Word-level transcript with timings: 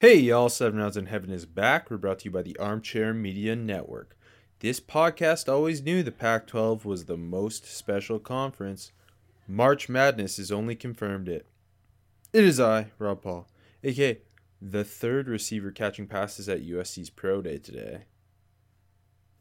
Hey, 0.00 0.16
y'all, 0.16 0.48
Seven 0.48 0.80
Rounds 0.80 0.96
in 0.96 1.06
Heaven 1.06 1.30
is 1.30 1.46
back. 1.46 1.88
We're 1.88 1.96
brought 1.96 2.18
to 2.18 2.24
you 2.26 2.30
by 2.32 2.42
the 2.42 2.56
Armchair 2.58 3.14
Media 3.14 3.54
Network. 3.54 4.18
This 4.58 4.80
podcast 4.80 5.48
always 5.50 5.82
knew 5.82 6.02
the 6.02 6.10
Pac 6.10 6.48
12 6.48 6.84
was 6.84 7.04
the 7.04 7.16
most 7.16 7.64
special 7.64 8.18
conference. 8.18 8.90
March 9.46 9.88
Madness 9.88 10.36
has 10.38 10.50
only 10.50 10.74
confirmed 10.74 11.28
it. 11.28 11.46
It 12.32 12.44
is 12.44 12.58
I, 12.58 12.90
Rob 12.98 13.22
Paul, 13.22 13.46
aka 13.84 14.18
the 14.60 14.84
third 14.84 15.28
receiver 15.28 15.70
catching 15.70 16.08
passes 16.08 16.48
at 16.48 16.66
USC's 16.66 17.08
Pro 17.08 17.40
Day 17.40 17.58
today. 17.58 18.04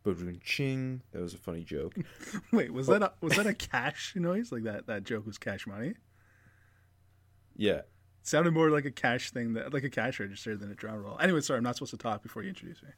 Boom 0.03 0.39
ching. 0.43 1.01
That 1.11 1.23
was 1.23 1.33
a 1.33 1.37
funny 1.37 1.63
joke. 1.63 1.95
Wait, 2.51 2.71
was 2.71 2.87
oh. 2.89 2.93
that 2.93 3.01
a, 3.01 3.13
was 3.21 3.35
that 3.37 3.47
a 3.47 3.53
cash 3.55 4.13
noise? 4.15 4.51
Like 4.51 4.63
that 4.63 4.85
that 4.85 5.03
joke 5.03 5.25
was 5.25 5.39
cash 5.39 5.65
money? 5.65 5.95
Yeah. 7.55 7.81
Sounded 8.23 8.53
more 8.53 8.69
like 8.69 8.85
a 8.85 8.91
cash 8.91 9.31
thing 9.31 9.53
that 9.53 9.73
like 9.73 9.83
a 9.83 9.89
cash 9.89 10.19
register 10.19 10.55
than 10.55 10.71
a 10.71 10.75
drum 10.75 10.95
roll. 11.03 11.19
Anyway, 11.19 11.41
sorry, 11.41 11.57
I'm 11.57 11.63
not 11.63 11.75
supposed 11.75 11.91
to 11.91 11.97
talk 11.97 12.23
before 12.23 12.41
you 12.41 12.49
introduce 12.49 12.81
me. 12.81 12.89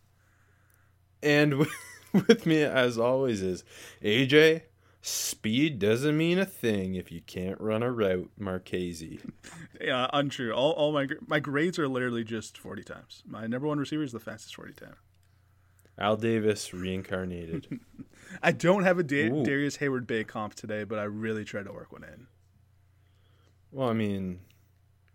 And 1.23 1.57
with, 1.57 1.71
with 2.27 2.45
me, 2.45 2.61
as 2.61 2.97
always, 2.99 3.41
is 3.41 3.63
AJ. 4.03 4.61
Speed 5.01 5.77
doesn't 5.77 6.17
mean 6.17 6.39
a 6.39 6.45
thing 6.47 6.95
if 6.95 7.11
you 7.11 7.21
can't 7.21 7.59
run 7.61 7.83
a 7.83 7.91
route, 7.91 8.31
Marchese. 8.39 9.19
Yeah, 9.81 10.07
untrue. 10.13 10.51
All 10.53 10.71
all 10.71 10.91
my 10.93 11.07
my 11.27 11.39
grades 11.39 11.77
are 11.77 11.87
literally 11.87 12.23
just 12.23 12.57
40 12.57 12.83
times. 12.83 13.23
My 13.27 13.45
number 13.45 13.67
one 13.67 13.77
receiver 13.77 14.03
is 14.03 14.11
the 14.13 14.19
fastest 14.19 14.55
40 14.55 14.73
time. 14.73 14.95
Al 15.99 16.15
Davis 16.17 16.73
reincarnated. 16.73 17.79
I 18.43 18.51
don't 18.51 18.83
have 18.83 18.97
a 18.97 19.03
da- 19.03 19.29
Darrius 19.43 19.77
Heyward-Bey 19.77 20.23
comp 20.23 20.55
today, 20.55 20.83
but 20.85 20.97
I 20.97 21.03
really 21.03 21.43
tried 21.45 21.65
to 21.65 21.73
work 21.73 21.91
one 21.91 22.03
in. 22.03 22.27
well, 23.71 23.89
I 23.89 23.93
mean, 23.93 24.39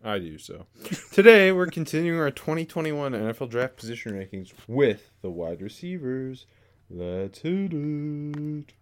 I 0.02 0.18
do 0.18 0.38
so. 0.38 0.66
Today, 1.12 1.52
we're 1.52 1.66
continuing 1.66 2.18
our 2.18 2.30
2021 2.30 3.12
NFL 3.12 3.50
draft 3.50 3.76
position 3.76 4.12
rankings 4.12 4.52
with 4.66 5.10
the 5.20 5.30
wide 5.30 5.60
receivers. 5.60 6.46
Let's 6.88 7.40
hit 7.40 7.72
it. 7.74 8.72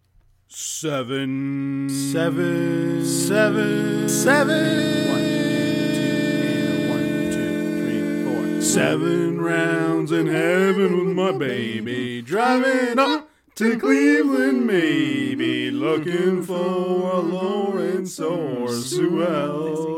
Seven, 0.47 1.89
seven, 1.91 3.05
seven, 3.05 4.09
seven. 4.09 5.09
One, 5.11 5.21
two, 5.93 6.89
one, 6.89 7.33
two, 7.33 7.83
three, 7.83 8.25
four. 8.25 8.63
Seven 8.63 9.41
rounds 9.41 10.13
in 10.13 10.27
heaven 10.27 11.07
with 11.07 11.17
my 11.17 11.33
baby, 11.33 12.23
driving 12.23 12.99
up 12.99 13.29
to 13.57 13.77
Cleveland, 13.79 14.67
maybe 14.67 15.71
looking 15.71 16.45
for 16.45 17.11
a 17.11 17.19
Lawrence 17.19 18.21
or 18.21 18.69
Sewell. 18.69 19.98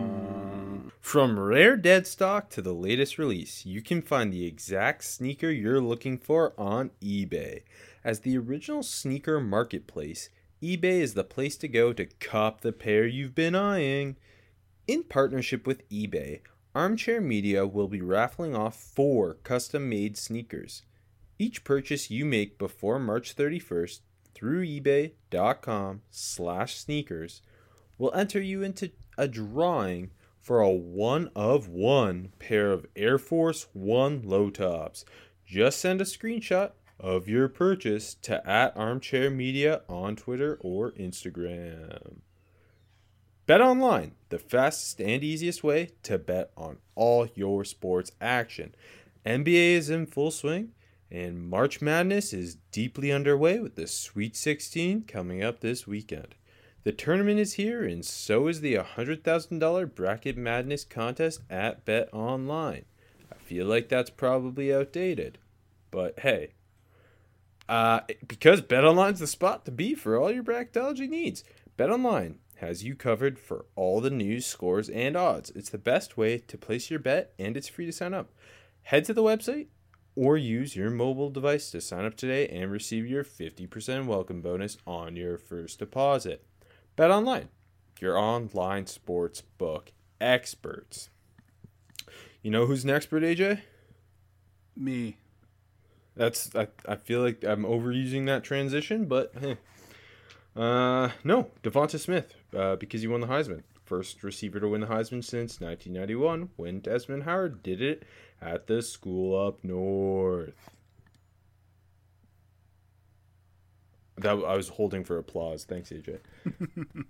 From 1.01 1.39
rare 1.39 1.75
dead 1.75 2.05
stock 2.05 2.49
to 2.51 2.61
the 2.61 2.75
latest 2.75 3.17
release, 3.17 3.65
you 3.65 3.81
can 3.81 4.03
find 4.03 4.31
the 4.31 4.45
exact 4.45 5.03
sneaker 5.03 5.49
you're 5.49 5.81
looking 5.81 6.17
for 6.17 6.53
on 6.57 6.91
eBay. 7.01 7.63
As 8.03 8.19
the 8.19 8.37
original 8.37 8.83
sneaker 8.83 9.41
marketplace, 9.41 10.29
eBay 10.61 11.01
is 11.01 11.15
the 11.15 11.23
place 11.23 11.57
to 11.57 11.67
go 11.67 11.91
to 11.91 12.05
cop 12.05 12.61
the 12.61 12.71
pair 12.71 13.07
you've 13.07 13.35
been 13.35 13.55
eyeing. 13.55 14.15
In 14.87 15.03
partnership 15.03 15.65
with 15.65 15.89
eBay, 15.89 16.41
Armchair 16.75 17.19
Media 17.19 17.65
will 17.65 17.87
be 17.87 18.01
raffling 18.01 18.55
off 18.55 18.79
four 18.79 19.33
custom 19.43 19.89
made 19.89 20.17
sneakers. 20.17 20.83
Each 21.39 21.63
purchase 21.63 22.11
you 22.11 22.25
make 22.25 22.59
before 22.59 22.99
March 22.99 23.35
31st 23.35 24.01
through 24.35 24.65
ebay.com 24.65 26.03
slash 26.11 26.77
sneakers 26.77 27.41
will 27.97 28.13
enter 28.13 28.39
you 28.39 28.61
into 28.61 28.91
a 29.17 29.27
drawing 29.27 30.11
for 30.41 30.59
a 30.59 30.69
one 30.69 31.29
of 31.35 31.67
one 31.69 32.33
pair 32.39 32.71
of 32.71 32.87
Air 32.95 33.17
Force 33.17 33.67
One 33.73 34.23
low 34.23 34.49
tops. 34.49 35.05
Just 35.45 35.79
send 35.79 36.01
a 36.01 36.05
screenshot 36.05 36.71
of 36.99 37.27
your 37.27 37.47
purchase 37.47 38.15
to 38.15 38.47
at 38.47 38.75
Armchair 38.75 39.29
Media 39.29 39.81
on 39.87 40.15
Twitter 40.15 40.57
or 40.61 40.91
Instagram. 40.93 42.17
Bet 43.45 43.61
online, 43.61 44.13
the 44.29 44.39
fastest 44.39 45.01
and 45.01 45.23
easiest 45.23 45.63
way 45.63 45.89
to 46.03 46.17
bet 46.17 46.51
on 46.55 46.77
all 46.95 47.27
your 47.35 47.63
sports 47.65 48.11
action. 48.21 48.73
NBA 49.25 49.73
is 49.73 49.89
in 49.89 50.05
full 50.05 50.31
swing, 50.31 50.71
and 51.11 51.49
March 51.49 51.81
Madness 51.81 52.33
is 52.33 52.55
deeply 52.71 53.11
underway 53.11 53.59
with 53.59 53.75
the 53.75 53.87
Sweet 53.87 54.35
16 54.35 55.03
coming 55.03 55.43
up 55.43 55.59
this 55.59 55.85
weekend. 55.85 56.35
The 56.83 56.91
tournament 56.91 57.39
is 57.39 57.53
here, 57.53 57.83
and 57.83 58.03
so 58.03 58.47
is 58.47 58.61
the 58.61 58.73
$100,000 58.73 59.93
Bracket 59.93 60.35
Madness 60.35 60.83
contest 60.83 61.41
at 61.47 61.85
Bet 61.85 62.09
Online. 62.11 62.85
I 63.31 63.35
feel 63.35 63.67
like 63.67 63.87
that's 63.87 64.09
probably 64.09 64.73
outdated, 64.73 65.37
but 65.91 66.19
hey, 66.21 66.53
uh, 67.69 67.99
because 68.27 68.61
BetOnline's 68.61 69.19
the 69.19 69.27
spot 69.27 69.63
to 69.65 69.71
be 69.71 69.93
for 69.93 70.17
all 70.17 70.31
your 70.31 70.43
bracketology 70.43 71.07
needs. 71.07 71.43
BetOnline 71.77 72.37
has 72.55 72.83
you 72.83 72.95
covered 72.95 73.37
for 73.37 73.65
all 73.75 74.01
the 74.01 74.09
news, 74.09 74.47
scores, 74.47 74.89
and 74.89 75.15
odds. 75.15 75.51
It's 75.51 75.69
the 75.69 75.77
best 75.77 76.17
way 76.17 76.39
to 76.39 76.57
place 76.57 76.89
your 76.89 76.99
bet, 76.99 77.33
and 77.37 77.55
it's 77.55 77.67
free 77.67 77.85
to 77.85 77.91
sign 77.91 78.15
up. 78.15 78.31
Head 78.83 79.05
to 79.05 79.13
the 79.13 79.21
website 79.21 79.67
or 80.15 80.35
use 80.35 80.75
your 80.75 80.89
mobile 80.89 81.29
device 81.29 81.69
to 81.71 81.79
sign 81.79 82.05
up 82.05 82.17
today 82.17 82.47
and 82.47 82.71
receive 82.71 83.05
your 83.05 83.23
50% 83.23 84.07
welcome 84.07 84.41
bonus 84.41 84.77
on 84.87 85.15
your 85.15 85.37
first 85.37 85.77
deposit. 85.77 86.43
BetOnline, 87.01 87.47
your 87.99 88.15
online 88.15 88.85
sports 88.85 89.41
book 89.41 89.91
experts. 90.19 91.09
You 92.43 92.51
know 92.51 92.67
who's 92.67 92.83
an 92.83 92.91
expert, 92.91 93.23
AJ? 93.23 93.61
Me. 94.75 95.17
That's 96.15 96.55
I, 96.55 96.67
I 96.87 96.97
feel 96.97 97.21
like 97.21 97.43
I'm 97.43 97.63
overusing 97.63 98.27
that 98.27 98.43
transition, 98.43 99.05
but 99.05 99.33
hey. 99.41 99.57
Uh 100.55 101.09
no, 101.23 101.49
Devonta 101.63 101.99
Smith, 101.99 102.35
uh, 102.55 102.75
because 102.75 103.01
he 103.01 103.07
won 103.07 103.21
the 103.21 103.25
Heisman. 103.25 103.63
First 103.83 104.21
receiver 104.21 104.59
to 104.59 104.67
win 104.67 104.81
the 104.81 104.87
Heisman 104.87 105.23
since 105.23 105.59
1991 105.59 106.49
when 106.55 106.81
Desmond 106.81 107.23
Howard 107.23 107.63
did 107.63 107.81
it 107.81 108.03
at 108.39 108.67
the 108.67 108.83
school 108.83 109.47
up 109.47 109.63
north. 109.63 110.53
That 114.21 114.31
I 114.45 114.55
was 114.55 114.69
holding 114.69 115.03
for 115.03 115.17
applause. 115.17 115.63
Thanks, 115.65 115.89
AJ. 115.89 116.19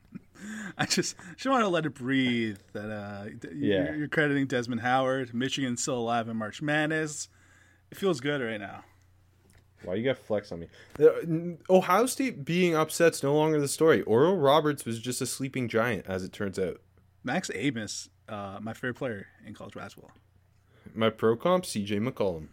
I 0.77 0.85
just 0.85 1.15
just 1.35 1.45
want 1.45 1.63
to 1.63 1.67
let 1.67 1.85
it 1.85 1.93
breathe 1.93 2.57
that 2.73 2.89
uh, 2.89 3.25
Yeah. 3.53 3.85
you're, 3.85 3.95
you're 3.95 4.07
crediting 4.07 4.47
Desmond 4.47 4.81
Howard. 4.81 5.33
Michigan's 5.33 5.81
still 5.81 5.97
alive 5.97 6.27
in 6.27 6.37
March 6.37 6.61
Madness. 6.61 7.29
It 7.91 7.97
feels 7.97 8.19
good 8.21 8.41
right 8.41 8.59
now. 8.59 8.83
Why 9.83 9.95
you 9.95 10.03
got 10.03 10.17
flex 10.17 10.51
on 10.51 10.59
me? 10.61 10.67
The- 10.95 11.57
Ohio 11.69 12.05
State 12.05 12.45
being 12.45 12.73
upset's 12.75 13.23
no 13.23 13.35
longer 13.35 13.59
the 13.59 13.67
story. 13.67 14.01
Oral 14.03 14.37
Roberts 14.37 14.85
was 14.85 14.99
just 14.99 15.21
a 15.21 15.25
sleeping 15.25 15.67
giant, 15.67 16.05
as 16.07 16.23
it 16.23 16.31
turns 16.31 16.57
out. 16.59 16.79
Max 17.23 17.49
Abmas, 17.49 18.09
uh, 18.29 18.59
my 18.61 18.73
favorite 18.73 18.95
player 18.95 19.27
in 19.45 19.53
college 19.53 19.73
basketball. 19.73 20.11
My 20.93 21.09
pro 21.09 21.35
comp, 21.35 21.63
CJ 21.65 21.99
McCollum. 22.07 22.47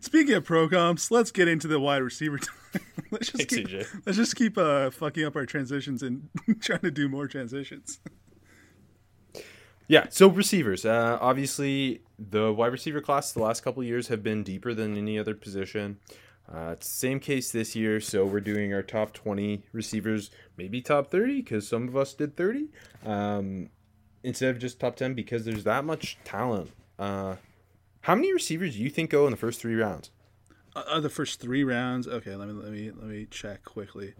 Speaking 0.00 0.34
of 0.34 0.44
pro 0.44 0.68
comps, 0.68 1.10
let's 1.10 1.30
get 1.30 1.48
into 1.48 1.68
the 1.68 1.80
wide 1.80 2.02
receiver. 2.02 2.38
time. 2.38 2.54
let's 3.10 3.30
just 3.30 3.36
Thanks, 3.36 3.54
keep, 3.54 3.68
CJ. 3.68 4.02
let's 4.06 4.18
just 4.18 4.36
keep 4.36 4.58
uh, 4.58 4.90
fucking 4.90 5.24
up 5.24 5.36
our 5.36 5.46
transitions 5.46 6.02
and 6.02 6.28
trying 6.60 6.80
to 6.80 6.90
do 6.90 7.08
more 7.08 7.26
transitions. 7.26 8.00
Yeah, 9.86 10.06
so 10.08 10.28
receivers. 10.28 10.84
Uh, 10.84 11.18
obviously, 11.20 12.02
the 12.18 12.52
wide 12.52 12.72
receiver 12.72 13.00
class 13.00 13.32
the 13.32 13.42
last 13.42 13.62
couple 13.62 13.82
years 13.84 14.08
have 14.08 14.22
been 14.22 14.42
deeper 14.42 14.72
than 14.72 14.96
any 14.96 15.18
other 15.18 15.34
position. 15.34 15.98
Uh, 16.52 16.70
it's 16.72 16.88
the 16.88 16.96
same 16.96 17.20
case 17.20 17.52
this 17.52 17.74
year, 17.74 18.00
so 18.00 18.24
we're 18.24 18.40
doing 18.40 18.72
our 18.74 18.82
top 18.82 19.12
20 19.12 19.62
receivers, 19.72 20.30
maybe 20.56 20.80
top 20.80 21.10
30, 21.10 21.40
because 21.42 21.66
some 21.66 21.88
of 21.88 21.96
us 21.96 22.12
did 22.12 22.36
30, 22.36 22.68
um, 23.06 23.70
instead 24.22 24.54
of 24.54 24.58
just 24.60 24.78
top 24.78 24.96
10, 24.96 25.14
because 25.14 25.44
there's 25.44 25.64
that 25.64 25.84
much 25.84 26.18
talent. 26.24 26.70
Uh, 26.98 27.36
how 28.04 28.14
many 28.14 28.32
receivers 28.34 28.76
do 28.76 28.82
you 28.82 28.90
think 28.90 29.10
go 29.10 29.24
in 29.26 29.30
the 29.30 29.36
first 29.36 29.60
three 29.60 29.74
rounds? 29.74 30.10
Uh, 30.76 30.82
uh, 30.88 31.00
the 31.00 31.08
first 31.08 31.40
three 31.40 31.64
rounds. 31.64 32.06
Okay, 32.06 32.36
let 32.36 32.48
me 32.48 32.54
let 32.54 32.70
me 32.70 32.90
let 32.90 33.06
me 33.06 33.26
check 33.30 33.64
quickly. 33.64 34.12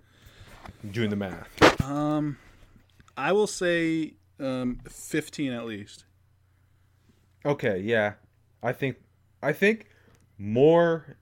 doing 0.90 1.10
the 1.10 1.16
math. 1.16 1.82
Um, 1.82 2.38
I 3.16 3.32
will 3.32 3.46
say 3.46 4.14
um, 4.40 4.80
fifteen 4.88 5.52
at 5.52 5.66
least. 5.66 6.04
Okay, 7.44 7.78
yeah. 7.78 8.14
I 8.62 8.72
think 8.72 8.96
I 9.42 9.52
think 9.52 9.88
more 10.38 11.18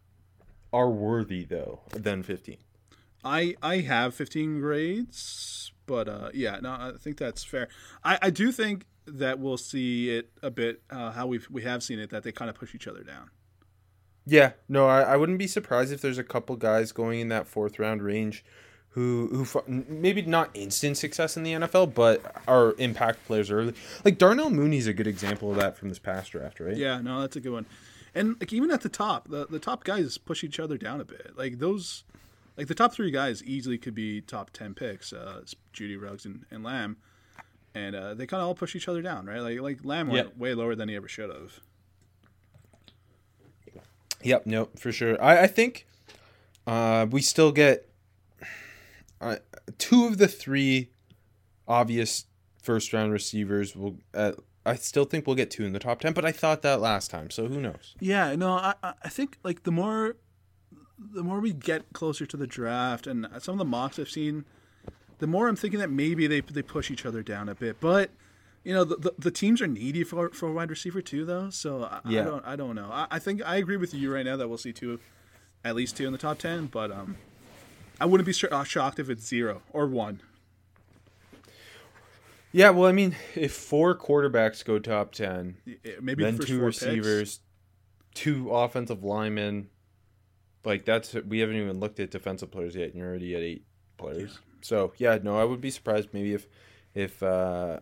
are 0.73 0.88
worthy 0.88 1.44
though 1.44 1.81
than 1.91 2.23
15. 2.23 2.59
I 3.25 3.56
I 3.61 3.79
have 3.79 4.14
15 4.14 4.61
grades, 4.61 5.73
but 5.87 6.09
uh, 6.09 6.31
yeah, 6.32 6.59
no, 6.62 6.70
I 6.70 6.93
think 6.97 7.19
that's 7.19 7.43
fair. 7.43 7.69
I, 8.05 8.19
I 8.23 8.31
do 8.31 8.53
think 8.53 8.87
that 9.06 9.38
we'll 9.38 9.56
see 9.56 10.10
it 10.10 10.31
a 10.43 10.50
bit 10.50 10.82
uh, 10.90 11.12
how 11.12 11.26
we 11.26 11.40
we 11.50 11.62
have 11.62 11.82
seen 11.82 11.99
it 11.99 12.10
that 12.10 12.22
they 12.22 12.32
kind 12.32 12.49
of 12.49 12.56
push 12.56 12.75
each 12.75 12.87
other 12.87 13.02
down. 13.02 13.31
Yeah, 14.25 14.52
no, 14.69 14.87
I, 14.87 15.02
I 15.02 15.16
wouldn't 15.16 15.38
be 15.38 15.49
surprised 15.49 15.93
if 15.93 16.00
there's 16.00 16.19
a 16.19 16.25
couple 16.25 16.54
guys 16.56 16.93
going 16.93 17.20
in 17.20 17.28
that 17.28 17.46
fourth 17.46 17.78
round 17.78 18.02
range 18.02 18.44
who 18.90 19.44
who 19.44 19.62
maybe 19.66 20.22
not 20.22 20.50
instant 20.54 20.96
success 20.96 21.37
in 21.37 21.43
the 21.43 21.52
NFL, 21.52 21.94
but 21.94 22.22
are 22.46 22.75
impact 22.78 23.25
players 23.26 23.50
early. 23.50 23.75
Like 24.04 24.19
Darnell 24.19 24.50
Mooney's 24.50 24.87
a 24.87 24.93
good 24.93 25.06
example 25.06 25.50
of 25.50 25.56
that 25.56 25.76
from 25.76 25.88
this 25.88 25.99
past 25.99 26.32
draft, 26.32 26.60
right? 26.60 26.76
Yeah, 26.76 27.00
no, 27.00 27.20
that's 27.20 27.37
a 27.37 27.40
good 27.40 27.52
one. 27.52 27.66
And 28.14 28.37
like 28.38 28.52
even 28.52 28.70
at 28.70 28.82
the 28.82 28.90
top, 28.90 29.28
the 29.28 29.46
the 29.46 29.58
top 29.58 29.84
guys 29.84 30.19
push 30.19 30.44
each 30.44 30.60
other 30.60 30.76
down 30.76 31.00
a 31.00 31.04
bit. 31.04 31.32
Like 31.37 31.58
those, 31.58 32.04
like 32.58 32.69
the 32.69 32.75
top 32.75 32.93
three 32.93 33.10
guys 33.10 33.43
easily 33.43 33.78
could 33.78 33.94
be 33.94 34.20
top 34.20 34.50
ten 34.50 34.75
picks. 34.75 35.12
Uh, 35.12 35.40
Jeudy 35.72 36.00
Ruggs 36.00 36.26
and, 36.26 36.44
and 36.50 36.62
Lamb, 36.62 36.99
and 37.74 37.94
uh, 37.94 38.14
they 38.14 38.26
kind 38.26 38.40
of 38.40 38.48
all 38.48 38.54
push 38.54 38.74
each 38.74 38.88
other 38.88 39.02
down, 39.02 39.26
right? 39.26 39.40
Like 39.40 39.60
like 39.60 39.84
Lamb 39.84 40.08
went 40.08 40.38
way 40.38 40.54
lower 40.54 40.74
than 40.74 40.88
he 40.88 40.96
ever 40.96 41.08
should 41.08 41.30
have. 41.30 41.60
Yep, 44.22 44.46
no, 44.46 44.69
for 44.78 44.92
sure. 44.92 45.20
I, 45.22 45.42
I 45.42 45.46
think 45.46 45.86
uh, 46.66 47.06
we 47.10 47.22
still 47.22 47.50
get 47.52 47.88
uh, 49.20 49.36
two 49.78 50.06
of 50.06 50.19
the 50.19 50.28
three 50.28 50.90
obvious 51.66 52.26
first 52.62 52.92
round 52.92 53.12
receivers. 53.12 53.75
Will 53.75 53.96
uh, 54.14 54.32
I 54.64 54.76
still 54.76 55.04
think 55.04 55.26
we'll 55.26 55.36
get 55.36 55.50
two 55.50 55.64
in 55.64 55.72
the 55.72 55.80
top 55.80 56.00
ten, 56.00 56.12
but 56.12 56.25
I 56.25 56.32
thought 56.32 56.62
that 56.62 56.80
last 56.80 57.10
time, 57.10 57.30
so 57.30 57.48
who 57.48 57.60
knows? 57.60 57.96
Yeah, 57.98 58.34
no, 58.36 58.52
I 58.52 58.75
I 58.82 58.94
I 59.04 59.08
think 59.08 59.38
like 59.42 59.64
the 59.64 59.72
more 59.72 60.16
the 60.98 61.22
more 61.25 61.40
we 61.40 61.52
get 61.52 61.92
closer 61.92 62.26
to 62.26 62.36
the 62.36 62.46
draft 62.46 63.06
and 63.08 63.26
some 63.40 63.54
of 63.54 63.58
the 63.58 63.64
mocks 63.64 63.98
I've 63.98 64.08
seen, 64.08 64.44
the 65.22 65.28
more 65.28 65.46
I'm 65.46 65.54
thinking 65.54 65.78
that 65.78 65.88
maybe 65.88 66.26
they 66.26 66.40
they 66.40 66.62
push 66.62 66.90
each 66.90 67.06
other 67.06 67.22
down 67.22 67.48
a 67.48 67.54
bit. 67.54 67.78
But 67.78 68.10
you 68.64 68.74
know, 68.74 68.82
the 68.82 68.96
the, 68.96 69.14
the 69.16 69.30
teams 69.30 69.62
are 69.62 69.69
needy 69.69 70.02
for 70.02 70.30
for 70.30 70.48
a 70.48 70.52
wide 70.52 70.69
receiver 70.69 71.00
too, 71.00 71.24
though. 71.24 71.48
So 71.48 71.84
I, 71.84 72.00
Yeah. 72.04 72.22
I 72.22 72.24
don't 72.24 72.44
I 72.44 72.56
don't 72.56 72.74
know. 72.74 72.90
I, 72.92 73.06
I 73.08 73.19
think 73.20 73.40
I 73.46 73.54
agree 73.56 73.76
with 73.76 73.94
you 73.94 74.12
right 74.12 74.24
now 74.26 74.36
that 74.36 74.48
we'll 74.48 74.58
see 74.58 74.72
two, 74.72 74.98
at 75.64 75.76
least 75.76 75.96
two 75.96 76.06
in 76.06 76.12
the 76.12 76.19
top 76.19 76.38
ten. 76.40 76.66
But 76.66 76.90
um, 76.90 77.14
I 78.00 78.04
wouldn't 78.06 78.26
be 78.26 78.32
shocked 78.32 78.98
if 78.98 79.08
it's 79.08 79.24
zero 79.24 79.62
or 79.72 79.86
one. 79.86 80.20
Yeah, 82.50 82.70
well, 82.70 82.88
I 82.88 82.92
mean, 82.92 83.14
if 83.36 83.52
four 83.54 83.96
quarterbacks 83.96 84.64
go 84.64 84.80
top 84.80 85.12
ten, 85.12 85.56
Yeah, 85.64 85.92
Maybe 86.02 86.25
then 86.25 86.36
the 86.36 86.44
two 86.44 86.58
four 86.58 86.70
picks. 86.70 86.82
receivers, 86.82 87.40
two 88.14 88.50
offensive 88.50 89.04
linemen. 89.04 89.68
Like 90.64 90.84
that's 90.84 91.14
we 91.14 91.38
haven't 91.38 91.56
even 91.56 91.78
looked 91.78 92.00
at 92.00 92.10
defensive 92.10 92.50
players 92.50 92.75
yet, 92.75 92.86
and 92.88 92.96
you're 92.96 93.08
already 93.08 93.36
at 93.36 93.42
eight 93.42 93.64
players. 93.98 94.40
So 94.62 94.93
yeah, 94.97 95.19
no, 95.23 95.38
I 95.38 95.44
would 95.44 95.61
be 95.61 95.70
surprised 95.70 96.09
maybe 96.12 96.35
if 96.35 96.47
if 96.94 97.23
uh, 97.23 97.81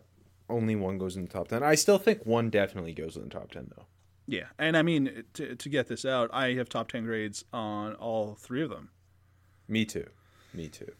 only 0.49 0.77
one 0.77 0.99
goes 0.99 1.17
in 1.17 1.23
the 1.23 1.29
top 1.29 1.49
ten. 1.49 1.63
I 1.63 1.75
still 1.75 1.99
think 1.99 2.25
one 2.27 2.51
definitely 2.51 2.93
goes 2.93 3.17
in 3.17 3.25
the 3.25 3.31
top 3.31 3.51
ten 3.51 3.71
though. 3.77 3.85
Yeah, 4.27 4.47
and 4.59 4.77
I 4.77 4.83
mean 4.83 5.25
to 5.35 5.55
to 5.55 5.69
get 5.69 5.89
this 5.89 6.05
out, 6.05 6.31
I 6.33 6.55
have 6.55 6.69
top 6.69 6.89
ten 6.89 7.05
grades 7.05 7.45
on 7.53 7.95
all 7.95 8.35
three 8.35 8.63
of 8.63 8.71
them. 8.71 8.91
Me 9.69 9.85
too, 9.85 10.09
me 10.53 10.69
too. 10.69 10.93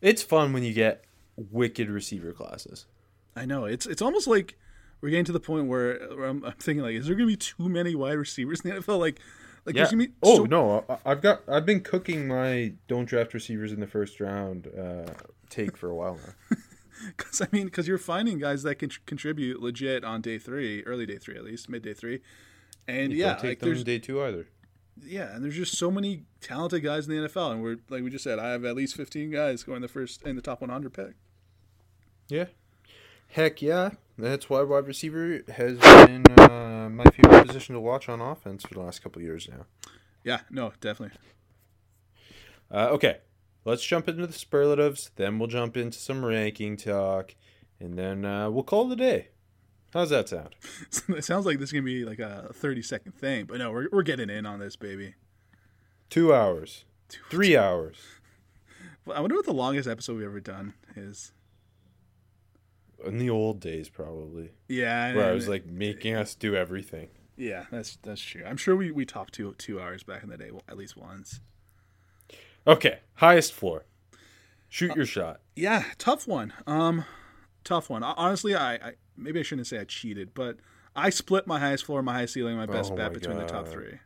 It's 0.00 0.22
fun 0.22 0.52
when 0.52 0.62
you 0.62 0.72
get 0.72 1.04
wicked 1.36 1.88
receiver 1.90 2.32
classes. 2.32 2.86
I 3.34 3.44
know 3.46 3.64
it's 3.64 3.86
it's 3.86 4.02
almost 4.02 4.26
like 4.26 4.56
we're 5.00 5.10
getting 5.10 5.24
to 5.26 5.32
the 5.32 5.40
point 5.40 5.68
where, 5.68 5.98
where 6.14 6.26
I'm, 6.26 6.44
I'm 6.44 6.52
thinking 6.54 6.82
like, 6.82 6.94
is 6.94 7.06
there 7.06 7.14
going 7.14 7.28
to 7.28 7.32
be 7.32 7.36
too 7.36 7.68
many 7.68 7.94
wide 7.94 8.14
receivers 8.14 8.60
in 8.60 8.70
the 8.70 8.80
NFL? 8.80 8.98
Like, 8.98 9.20
like 9.68 9.76
Yeah. 9.76 9.82
there's 9.82 9.92
going 9.92 10.00
to 10.06 10.08
be 10.08 10.14
Oh 10.22 10.36
so, 10.38 10.44
no, 10.44 10.84
I, 10.88 10.96
I've 11.12 11.20
got 11.22 11.42
I've 11.48 11.64
been 11.66 11.80
cooking 11.80 12.26
my 12.26 12.72
don't 12.88 13.04
draft 13.04 13.34
receivers 13.34 13.70
in 13.72 13.78
the 13.80 13.86
first 13.86 14.18
round 14.20 14.66
uh, 14.76 15.12
take 15.50 15.76
for 15.76 15.88
a 15.90 15.94
while 15.94 16.18
now. 16.50 16.56
Because 17.16 17.40
I 17.40 17.46
mean, 17.52 17.66
because 17.66 17.86
you're 17.86 17.96
finding 17.96 18.40
guys 18.40 18.64
that 18.64 18.74
can 18.80 18.88
tr- 18.88 18.98
contribute 19.06 19.62
legit 19.62 20.02
on 20.02 20.20
day 20.20 20.36
three, 20.36 20.82
early 20.82 21.06
day 21.06 21.16
three 21.16 21.36
at 21.36 21.44
least, 21.44 21.68
mid 21.68 21.82
day 21.82 21.94
three, 21.94 22.20
and 22.88 23.12
You 23.12 23.18
yeah, 23.18 23.26
don't 23.28 23.36
take 23.36 23.44
like 23.50 23.58
them 23.60 23.68
there's 23.68 23.84
day 23.84 24.00
two 24.00 24.20
either. 24.20 24.48
yeah, 25.06 25.32
and 25.32 25.44
there's 25.44 25.54
just 25.54 25.78
so 25.78 25.92
many 25.92 26.24
talented 26.40 26.82
guys 26.82 27.06
in 27.06 27.14
the 27.14 27.28
NFL, 27.28 27.52
and 27.52 27.62
we're 27.62 27.76
like 27.88 28.02
we 28.02 28.10
just 28.10 28.24
said, 28.24 28.40
I 28.40 28.48
have 28.50 28.64
at 28.64 28.74
least 28.74 28.96
15 28.96 29.30
guys 29.30 29.62
going 29.62 29.80
the 29.80 29.86
first 29.86 30.22
in 30.22 30.34
the 30.34 30.42
top 30.42 30.60
100 30.60 30.92
pick. 30.92 31.14
Yeah. 32.28 32.46
Heck 33.28 33.62
yeah. 33.62 33.90
That's 34.16 34.50
why 34.50 34.62
wide 34.62 34.86
receiver 34.86 35.42
has 35.48 35.78
been 35.78 36.24
uh, 36.38 36.88
my 36.90 37.04
favorite 37.04 37.46
position 37.46 37.74
to 37.74 37.80
watch 37.80 38.08
on 38.08 38.20
offense 38.20 38.64
for 38.64 38.74
the 38.74 38.80
last 38.80 39.02
couple 39.02 39.20
of 39.20 39.24
years 39.24 39.48
now. 39.48 39.66
Yeah, 40.24 40.40
no, 40.50 40.72
definitely. 40.80 41.16
Uh, 42.70 42.88
okay. 42.90 43.18
Let's 43.64 43.84
jump 43.84 44.08
into 44.08 44.26
the 44.26 44.32
superlatives. 44.32 45.10
Then 45.16 45.38
we'll 45.38 45.48
jump 45.48 45.76
into 45.76 45.98
some 45.98 46.24
ranking 46.24 46.76
talk. 46.76 47.34
And 47.78 47.98
then 47.98 48.24
uh, 48.24 48.50
we'll 48.50 48.64
call 48.64 48.90
it 48.90 48.94
a 48.94 48.96
day. 48.96 49.28
How's 49.92 50.10
that 50.10 50.28
sound? 50.28 50.54
it 51.08 51.24
sounds 51.24 51.46
like 51.46 51.58
this 51.58 51.68
is 51.68 51.72
gonna 51.72 51.82
be 51.82 52.04
like 52.04 52.18
a 52.18 52.50
30 52.52 52.82
second 52.82 53.12
thing, 53.12 53.46
but 53.46 53.58
no, 53.58 53.70
we're 53.70 53.88
we're 53.90 54.02
getting 54.02 54.28
in 54.28 54.44
on 54.44 54.58
this, 54.58 54.76
baby. 54.76 55.14
Two 56.10 56.34
hours. 56.34 56.84
Three 57.30 57.56
hours. 57.58 57.96
I 59.12 59.20
wonder 59.20 59.36
what 59.36 59.46
the 59.46 59.54
longest 59.54 59.88
episode 59.88 60.18
we've 60.18 60.26
ever 60.26 60.40
done 60.40 60.74
is. 60.94 61.32
In 63.06 63.18
the 63.18 63.30
old 63.30 63.60
days, 63.60 63.88
probably. 63.88 64.50
Yeah, 64.68 65.14
Where 65.14 65.24
I 65.24 65.28
and- 65.28 65.34
was 65.36 65.48
like 65.48 65.66
making 65.66 66.14
us 66.14 66.34
do 66.34 66.56
everything. 66.56 67.08
Yeah, 67.36 67.66
that's 67.70 67.96
that's 68.02 68.20
true. 68.20 68.42
I'm 68.44 68.56
sure 68.56 68.74
we, 68.74 68.90
we 68.90 69.04
talked 69.06 69.34
two 69.34 69.54
two 69.58 69.80
hours 69.80 70.02
back 70.02 70.24
in 70.24 70.28
the 70.28 70.36
day, 70.36 70.50
well, 70.50 70.64
at 70.68 70.76
least 70.76 70.96
once. 70.96 71.40
Okay. 72.66 72.98
Highest 73.14 73.52
floor. 73.52 73.84
Shoot 74.68 74.96
your 74.96 75.06
shot. 75.06 75.40
Yeah, 75.56 75.84
tough 75.98 76.26
one. 76.26 76.52
Um, 76.66 77.04
tough 77.64 77.88
one. 77.88 78.02
Honestly, 78.02 78.54
I, 78.54 78.74
I 78.74 78.92
maybe 79.16 79.40
I 79.40 79.42
shouldn't 79.42 79.66
say 79.68 79.78
I 79.78 79.84
cheated, 79.84 80.34
but 80.34 80.56
I 80.94 81.10
split 81.10 81.46
my 81.46 81.58
highest 81.58 81.84
floor, 81.86 82.02
my 82.02 82.12
highest 82.14 82.34
ceiling, 82.34 82.56
my 82.56 82.66
best 82.66 82.92
Oh 82.92 82.96
bet 82.96 83.12
my 83.12 83.18
between 83.18 83.38
the 83.38 83.46
top 83.46 83.68
three. 83.68 83.98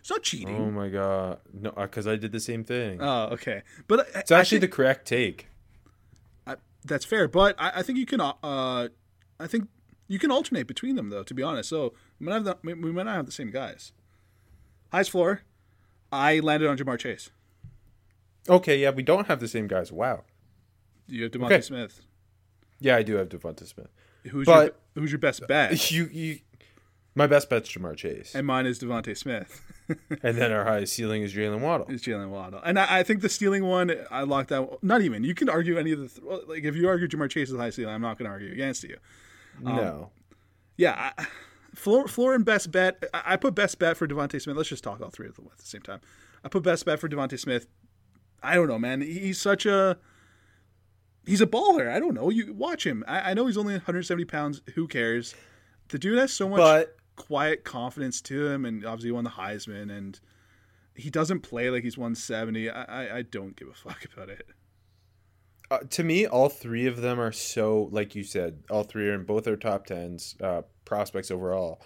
It's 0.00 0.10
not 0.10 0.28
Oh 0.48 0.70
my 0.72 0.88
god. 0.88 1.38
No, 1.54 1.70
because 1.70 2.08
I 2.08 2.16
did 2.16 2.32
the 2.32 2.40
same 2.40 2.64
thing. 2.64 3.00
Oh, 3.00 3.28
okay, 3.34 3.62
but 3.86 4.08
it's 4.14 4.32
I 4.32 4.40
actually 4.40 4.58
think- 4.58 4.72
the 4.72 4.76
correct 4.76 5.06
take. 5.06 5.46
That's 6.84 7.04
fair. 7.04 7.28
But 7.28 7.54
I, 7.58 7.72
I 7.76 7.82
think 7.82 7.98
you 7.98 8.06
can. 8.06 8.20
Uh, 8.20 8.34
I 8.42 9.46
think 9.46 9.68
you 10.08 10.18
can 10.18 10.30
alternate 10.30 10.66
between 10.66 10.96
them, 10.96 11.10
though. 11.10 11.22
To 11.22 11.34
be 11.34 11.42
honest, 11.42 11.68
so 11.68 11.94
we 12.18 12.26
might 12.26 12.34
have 12.34 12.44
the, 12.44 12.58
we 12.62 12.74
we 12.74 12.92
might 12.92 13.04
not 13.04 13.16
have 13.16 13.26
the 13.26 13.32
same 13.32 13.50
guys. 13.50 13.92
Highest 14.90 15.10
floor, 15.10 15.42
I 16.10 16.40
landed 16.40 16.68
on 16.68 16.76
Ja'Marr 16.76 16.98
Chase. 16.98 17.30
Okay, 18.48 18.78
yeah, 18.78 18.90
we 18.90 19.02
don't 19.02 19.26
have 19.28 19.40
the 19.40 19.48
same 19.48 19.66
guys. 19.68 19.90
Wow. 19.92 20.24
You 21.06 21.22
have 21.24 21.32
Devonta 21.32 21.46
Okay. 21.46 21.60
Smith. 21.60 22.02
Yeah, 22.80 22.96
I 22.96 23.02
do 23.02 23.14
have 23.16 23.28
Devonta 23.28 23.66
Smith. 23.66 23.88
Who's 24.30 24.46
But- 24.46 24.64
your 24.94 25.02
who's 25.02 25.12
your 25.12 25.18
best 25.18 25.46
bet? 25.46 25.90
You, 25.90 26.08
you, 26.12 26.38
my 27.14 27.26
best 27.26 27.50
bet's 27.50 27.70
Ja'Marr 27.70 27.96
Chase, 27.96 28.34
and 28.34 28.46
mine 28.46 28.66
is 28.66 28.78
Devonta 28.78 29.16
Smith. 29.16 29.62
and 30.22 30.36
then 30.36 30.52
our 30.52 30.64
highest 30.64 30.94
ceiling 30.94 31.22
is 31.22 31.34
Jaylen 31.34 31.60
Waddle. 31.60 31.86
is 31.88 32.02
Jaylen 32.02 32.30
Waddle. 32.30 32.60
And 32.64 32.78
I, 32.78 33.00
I 33.00 33.02
think 33.02 33.20
the 33.20 33.28
stealing 33.28 33.64
one, 33.64 33.94
I 34.10 34.22
locked 34.22 34.48
that. 34.50 34.82
Not 34.82 35.02
even. 35.02 35.24
You 35.24 35.34
can 35.34 35.48
argue 35.48 35.78
any 35.78 35.92
of 35.92 36.00
the. 36.00 36.08
Th- 36.08 36.42
like 36.48 36.64
if 36.64 36.74
you 36.74 36.88
argue 36.88 37.08
Ja'Marr 37.08 37.28
Chase 37.30 37.50
is 37.50 37.56
high 37.56 37.70
ceiling, 37.70 37.94
I'm 37.94 38.00
not 38.00 38.18
going 38.18 38.26
to 38.26 38.32
argue 38.32 38.50
against 38.52 38.84
you. 38.84 38.96
Um, 39.64 39.76
no, 39.76 40.10
Yeah, 40.76 41.12
I, 41.18 41.26
floor, 41.74 42.08
floor 42.08 42.34
and 42.34 42.44
best 42.44 42.70
bet. 42.70 43.04
I, 43.12 43.34
I 43.34 43.36
put 43.36 43.54
best 43.54 43.78
bet 43.78 43.96
for 43.96 44.06
Devonta 44.08 44.40
Smith. 44.40 44.56
Let's 44.56 44.68
just 44.70 44.84
talk 44.84 45.00
all 45.00 45.10
three 45.10 45.28
of 45.28 45.36
them 45.36 45.48
at 45.52 45.58
the 45.58 45.66
same 45.66 45.82
time. 45.82 46.00
I 46.44 46.48
put 46.48 46.62
best 46.62 46.86
bet 46.86 46.98
for 46.98 47.08
Devonta 47.08 47.38
Smith. 47.38 47.66
I 48.42 48.54
don't 48.54 48.68
know, 48.68 48.78
man. 48.78 49.02
He's 49.02 49.40
such 49.40 49.66
a. 49.66 49.98
He's 51.24 51.40
a 51.40 51.46
baller. 51.46 51.88
I 51.88 52.00
don't 52.00 52.14
know. 52.14 52.30
You 52.30 52.52
watch 52.52 52.84
him. 52.84 53.04
I, 53.06 53.30
I 53.30 53.34
know 53.34 53.46
he's 53.46 53.56
only 53.56 53.74
170 53.74 54.24
pounds. 54.24 54.60
Who 54.74 54.88
cares? 54.88 55.34
The 55.88 55.98
dude 55.98 56.18
has 56.18 56.32
so 56.32 56.48
much 56.48 56.58
but 56.58 56.96
quiet 57.26 57.64
confidence 57.64 58.20
to 58.22 58.46
him, 58.48 58.64
and 58.64 58.84
obviously 58.84 59.08
he 59.08 59.12
won 59.12 59.24
the 59.24 59.30
Heisman, 59.30 59.90
and 59.96 60.18
he 60.94 61.08
doesn't 61.10 61.40
play 61.40 61.70
like 61.70 61.84
he's 61.84 61.96
170. 61.96 62.68
I, 62.70 62.82
I, 62.82 63.16
I 63.18 63.22
don't 63.22 63.56
give 63.56 63.68
a 63.68 63.72
fuck 63.74 64.04
about 64.12 64.28
it. 64.28 64.46
uh, 65.70 65.78
to 65.90 66.02
me, 66.04 66.26
all 66.26 66.48
three 66.48 66.86
of 66.86 67.00
them 67.00 67.20
are 67.20 67.32
so, 67.32 67.88
like 67.92 68.14
you 68.14 68.24
said, 68.24 68.62
all 68.70 68.82
three 68.84 69.08
are 69.08 69.14
in 69.14 69.24
both 69.24 69.46
our 69.46 69.56
top 69.56 69.86
tens 69.86 70.36
uh, 70.42 70.62
prospects 70.84 71.30
overall. 71.30 71.80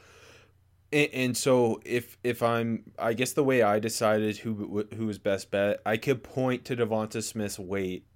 And, 0.92 1.08
and 1.12 1.36
so 1.36 1.80
if 1.84 2.16
if 2.24 2.42
I'm, 2.42 2.84
I 2.98 3.12
guess 3.12 3.32
the 3.32 3.44
way 3.44 3.62
I 3.62 3.78
decided 3.78 4.38
who 4.38 4.86
who 4.96 5.06
was 5.06 5.18
best 5.18 5.50
bet, 5.50 5.80
I 5.84 5.96
could 5.98 6.22
point 6.24 6.64
to 6.66 6.76
Devonta 6.76 7.22
Smith's 7.22 7.58
weight. 7.58 8.06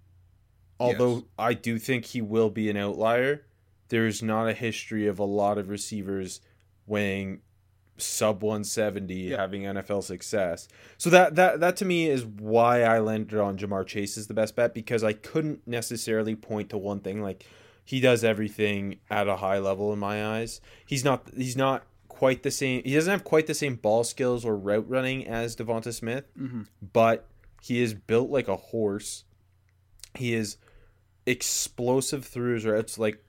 Although 0.78 1.14
Yes. 1.16 1.24
I 1.38 1.54
do 1.54 1.78
think 1.78 2.06
he 2.06 2.22
will 2.22 2.48
be 2.48 2.70
an 2.70 2.76
outlier, 2.76 3.44
there 3.88 4.06
is 4.06 4.22
not 4.22 4.48
a 4.48 4.54
history 4.54 5.06
of 5.06 5.18
a 5.18 5.24
lot 5.24 5.58
of 5.58 5.68
receivers 5.68 6.40
weighing 6.90 7.40
sub 7.96 8.42
170 8.42 9.14
Yeah. 9.14 9.36
having 9.36 9.62
NFL 9.62 10.02
success. 10.02 10.68
So 10.98 11.10
that 11.10 11.36
that 11.36 11.60
that 11.60 11.76
to 11.76 11.84
me 11.84 12.08
is 12.08 12.24
why 12.24 12.82
I 12.82 12.98
landed 12.98 13.38
on 13.38 13.58
Ja'Marr 13.58 13.86
Chase 13.86 14.16
as 14.18 14.26
the 14.26 14.34
best 14.34 14.56
bet 14.56 14.74
because 14.74 15.04
I 15.04 15.12
couldn't 15.12 15.66
necessarily 15.66 16.34
point 16.34 16.70
to 16.70 16.78
one 16.78 17.00
thing 17.00 17.22
like 17.22 17.44
he 17.84 18.00
does 18.00 18.24
everything 18.24 19.00
at 19.10 19.28
a 19.28 19.36
high 19.36 19.58
level 19.58 19.92
in 19.92 19.98
my 19.98 20.38
eyes. 20.38 20.60
He's 20.86 21.04
not 21.04 21.28
he's 21.36 21.56
not 21.56 21.84
quite 22.08 22.42
the 22.42 22.50
same 22.50 22.82
he 22.84 22.94
doesn't 22.94 23.10
have 23.10 23.24
quite 23.24 23.46
the 23.46 23.54
same 23.54 23.76
ball 23.76 24.04
skills 24.04 24.44
or 24.44 24.56
route 24.56 24.88
running 24.88 25.26
as 25.26 25.56
Devonta 25.56 25.92
Smith, 25.92 26.24
mm-hmm. 26.38 26.62
but 26.92 27.26
he 27.62 27.80
is 27.80 27.94
built 27.94 28.30
like 28.30 28.48
a 28.48 28.56
horse. 28.56 29.24
He 30.14 30.34
is 30.34 30.56
explosive 31.26 32.24
through 32.24 32.54
his 32.54 32.64
routes 32.64 32.98
like 32.98 33.22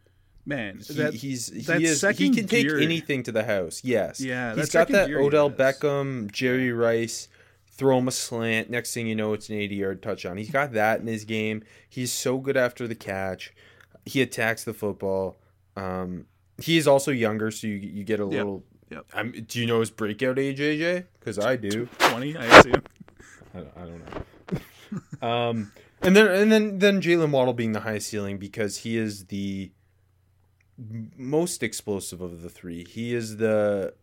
Man, 0.46 0.80
he, 0.80 0.94
that, 0.96 1.14
he's 1.14 1.48
he 1.50 1.86
is 1.86 2.02
he 2.02 2.30
can 2.32 2.48
take 2.48 2.68
gear- 2.68 2.80
anything 2.80 3.24
to 3.24 3.32
the 3.32 3.44
house. 3.44 3.82
Yes. 3.84 4.20
Yeah, 4.20 4.56
He's 4.56 4.72
got 4.72 4.88
that 4.90 5.12
Odell. 5.12 5.52
Beckham, 5.52 6.32
Jerry 6.32 6.72
Rice, 6.72 7.28
throw 7.68 8.00
him 8.00 8.08
a 8.08 8.12
slant. 8.12 8.70
Next 8.70 8.94
thing 8.94 9.08
you 9.08 9.16
know, 9.16 9.34
it's 9.34 9.50
an 9.50 9.56
80 9.56 9.76
yard 9.76 10.02
touchdown. 10.02 10.38
He's 10.38 10.50
got 10.50 10.74
that 10.74 11.00
in 11.00 11.08
his 11.08 11.26
game. 11.26 11.64
He's 11.88 12.12
so 12.12 12.40
good 12.40 12.58
after 12.58 12.88
the 12.88 12.96
catch. 12.96 13.54
He 14.06 14.22
attacks 14.22 14.64
the 14.64 14.74
football. 14.74 15.38
Um, 15.76 16.26
he 16.58 16.78
is 16.78 16.88
also 16.88 17.12
younger, 17.12 17.52
so 17.52 17.68
you 17.68 17.76
you 17.76 18.04
get 18.04 18.20
a 18.20 18.26
little. 18.26 18.64
Yep. 18.90 19.06
I'm, 19.14 19.32
do 19.48 19.60
you 19.60 19.68
know 19.68 19.80
his 19.80 19.90
breakout 19.90 20.38
age, 20.38 20.60
AJ? 20.60 21.06
Because 21.20 21.40
I 21.40 21.56
do. 21.56 21.88
20, 22.00 22.36
I 22.36 22.46
assume. 22.46 22.84
I, 23.56 23.60
I 23.60 23.86
don't 23.86 24.04
know. 25.22 25.28
um, 25.28 25.72
and 26.02 26.16
then 26.16 26.28
and 26.28 26.52
then 26.52 26.80
then 26.80 27.02
Jaylen 27.02 27.30
Waddle 27.32 27.54
being 27.54 27.74
the 27.74 27.82
highest 27.82 28.10
ceiling 28.10 28.38
because 28.38 28.78
he 28.78 28.98
is 28.98 29.26
the 29.26 29.72
most 31.18 31.64
explosive 31.64 32.22
of 32.22 32.42
the 32.42 32.50
three. 32.50 32.86
He 32.88 33.14
is 33.14 33.38
the 33.38 33.94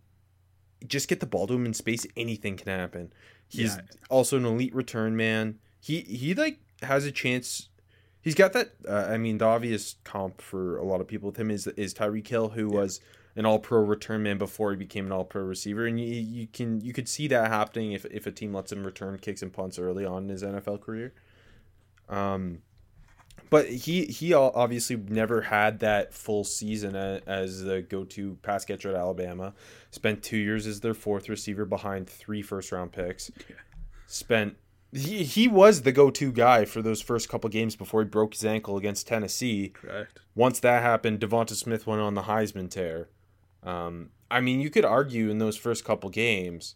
just 0.86 1.08
get 1.08 1.20
the 1.20 1.26
ball 1.26 1.46
to 1.48 1.54
him 1.54 1.66
in 1.66 1.74
space. 1.74 2.06
Anything 2.16 2.56
can 2.56 2.68
happen. 2.68 3.12
He's 3.48 3.74
Yeah. 3.76 3.82
also 4.10 4.36
an 4.36 4.44
elite 4.44 4.74
return 4.74 5.16
man. 5.16 5.58
He 5.80 6.00
he 6.02 6.34
like 6.34 6.58
has 6.82 7.04
a 7.04 7.12
chance. 7.12 7.68
He's 8.20 8.34
got 8.34 8.52
that. 8.52 8.72
Uh, 8.86 9.06
I 9.10 9.16
mean, 9.18 9.38
the 9.38 9.46
obvious 9.46 9.96
comp 10.04 10.40
for 10.40 10.76
a 10.76 10.84
lot 10.84 11.00
of 11.00 11.08
people 11.08 11.30
with 11.30 11.38
him 11.38 11.50
is 11.50 11.66
is 11.68 11.94
Tyreek 11.94 12.26
Hill, 12.28 12.50
who 12.50 12.68
was 12.68 13.00
an 13.36 13.46
All 13.46 13.58
Pro 13.58 13.80
return 13.80 14.22
man 14.22 14.38
before 14.38 14.70
he 14.72 14.76
became 14.76 15.06
an 15.06 15.12
All 15.12 15.24
Pro 15.24 15.42
receiver, 15.42 15.86
and 15.86 15.98
you, 15.98 16.06
you 16.06 16.46
can 16.48 16.80
you 16.80 16.92
could 16.92 17.08
see 17.08 17.26
that 17.28 17.48
happening 17.50 17.92
if 17.92 18.04
if 18.06 18.26
a 18.26 18.32
team 18.32 18.52
lets 18.52 18.70
him 18.72 18.84
return 18.84 19.18
kicks 19.18 19.42
and 19.42 19.52
punts 19.52 19.78
early 19.78 20.04
on 20.04 20.24
in 20.24 20.28
his 20.28 20.42
NFL 20.42 20.80
career. 20.80 21.12
Um, 22.08 22.62
but 23.50 23.68
he 23.68 24.06
he 24.06 24.34
obviously 24.34 24.96
never 24.96 25.42
had 25.42 25.80
that 25.80 26.12
full 26.12 26.44
season 26.44 26.94
as 26.96 27.62
the 27.62 27.82
go 27.82 28.04
to 28.04 28.36
pass 28.42 28.64
catcher 28.64 28.90
at 28.90 28.96
Alabama. 28.96 29.54
Spent 29.90 30.22
two 30.22 30.36
years 30.36 30.66
as 30.66 30.80
their 30.80 30.94
fourth 30.94 31.28
receiver 31.28 31.64
behind 31.64 32.08
three 32.08 32.42
first 32.42 32.72
round 32.72 32.92
picks. 32.92 33.30
Spent 34.06 34.56
he 34.92 35.24
he 35.24 35.48
was 35.48 35.82
the 35.82 35.92
go 35.92 36.10
to 36.10 36.32
guy 36.32 36.64
for 36.64 36.82
those 36.82 37.02
first 37.02 37.28
couple 37.28 37.50
games 37.50 37.76
before 37.76 38.02
he 38.02 38.08
broke 38.08 38.34
his 38.34 38.44
ankle 38.44 38.76
against 38.76 39.06
Tennessee 39.06 39.68
Correct. 39.68 40.20
once 40.34 40.60
that 40.60 40.82
happened, 40.82 41.20
Devonta 41.20 41.54
Smith 41.54 41.86
went 41.86 42.00
on 42.00 42.14
the 42.14 42.22
Heisman 42.22 42.70
tear. 42.70 43.08
Um, 43.62 44.10
I 44.30 44.40
mean, 44.40 44.60
you 44.60 44.70
could 44.70 44.84
argue 44.84 45.30
in 45.30 45.38
those 45.38 45.56
first 45.56 45.84
couple 45.84 46.10
games, 46.10 46.74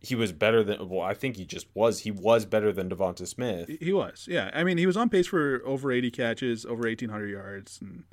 he 0.00 0.14
was 0.14 0.32
better 0.32 0.62
than. 0.62 0.88
Well, 0.88 1.00
I 1.00 1.14
think 1.14 1.36
he 1.36 1.44
just 1.44 1.66
was. 1.74 2.00
He 2.00 2.10
was 2.10 2.44
better 2.44 2.72
than 2.72 2.88
Devonta 2.88 3.26
Smith. 3.26 3.68
He 3.80 3.92
was, 3.92 4.26
yeah. 4.30 4.50
I 4.54 4.62
mean, 4.64 4.78
he 4.78 4.86
was 4.86 4.96
on 4.96 5.08
pace 5.08 5.26
for 5.26 5.62
over 5.66 5.90
80 5.90 6.10
catches, 6.10 6.64
over 6.64 6.82
1,800 6.82 7.26
yards, 7.28 7.78
and 7.80 8.04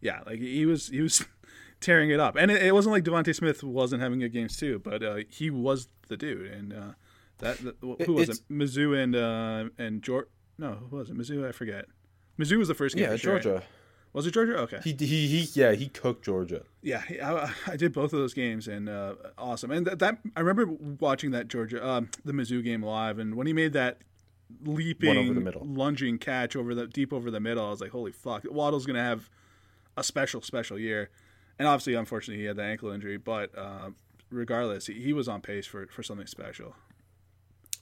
yeah, 0.00 0.20
like 0.26 0.38
he 0.40 0.66
was, 0.66 0.88
he 0.88 1.00
was 1.00 1.24
tearing 1.80 2.10
it 2.10 2.20
up. 2.20 2.36
And 2.36 2.50
it, 2.50 2.62
it 2.62 2.72
wasn't 2.74 2.92
like 2.92 3.04
Devonta 3.04 3.34
Smith 3.34 3.62
wasn't 3.64 4.02
having 4.02 4.20
good 4.20 4.32
games 4.32 4.56
too, 4.56 4.78
but 4.78 5.02
uh, 5.02 5.16
he 5.28 5.50
was 5.50 5.88
the 6.08 6.16
dude. 6.16 6.50
And 6.52 6.72
uh, 6.72 6.92
that, 7.38 7.58
that 7.58 7.76
who 7.80 8.12
was 8.12 8.28
It's- 8.28 8.38
it? 8.38 8.52
Mizzou 8.52 8.96
and 9.02 9.16
uh, 9.16 9.70
and 9.78 10.02
George. 10.02 10.26
No, 10.58 10.78
who 10.90 10.96
was 10.96 11.10
it? 11.10 11.16
Mizzou. 11.18 11.46
I 11.46 11.52
forget. 11.52 11.86
Mizzou 12.38 12.58
was 12.58 12.68
the 12.68 12.74
first 12.74 12.94
game. 12.94 13.04
Yeah, 13.04 13.10
for 13.12 13.18
sure, 13.18 13.34
right? 13.54 13.62
Was 14.16 14.26
it 14.26 14.32
Georgia? 14.32 14.56
Okay. 14.60 14.80
He, 14.82 14.96
he 14.98 15.26
he 15.26 15.48
yeah 15.52 15.72
he 15.72 15.88
cooked 15.88 16.24
Georgia. 16.24 16.62
Yeah, 16.80 17.02
I, 17.22 17.52
I 17.66 17.76
did 17.76 17.92
both 17.92 18.14
of 18.14 18.18
those 18.18 18.32
games 18.32 18.66
and 18.66 18.88
uh, 18.88 19.12
awesome. 19.36 19.70
And 19.70 19.86
that, 19.86 19.98
that 19.98 20.20
I 20.34 20.40
remember 20.40 20.74
watching 21.00 21.32
that 21.32 21.48
Georgia, 21.48 21.86
um, 21.86 22.08
the 22.24 22.32
Mizzou 22.32 22.64
game 22.64 22.82
live, 22.82 23.18
and 23.18 23.34
when 23.34 23.46
he 23.46 23.52
made 23.52 23.74
that 23.74 23.98
leaping, 24.64 25.34
the 25.34 25.40
middle. 25.42 25.66
lunging 25.66 26.16
catch 26.16 26.56
over 26.56 26.74
the 26.74 26.86
deep 26.86 27.12
over 27.12 27.30
the 27.30 27.40
middle, 27.40 27.66
I 27.66 27.68
was 27.68 27.82
like, 27.82 27.90
"Holy 27.90 28.10
fuck!" 28.10 28.44
Waddle's 28.50 28.86
gonna 28.86 29.04
have 29.04 29.28
a 29.98 30.02
special, 30.02 30.40
special 30.40 30.78
year. 30.78 31.10
And 31.58 31.68
obviously, 31.68 31.92
unfortunately, 31.92 32.40
he 32.40 32.46
had 32.46 32.56
the 32.56 32.62
ankle 32.62 32.90
injury, 32.92 33.18
but 33.18 33.50
uh, 33.54 33.90
regardless, 34.30 34.86
he, 34.86 34.94
he 34.94 35.12
was 35.12 35.28
on 35.28 35.42
pace 35.42 35.66
for, 35.66 35.88
for 35.88 36.02
something 36.02 36.26
special. 36.26 36.74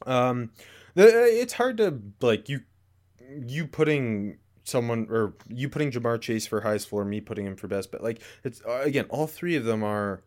Um, 0.04 0.50
the, 0.96 1.06
it's 1.06 1.52
hard 1.52 1.76
to 1.76 2.00
like 2.20 2.48
you 2.48 2.62
you 3.46 3.68
putting 3.68 4.38
someone 4.64 5.06
or 5.10 5.34
you 5.48 5.68
putting 5.68 5.90
Ja'Marr 5.92 6.20
Chase 6.20 6.46
for 6.46 6.62
highest 6.62 6.88
floor, 6.88 7.04
me 7.04 7.20
putting 7.20 7.46
him 7.46 7.54
for 7.56 7.68
best, 7.68 7.92
but 7.92 8.02
like 8.02 8.20
it's 8.42 8.60
uh, 8.66 8.80
again 8.82 9.06
all 9.10 9.26
three 9.26 9.54
of 9.56 9.64
them 9.64 9.84
are. 9.84 10.22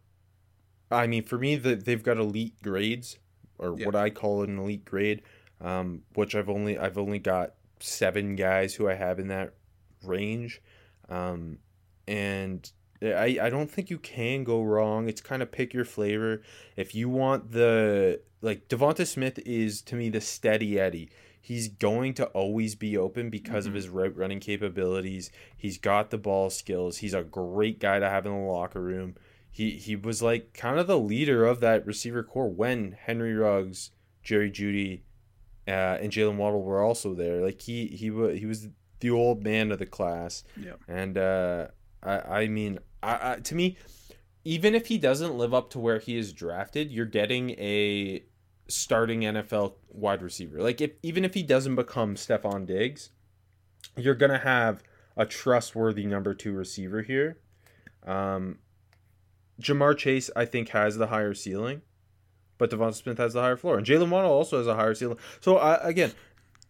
I 0.90 1.06
mean, 1.08 1.24
for 1.24 1.38
me, 1.38 1.58
that 1.58 1.84
they've 1.84 2.02
got 2.02 2.18
elite 2.18 2.62
grades, 2.64 3.18
or 3.58 3.76
Yeah. 3.78 3.88
what 3.88 3.96
I 3.96 4.10
call 4.10 4.44
an 4.44 4.58
elite 4.58 4.86
grade, 4.86 5.22
um, 5.60 6.04
which 6.14 6.34
I've 6.34 6.50
only 6.50 6.78
I've 6.78 6.98
only 6.98 7.20
got 7.20 7.56
seven 7.80 8.36
guys 8.38 8.76
who 8.76 8.88
I 8.88 8.94
have 8.94 9.20
in 9.20 9.28
that 9.28 9.54
range, 10.04 10.62
um, 11.10 11.58
and 12.08 12.72
I 13.02 13.38
I 13.42 13.50
don't 13.50 13.70
think 13.70 13.90
you 13.90 13.98
can 13.98 14.44
go 14.46 14.64
wrong. 14.64 15.10
It's 15.10 15.20
kind 15.22 15.42
of 15.42 15.52
pick 15.52 15.74
your 15.74 15.86
flavor. 15.86 16.42
If 16.78 16.96
you 16.96 17.10
want 17.10 17.52
the 17.52 18.22
like 18.42 18.70
Devonta 18.70 19.06
Smith 19.06 19.40
is 19.46 19.82
to 19.84 19.96
me 19.96 20.10
the 20.10 20.22
steady 20.22 20.80
Eddie. 20.80 21.10
He's 21.48 21.70
going 21.70 22.14
to 22.16 22.26
always 22.26 22.76
be 22.76 22.98
open 22.98 23.30
because 23.30 23.66
of 23.68 23.74
his 23.74 23.88
route 23.88 24.18
running 24.18 24.42
capabilities. 24.42 25.32
He's 25.56 25.78
got 25.78 26.10
the 26.10 26.18
ball 26.18 26.50
skills. 26.50 26.98
He's 26.98 27.14
a 27.14 27.24
great 27.24 27.80
guy 27.80 28.00
to 28.00 28.10
have 28.10 28.26
in 28.26 28.34
the 28.34 28.38
locker 28.38 28.82
room. 28.82 29.16
He 29.50 29.72
he 29.72 29.96
was 29.96 30.22
like 30.22 30.52
kind 30.52 30.78
of 30.78 30.88
the 30.88 31.00
leader 31.00 31.46
of 31.46 31.62
that 31.62 31.86
receiver 31.86 32.22
core 32.22 32.50
when 32.50 32.98
Henry 33.00 33.34
Ruggs, 33.34 33.92
Jerry 34.22 34.52
Jeudy, 34.52 35.04
uh, 35.66 35.96
and 36.02 36.12
Jaylen 36.12 36.36
Waddle 36.36 36.64
were 36.64 36.84
also 36.84 37.14
there. 37.14 37.42
Like 37.42 37.62
he 37.62 37.88
he 37.88 38.10
was 38.10 38.38
he 38.38 38.46
was 38.46 38.68
the 39.00 39.12
old 39.12 39.42
man 39.42 39.72
of 39.72 39.80
the 39.80 39.86
class. 39.86 40.44
Yeah. 40.62 40.74
And 40.86 41.18
uh, 41.18 41.68
I 42.04 42.20
I 42.20 42.48
mean 42.50 42.80
I, 43.02 43.32
I 43.32 43.36
to 43.38 43.56
me, 43.56 43.78
even 44.44 44.76
if 44.76 44.88
he 44.88 44.98
doesn't 44.98 45.38
live 45.38 45.54
up 45.54 45.70
to 45.70 45.80
where 45.80 46.00
he 46.00 46.18
is 46.18 46.34
drafted, 46.34 46.92
you're 46.92 47.06
getting 47.06 47.52
a 47.52 48.26
starting 48.68 49.22
NFL 49.22 49.74
wide 49.90 50.22
receiver. 50.22 50.62
Like 50.62 50.82
if 50.82 50.92
even 51.04 51.24
if 51.26 51.34
he 51.34 51.44
doesn't 51.44 51.76
become 51.76 52.16
Stefon 52.16 52.66
Diggs, 52.66 53.12
you're 53.96 54.16
gonna 54.16 54.40
have 54.40 54.84
a 55.16 55.26
trustworthy 55.26 56.06
number 56.06 56.34
two 56.34 56.52
receiver 56.54 57.02
here. 57.02 57.40
Um, 58.06 58.60
Ja'Marr 59.62 59.98
Chase, 59.98 60.30
I 60.36 60.46
think, 60.46 60.70
has 60.70 60.98
the 60.98 61.08
higher 61.08 61.34
ceiling, 61.34 61.82
but 62.58 62.70
Devonta 62.70 62.94
Smith 62.96 63.18
has 63.18 63.34
the 63.34 63.42
higher 63.42 63.58
floor, 63.58 63.78
and 63.78 63.86
Jaylen 63.88 64.10
Waddle 64.10 64.32
also 64.32 64.58
has 64.60 64.68
a 64.68 64.76
higher 64.76 64.94
ceiling. 64.94 65.18
So 65.42 65.58
I, 65.58 65.76
again, 65.88 66.12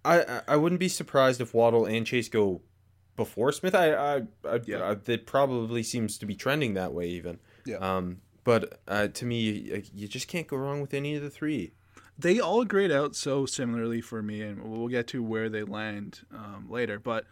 I 0.05 0.41
I- 0.47 0.55
wouldn't 0.55 0.79
be 0.79 0.87
surprised 0.87 1.41
if 1.41 1.53
Waddle 1.53 1.85
and 1.85 2.05
Chase 2.05 2.29
go 2.29 2.61
before 3.17 3.51
Smith. 3.51 3.75
I 3.75 3.93
I, 3.93 4.15
I, 4.45 4.59
Yeah. 4.65 4.91
I 4.91 5.11
it 5.11 5.25
probably 5.25 5.83
seems 5.83 6.17
to 6.19 6.25
be 6.25 6.35
trending 6.35 6.75
that 6.75 6.93
way 6.93 7.07
even. 7.09 7.39
Yeah. 7.65 7.77
Um, 7.77 8.21
but 8.45 8.79
uh, 8.87 9.09
to 9.09 9.25
me, 9.25 9.83
you 9.93 10.07
just 10.07 10.29
can't 10.29 10.47
go 10.47 10.55
wrong 10.55 10.79
with 10.79 10.93
any 10.93 11.15
of 11.15 11.21
the 11.23 11.29
three. 11.29 11.73
They 12.17 12.39
all 12.39 12.65
grade 12.65 12.91
out 12.91 13.15
so 13.15 13.45
similarly 13.45 14.01
for 14.01 14.21
me, 14.21 14.41
and 14.41 14.63
we'll 14.63 14.87
get 14.87 15.07
to 15.07 15.21
where 15.21 15.49
they 15.49 15.63
land 15.63 16.21
um, 16.33 16.67
later. 16.69 16.99
But 16.99 17.25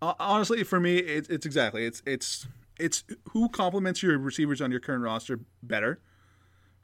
uh, 0.00 0.14
honestly, 0.18 0.62
for 0.64 0.80
me, 0.80 0.98
it's 0.98 1.28
it's 1.28 1.46
exactly 1.46 1.84
it's 1.84 2.02
it's 2.06 2.46
it's 2.78 3.04
who 3.30 3.48
complements 3.48 4.02
your 4.02 4.18
receivers 4.18 4.60
on 4.60 4.70
your 4.70 4.80
current 4.80 5.02
roster 5.02 5.40
better, 5.62 6.00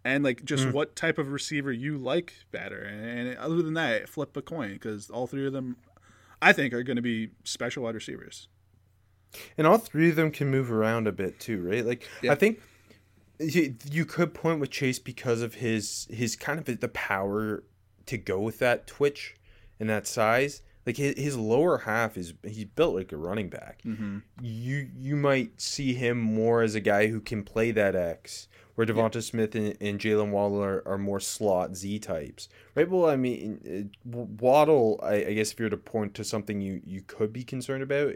and 0.05 0.25
like 0.25 0.45
just 0.45 0.71
what 0.71 0.97
type 0.97 1.19
of 1.19 1.33
receiver 1.33 1.73
you 1.73 1.97
like 1.99 2.35
better. 2.51 2.83
And, 2.83 3.29
and 3.29 3.39
other 3.39 3.63
than 3.63 3.75
that, 3.75 4.09
flip 4.09 4.37
a 4.37 4.43
coin 4.43 4.73
because 4.73 5.11
all 5.11 5.27
three 5.27 5.47
of 5.47 5.53
them, 5.53 5.77
I 6.43 6.53
think, 6.53 6.75
are 6.75 6.83
going 6.83 6.97
to 6.97 7.03
be 7.03 7.31
special 7.45 7.85
wide 7.85 7.95
receivers. 7.95 8.49
And 9.59 9.67
all 9.67 9.79
three 9.79 10.09
of 10.09 10.17
them 10.17 10.31
can 10.31 10.49
move 10.49 10.73
around 10.73 11.07
a 11.07 11.13
bit 11.13 11.39
too, 11.39 11.61
right? 11.63 11.85
Like 11.85 12.09
Yeah. 12.23 12.33
I 12.33 12.35
think 12.35 12.61
you, 13.39 13.77
you 13.91 14.05
could 14.05 14.35
point 14.35 14.61
with 14.61 14.71
Chase 14.71 14.99
because 14.99 15.43
of 15.43 15.55
his 15.55 16.07
his 16.11 16.37
kind 16.37 16.59
of 16.59 16.81
the 16.81 16.89
power 16.89 17.65
to 18.07 18.17
go 18.19 18.41
with 18.41 18.59
that 18.59 18.87
twitch 18.87 19.37
and 19.79 19.89
that 19.89 20.07
size. 20.07 20.63
like 20.87 20.97
his, 20.97 21.17
his 21.19 21.37
lower 21.37 21.79
half 21.79 22.17
is 22.17 22.35
he's 22.43 22.65
built 22.65 22.95
like 22.97 23.13
a 23.13 23.17
running 23.17 23.49
back. 23.49 23.83
Mm-hmm. 23.85 24.19
You 24.43 24.89
you 24.97 25.17
might 25.17 25.61
see 25.61 25.95
him 25.95 26.19
more 26.19 26.63
as 26.63 26.75
a 26.75 26.81
guy 26.81 27.09
who 27.09 27.21
can 27.21 27.43
play 27.45 27.71
that 27.73 27.95
X, 27.95 28.49
where 28.75 28.87
Devonta 28.87 29.23
Smith 29.23 29.55
and, 29.55 29.77
and 29.81 29.99
Jaylen 30.01 30.31
Waddle 30.31 30.63
are, 30.65 30.83
are 30.87 30.99
more 30.99 31.21
slot 31.21 31.77
Z 31.77 31.99
types, 32.01 32.49
right? 32.75 32.89
Well, 32.89 33.07
I 33.09 33.17
mean, 33.17 33.91
uh, 34.05 34.17
Waddle, 34.41 34.99
I, 35.03 35.15
I 35.27 35.33
guess 35.35 35.53
if 35.53 35.61
you're 35.61 35.69
to 35.69 35.77
point 35.77 36.15
to 36.15 36.25
something 36.25 36.61
you 36.61 36.81
you 36.85 37.03
could 37.03 37.33
be 37.33 37.45
concerned 37.45 37.83
about, 37.83 38.15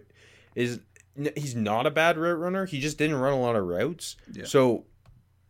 is 0.54 0.80
he's 1.36 1.54
not 1.54 1.86
a 1.86 1.90
bad 1.90 2.16
route 2.16 2.38
runner. 2.38 2.64
He 2.66 2.80
just 2.80 2.96
didn't 2.98 3.16
run 3.16 3.34
a 3.34 3.40
lot 3.40 3.54
of 3.56 3.64
routes, 3.66 4.16
Yeah. 4.32 4.44
so 4.46 4.84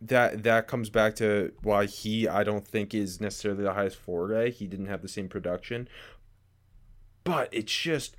that 0.07 0.43
that 0.43 0.67
comes 0.67 0.89
back 0.89 1.15
to 1.15 1.53
why 1.61 1.85
he 1.85 2.27
I 2.27 2.43
don't 2.43 2.67
think 2.67 2.93
is 2.93 3.21
necessarily 3.21 3.63
the 3.63 3.73
highest 3.73 3.97
floor 3.97 4.29
guy. 4.29 4.49
He 4.49 4.67
didn't 4.67 4.87
have 4.87 5.01
the 5.01 5.07
same 5.07 5.29
production, 5.29 5.87
but 7.23 7.49
it's 7.51 7.73
just 7.73 8.15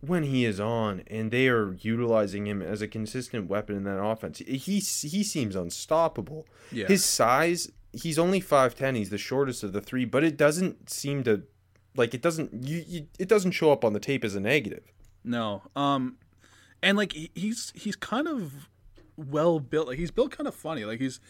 when 0.00 0.24
he 0.24 0.44
is 0.44 0.60
on 0.60 1.02
and 1.06 1.30
they 1.30 1.48
are 1.48 1.74
utilizing 1.74 2.46
him 2.46 2.60
as 2.60 2.82
a 2.82 2.88
consistent 2.88 3.48
weapon 3.48 3.76
in 3.76 3.84
that 3.84 4.02
offense, 4.02 4.38
he 4.38 4.78
he 4.78 5.22
seems 5.22 5.56
unstoppable. 5.56 6.46
Yeah. 6.70 6.86
His 6.86 7.04
size, 7.04 7.70
he's 7.92 8.18
only 8.18 8.40
five 8.40 8.74
ten. 8.74 8.94
He's 8.94 9.10
the 9.10 9.18
shortest 9.18 9.62
of 9.62 9.72
the 9.72 9.80
three, 9.80 10.04
but 10.04 10.24
it 10.24 10.36
doesn't 10.36 10.90
seem 10.90 11.22
to 11.24 11.42
like 11.96 12.14
it 12.14 12.22
doesn't 12.22 12.66
you, 12.66 12.84
you 12.86 13.06
it 13.18 13.28
doesn't 13.28 13.52
show 13.52 13.72
up 13.72 13.84
on 13.84 13.92
the 13.92 14.00
tape 14.00 14.24
as 14.24 14.34
a 14.34 14.40
negative. 14.40 14.92
No. 15.22 15.62
Um 15.74 16.18
and 16.82 16.98
like 16.98 17.12
he's 17.12 17.72
he's 17.74 17.96
kind 17.96 18.28
of 18.28 18.68
well 19.16 19.60
built. 19.60 19.88
Like 19.88 19.98
he's 19.98 20.10
built 20.10 20.30
kind 20.32 20.46
of 20.46 20.54
funny. 20.54 20.84
Like 20.84 21.00
he's 21.00 21.20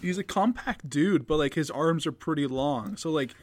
he's 0.00 0.18
a 0.18 0.24
compact 0.24 0.88
dude, 0.88 1.26
but 1.26 1.36
like 1.36 1.54
his 1.54 1.70
arms 1.70 2.06
are 2.06 2.12
pretty 2.12 2.46
long. 2.46 2.96
So 2.96 3.10
like 3.10 3.34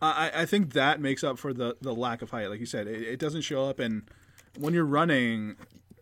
I 0.00 0.30
I 0.34 0.46
think 0.46 0.72
that 0.72 1.00
makes 1.00 1.24
up 1.24 1.38
for 1.38 1.52
the 1.52 1.76
the 1.80 1.94
lack 1.94 2.22
of 2.22 2.30
height. 2.30 2.48
Like 2.48 2.60
you 2.60 2.66
said, 2.66 2.86
it, 2.86 3.02
it 3.02 3.18
doesn't 3.18 3.42
show 3.42 3.68
up 3.68 3.78
and 3.78 4.02
when 4.58 4.72
you're 4.74 4.84
running 4.84 5.56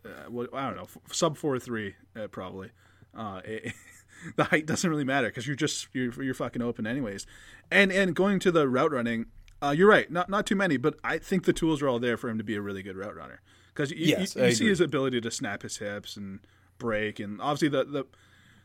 uh, 0.05 0.29
what 0.29 0.53
I 0.53 0.67
don't 0.67 0.77
know, 0.77 0.83
f- 0.83 0.97
sub 1.11 1.37
4 1.37 1.59
3 1.59 1.95
uh, 2.15 2.27
probably. 2.27 2.71
Uh 3.15 3.41
it, 3.43 3.73
the 4.35 4.45
height 4.45 4.65
doesn't 4.65 4.89
really 4.89 5.03
matter 5.03 5.27
because 5.27 5.47
you're 5.47 5.55
just 5.55 5.87
you're, 5.93 6.11
you're 6.23 6.33
fucking 6.33 6.61
open 6.61 6.87
anyways. 6.87 7.25
And 7.71 7.91
and 7.91 8.15
going 8.15 8.39
to 8.39 8.51
the 8.51 8.67
route 8.67 8.91
running, 8.91 9.27
uh, 9.61 9.73
you're 9.77 9.89
right. 9.89 10.09
Not 10.11 10.29
not 10.29 10.45
too 10.45 10.55
many, 10.55 10.77
but 10.77 10.95
I 11.03 11.17
think 11.17 11.45
the 11.45 11.53
tools 11.53 11.81
are 11.81 11.87
all 11.87 11.99
there 11.99 12.17
for 12.17 12.29
him 12.29 12.37
to 12.37 12.43
be 12.43 12.55
a 12.55 12.61
really 12.61 12.83
good 12.83 12.95
route 12.97 13.15
runner. 13.15 13.41
Because 13.73 13.91
you, 13.91 13.97
Yes, 14.17 14.35
you, 14.35 14.43
you 14.45 14.51
see 14.53 14.67
his 14.67 14.79
ability 14.79 15.19
to 15.21 15.31
snap 15.31 15.61
his 15.61 15.77
hips 15.77 16.15
and 16.15 16.39
break, 16.77 17.19
and 17.19 17.41
obviously 17.41 17.69
the 17.69 17.83
the, 17.85 18.05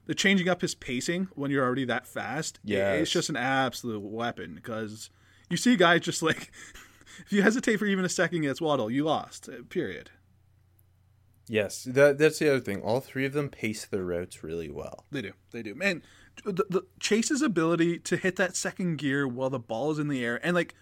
the 0.07 0.15
changing 0.15 0.49
up 0.49 0.61
his 0.61 0.75
pacing 0.75 1.29
when 1.35 1.51
you're 1.51 1.65
already 1.65 1.85
that 1.87 2.07
fast. 2.07 2.59
Yeah, 2.65 2.93
it's 2.95 3.11
just 3.11 3.29
an 3.29 3.37
absolute 3.37 4.03
weapon. 4.03 4.55
Because 4.55 5.11
you 5.49 5.57
see 5.57 5.77
guys 5.77 6.01
just 6.03 6.23
like 6.31 6.51
if 7.27 7.27
you 7.33 7.43
hesitate 7.43 7.77
for 7.79 7.87
even 7.87 8.05
a 8.05 8.09
second 8.09 8.39
against 8.39 8.61
Waddle, 8.61 8.91
you 8.91 9.05
lost. 9.05 9.49
uh, 9.49 9.63
Period. 9.69 10.11
Yes, 11.49 11.83
that 11.85 12.19
that's 12.19 12.39
the 12.39 12.49
other 12.49 12.61
thing. 12.61 12.81
All 12.81 13.01
three 13.01 13.27
of 13.27 13.33
them 13.33 13.49
pace 13.49 13.85
their 13.85 14.05
routes 14.05 14.45
really 14.45 14.71
well. 14.71 15.05
They 15.11 15.23
do. 15.23 15.33
They 15.51 15.63
do. 15.63 15.75
Man, 15.75 16.03
the, 16.45 16.65
the 16.71 16.83
Chase's 17.01 17.43
ability 17.43 17.99
to 18.01 18.17
hit 18.17 18.37
that 18.37 18.55
second 18.55 18.99
gear 18.99 19.27
while 19.27 19.51
the 19.51 19.59
ball 19.59 19.91
is 19.91 19.99
in 19.99 20.07
the 20.07 20.25
air, 20.25 20.39
and 20.47 20.55
like 20.55 20.75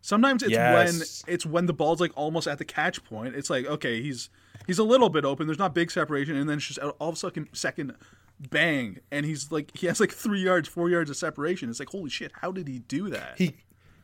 sometimes 0.00 0.42
it's 0.42 0.52
Yes. 0.52 1.22
when 1.26 1.34
it's 1.34 1.44
when 1.44 1.66
the 1.66 1.74
ball's 1.74 2.00
like 2.00 2.12
almost 2.16 2.46
at 2.48 2.56
the 2.56 2.64
catch 2.64 3.04
point. 3.04 3.34
It's 3.34 3.50
like 3.50 3.66
okay, 3.66 4.00
he's 4.00 4.30
he's 4.66 4.78
a 4.78 4.84
little 4.84 5.08
bit 5.08 5.24
open. 5.24 5.46
There's 5.46 5.58
not 5.58 5.74
big 5.74 5.90
separation, 5.90 6.36
and 6.36 6.48
then 6.48 6.58
it's 6.58 6.66
just 6.66 6.78
all 6.78 7.08
of 7.08 7.14
a 7.14 7.18
sudden 7.18 7.48
second 7.52 7.94
bang, 8.50 8.98
and 9.10 9.24
he's 9.24 9.50
like 9.52 9.76
he 9.76 9.86
has 9.86 10.00
like 10.00 10.12
three 10.12 10.42
yards, 10.42 10.68
four 10.68 10.88
yards 10.90 11.10
of 11.10 11.16
separation. 11.16 11.70
It's 11.70 11.78
like 11.80 11.90
holy 11.90 12.10
shit, 12.10 12.32
how 12.40 12.52
did 12.52 12.68
he 12.68 12.80
do 12.80 13.08
that? 13.10 13.34
He 13.38 13.56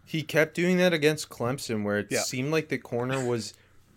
he 0.04 0.22
kept 0.22 0.54
doing 0.54 0.76
that 0.78 0.92
against 0.92 1.28
Clemson, 1.28 1.84
where 1.84 1.98
it 1.98 2.08
Yeah. 2.10 2.20
seemed 2.22 2.50
like 2.52 2.68
the 2.68 2.78
corner 2.78 3.24
was 3.24 3.54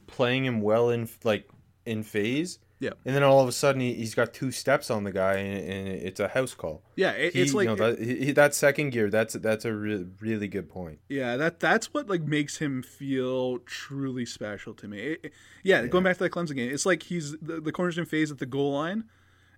playing 0.07 0.45
him 0.45 0.61
well 0.61 0.89
in 0.89 1.09
like 1.23 1.47
in 1.85 2.03
phase. 2.03 2.59
Yeah. 2.83 2.91
and 3.05 3.15
then 3.15 3.23
all 3.23 3.39
of 3.41 3.47
a 3.47 3.51
sudden 3.51 3.81
he, 3.81 3.93
he's 3.93 4.13
got 4.13 4.33
two 4.33 4.51
steps 4.51 4.89
on 4.91 5.03
the 5.03 5.11
guy, 5.11 5.35
and, 5.35 5.69
and 5.71 5.87
it's 5.87 6.19
a 6.19 6.27
house 6.27 6.53
call. 6.53 6.83
yeah, 6.95 7.11
it, 7.11 7.33
He- 7.33 7.41
it's 7.41 7.53
like 7.53 7.67
you 7.69 7.75
know, 7.75 7.91
that, 7.91 7.99
he, 7.99 8.31
that 8.33 8.53
second 8.53 8.89
gear. 8.91 9.09
That's 9.09 9.33
that's 9.35 9.65
a 9.65 9.73
re- 9.73 10.05
really 10.19 10.47
good 10.47 10.69
point. 10.69 10.99
Yeah, 11.09 11.37
that 11.37 11.59
that's 11.59 11.93
what 11.93 12.09
like 12.09 12.21
makes 12.23 12.57
him 12.57 12.83
feel 12.83 13.59
truly 13.59 14.25
special 14.25 14.73
to 14.75 14.87
me. 14.87 14.99
It- 14.99 15.19
it- 15.23 15.33
yeah, 15.63 15.85
going 15.87 16.03
back 16.03 16.17
to 16.17 16.23
that 16.25 16.31
Clemson 16.31 16.55
game, 16.55 16.71
it's 16.73 16.85
like 16.85 17.03
he's 17.03 17.31
the, 17.39 17.61
the 17.61 17.71
corner's 17.71 17.97
in 17.97 18.05
phase 18.05 18.31
at 18.31 18.39
the 18.39 18.45
goal 18.45 18.73
line, 18.73 19.05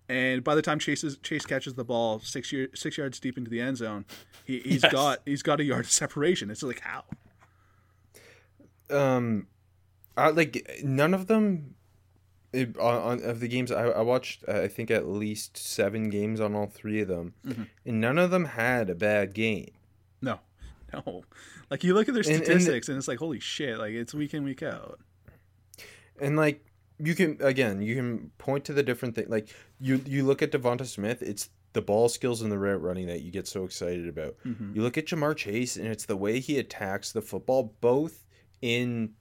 and 0.07 0.43
by 0.43 0.53
the 0.55 0.61
time 0.61 0.77
Chase's 0.79 1.17
Chase 1.23 1.45
catches 1.47 1.73
the 1.73 1.83
ball 1.83 2.19
six 2.19 2.51
year, 2.51 2.67
six 2.75 2.97
yards 2.97 3.19
deep 3.19 3.37
into 3.39 3.49
the 3.49 3.59
end 3.59 3.77
zone, 3.77 4.05
he, 4.45 4.59
he's 4.59 4.83
Yes. 4.83 4.91
got 4.91 5.19
he's 5.25 5.41
got 5.41 5.59
a 5.59 5.63
yard 5.63 5.85
of 5.85 5.91
separation. 5.91 6.51
It's 6.51 6.61
like 6.61 6.81
how? 6.81 7.03
um 8.89 9.47
I, 10.17 10.29
like 10.29 10.79
none 10.83 11.13
of 11.13 11.27
them 11.27 11.75
it, 12.55 12.77
on, 12.79 12.95
on 13.19 13.23
of 13.23 13.39
the 13.39 13.47
games 13.47 13.71
I, 13.71 13.83
I 13.85 14.01
watched 14.01 14.43
uh, 14.47 14.61
i 14.61 14.67
think 14.67 14.89
at 14.91 15.07
least 15.07 15.57
seven 15.57 16.09
games 16.09 16.39
on 16.39 16.55
all 16.55 16.67
three 16.67 17.01
of 17.01 17.07
them 17.07 17.33
Mm-hmm. 17.45 17.63
and 17.85 18.01
none 18.01 18.17
of 18.17 18.31
them 18.31 18.45
had 18.45 18.89
a 18.89 18.95
bad 18.95 19.33
game 19.33 19.71
No, 20.21 20.39
no. 20.93 21.23
Like 21.69 21.83
you 21.83 21.93
look 21.93 22.07
at 22.07 22.13
their 22.13 22.23
And- 22.23 22.35
and 22.35 22.43
statistics, 22.45 22.89
and, 22.89 22.97
it's 22.97 23.07
like 23.07 23.19
holy 23.19 23.39
shit! 23.39 23.77
Like 23.79 23.93
it's 23.93 24.13
week 24.13 24.33
in 24.33 24.43
week 24.43 24.63
out. 24.63 24.99
and 26.19 26.35
like 26.37 26.63
you 26.99 27.13
can 27.15 27.37
again 27.41 27.81
you 27.81 27.95
can 27.95 28.31
point 28.37 28.63
to 28.65 28.73
the 28.73 28.83
different 28.83 29.15
thing 29.15 29.25
like 29.27 29.49
you 29.79 30.01
you 30.05 30.23
look 30.23 30.41
at 30.41 30.51
devonta 30.51 30.85
smith 30.85 31.21
it's 31.21 31.49
the 31.73 31.81
ball 31.81 32.07
skills 32.07 32.41
and 32.41 32.49
the 32.51 32.57
route 32.57 32.81
running 32.81 33.07
that 33.07 33.21
you 33.21 33.31
get 33.31 33.47
so 33.47 33.65
excited 33.65 34.07
about 34.07 34.35
Mm-hmm. 34.45 34.73
you 34.75 34.81
look 34.81 34.97
at 34.97 35.07
ja'marr 35.07 35.35
chase 35.35 35.75
and 35.75 35.87
it's 35.87 36.05
the 36.05 36.15
way 36.15 36.39
he 36.39 36.57
attacks 36.57 37.11
the 37.11 37.21
football 37.21 37.73
both 37.81 38.23
in 38.61 39.11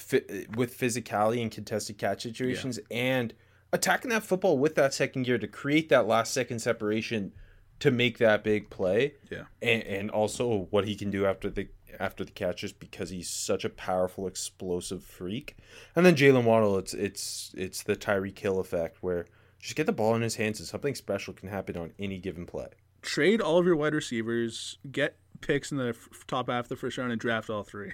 fi- 0.00 0.46
with 0.56 0.76
physicality 0.78 1.42
and 1.42 1.50
contested 1.50 1.98
catch 1.98 2.22
situations 2.22 2.78
and 2.90 3.34
attacking 3.72 4.10
that 4.10 4.24
football 4.24 4.58
with 4.58 4.74
that 4.74 4.92
second 4.94 5.24
gear 5.24 5.38
to 5.38 5.46
create 5.46 5.88
that 5.88 6.06
last 6.06 6.32
second 6.32 6.58
separation 6.60 7.32
to 7.78 7.90
make 7.90 8.18
that 8.18 8.44
big 8.44 8.70
play. 8.70 9.14
Yeah. 9.30 9.44
and, 9.62 9.82
and 9.84 10.10
also 10.10 10.66
what 10.70 10.86
he 10.86 10.94
can 10.94 11.10
do 11.10 11.26
after 11.26 11.50
the 11.50 11.68
after 11.98 12.24
the 12.24 12.30
catch 12.30 12.60
just 12.60 12.78
because 12.78 13.10
he's 13.10 13.28
such 13.28 13.64
a 13.64 13.68
powerful 13.68 14.26
explosive 14.26 15.02
freak. 15.02 15.56
And 15.96 16.06
then 16.06 16.14
Jaylen 16.14 16.44
Waddle 16.44 16.78
it's 16.78 16.94
it's 16.94 17.52
it's 17.56 17.82
the 17.82 17.96
Tyreek 17.96 18.38
Hill 18.38 18.58
effect 18.58 18.98
where 19.02 19.26
just 19.58 19.76
get 19.76 19.86
the 19.86 19.92
ball 19.92 20.14
in 20.14 20.22
his 20.22 20.36
hands 20.36 20.58
and 20.58 20.68
something 20.68 20.94
special 20.94 21.34
can 21.34 21.48
happen 21.48 21.76
on 21.76 21.92
any 21.98 22.18
given 22.18 22.46
play. 22.46 22.68
Trade 23.02 23.40
all 23.40 23.58
of 23.58 23.66
your 23.66 23.76
wide 23.76 23.94
receivers, 23.94 24.78
get 24.90 25.16
picks 25.40 25.70
in 25.72 25.78
the 25.78 25.88
f- 25.88 26.08
top 26.26 26.48
half 26.50 26.66
of 26.66 26.68
the 26.68 26.76
first 26.76 26.98
round, 26.98 27.12
and 27.12 27.20
draft 27.20 27.48
all 27.50 27.62
three. 27.62 27.92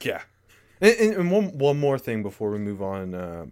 yeah 0.00 0.22
and, 0.80 0.94
and, 0.98 1.14
and 1.14 1.30
one 1.30 1.56
one 1.58 1.78
more 1.78 1.98
thing 1.98 2.22
before 2.22 2.50
we 2.50 2.58
move 2.58 2.80
on 2.82 3.14
uh, 3.14 3.46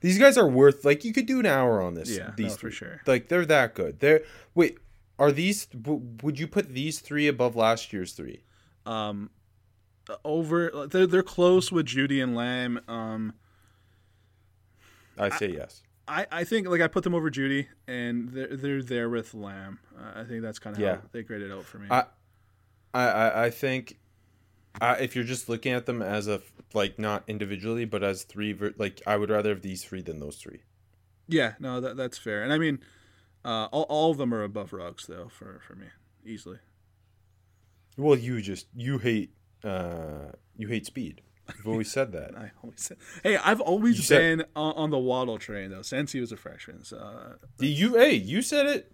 these 0.00 0.18
guys 0.18 0.36
are 0.38 0.48
worth 0.48 0.84
like 0.84 1.04
you 1.04 1.12
could 1.12 1.26
do 1.26 1.40
an 1.40 1.46
hour 1.46 1.80
on 1.82 1.94
this 1.94 2.10
Yeah, 2.16 2.32
these 2.36 2.52
no, 2.52 2.56
for 2.56 2.70
sure. 2.70 3.00
like 3.06 3.28
they're 3.28 3.46
that 3.46 3.74
good 3.74 4.00
they're 4.00 4.22
wait 4.54 4.78
are 5.18 5.32
these 5.32 5.66
would 5.84 6.38
you 6.38 6.46
put 6.48 6.68
these 6.70 7.00
three 7.00 7.28
above 7.28 7.56
last 7.56 7.92
year's 7.92 8.12
three 8.12 8.42
um 8.86 9.30
over 10.24 10.86
they're, 10.90 11.06
they're 11.06 11.22
close 11.22 11.70
with 11.70 11.86
Jeudy 11.86 12.22
and 12.22 12.34
Lamb. 12.34 12.80
Um 12.88 13.34
I 15.18 15.28
say 15.36 15.48
yes 15.52 15.82
I, 16.08 16.26
I 16.32 16.44
think 16.44 16.66
like 16.68 16.80
I 16.80 16.88
put 16.88 17.04
them 17.04 17.14
over 17.14 17.30
Jeudy 17.30 17.68
and 17.86 18.28
they're 18.30 18.56
they're 18.56 18.82
there 18.82 19.08
with 19.08 19.34
Lamb. 19.34 19.78
Uh, 19.96 20.20
I 20.20 20.24
think 20.24 20.42
that's 20.42 20.58
kind 20.58 20.74
of 20.74 20.82
Yeah. 20.82 20.96
how 20.96 21.02
they 21.12 21.22
graded 21.22 21.52
out 21.52 21.64
for 21.64 21.78
me. 21.78 21.86
I, 21.90 22.04
I, 22.92 23.04
I, 23.06 23.44
I 23.44 23.50
think, 23.50 23.98
I, 24.80 24.94
if 24.96 25.14
you're 25.14 25.24
just 25.24 25.48
looking 25.48 25.72
at 25.72 25.86
them 25.86 26.00
as 26.02 26.26
a 26.28 26.40
like 26.74 26.98
not 26.98 27.24
individually, 27.28 27.84
but 27.84 28.02
as 28.02 28.22
three, 28.24 28.52
ver- 28.52 28.74
like 28.78 29.02
I 29.06 29.16
would 29.16 29.30
rather 29.30 29.50
have 29.50 29.62
these 29.62 29.84
three 29.84 30.02
than 30.02 30.18
those 30.20 30.36
three. 30.36 30.60
yeah, 31.28 31.54
no, 31.60 31.80
that 31.80 31.96
that's 31.96 32.18
fair. 32.18 32.42
And 32.42 32.52
I 32.52 32.58
mean, 32.58 32.80
uh, 33.44 33.66
all, 33.72 33.82
all 33.88 34.10
of 34.10 34.18
them 34.18 34.32
are 34.32 34.42
above 34.42 34.72
Ruggs 34.72 35.06
though 35.06 35.28
for 35.28 35.60
for 35.66 35.74
me 35.74 35.86
easily. 36.24 36.58
Well, 37.96 38.16
you 38.18 38.40
just 38.40 38.66
you 38.74 38.98
hate, 38.98 39.34
uh, 39.62 40.32
you 40.56 40.68
hate 40.68 40.86
speed. 40.86 41.20
You've 41.56 41.68
always 41.68 41.90
said 41.92 42.12
that. 42.12 42.34
I 42.38 42.52
always 42.62 42.80
said, 42.80 42.96
hey, 43.22 43.36
I've 43.36 43.60
always 43.60 43.96
You 43.98 44.02
said- 44.02 44.38
been 44.38 44.46
on, 44.56 44.72
on 44.74 44.90
the 44.90 44.98
Waddle 44.98 45.38
train 45.38 45.70
though 45.70 45.82
since 45.82 46.12
he 46.12 46.20
was 46.20 46.32
a 46.32 46.36
freshman. 46.38 46.84
So 46.84 46.96
uh, 46.96 47.32
You, 47.58 47.94
hey, 47.96 48.14
you 48.14 48.40
said 48.40 48.66
it. 48.66 48.92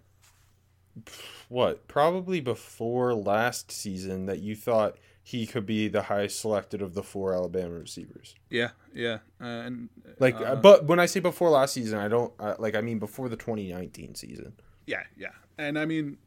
What? 1.47 1.87
Probably 1.87 2.41
before 2.41 3.13
last 3.13 3.71
season 3.71 4.25
that 4.25 4.39
you 4.39 4.55
thought 4.55 4.97
he 5.29 5.45
could 5.45 5.65
be 5.65 5.87
the 5.87 6.01
highest 6.03 6.39
selected 6.39 6.81
of 6.81 6.95
the 6.95 7.03
four 7.03 7.33
Alabama 7.35 7.75
receivers. 7.79 8.33
yeah, 8.49 8.69
yeah, 8.95 9.19
uh, 9.39 9.45
and 9.45 9.89
Like, 10.19 10.35
uh, 10.35 10.55
but 10.55 10.85
when 10.85 10.99
I 10.99 11.05
say 11.05 11.19
before 11.19 11.49
last 11.51 11.73
season, 11.73 11.99
I 11.99 12.07
don't 12.07 12.33
uh, 12.39 12.55
like. 12.57 12.73
I 12.75 12.81
mean 12.81 12.97
before 12.97 13.29
the 13.29 13.35
2019 13.37 14.15
season. 14.15 14.53
yeah, 14.87 15.03
yeah, 15.15 15.29
and 15.59 15.77
I 15.77 15.85
mean 15.85 16.17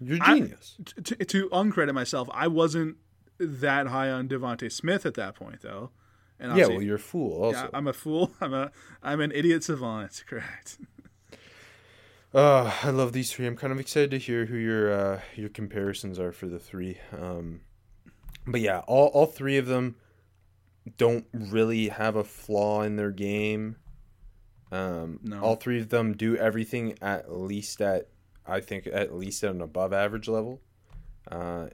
You're 0.00 0.18
I- 0.20 0.38
genius. 0.38 0.76
to, 1.02 1.16
to 1.16 1.48
uncredit 1.48 1.94
myself, 1.94 2.28
I 2.32 2.46
wasn't 2.46 2.96
that 3.38 3.88
high 3.88 4.10
on 4.10 4.28
Devonta 4.28 4.70
Smith 4.70 5.04
at 5.04 5.14
that 5.14 5.34
point, 5.34 5.62
though. 5.62 5.90
And 6.38 6.56
yeah, 6.56 6.66
well, 6.68 6.82
you're 6.82 6.96
a 6.96 6.98
fool. 7.12 7.42
Also, 7.44 7.58
yeah, 7.62 7.68
I'm 7.72 7.88
a 7.88 7.92
fool. 7.92 8.32
I'm 8.40 8.54
a 8.54 8.70
I'm 9.02 9.20
an 9.20 9.32
idiot 9.32 9.64
savant. 9.64 10.22
Correct. 10.28 10.78
Uh, 12.32 12.72
I 12.82 12.90
love 12.90 13.12
these 13.12 13.32
three. 13.32 13.46
I'm 13.46 13.56
kind 13.56 13.72
of 13.72 13.78
excited 13.78 14.10
to 14.10 14.18
hear 14.18 14.46
who 14.46 14.56
your 14.56 14.92
uh, 14.92 15.20
your 15.36 15.48
comparisons 15.48 16.18
are 16.18 16.32
for 16.32 16.46
the 16.46 16.58
three. 16.58 16.98
Um, 17.12 17.60
but 18.46 18.60
yeah, 18.60 18.80
all, 18.86 19.08
all 19.08 19.26
three 19.26 19.56
of 19.56 19.66
them 19.66 19.96
don't 20.96 21.26
really 21.32 21.88
have 21.88 22.16
a 22.16 22.24
flaw 22.24 22.82
in 22.82 22.96
their 22.96 23.10
game. 23.10 23.76
Um, 24.70 25.20
No. 25.22 25.40
All 25.40 25.56
three 25.56 25.80
of 25.80 25.88
them 25.88 26.14
do 26.16 26.36
everything 26.36 26.98
at 27.00 27.32
least 27.32 27.80
at, 27.80 28.08
I 28.46 28.60
think, 28.60 28.86
at 28.86 29.14
least 29.14 29.42
at 29.44 29.50
an 29.50 29.60
above 29.60 29.92
average 29.92 30.28
level, 30.28 30.60
uh, 31.30 31.68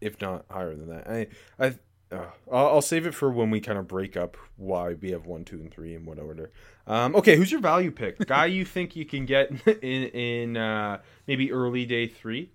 if 0.00 0.20
not 0.20 0.46
higher 0.50 0.74
than 0.74 0.88
that. 0.88 1.08
I, 1.08 1.26
I, 1.58 1.74
uh, 2.12 2.30
I'll, 2.50 2.66
I'll 2.68 2.82
save 2.82 3.06
it 3.06 3.14
for 3.14 3.30
when 3.30 3.50
we 3.50 3.60
kind 3.60 3.78
of 3.78 3.88
break 3.88 4.16
up 4.16 4.36
why 4.56 4.94
we 4.94 5.10
have 5.10 5.26
one, 5.26 5.44
two, 5.44 5.56
and 5.56 5.70
three 5.72 5.94
in 5.94 6.04
what 6.06 6.18
order. 6.18 6.52
Um, 6.86 7.16
okay, 7.16 7.36
who's 7.36 7.50
your 7.50 7.60
value 7.60 7.90
pick? 7.90 8.24
Guy 8.26 8.46
you 8.46 8.64
think 8.64 8.94
you 8.94 9.04
can 9.04 9.26
get 9.26 9.50
in 9.66 10.04
in 10.04 10.56
uh, 10.56 11.00
maybe 11.26 11.50
early 11.50 11.84
day 11.84 12.06
three? 12.06 12.52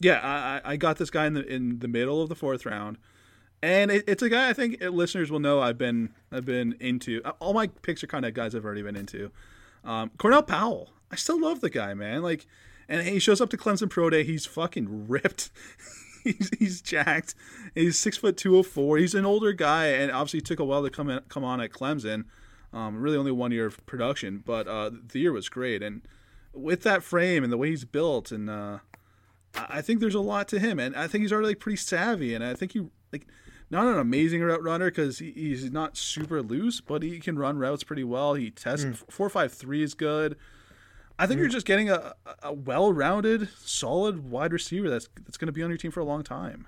Yeah, 0.00 0.20
I, 0.64 0.72
I- 0.72 0.76
got 0.76 0.96
this 0.98 1.10
guy 1.10 1.26
in 1.26 1.34
the 1.34 1.46
in 1.46 1.78
the 1.78 1.88
middle 1.88 2.20
of 2.22 2.28
the 2.28 2.34
fourth 2.34 2.66
round, 2.66 2.98
and 3.62 3.90
it, 3.90 4.04
it's 4.08 4.22
a 4.22 4.28
guy 4.28 4.48
I 4.50 4.52
think 4.52 4.80
listeners 4.82 5.30
will 5.30 5.40
know 5.40 5.60
I've 5.60 5.78
been 5.78 6.10
I've 6.32 6.44
been 6.44 6.76
into. 6.80 7.20
All 7.40 7.54
my 7.54 7.68
picks 7.68 8.02
are 8.02 8.06
kind 8.08 8.24
of 8.24 8.34
guys 8.34 8.54
I've 8.54 8.64
already 8.64 8.82
been 8.82 8.96
into. 8.96 9.30
Um, 9.84 10.10
Cornell 10.18 10.42
Powell, 10.42 10.90
I 11.10 11.16
still 11.16 11.40
love 11.40 11.60
the 11.60 11.70
guy, 11.70 11.94
man. 11.94 12.22
Like, 12.22 12.46
and 12.88 13.06
he 13.06 13.18
shows 13.18 13.40
up 13.40 13.50
to 13.50 13.56
Clemson 13.56 13.88
Pro 13.88 14.10
Day. 14.10 14.24
He's 14.24 14.46
fucking 14.46 15.06
ripped. 15.08 15.50
he's 16.24 16.50
he's 16.58 16.80
jacked. 16.82 17.34
He's 17.74 17.98
six 17.98 18.16
foot 18.16 18.36
two 18.36 18.56
oh 18.56 18.62
four. 18.62 18.98
He's 18.98 19.14
an 19.14 19.24
older 19.24 19.52
guy, 19.52 19.86
and 19.86 20.10
obviously 20.10 20.40
took 20.40 20.58
a 20.58 20.64
while 20.64 20.82
to 20.82 20.90
come 20.90 21.08
in, 21.10 21.20
come 21.28 21.44
on 21.44 21.60
at 21.60 21.70
Clemson. 21.70 22.24
Um, 22.72 22.96
really 22.96 23.16
only 23.16 23.30
one 23.30 23.52
year 23.52 23.66
of 23.66 23.84
production, 23.86 24.42
but 24.44 24.66
uh, 24.66 24.90
the 25.12 25.20
year 25.20 25.30
was 25.32 25.48
great. 25.48 25.80
And 25.80 26.02
with 26.52 26.82
that 26.82 27.04
frame 27.04 27.44
and 27.44 27.52
the 27.52 27.56
way 27.56 27.70
he's 27.70 27.84
built, 27.84 28.32
and 28.32 28.50
uh, 28.50 28.78
I 29.56 29.82
think 29.82 30.00
there's 30.00 30.14
a 30.14 30.20
lot 30.20 30.48
to 30.48 30.58
him, 30.58 30.78
and 30.78 30.96
I 30.96 31.06
think 31.06 31.22
he's 31.22 31.32
already 31.32 31.48
like 31.48 31.60
pretty 31.60 31.76
savvy, 31.76 32.34
and 32.34 32.44
I 32.44 32.54
think 32.54 32.72
he 32.72 32.86
like 33.12 33.26
not 33.70 33.86
an 33.86 33.98
amazing 33.98 34.42
route 34.42 34.62
runner 34.62 34.90
because 34.90 35.18
he, 35.18 35.32
he's 35.32 35.70
not 35.70 35.96
super 35.96 36.42
loose, 36.42 36.80
but 36.80 37.02
he 37.02 37.18
can 37.18 37.38
run 37.38 37.58
routes 37.58 37.84
pretty 37.84 38.04
well. 38.04 38.34
He 38.34 38.50
tests 38.50 38.84
hmm. 38.84 38.92
four 38.92 39.28
five 39.28 39.52
three 39.52 39.82
is 39.82 39.94
good. 39.94 40.36
I 41.18 41.26
think 41.26 41.38
hmm. 41.38 41.42
you're 41.42 41.50
just 41.50 41.66
getting 41.66 41.90
a, 41.90 42.14
a 42.42 42.52
well-rounded, 42.52 43.48
solid 43.64 44.30
wide 44.30 44.52
receiver 44.52 44.90
that's 44.90 45.08
that's 45.24 45.36
going 45.36 45.46
to 45.46 45.52
be 45.52 45.62
on 45.62 45.70
your 45.70 45.78
team 45.78 45.90
for 45.90 46.00
a 46.00 46.04
long 46.04 46.22
time. 46.22 46.66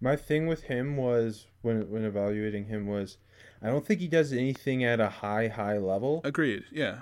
My 0.00 0.16
thing 0.16 0.46
with 0.46 0.64
him 0.64 0.96
was 0.96 1.46
when 1.62 1.90
when 1.90 2.04
evaluating 2.04 2.66
him 2.66 2.86
was, 2.86 3.18
I 3.62 3.68
don't 3.68 3.86
think 3.86 4.00
he 4.00 4.08
does 4.08 4.32
anything 4.32 4.84
at 4.84 5.00
a 5.00 5.08
high 5.08 5.48
high 5.48 5.78
level, 5.78 6.20
Agreed. 6.24 6.64
Yeah. 6.70 7.00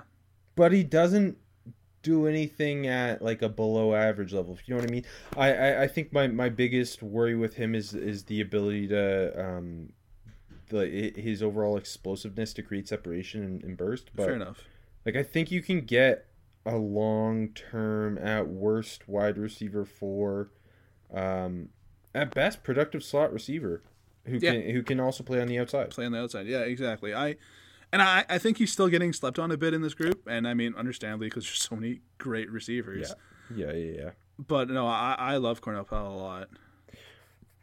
but 0.55 0.71
he 0.71 0.83
doesn't 0.83 1.37
do 2.01 2.27
anything 2.27 2.87
at 2.87 3.21
like 3.21 3.41
a 3.41 3.49
below 3.49 3.93
average 3.93 4.33
level. 4.33 4.53
If 4.53 4.67
you 4.67 4.73
know 4.75 4.81
what 4.81 4.89
I 4.89 4.91
mean. 4.93 5.05
I 5.37 5.53
I, 5.53 5.83
I 5.83 5.87
think 5.87 6.11
my, 6.11 6.27
my 6.27 6.49
biggest 6.49 7.01
worry 7.03 7.35
with 7.35 7.55
him 7.55 7.75
is 7.75 7.93
is 7.93 8.23
the 8.25 8.41
ability 8.41 8.87
to 8.89 9.39
um, 9.57 9.93
the 10.69 11.13
his 11.15 11.43
overall 11.43 11.77
explosiveness 11.77 12.53
to 12.53 12.61
create 12.63 12.87
separation 12.87 13.43
and, 13.43 13.63
and 13.63 13.77
burst. 13.77 14.11
But 14.15 14.25
Fair 14.25 14.35
enough. 14.35 14.63
Like 15.05 15.15
I 15.15 15.23
think 15.23 15.51
you 15.51 15.61
can 15.61 15.81
get 15.81 16.27
a 16.65 16.77
long 16.77 17.49
term 17.49 18.17
at 18.19 18.47
worst 18.47 19.07
wide 19.07 19.37
receiver 19.37 19.83
for 19.83 20.51
um 21.13 21.69
at 22.13 22.33
best 22.33 22.63
productive 22.63 23.03
slot 23.03 23.33
receiver 23.33 23.81
who 24.25 24.37
Yeah. 24.37 24.51
can 24.53 24.69
who 24.69 24.83
can 24.83 24.99
also 24.99 25.23
play 25.23 25.41
on 25.41 25.47
the 25.47 25.57
outside. 25.59 25.89
play 25.89 26.05
on 26.05 26.11
the 26.11 26.19
outside. 26.19 26.45
Yeah, 26.47 26.59
exactly. 26.59 27.13
I 27.13 27.35
and 27.91 28.01
I, 28.01 28.25
I 28.29 28.37
think 28.37 28.57
he's 28.57 28.71
still 28.71 28.87
getting 28.87 29.13
slept 29.13 29.39
on 29.39 29.51
a 29.51 29.57
bit 29.57 29.73
in 29.73 29.81
this 29.81 29.93
group, 29.93 30.27
and 30.27 30.47
I 30.47 30.53
mean, 30.53 30.73
understandably, 30.75 31.27
because 31.27 31.45
there's 31.45 31.61
so 31.69 31.75
many 31.75 32.01
great 32.17 32.49
receivers. 32.49 33.13
Yeah, 33.55 33.67
yeah, 33.67 33.73
yeah. 33.73 34.01
yeah. 34.03 34.09
But 34.39 34.69
no, 34.69 34.87
I, 34.87 35.15
I 35.17 35.37
love 35.37 35.61
Cornell 35.61 35.83
Powell 35.83 36.15
a 36.15 36.21
lot. 36.21 36.49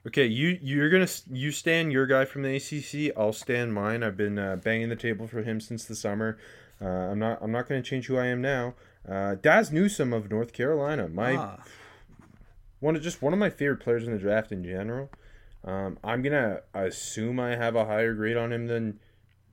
Okay, 0.07 0.27
you 0.27 0.59
you're 0.62 0.88
gonna 0.91 1.09
you 1.31 1.51
stand 1.51 1.93
your 1.93 2.07
guy 2.07 2.25
from 2.25 2.43
the 2.43 2.57
ACC. 2.57 3.12
I'll 3.17 3.33
stand 3.33 3.75
mine. 3.75 4.03
I've 4.03 4.17
been 4.17 4.38
uh, 4.38 4.57
banging 4.57 4.88
the 4.88 4.97
table 4.97 5.27
for 5.27 5.43
him 5.43 5.61
since 5.61 5.85
the 5.85 5.97
summer. 5.97 6.38
Uh, 6.81 6.87
I'm 6.87 7.19
not 7.19 7.38
I'm 7.43 7.53
not 7.53 7.69
gonna 7.69 7.83
change 7.83 8.07
who 8.07 8.17
I 8.17 8.27
am 8.27 8.41
now. 8.41 8.75
Uh, 9.09 9.35
Dazz 9.35 9.73
Newsome 9.73 10.12
of 10.12 10.31
North 10.31 10.53
Carolina, 10.53 11.09
my 11.09 11.37
Ah, 11.37 11.64
one 12.81 12.95
of 12.95 13.03
just 13.03 13.21
one 13.21 13.33
of 13.33 13.38
my 13.38 13.51
favorite 13.51 13.81
players 13.81 14.07
in 14.07 14.12
the 14.12 14.19
draft 14.19 14.53
in 14.53 14.62
general. 14.64 15.11
Um, 15.64 15.99
I'm 16.05 16.23
gonna 16.23 16.61
assume 16.73 17.41
I 17.41 17.57
have 17.57 17.75
a 17.75 17.85
higher 17.85 18.14
grade 18.14 18.37
on 18.37 18.53
him 18.53 18.67
than 18.69 19.01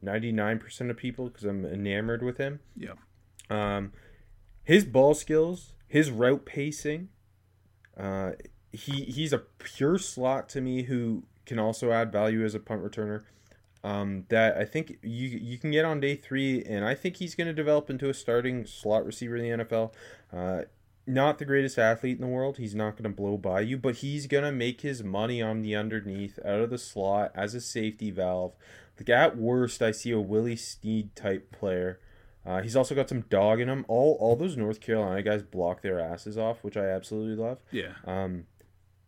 99% 0.06 0.90
of 0.90 0.98
people 0.98 1.28
because 1.30 1.44
I'm 1.44 1.66
enamored 1.66 2.24
with 2.24 2.38
him. 2.38 2.60
yeah. 2.76 2.94
Um, 3.50 3.92
his 4.64 4.86
ball 4.86 5.14
skills, 5.14 5.74
his 5.88 6.10
route 6.10 6.46
pacing, 6.46 7.10
uh, 7.98 8.32
he 8.72 9.04
he's 9.04 9.32
a 9.32 9.38
pure 9.38 9.98
slot 9.98 10.50
to 10.50 10.62
me 10.62 10.84
who 10.84 11.24
can 11.46 11.60
also 11.60 11.92
add 11.92 12.12
value 12.12 12.44
as 12.44 12.56
a 12.56 12.60
punt 12.60 12.84
returner. 12.84 13.24
Um, 13.84 14.26
that 14.30 14.58
I 14.58 14.66
think 14.66 14.98
you 15.04 15.28
you 15.28 15.58
can 15.60 15.72
get 15.72 15.86
on 15.86 16.00
day 16.00 16.16
three, 16.16 16.64
and 16.64 16.84
I 16.84 16.96
think 16.96 17.18
he's 17.18 17.36
going 17.36 17.48
to 17.48 17.54
develop 17.54 17.90
into 17.90 18.10
a 18.10 18.14
starting 18.14 18.66
slot 18.66 19.06
receiver 19.06 19.38
in 19.38 19.60
the 19.60 19.64
NFL. 19.64 19.94
Uh, 20.34 20.62
not 21.08 21.38
the 21.38 21.46
greatest 21.46 21.78
athlete 21.78 22.16
in 22.16 22.22
the 22.22 22.28
world. 22.28 22.58
He's 22.58 22.74
not 22.74 22.94
going 22.94 23.04
to 23.04 23.16
blow 23.16 23.38
by 23.38 23.62
you, 23.62 23.78
but 23.78 23.98
he's 23.98 24.26
going 24.26 24.44
to 24.44 24.52
make 24.52 24.82
his 24.82 25.04
money 25.04 25.40
on 25.42 25.62
the 25.62 25.76
underneath, 25.76 26.40
out 26.44 26.62
of 26.62 26.72
the 26.72 26.80
slot, 26.80 27.32
as 27.36 27.54
a 27.54 27.62
safety 27.62 28.10
valve. 28.10 28.56
Like 29.00 29.10
at 29.10 29.38
worst, 29.38 29.82
I 29.82 29.92
see 29.92 30.12
a 30.12 30.20
Willie 30.20 30.56
Snead 30.56 31.16
type 31.16 31.52
player. 31.52 32.00
Uh, 32.46 32.62
he's 32.62 32.76
also 32.76 32.94
got 32.96 33.10
some 33.10 33.22
dog 33.22 33.60
in 33.60 33.68
him. 33.68 33.86
All 33.88 34.18
all 34.20 34.36
those 34.36 34.56
North 34.56 34.80
Carolina 34.80 35.22
guys 35.24 35.42
block 35.44 35.82
their 35.82 36.00
asses 36.00 36.38
off, 36.38 36.64
which 36.64 36.78
I 36.78 36.86
absolutely 36.86 37.36
love. 37.36 37.58
Yeah. 37.72 37.94
Um, 38.06 38.46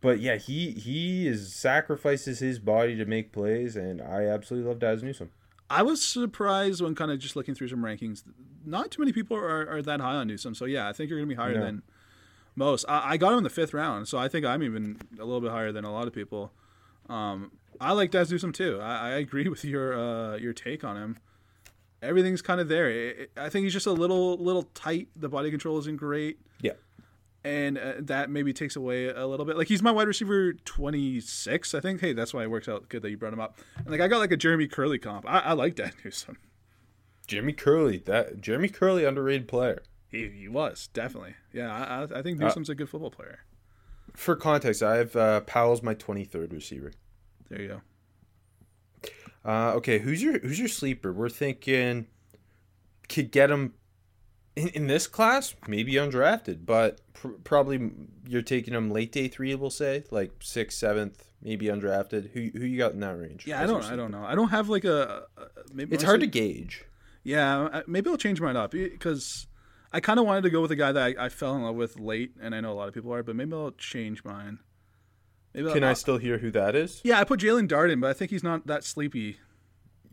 but 0.02 0.20
yeah, 0.20 0.36
he 0.38 0.72
he 0.72 1.28
is 1.28 1.54
sacrifices 1.54 2.40
his 2.40 2.60
body 2.60 2.96
to 2.96 3.06
make 3.06 3.32
plays, 3.32 3.76
and 3.76 4.02
I 4.02 4.24
absolutely 4.26 4.68
love 4.70 4.80
Dazz 4.80 5.04
Newsome. 5.04 5.30
I 5.70 5.84
was 5.84 6.04
surprised 6.04 6.82
when 6.82 6.96
kind 6.96 7.12
of 7.12 7.20
just 7.20 7.36
looking 7.36 7.54
through 7.54 7.68
some 7.68 7.82
rankings. 7.84 8.24
Not 8.66 8.90
too 8.92 9.02
many 9.02 9.12
people 9.12 9.36
are, 9.38 9.70
are 9.70 9.82
that 9.82 10.00
high 10.02 10.16
on 10.16 10.28
Newsome. 10.28 10.56
So 10.56 10.66
yeah, 10.66 10.88
I 10.88 10.94
think 10.94 11.10
you're 11.10 11.20
going 11.20 11.30
to 11.30 11.36
be 11.36 11.40
higher 11.42 11.56
No. 11.56 11.64
than 11.66 11.84
most. 12.56 12.86
I, 12.88 13.12
I 13.12 13.18
got 13.18 13.34
him 13.34 13.40
in 13.40 13.44
the 13.44 13.50
fifth 13.50 13.74
round, 13.74 14.08
so 14.08 14.18
I 14.18 14.28
think 14.30 14.46
I'm 14.46 14.64
even 14.64 14.98
a 15.20 15.26
little 15.26 15.42
bit 15.42 15.52
higher 15.52 15.72
than 15.72 15.84
a 15.84 15.92
lot 15.92 16.08
of 16.08 16.14
people. 16.14 16.52
Um, 17.10 17.52
I 17.82 17.92
like 17.94 18.12
Dazz 18.12 18.32
Newsome 18.32 18.52
too. 18.54 18.80
I, 18.82 18.96
I 18.98 19.10
agree 19.18 19.48
with 19.48 19.64
your 19.66 19.98
uh, 19.98 20.38
your 20.38 20.54
take 20.54 20.84
on 20.84 20.98
him. 20.98 21.18
Everything's 22.02 22.42
kind 22.42 22.62
of 22.62 22.68
there. 22.68 22.90
It- 22.90 23.20
it- 23.20 23.32
I 23.38 23.50
think 23.50 23.64
he's 23.64 23.74
just 23.74 23.88
a 23.88 23.92
little 23.92 24.38
little 24.38 24.64
tight. 24.74 25.08
The 25.16 25.30
body 25.30 25.50
control 25.50 25.78
isn't 25.80 25.98
great. 25.98 26.40
Yeah. 26.62 26.74
and 27.44 27.78
uh, 27.78 27.94
that 28.00 28.30
maybe 28.30 28.52
takes 28.52 28.76
away 28.76 29.08
a 29.08 29.26
little 29.26 29.46
bit. 29.46 29.58
Like 29.58 29.68
he's 29.68 29.82
my 29.82 29.92
wide 29.92 30.08
receiver 30.08 30.54
twenty 30.54 31.20
six, 31.22 31.74
I 31.74 31.80
think. 31.80 32.02
Hey, 32.02 32.14
that's 32.14 32.34
why 32.34 32.44
it 32.44 32.52
works 32.52 32.68
out 32.68 32.90
good 32.90 33.02
that 33.04 33.10
you 33.10 33.18
brought 33.18 33.34
him 33.34 33.40
up. 33.40 33.58
And 33.78 33.88
like 33.90 34.02
I 34.02 34.08
got 34.08 34.20
like 34.20 34.32
a 34.32 34.38
Jeremy 34.38 34.68
Kerley 34.68 35.02
comp. 35.02 35.26
I, 35.28 35.40
I 35.40 35.54
like 35.54 35.76
that 35.78 35.94
Newsome. 36.04 36.38
Jimmy 37.28 37.54
Kerley, 37.54 38.04
that 38.06 38.42
Jeremy 38.42 38.70
Kerley, 38.70 39.06
underrated 39.08 39.48
player. 39.48 39.82
He, 40.10 40.30
he 40.30 40.48
was 40.48 40.88
definitely. 40.94 41.36
Yeah, 41.52 41.74
I, 41.74 42.20
I- 42.20 42.22
think 42.22 42.42
Uh, 42.42 42.54
a 42.56 42.76
good 42.76 42.90
football 42.90 43.12
player. 43.12 43.40
For 44.16 44.36
context, 44.36 44.82
I 44.82 44.96
have 44.98 45.16
uh, 45.16 45.42
Powell's 45.42 45.84
my 45.84 45.94
twenty 45.94 46.24
third 46.24 46.54
receiver. 46.54 46.92
There 47.50 47.62
you 47.62 47.68
go. 47.68 47.82
Uh, 49.46 49.74
okay, 49.76 50.00
who's 50.00 50.22
your 50.22 50.40
who's 50.40 50.60
your 50.60 50.68
sleeper? 50.68 51.14
We're 51.14 51.30
thinking 51.30 52.08
could 53.08 53.32
get 53.32 53.50
him 53.50 53.74
in, 54.56 54.68
in 54.70 54.88
this 54.88 55.08
class, 55.08 55.56
maybe 55.68 55.94
undrafted, 55.94 56.66
but 56.66 57.00
pr- 57.14 57.30
probably 57.44 57.92
you're 58.28 58.42
taking 58.42 58.74
him 58.74 58.92
late 58.92 59.12
day 59.12 59.28
three. 59.28 59.56
We'll 59.56 59.70
say 59.70 60.04
like 60.12 60.32
sixth, 60.42 60.78
seventh, 60.78 61.24
maybe 61.42 61.68
undrafted. 61.68 62.32
Who 62.32 62.50
who 62.60 62.66
you 62.66 62.78
got 62.78 62.94
in 62.94 63.00
that 63.02 63.18
range? 63.18 63.48
Yeah, 63.48 63.62
I 63.62 63.68
don't. 63.68 63.84
I 63.86 63.96
don't 63.96 64.12
know. 64.12 64.26
I 64.26 64.36
don't 64.36 64.50
have 64.50 64.68
like 64.68 64.84
a. 64.84 65.24
a 65.38 65.48
maybe 65.74 65.96
It's 65.96 66.04
hard 66.04 66.22
to 66.22 66.28
gauge. 66.28 66.84
Yeah, 67.24 67.82
maybe 67.88 68.10
I'll 68.10 68.18
change 68.18 68.40
mine 68.40 68.56
up 68.56 68.72
because 68.72 69.48
I 69.92 70.00
kind 70.00 70.20
of 70.20 70.26
wanted 70.26 70.42
to 70.42 70.50
go 70.50 70.62
with 70.62 70.72
a 70.72 70.76
guy 70.76 70.92
that 70.92 71.18
I, 71.20 71.26
I 71.26 71.30
fell 71.30 71.56
in 71.56 71.64
love 71.64 71.76
with 71.76 72.00
late, 72.00 72.32
and 72.42 72.56
I 72.56 72.62
know 72.62 72.72
a 72.72 72.76
lot 72.76 72.88
of 72.88 72.94
people 72.94 73.14
are, 73.14 73.24
but 73.24 73.36
maybe 73.36 73.54
I'll 73.54 73.72
change 73.72 74.24
mine. 74.24 74.60
Maybe 75.54 75.72
Can 75.74 75.84
I'll, 75.84 75.92
I 75.92 75.94
still 75.94 76.18
hear 76.18 76.38
who 76.38 76.52
that 76.52 76.76
is? 76.76 77.02
Yeah, 77.04 77.20
I 77.20 77.24
put 77.24 77.40
Jaelon 77.40 77.68
Darden, 77.68 78.00
but 78.02 78.10
I 78.10 78.14
think 78.14 78.32
he's 78.32 78.44
not 78.44 78.68
that 78.68 78.84
sleepy. 78.84 79.38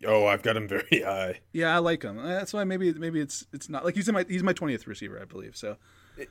Oh, 0.07 0.27
I've 0.27 0.43
got 0.43 0.57
him 0.57 0.67
very 0.69 1.03
high. 1.05 1.41
Yeah, 1.53 1.75
I 1.75 1.79
like 1.79 2.03
him. 2.03 2.17
That's 2.23 2.53
why 2.53 2.65
maybe 2.65 2.93
maybe 2.95 3.21
it's 3.21 3.47
it's 3.53 3.69
not 3.69 3.85
like 3.85 3.95
he's 3.95 4.09
in 4.09 4.15
my 4.15 4.25
he's 4.29 4.43
my 4.43 4.53
twentieth 4.53 4.87
receiver, 4.87 5.19
I 5.21 5.25
believe. 5.25 5.57
So 5.57 5.77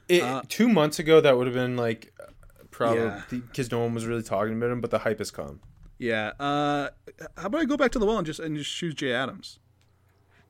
It, 0.07 0.21
Uh, 0.23 0.41
two 0.47 0.67
months 0.69 0.99
ago, 0.99 1.21
that 1.21 1.37
would 1.37 1.47
have 1.47 1.53
been 1.55 1.75
like 1.77 2.13
probably 2.71 3.03
Yeah. 3.03 3.21
because 3.29 3.71
no 3.71 3.79
one 3.79 3.93
was 3.93 4.05
really 4.05 4.23
talking 4.23 4.55
about 4.57 4.71
him, 4.71 4.81
but 4.81 4.89
the 4.91 4.99
hype 4.99 5.19
has 5.19 5.31
come. 5.31 5.59
yeah, 5.99 6.31
uh, 6.39 6.89
how 7.37 7.45
about 7.47 7.61
I 7.61 7.65
go 7.65 7.77
back 7.77 7.91
to 7.91 7.99
the 7.99 8.05
well 8.05 8.17
and 8.17 8.25
just 8.25 8.39
and 8.39 8.55
just 8.57 8.71
choose 8.75 8.93
Jay 8.95 9.11
Adams, 9.13 9.59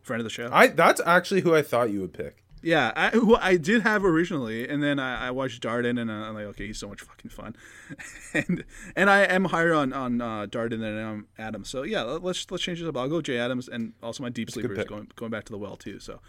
friend 0.02 0.20
of 0.20 0.24
the 0.24 0.30
show. 0.30 0.50
I 0.52 0.68
that's 0.68 1.02
actually 1.06 1.42
who 1.42 1.54
I 1.56 1.62
thought 1.62 1.92
you 1.92 2.02
would 2.02 2.13
pick. 2.13 2.42
Yeah, 2.63 2.91
I, 2.95 3.10
who 3.13 3.36
I 3.36 3.58
did 3.58 3.82
have 3.84 4.04
originally, 4.06 4.67
and 4.67 4.82
then 4.82 4.97
I, 4.97 5.28
I 5.28 5.32
watched 5.32 5.62
Darden, 5.62 5.99
and 5.99 6.10
I'm 6.10 6.34
like, 6.34 6.45
okay, 6.45 6.67
he's 6.67 6.80
so 6.80 6.88
much 6.88 7.02
fucking 7.02 7.30
fun, 7.30 7.56
and 8.34 8.63
and 8.95 9.10
I 9.10 9.21
am 9.23 9.45
higher 9.45 9.73
on 9.73 9.91
on 9.93 10.21
uh, 10.21 10.45
Darden 10.47 10.80
than 10.80 10.97
I 10.97 11.02
am 11.02 11.28
Adams. 11.38 11.69
So 11.69 11.84
yeah, 11.84 12.02
let- 12.04 12.23
let's 12.23 12.49
let's 12.49 12.63
change 12.63 12.80
this 12.80 12.88
up. 12.88 12.95
I'll 12.97 13.10
go 13.10 13.21
Jay 13.21 13.38
Adams, 13.38 13.67
and 13.67 13.93
also 14.02 14.23
my 14.23 14.30
deep 14.30 14.47
good 14.47 14.54
sleeper 14.54 14.73
is 14.73 14.86
going 14.86 15.12
going 15.15 15.32
back 15.32 15.43
to 15.45 15.52
the 15.52 15.58
well 15.58 15.76
too. 15.76 15.99
So 15.99 16.19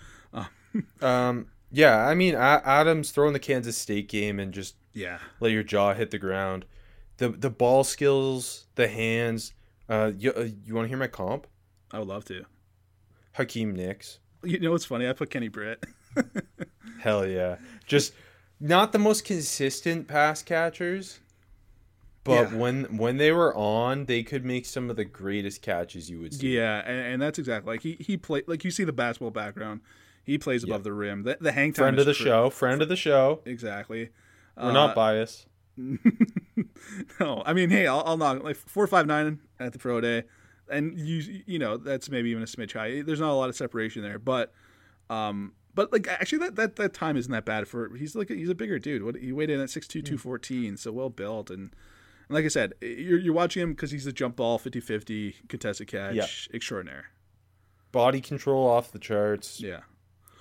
Um, 1.01 1.47
yeah, 1.70 2.07
I 2.07 2.14
mean, 2.14 2.35
A- 2.35 2.62
Adams 2.64 3.11
throwing 3.12 3.33
the 3.33 3.38
Kansas 3.38 3.77
State 3.77 4.09
game 4.09 4.38
and 4.40 4.53
just 4.53 4.75
yeah, 4.92 5.18
let 5.40 5.53
your 5.53 5.62
jaw 5.62 5.94
hit 5.94 6.11
the 6.11 6.18
ground. 6.18 6.64
The 7.18 7.29
the 7.29 7.51
ball 7.51 7.85
skills, 7.85 8.66
the 8.75 8.88
hands, 8.88 9.53
Uh, 9.88 10.11
you, 10.18 10.33
uh, 10.33 10.49
you 10.64 10.75
want 10.75 10.85
to 10.87 10.88
hear 10.88 10.99
my 10.99 11.07
comp? 11.07 11.47
I 11.92 11.99
would 12.01 12.09
love 12.09 12.25
to. 12.27 12.44
Hakeem 13.33 13.75
Nicks. 13.75 14.18
You 14.42 14.59
know 14.61 14.73
what's 14.73 14.85
funny? 14.85 15.09
I 15.09 15.12
put 15.12 15.31
Kenny 15.31 15.49
Britt. 15.49 15.85
Hell 17.00 17.27
yeah. 17.27 17.57
Just 17.87 18.12
not 18.61 18.92
the 18.92 18.98
most 18.98 19.24
consistent 19.24 20.09
pass 20.09 20.42
catchers, 20.42 21.20
but 22.24 22.50
Yeah. 22.53 22.57
when 22.57 22.96
when 22.96 23.16
they 23.18 23.33
were 23.33 23.55
on, 23.55 24.07
they 24.07 24.22
could 24.22 24.44
make 24.44 24.64
some 24.66 24.88
of 24.90 24.96
the 24.96 25.05
greatest 25.05 25.61
catches 25.62 26.09
you 26.11 26.20
would 26.20 26.33
see. 26.35 26.57
Yeah, 26.57 26.79
and, 26.87 26.98
and 27.14 27.22
that's 27.22 27.38
exactly 27.38 27.74
like 27.74 27.83
he 27.83 27.96
he 28.00 28.16
played 28.16 28.44
like 28.48 28.64
you 28.64 28.70
see 28.70 28.85
the 28.85 28.92
basketball 28.92 29.31
background. 29.31 29.81
He 30.22 30.38
plays 30.38 30.64
above 30.64 30.85
the 30.85 30.92
rim. 30.94 31.24
The, 31.24 31.37
the 31.38 31.53
hang 31.53 31.74
time 31.74 31.83
Friend 31.85 31.98
is 31.98 32.03
of 32.03 32.07
the 32.07 32.14
cr- 32.14 32.22
show, 32.29 32.50
friend 32.50 32.81
of 32.81 32.88
the 32.88 32.96
show. 32.96 33.40
Exactly. 33.44 34.09
We're 34.57 34.72
not 34.72 34.90
Uh, 34.90 34.94
biased. 34.94 35.46
no, 37.20 37.42
I 37.44 37.53
mean, 37.53 37.68
hey, 37.70 37.87
I'll, 37.87 38.03
I'll 38.07 38.16
knock 38.16 38.42
like 38.42 38.57
four 38.57 38.87
five 38.87 39.07
nine 39.07 39.40
at 39.61 39.72
the 39.72 39.79
pro 39.79 40.00
day, 40.00 40.24
and 40.70 40.98
you 40.98 41.42
you 41.46 41.59
know 41.59 41.77
that's 41.77 42.09
maybe 42.09 42.31
even 42.31 42.42
a 42.42 42.46
smidge 42.46 42.72
high. 42.72 43.03
There's 43.03 43.20
not 43.20 43.31
a 43.31 43.35
lot 43.35 43.48
of 43.48 43.57
separation 43.57 44.03
there, 44.03 44.18
but 44.18 44.53
um, 45.11 45.53
but 45.75 45.93
like 45.93 46.07
actually 46.09 46.39
that 46.39 46.57
that, 46.57 46.77
that 46.77 46.95
time 46.95 47.17
isn't 47.17 47.33
that 47.33 47.45
bad 47.45 47.67
for 47.69 47.95
he's 47.97 48.15
like 48.15 48.29
he's 48.29 48.49
a 48.49 48.55
bigger 48.55 48.79
dude. 48.79 49.03
What 49.03 49.17
he 49.17 49.33
weighed 49.33 49.51
in 49.51 49.61
at 49.61 49.69
6'2", 49.69 49.89
214, 50.05 50.71
hmm. 50.71 50.77
so 50.77 50.93
well 50.93 51.11
built 51.11 51.51
and. 51.51 51.75
and 52.29 52.35
Like 52.35 52.45
I 52.45 52.49
said, 52.49 52.73
you're, 52.81 53.19
you're 53.19 53.35
watching 53.35 53.63
him 53.63 53.73
because 53.73 53.91
he's 53.91 54.07
a 54.07 54.13
jump 54.13 54.37
ball, 54.37 54.59
50-50, 54.59 55.35
contested 55.49 55.89
catch, 55.89 56.15
Yeah. 56.15 56.27
extraordinaire. 56.57 57.11
Body 57.93 58.21
control 58.21 58.67
off 58.67 58.91
the 58.93 58.99
charts. 58.99 59.61
Yeah. 59.61 59.81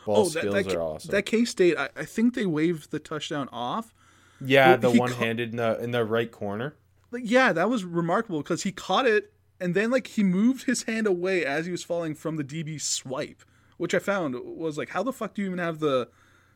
Ball 0.06 0.18
oh, 0.18 0.24
that, 0.30 0.40
skills 0.40 0.66
that, 0.66 0.76
are 0.76 0.82
awesome. 0.82 1.12
that 1.12 1.26
K 1.26 1.46
State, 1.46 1.78
I, 1.78 1.90
I 1.96 2.06
think 2.06 2.34
they 2.36 2.46
waved 2.46 2.92
the 2.92 3.00
touchdown 3.00 3.48
off. 3.52 3.94
yeah, 4.42 4.70
Well, 4.72 4.78
the 4.80 4.92
he 4.92 5.00
one 5.00 5.10
ca- 5.12 5.16
handed 5.18 5.52
in 5.52 5.58
the 5.58 5.78
in 5.84 5.92
the 5.92 6.04
right 6.04 6.32
corner. 6.32 6.76
like 7.12 7.24
yeah 7.26 7.54
that 7.54 7.70
was 7.70 7.84
remarkable 7.86 8.40
because 8.42 8.64
he 8.64 8.72
caught 8.72 9.06
it 9.06 9.32
and 9.60 9.76
then 9.76 9.92
like 9.92 10.08
he 10.08 10.24
moved 10.24 10.66
his 10.66 10.84
hand 10.84 11.06
away 11.08 11.46
as 11.46 11.66
he 11.68 11.72
was 11.72 11.84
falling 11.84 12.16
from 12.16 12.36
the 12.38 12.44
db 12.44 12.82
swipe 12.82 13.44
which 13.84 13.94
i 13.94 14.00
found 14.00 14.34
was 14.44 14.78
like 14.78 14.90
how 14.90 15.04
the 15.04 15.12
fuck 15.14 15.34
do 15.34 15.42
you 15.42 15.48
even 15.48 15.60
have 15.60 15.80
the 15.80 16.08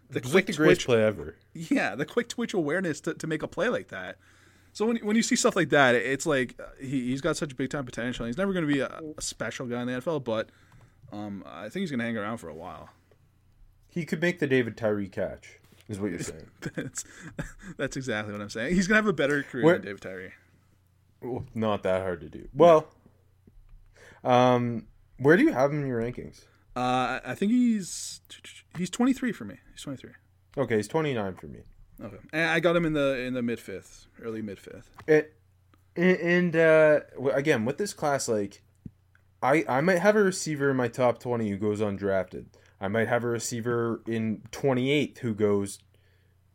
the 0.10 0.22
quick 0.22 0.34
like 0.34 0.46
the 0.48 0.54
twitch 0.54 0.86
play 0.86 1.04
ever. 1.04 1.36
yeah 1.54 1.94
the 1.94 2.06
quick 2.06 2.30
twitch 2.30 2.54
awareness 2.54 3.02
to, 3.02 3.13
to 3.13 3.28
make 3.28 3.44
a 3.44 3.48
play 3.48 3.68
like 3.68 3.90
that 3.90 4.16
so 4.72 4.86
when, 4.86 4.96
when 4.98 5.16
you 5.18 5.22
see 5.24 5.36
stuff 5.36 5.56
like 5.56 5.70
that 5.70 5.94
it's 5.96 6.26
like 6.26 6.56
uh, 6.60 6.63
he, 6.80 7.08
he's 7.10 7.20
got 7.20 7.36
such 7.36 7.56
big 7.58 7.70
time 7.70 7.84
potential 7.86 8.26
he's 8.26 8.38
never 8.38 8.54
going 8.54 8.66
to 8.66 8.74
be 8.74 8.80
a, 8.80 9.02
a 9.18 9.22
special 9.22 9.66
guy 9.68 9.82
in 9.82 9.88
the 9.88 9.94
nfl 10.00 10.24
but 10.24 10.48
um, 11.12 11.44
i 11.46 11.63
think 11.63 11.82
he's 11.82 11.92
going 11.92 12.00
to 12.00 12.06
hang 12.06 12.18
around 12.18 12.38
for 12.38 12.48
a 12.50 12.56
while 12.56 12.90
He 13.90 14.06
could 14.06 14.22
make 14.22 14.40
the 14.40 14.48
David 14.48 14.78
Tyree 14.78 15.10
catch. 15.10 15.60
Is 15.90 16.00
what 16.00 16.12
you're 16.12 16.20
saying? 16.20 16.48
that's 16.76 17.04
that's 17.78 17.98
exactly 17.98 18.32
what 18.34 18.42
i'm 18.42 18.50
saying 18.50 18.74
he's 18.76 18.88
going 18.88 18.96
to 18.98 19.02
have 19.04 19.08
a 19.08 19.13
better 19.13 19.44
career 19.44 19.63
Where- 19.66 19.76
than 19.78 19.86
david 19.88 20.02
tyree 20.02 20.32
Well, 21.22 21.46
not 21.54 21.84
that 21.84 22.02
hard 22.02 22.22
to 22.22 22.30
do. 22.30 22.48
Well, 22.54 22.88
um, 24.24 24.88
where 25.20 25.36
do 25.38 25.44
you 25.44 25.52
have 25.54 25.72
him 25.72 25.82
in 25.82 25.88
your 25.88 26.02
rankings? 26.02 26.46
Uh, 26.78 27.20
I- 27.26 27.36
think 27.36 27.52
he's 27.52 28.22
he's 28.78 28.90
23 28.90 29.32
for 29.32 29.46
me 29.46 29.56
he's 29.74 29.82
23 29.82 30.12
Okay, 30.58 30.76
he's 30.78 30.88
29 30.88 31.36
for 31.36 31.48
me. 31.48 31.60
Okay, 32.04 32.18
and 32.34 32.50
I 32.50 32.60
got 32.60 32.76
him 32.76 32.86
in 32.86 32.94
the 32.94 33.20
in 33.20 33.34
the 33.34 33.42
mid 33.44 33.60
fifth, 33.60 34.08
early 34.22 34.42
mid 34.42 34.60
fifth. 34.60 34.90
It, 35.08 35.36
and 35.96 36.56
uh, 36.56 37.02
again, 37.34 37.66
with 37.66 37.78
this 37.78 37.94
class, 37.94 38.28
like, 38.28 38.62
I 39.42 39.63
I 39.68 39.82
might 39.82 40.00
have 40.00 40.16
a 40.16 40.24
receiver 40.24 40.70
in 40.72 40.78
my 40.78 40.88
top 40.88 41.20
20 41.20 41.50
who 41.50 41.58
goes 41.58 41.80
undrafted. 41.82 42.46
I 42.80 42.88
might 42.88 43.08
have 43.08 43.24
a 43.24 43.28
receiver 43.28 44.02
in 44.08 44.42
28th 44.52 45.18
who 45.20 45.34
goes 45.34 45.80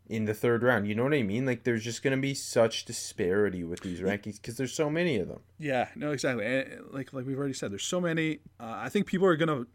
in 0.07 0.25
the 0.25 0.33
third 0.33 0.63
round. 0.63 0.87
You 0.87 0.95
know 0.95 1.03
what 1.03 1.13
I 1.13 1.23
mean? 1.23 1.45
Like, 1.45 1.63
there's 1.63 1.83
just 1.83 2.03
gonna 2.03 2.17
be 2.17 2.33
such 2.33 2.85
disparity 2.85 3.63
with 3.63 3.81
these 3.81 3.99
rankings 4.01 4.35
because 4.41 4.55
there's 4.57 4.73
so 4.73 4.89
many 4.89 5.17
of 5.17 5.27
them. 5.27 5.39
Yeah, 5.59 5.87
no, 5.95 6.11
exactly. 6.11 6.45
And, 6.45 6.91
like 6.91 7.11
like 7.13 7.25
we've 7.25 7.37
already 7.37 7.53
said, 7.53 7.71
there's 7.71 7.83
so 7.83 7.99
many. 8.01 8.39
Uh, 8.59 8.75
I 8.77 8.89
think 8.89 9.07
people 9.07 9.27
are 9.27 9.35
gonna 9.37 9.65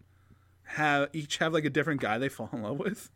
have 0.68 1.08
each 1.12 1.38
have 1.38 1.52
like 1.52 1.64
a 1.64 1.70
different 1.70 2.00
guy 2.00 2.18
they 2.18 2.28
fall 2.28 2.48
in 2.52 2.62
love 2.62 2.78
with. 2.78 3.10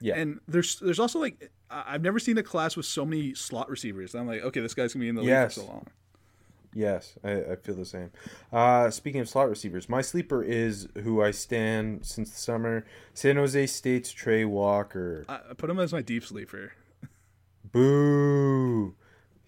Yeah. 0.00 0.16
And 0.16 0.40
there's 0.48 0.78
there's 0.80 0.98
also 0.98 1.18
like 1.18 1.50
I've 1.70 2.02
never 2.02 2.18
seen 2.18 2.36
a 2.38 2.42
class 2.42 2.76
with 2.76 2.86
so 2.86 3.04
many 3.06 3.34
slot 3.34 3.68
receivers. 3.70 4.14
I'm 4.14 4.26
like, 4.26 4.42
okay, 4.42 4.60
this 4.60 4.74
guy's 4.74 4.92
gonna 4.92 5.04
be 5.04 5.08
in 5.08 5.14
the 5.14 5.22
league 5.22 5.28
Yes. 5.30 5.54
for 5.54 5.60
so 5.60 5.66
long. 5.66 5.86
Yes, 6.74 7.14
I, 7.24 7.30
I 7.52 7.56
feel 7.56 7.74
the 7.74 7.86
same. 7.86 8.10
Uh, 8.52 8.90
speaking 8.90 9.22
of 9.22 9.28
slot 9.30 9.48
receivers, 9.48 9.88
my 9.88 10.02
sleeper 10.02 10.42
is 10.42 10.88
who 11.02 11.22
I 11.22 11.30
stand 11.30 12.04
since 12.04 12.30
the 12.30 12.36
summer. 12.38 12.84
San 13.14 13.36
Jose 13.36 13.66
State's 13.68 14.12
Tre 14.12 14.44
Walker. 14.44 15.24
I, 15.26 15.40
I 15.50 15.54
put 15.54 15.70
him 15.70 15.78
as 15.78 15.94
my 15.94 16.02
deep 16.02 16.22
sleeper. 16.24 16.72
Boo! 17.72 18.94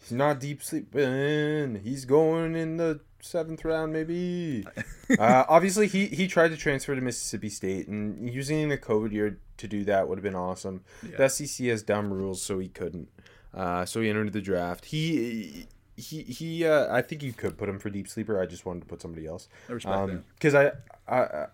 He's 0.08 0.16
not 0.16 0.40
deep 0.40 0.62
sleeping. 0.62 1.82
He's 1.84 2.06
going 2.06 2.56
in 2.56 2.78
the 2.78 3.00
seventh 3.20 3.62
round, 3.62 3.92
maybe. 3.92 4.66
uh, 5.18 5.44
obviously, 5.48 5.86
he 5.86 6.06
he 6.06 6.26
tried 6.26 6.48
to 6.48 6.56
transfer 6.56 6.94
to 6.94 7.00
Mississippi 7.00 7.50
State, 7.50 7.88
and 7.88 8.32
using 8.32 8.70
the 8.70 8.78
COVID 8.78 9.12
year 9.12 9.38
to 9.58 9.68
do 9.68 9.84
that 9.84 10.08
would 10.08 10.16
have 10.16 10.22
been 10.22 10.34
awesome. 10.34 10.82
The 11.02 11.28
SEC 11.28 11.66
has 11.66 11.82
dumb 11.82 12.10
rules, 12.10 12.40
so 12.40 12.58
he 12.58 12.68
couldn't. 12.68 13.08
Uh, 13.52 13.84
so 13.84 14.00
he 14.00 14.08
entered 14.08 14.32
the 14.32 14.40
draft. 14.40 14.86
He 14.86 15.66
he 15.96 16.22
he. 16.22 16.64
Uh, 16.64 16.94
I 16.94 17.02
think 17.02 17.22
you 17.22 17.34
could 17.34 17.58
put 17.58 17.68
him 17.68 17.78
for 17.78 17.90
deep 17.90 18.08
sleeper. 18.08 18.40
I 18.40 18.46
just 18.46 18.64
wanted 18.64 18.80
to 18.80 18.86
put 18.86 19.02
somebody 19.02 19.26
else. 19.26 19.48
I 19.68 19.72
respect 19.72 20.06
that. 20.06 20.34
because 20.34 20.54
I 20.54 20.72
I 21.06 21.46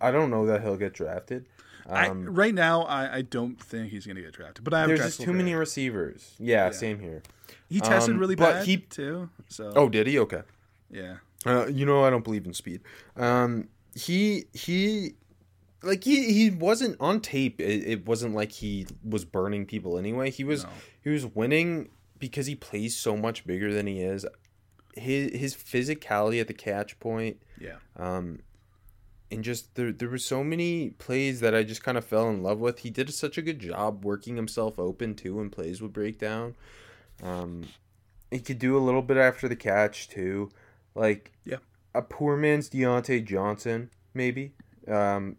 I 0.00 0.10
don't 0.10 0.30
know 0.30 0.46
that 0.46 0.62
he'll 0.62 0.78
get 0.78 0.94
drafted. 0.94 1.44
I, 1.88 2.08
Um, 2.08 2.24
right 2.34 2.54
now, 2.54 2.82
I, 2.82 3.16
I 3.16 3.22
don't 3.22 3.58
think 3.60 3.90
he's 3.90 4.06
gonna 4.06 4.20
get 4.20 4.32
drafted. 4.32 4.62
But 4.64 4.74
I 4.74 4.80
have 4.80 4.88
there's 4.88 5.00
just 5.00 5.20
too 5.22 5.32
many 5.32 5.54
receivers. 5.54 6.34
Yeah, 6.38 6.70
same 6.70 6.98
here. 7.00 7.22
He 7.68 7.80
tested 7.80 8.14
um, 8.14 8.20
really 8.20 8.34
bad 8.34 8.66
he- 8.66 8.76
too. 8.78 9.30
So 9.48 9.72
Oh, 9.74 9.88
did 9.88 10.06
he? 10.06 10.18
Okay. 10.18 10.42
yeah. 10.90 11.16
Uh, 11.46 11.66
you 11.66 11.86
know 11.86 12.04
I 12.04 12.10
don't 12.10 12.24
believe 12.24 12.44
in 12.46 12.52
speed. 12.52 12.80
Um, 13.16 13.68
he 13.94 14.44
he, 14.52 15.14
like 15.82 16.02
he 16.04 16.32
he 16.32 16.50
wasn't 16.50 16.96
on 17.00 17.20
tape. 17.20 17.60
It, 17.60 17.86
it 17.86 18.06
wasn't 18.06 18.34
like 18.34 18.52
he 18.52 18.86
was 19.04 19.24
burning 19.24 19.64
people 19.64 19.98
anyway. 19.98 20.30
He 20.30 20.44
was 20.44 20.64
No. 20.64 20.70
he 21.02 21.10
was 21.10 21.24
winning 21.26 21.88
because 22.18 22.46
he 22.46 22.54
plays 22.54 22.96
so 22.96 23.16
much 23.16 23.46
bigger 23.46 23.72
than 23.72 23.86
he 23.86 24.00
is. 24.00 24.26
His 24.94 25.32
his 25.38 25.54
physicality 25.54 26.40
at 26.40 26.48
the 26.48 26.54
catch 26.54 26.98
point, 26.98 27.40
Yeah. 27.60 27.76
um, 27.96 28.40
and 29.30 29.44
just 29.44 29.74
there 29.74 29.92
there 29.92 30.08
were 30.08 30.18
so 30.18 30.42
many 30.42 30.90
plays 30.90 31.40
that 31.40 31.54
I 31.54 31.62
just 31.62 31.82
kind 31.82 31.98
of 31.98 32.04
fell 32.04 32.28
in 32.28 32.42
love 32.42 32.58
with. 32.60 32.80
He 32.80 32.90
did 32.90 33.12
such 33.12 33.36
a 33.38 33.42
good 33.42 33.58
job 33.58 34.04
working 34.04 34.36
himself 34.36 34.78
open 34.78 35.14
too 35.14 35.36
when 35.36 35.50
plays 35.50 35.80
would 35.82 35.92
break 35.92 36.18
down. 36.18 36.54
Um, 37.22 37.64
he 38.30 38.40
could 38.40 38.58
do 38.58 38.76
a 38.76 38.80
little 38.80 39.02
bit 39.02 39.16
after 39.16 39.48
the 39.48 39.56
catch 39.56 40.08
too, 40.08 40.50
like 40.94 41.32
Yeah. 41.44 41.58
a 41.94 42.02
poor 42.02 42.36
man's 42.36 42.70
Diontae 42.70 43.24
Johnson 43.24 43.90
maybe. 44.14 44.52
Um, 44.86 45.36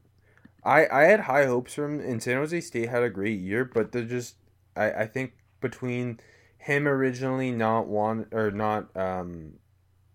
I 0.63 0.87
I 0.87 1.03
had 1.03 1.21
high 1.21 1.45
hopes 1.45 1.73
for 1.75 1.85
him, 1.85 1.99
and 1.99 2.21
San 2.21 2.35
Jose 2.37 2.59
State 2.61 2.89
had 2.89 3.03
a 3.03 3.09
great 3.09 3.39
year, 3.39 3.65
but 3.65 3.91
they're 3.91 4.03
just 4.03 4.35
I 4.75 4.91
I 4.91 5.07
think 5.07 5.33
between 5.61 6.19
him 6.57 6.87
originally 6.87 7.51
not 7.51 7.87
want 7.87 8.27
or 8.33 8.51
not 8.51 8.95
um 8.95 9.53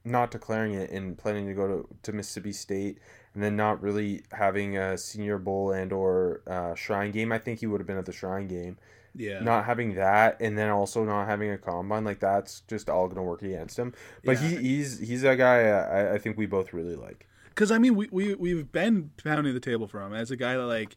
not 0.05 0.31
declaring 0.31 0.75
it 0.75 0.91
and 0.91 1.17
planning 1.17 1.47
to 1.47 1.55
go 1.55 1.67
to, 1.67 1.89
to 2.03 2.13
Mississippi 2.13 2.53
State 2.53 2.99
and 3.35 3.43
then 3.43 3.57
not 3.57 3.83
really 3.83 4.23
having 4.33 4.79
a 4.79 4.97
senior 4.97 5.39
bowl 5.39 5.73
and 5.73 5.93
or 5.93 6.43
uh, 6.47 6.75
shrine 6.75 7.11
game. 7.11 7.33
I 7.33 7.39
think 7.39 7.61
he 7.61 7.67
would 7.67 7.81
have 7.81 7.87
been 7.87 7.99
at 7.99 8.07
the 8.07 8.13
shrine 8.13 8.47
game. 8.49 8.79
Yeah. 9.17 9.41
Not 9.41 9.65
having 9.65 9.95
that 9.95 10.41
and 10.41 10.59
then 10.59 10.71
also 10.71 11.05
not 11.05 11.27
having 11.27 11.51
a 11.51 11.59
combine 11.59 12.05
like 12.05 12.19
that's 12.19 12.63
just 12.67 12.89
all 12.89 13.07
gonna 13.09 13.23
work 13.23 13.43
against 13.43 13.79
him. 13.79 13.93
But 14.25 14.41
Yeah. 14.41 14.49
he, 14.49 14.57
he's 14.57 14.99
he's 14.99 15.23
a 15.25 15.37
guy 15.37 15.69
I, 15.69 16.15
I 16.15 16.19
think 16.19 16.37
we 16.37 16.47
both 16.47 16.73
really 16.73 16.97
like. 16.97 17.29
Because 17.51 17.71
I 17.71 17.79
mean, 17.79 17.95
we 17.95 18.09
we 18.11 18.35
we've 18.35 18.73
been 18.73 19.11
pounding 19.23 19.55
the 19.55 19.61
table 19.61 19.87
for 19.87 20.03
him 20.03 20.13
as 20.13 20.33
a 20.33 20.37
guy 20.37 20.57
that 20.57 20.67
like, 20.67 20.97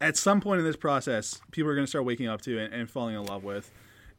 at 0.00 0.16
some 0.16 0.40
point 0.40 0.60
in 0.60 0.64
this 0.64 0.76
process, 0.76 1.40
people 1.50 1.68
are 1.70 1.74
going 1.74 1.84
to 1.84 1.90
start 1.90 2.04
waking 2.04 2.28
up 2.28 2.40
to 2.42 2.58
and, 2.58 2.72
and 2.72 2.88
falling 2.88 3.16
in 3.16 3.24
love 3.24 3.42
with, 3.42 3.72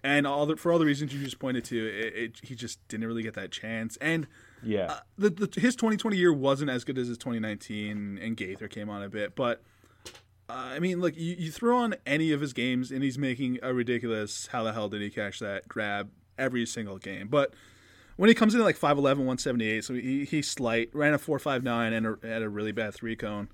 and 0.03 0.27
all 0.27 0.45
the, 0.45 0.57
for 0.57 0.73
all 0.73 0.79
the 0.79 0.85
reasons 0.85 1.13
you 1.13 1.23
just 1.23 1.39
pointed 1.39 1.63
to, 1.65 1.77
it, 1.77 2.13
it 2.15 2.39
he 2.43 2.55
just 2.55 2.85
didn't 2.89 3.07
really 3.07 3.23
get 3.23 3.33
that 3.35 3.51
chance. 3.51 3.97
And 4.01 4.27
Yeah. 4.63 4.85
uh, 4.91 4.99
the, 5.17 5.29
the 5.29 5.59
his 5.61 5.75
2020 5.75 6.17
year 6.17 6.33
wasn't 6.33 6.69
as 6.69 6.83
good 6.83 6.97
as 6.97 7.07
his 7.07 7.17
2019, 7.17 8.19
and 8.21 8.37
Gaither 8.37 8.67
came 8.67 8.89
on 8.89 9.03
a 9.03 9.09
bit, 9.09 9.35
but. 9.35 9.61
Uh, 10.49 10.53
I 10.75 10.79
mean, 10.79 10.99
like 10.99 11.15
you, 11.15 11.35
you 11.39 11.51
throw 11.51 11.77
on 11.77 11.95
any 12.05 12.33
of 12.33 12.41
his 12.41 12.51
games, 12.51 12.91
and 12.91 13.01
he's 13.01 13.17
making 13.17 13.59
a 13.63 13.73
ridiculous. 13.73 14.47
How 14.47 14.61
the 14.63 14.73
hell 14.73 14.89
did 14.89 15.01
he 15.01 15.09
catch 15.09 15.39
that 15.39 15.69
grab 15.69 16.09
every 16.37 16.65
single 16.65 16.97
game? 16.97 17.29
But 17.29 17.53
when 18.17 18.27
he 18.27 18.35
comes 18.35 18.53
in 18.53 18.59
at 18.59 18.65
like 18.65 18.77
5'11", 18.77 18.97
178, 19.03 19.85
so 19.85 19.93
he, 19.93 20.25
he's 20.25 20.49
slight, 20.51 20.89
ran 20.93 21.13
a 21.13 21.17
4'5'9", 21.17 21.93
and 21.97 22.05
a, 22.05 22.27
had 22.27 22.41
a 22.41 22.49
really 22.49 22.73
bad 22.73 22.93
three 22.93 23.15
cone. 23.15 23.47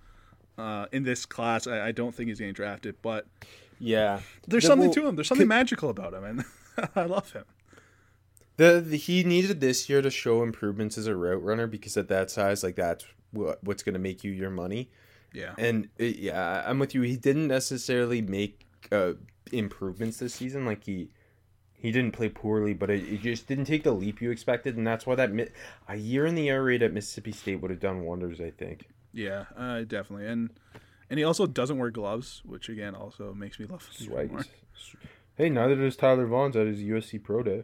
Uh, 0.57 0.87
in 0.91 1.03
this 1.03 1.27
class, 1.27 1.67
I, 1.67 1.87
I 1.87 1.91
don't 1.91 2.13
think 2.13 2.29
he's 2.29 2.39
getting 2.39 2.53
drafted, 2.55 2.95
but 3.03 3.27
yeah. 3.79 4.21
there's 4.47 4.63
The- 4.63 4.67
something 4.69 4.87
well, 4.87 4.93
to 4.95 5.07
him. 5.07 5.15
There's 5.15 5.27
something 5.27 5.47
magical 5.47 5.91
about 5.91 6.15
him, 6.15 6.23
and 6.23 6.45
I 6.95 7.03
love 7.05 7.31
him. 7.31 7.45
The, 8.59 8.81
the 8.81 8.97
he 8.97 9.23
needed 9.23 9.61
this 9.61 9.87
year 9.87 10.01
to 10.01 10.11
show 10.11 10.43
improvements 10.43 10.97
as 10.97 11.07
a 11.07 11.15
route 11.15 11.41
runner 11.41 11.65
because 11.65 11.95
at 11.95 12.09
that 12.09 12.29
size, 12.29 12.61
like 12.61 12.75
that's 12.75 13.05
what, 13.31 13.63
what's 13.63 13.83
going 13.83 13.93
to 13.93 13.99
make 13.99 14.21
you 14.21 14.31
your 14.31 14.49
money. 14.49 14.89
Yeah, 15.31 15.53
And 15.57 15.87
it, 15.97 16.17
yeah, 16.17 16.65
I'm 16.67 16.77
with 16.77 16.93
you. 16.93 17.03
He 17.03 17.15
didn't 17.15 17.47
necessarily 17.47 18.21
make 18.21 18.65
uh, 18.91 19.13
improvements 19.53 20.17
this 20.17 20.33
season. 20.33 20.65
Like 20.65 20.83
he 20.83 21.09
He 21.71 21.93
didn't 21.93 22.11
play 22.11 22.27
poorly, 22.27 22.73
but 22.73 22.89
it, 22.89 23.07
it 23.07 23.21
just 23.21 23.47
didn't 23.47 23.63
take 23.63 23.83
the 23.85 23.93
leap 23.93 24.21
you 24.21 24.29
expected, 24.29 24.75
and 24.75 24.85
that's 24.85 25.05
why 25.05 25.15
that 25.15 25.31
mi- 25.31 25.47
a 25.87 25.95
year 25.95 26.25
in 26.25 26.35
the 26.35 26.49
air 26.49 26.61
raid 26.61 26.83
at 26.83 26.91
Mississippi 26.91 27.31
State 27.31 27.61
would 27.61 27.71
have 27.71 27.79
done 27.79 28.03
wonders. 28.03 28.41
I 28.41 28.49
think. 28.49 28.89
Yeah, 29.13 29.45
uh, 29.55 29.83
definitely, 29.83 30.27
and 30.27 30.49
and 31.09 31.17
he 31.17 31.23
also 31.23 31.47
doesn't 31.47 31.77
wear 31.77 31.91
gloves, 31.91 32.41
which 32.43 32.67
again 32.67 32.93
also 32.93 33.33
makes 33.33 33.57
me 33.57 33.67
more. 33.67 33.79
Hey, 35.35 35.49
neither 35.49 35.77
does 35.77 35.95
Tyler 35.95 36.27
Vaughns 36.27 36.57
at 36.57 36.67
his 36.67 36.79
USC 36.81 37.23
Pro 37.23 37.41
Day. 37.41 37.63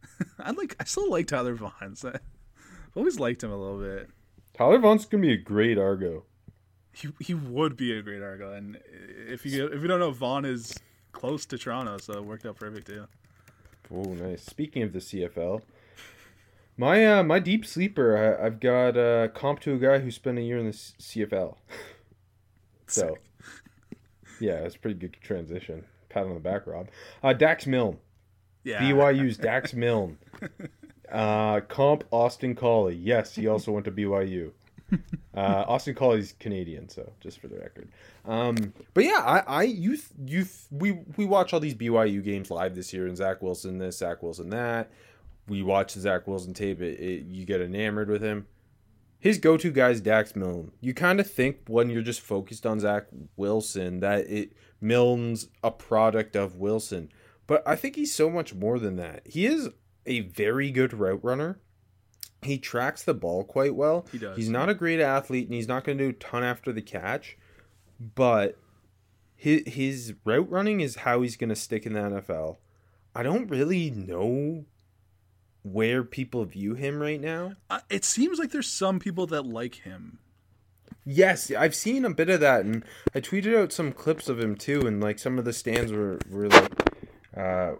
I 0.38 0.50
like, 0.52 0.76
I 0.80 0.84
still 0.84 1.10
like 1.10 1.26
Tyler 1.26 1.56
Vaughns. 1.56 2.04
I've 2.14 2.96
always 2.96 3.20
liked 3.20 3.42
him 3.42 3.52
a 3.52 3.56
little 3.56 3.78
bit. 3.78 4.10
Tyler 4.54 4.78
Vaughan's 4.78 5.06
gonna 5.06 5.22
be 5.22 5.32
a 5.32 5.36
great 5.36 5.78
Argo. 5.78 6.24
He 6.92 7.10
he 7.20 7.34
would 7.34 7.76
be 7.76 7.96
a 7.96 8.02
great 8.02 8.22
Argo, 8.22 8.52
and 8.52 8.78
if 9.28 9.46
you 9.46 9.66
if 9.66 9.82
you 9.82 9.88
don't 9.88 10.00
know, 10.00 10.10
Vaughn 10.10 10.44
is 10.44 10.76
close 11.12 11.46
to 11.46 11.58
Toronto, 11.58 11.98
so 11.98 12.14
it 12.14 12.24
worked 12.24 12.44
out 12.44 12.56
perfect 12.56 12.88
too. 12.88 13.06
Oh, 13.92 14.02
nice. 14.02 14.44
Speaking 14.44 14.82
of 14.82 14.92
the 14.92 14.98
CFL, 14.98 15.62
my 16.76 17.06
uh, 17.06 17.22
my 17.22 17.38
deep 17.38 17.64
sleeper, 17.64 18.38
I, 18.40 18.46
I've 18.46 18.60
got 18.60 18.96
uh, 18.96 19.28
comp 19.28 19.60
to 19.60 19.74
a 19.74 19.78
guy 19.78 19.98
who 19.98 20.10
spent 20.10 20.38
a 20.38 20.42
year 20.42 20.58
in 20.58 20.66
the 20.66 20.72
C- 20.72 21.24
CFL. 21.26 21.56
so, 22.86 23.16
yeah, 24.40 24.54
it's 24.54 24.76
a 24.76 24.78
pretty 24.78 24.98
good 24.98 25.16
transition. 25.20 25.84
Pat 26.08 26.24
on 26.24 26.34
the 26.34 26.40
back, 26.40 26.66
Rob. 26.66 26.88
Uh, 27.22 27.32
Dax 27.32 27.66
Milne, 27.66 27.98
Yeah, 28.64 28.80
BYU's 28.80 29.36
Dax 29.38 29.74
Milne. 29.74 30.18
Uh, 31.10 31.60
comp 31.60 32.04
Austin 32.10 32.54
Collie. 32.54 32.96
Yes, 32.96 33.34
he 33.34 33.46
also 33.46 33.72
went 33.72 33.84
to 33.86 33.92
BYU. 33.92 34.52
Uh, 35.34 35.64
Austin 35.68 35.94
Collie's 35.94 36.34
Canadian, 36.40 36.88
so 36.88 37.12
just 37.20 37.38
for 37.40 37.48
the 37.48 37.58
record. 37.58 37.88
Um, 38.24 38.72
but 38.94 39.04
yeah, 39.04 39.22
I, 39.24 39.38
I 39.46 39.62
you 39.62 39.96
you 40.26 40.46
we 40.70 40.92
we 41.16 41.26
watch 41.26 41.52
all 41.52 41.60
these 41.60 41.74
BYU 41.74 42.24
games 42.24 42.50
live 42.50 42.74
this 42.74 42.92
year, 42.92 43.06
and 43.06 43.16
Zach 43.16 43.40
Wilson 43.40 43.78
this, 43.78 43.98
Zach 43.98 44.22
Wilson 44.22 44.50
that. 44.50 44.90
We 45.46 45.62
watch 45.62 45.94
the 45.94 46.00
Zach 46.00 46.26
Wilson 46.26 46.54
tape. 46.54 46.80
It, 46.80 47.00
it, 47.00 47.24
you 47.26 47.44
get 47.44 47.60
enamored 47.60 48.08
with 48.08 48.22
him. 48.22 48.46
His 49.20 49.38
go-to 49.38 49.72
guy 49.72 49.90
is 49.90 50.00
Dax 50.00 50.36
Milne. 50.36 50.72
You 50.80 50.94
kind 50.94 51.18
of 51.18 51.30
think 51.30 51.58
when 51.66 51.90
you're 51.90 52.02
just 52.02 52.20
focused 52.20 52.66
on 52.66 52.80
Zach 52.80 53.06
Wilson 53.36 54.00
that 54.00 54.28
it 54.30 54.52
Milne's 54.80 55.48
a 55.62 55.70
product 55.70 56.36
of 56.36 56.56
Wilson, 56.56 57.10
but 57.48 57.66
I 57.66 57.74
think 57.74 57.96
he's 57.96 58.14
so 58.14 58.30
much 58.30 58.54
more 58.54 58.78
than 58.78 58.94
that. 58.96 59.22
He 59.24 59.46
is 59.46 59.70
a 60.06 60.20
very 60.20 60.70
good 60.70 60.92
route 60.92 61.24
runner. 61.24 61.58
He 62.42 62.58
tracks 62.58 63.02
the 63.02 63.14
ball 63.14 63.42
quite 63.42 63.74
well. 63.74 64.06
He 64.12 64.18
does. 64.18 64.36
He's 64.36 64.50
not 64.50 64.68
a 64.68 64.74
great 64.74 65.00
athlete, 65.00 65.46
and 65.46 65.54
he's 65.54 65.66
not 65.66 65.82
going 65.82 65.98
to 65.98 66.04
do 66.04 66.10
a 66.10 66.12
ton 66.12 66.44
after 66.44 66.72
the 66.72 66.82
catch, 66.82 67.36
but 67.98 68.56
his 69.34 69.62
his 69.66 70.14
route 70.24 70.48
running 70.48 70.80
is 70.80 70.96
how 70.96 71.22
he's 71.22 71.36
going 71.36 71.48
to 71.48 71.56
stick 71.56 71.84
in 71.84 71.94
the 71.94 72.00
NFL. 72.00 72.58
I 73.14 73.24
don't 73.24 73.48
really 73.48 73.90
know 73.90 74.66
where 75.62 76.04
people 76.04 76.44
view 76.44 76.74
him 76.74 77.00
right 77.00 77.20
now. 77.20 77.54
Uh, 77.68 77.80
it 77.90 78.04
seems 78.04 78.38
like 78.38 78.52
there's 78.52 78.70
some 78.70 79.00
people 79.00 79.26
that 79.28 79.46
like 79.46 79.76
him. 79.76 80.18
Yes, 81.04 81.50
I've 81.50 81.74
seen 81.74 82.04
a 82.04 82.10
bit 82.10 82.28
of 82.28 82.40
that, 82.40 82.66
and 82.66 82.84
I 83.14 83.20
tweeted 83.20 83.56
out 83.56 83.72
some 83.72 83.92
clips 83.92 84.28
of 84.28 84.38
him 84.38 84.54
too, 84.54 84.86
and 84.86 85.00
like 85.00 85.18
some 85.18 85.38
of 85.38 85.46
the 85.46 85.54
stands 85.54 85.90
were 85.90 86.18
were 86.30 86.48
like, 86.48 86.87
uh, 87.38 87.72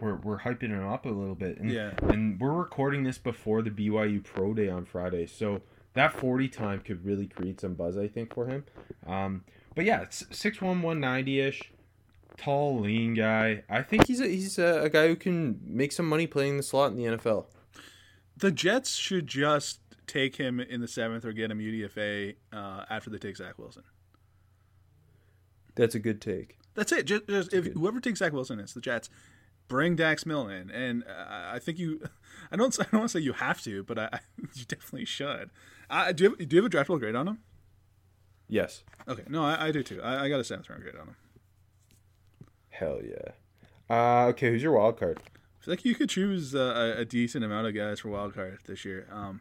we're 0.00 0.16
we're 0.16 0.40
hyping 0.40 0.68
him 0.70 0.86
up 0.86 1.04
a 1.06 1.10
little 1.10 1.34
bit, 1.34 1.58
and 1.58 1.70
Yeah. 1.70 1.92
and 2.02 2.40
we're 2.40 2.52
recording 2.52 3.04
this 3.04 3.18
before 3.18 3.62
the 3.62 3.70
BYU 3.70 4.22
Pro 4.24 4.54
Day 4.54 4.68
on 4.68 4.84
Friday, 4.84 5.26
so 5.26 5.62
that 5.94 6.12
forty 6.12 6.48
time 6.48 6.80
could 6.80 7.04
really 7.04 7.26
create 7.26 7.60
some 7.60 7.74
buzz, 7.74 7.96
I 7.96 8.08
think, 8.08 8.34
for 8.34 8.46
him. 8.46 8.64
Um, 9.06 9.44
but 9.74 9.84
yeah, 9.84 10.02
it's 10.02 10.24
six 10.30 10.60
one 10.60 10.82
one 10.82 11.00
ninety 11.00 11.40
ish, 11.40 11.70
tall, 12.36 12.80
lean 12.80 13.14
guy. 13.14 13.62
I 13.68 13.82
think 13.82 14.06
he's 14.06 14.20
a, 14.20 14.26
he's 14.26 14.58
a, 14.58 14.82
a 14.84 14.88
guy 14.88 15.08
who 15.08 15.16
can 15.16 15.60
make 15.64 15.92
some 15.92 16.08
money 16.08 16.26
playing 16.26 16.56
the 16.56 16.62
slot 16.62 16.92
in 16.92 16.96
the 16.96 17.04
NFL. 17.04 17.46
The 18.36 18.50
Jets 18.50 18.94
should 18.96 19.26
just 19.28 19.80
take 20.06 20.36
him 20.36 20.58
in 20.60 20.80
the 20.80 20.88
seventh 20.88 21.24
or 21.24 21.32
get 21.32 21.50
him 21.50 21.58
UDFA 21.60 22.34
uh, 22.52 22.84
after 22.90 23.10
they 23.10 23.18
take 23.18 23.36
Zach 23.36 23.58
Wilson. 23.58 23.84
That's 25.76 25.94
a 25.94 25.98
good 25.98 26.20
take. 26.20 26.58
That's 26.74 26.92
it. 26.92 27.04
Just, 27.06 27.26
just 27.28 27.52
if 27.52 27.66
whoever 27.66 28.00
takes 28.00 28.18
Zach 28.18 28.32
Wilson, 28.32 28.58
it's 28.60 28.72
the 28.74 28.80
Jets. 28.80 29.08
Bring 29.66 29.96
Dax 29.96 30.26
Milne 30.26 30.50
in, 30.50 30.70
and 30.70 31.04
uh, 31.04 31.52
I 31.52 31.58
think 31.58 31.78
you. 31.78 32.02
I 32.52 32.56
don't. 32.56 32.78
I 32.78 32.84
don't 32.84 33.00
want 33.00 33.10
to 33.12 33.18
say 33.18 33.22
you 33.24 33.32
have 33.32 33.62
to, 33.62 33.82
but 33.84 33.98
I, 33.98 34.20
you 34.54 34.64
definitely 34.66 35.06
should. 35.06 35.50
Uh, 35.88 36.12
do 36.12 36.24
you 36.24 36.30
have, 36.30 36.48
do 36.48 36.56
you 36.56 36.62
have 36.62 36.72
a 36.72 36.76
draftable 36.76 36.98
grade 36.98 37.14
on 37.14 37.28
him? 37.28 37.38
Yes, 38.46 38.84
Okay, 39.08 39.22
no, 39.28 39.42
I, 39.42 39.68
I 39.68 39.72
do 39.72 39.82
too. 39.82 40.02
I, 40.02 40.24
I 40.24 40.28
got 40.28 40.38
a 40.40 40.44
seventh 40.44 40.68
round 40.68 40.82
grade 40.82 40.96
on 40.96 41.08
him. 41.08 41.16
hell 42.68 43.00
yeah. 43.02 43.32
Uh, 43.88 44.26
okay, 44.28 44.50
who's 44.50 44.62
your 44.62 44.72
wild 44.72 44.98
card? 44.98 45.18
I 45.24 45.64
feel 45.64 45.72
like 45.72 45.84
you 45.84 45.94
could 45.94 46.10
choose 46.10 46.54
uh, 46.54 46.94
a, 46.98 47.00
a 47.00 47.04
decent 47.06 47.42
amount 47.44 47.66
of 47.66 47.74
guys 47.74 48.00
for 48.00 48.08
wild 48.10 48.34
card 48.34 48.58
this 48.66 48.84
year, 48.84 49.06
um, 49.10 49.40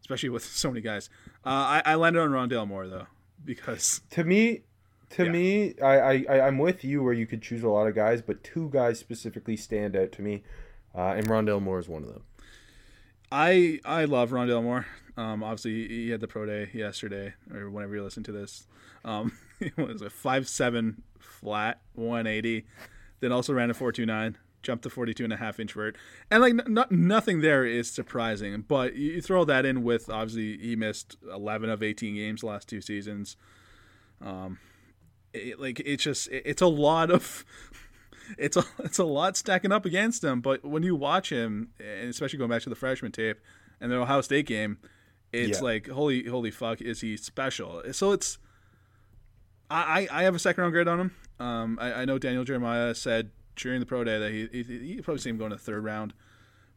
especially 0.00 0.28
with 0.30 0.44
so 0.62 0.68
many 0.68 0.80
guys. 0.80 1.10
Uh, 1.44 1.80
I, 1.80 1.82
I 1.86 1.94
landed 1.94 2.20
on 2.20 2.30
Rondale 2.30 2.66
Moore 2.66 2.88
though 2.88 3.06
because 3.44 4.00
To 4.10 4.24
me, 4.24 4.62
to 5.10 5.24
Yeah. 5.24 5.30
me, 5.30 5.74
I, 5.80 6.24
I 6.28 6.46
I'm 6.46 6.58
with 6.58 6.84
you 6.84 7.02
where 7.02 7.12
you 7.12 7.26
could 7.26 7.42
choose 7.42 7.62
a 7.62 7.68
lot 7.68 7.86
of 7.86 7.94
guys, 7.94 8.22
but 8.22 8.42
two 8.44 8.68
guys 8.70 8.98
specifically 8.98 9.56
stand 9.56 9.96
out 9.96 10.12
to 10.12 10.22
me, 10.22 10.42
uh, 10.94 11.14
and 11.16 11.26
Rondale 11.28 11.62
Moore 11.62 11.78
is 11.78 11.88
one 11.88 12.02
of 12.02 12.08
them. 12.12 12.22
I 13.30 13.80
I 13.84 14.04
love 14.04 14.30
Rondale 14.30 14.62
Moore. 14.62 14.86
Um, 15.16 15.42
obviously, 15.42 15.88
he, 15.88 16.04
he 16.04 16.10
had 16.10 16.20
the 16.20 16.28
pro 16.28 16.46
day 16.46 16.70
yesterday, 16.72 17.34
or 17.52 17.68
whenever 17.70 17.94
you 17.94 18.02
listen 18.02 18.22
to 18.24 18.32
this. 18.32 18.66
Um, 19.04 19.32
it 19.60 19.76
was 19.76 20.00
a 20.02 20.10
five 20.10 20.48
seven 20.48 21.02
flat, 21.18 21.80
one 21.94 22.26
eighty. 22.26 22.66
Then 23.20 23.32
also 23.32 23.52
ran 23.52 23.70
a 23.70 23.74
four 23.74 23.90
two 23.92 24.06
nine, 24.06 24.38
jumped 24.62 24.84
to 24.84 24.90
42 24.90 25.24
and 25.24 25.32
a 25.32 25.36
half 25.36 25.58
inch 25.58 25.72
vert, 25.72 25.96
and 26.30 26.40
like 26.40 26.52
n- 26.52 26.62
not, 26.72 26.92
nothing 26.92 27.40
there 27.40 27.64
is 27.66 27.90
surprising. 27.90 28.64
But 28.66 28.94
you, 28.94 29.14
you 29.14 29.20
throw 29.22 29.44
that 29.44 29.66
in 29.66 29.82
with 29.82 30.08
obviously 30.08 30.56
he 30.58 30.76
missed 30.76 31.16
eleven 31.32 31.68
of 31.68 31.82
eighteen 31.82 32.14
games 32.14 32.40
the 32.42 32.46
last 32.46 32.68
two 32.68 32.80
seasons. 32.80 33.36
Um, 34.24 34.58
it, 35.32 35.60
like 35.60 35.80
it's 35.80 36.02
just 36.02 36.28
it- 36.28 36.42
it's 36.46 36.62
a 36.62 36.66
lot 36.66 37.10
of 37.10 37.44
it's 38.38 38.56
a 38.56 38.64
it's 38.80 38.98
a 38.98 39.04
lot 39.04 39.36
stacking 39.36 39.72
up 39.72 39.84
against 39.84 40.22
him. 40.24 40.40
But 40.40 40.64
when 40.64 40.82
you 40.82 40.94
watch 40.96 41.30
him, 41.30 41.70
and 41.78 42.08
especially 42.08 42.38
going 42.38 42.50
back 42.50 42.62
to 42.62 42.70
the 42.70 42.76
freshman 42.76 43.12
tape 43.12 43.38
and 43.80 43.90
the 43.92 43.96
Ohio 43.96 44.20
State 44.20 44.46
game, 44.46 44.78
it's 45.32 45.58
Yeah. 45.58 45.64
like 45.64 45.88
holy 45.88 46.24
holy 46.26 46.50
fuck, 46.50 46.80
is 46.80 47.00
he 47.00 47.16
special? 47.16 47.82
So 47.92 48.12
it's 48.12 48.38
I 49.70 50.08
I 50.10 50.22
have 50.22 50.34
a 50.34 50.38
second 50.38 50.62
round 50.62 50.72
grade 50.72 50.88
on 50.88 51.00
him. 51.00 51.16
Um, 51.40 51.78
I, 51.80 51.92
I 51.92 52.04
know 52.04 52.18
Daniel 52.18 52.44
Jeremiah 52.44 52.94
said 52.94 53.30
during 53.56 53.80
the 53.80 53.86
pro 53.86 54.04
day 54.04 54.18
that 54.18 54.32
he 54.32 54.48
he, 54.62 54.94
he 54.94 55.00
probably 55.02 55.20
see 55.20 55.30
him 55.30 55.36
going 55.38 55.50
to 55.50 55.58
third 55.58 55.84
round, 55.84 56.14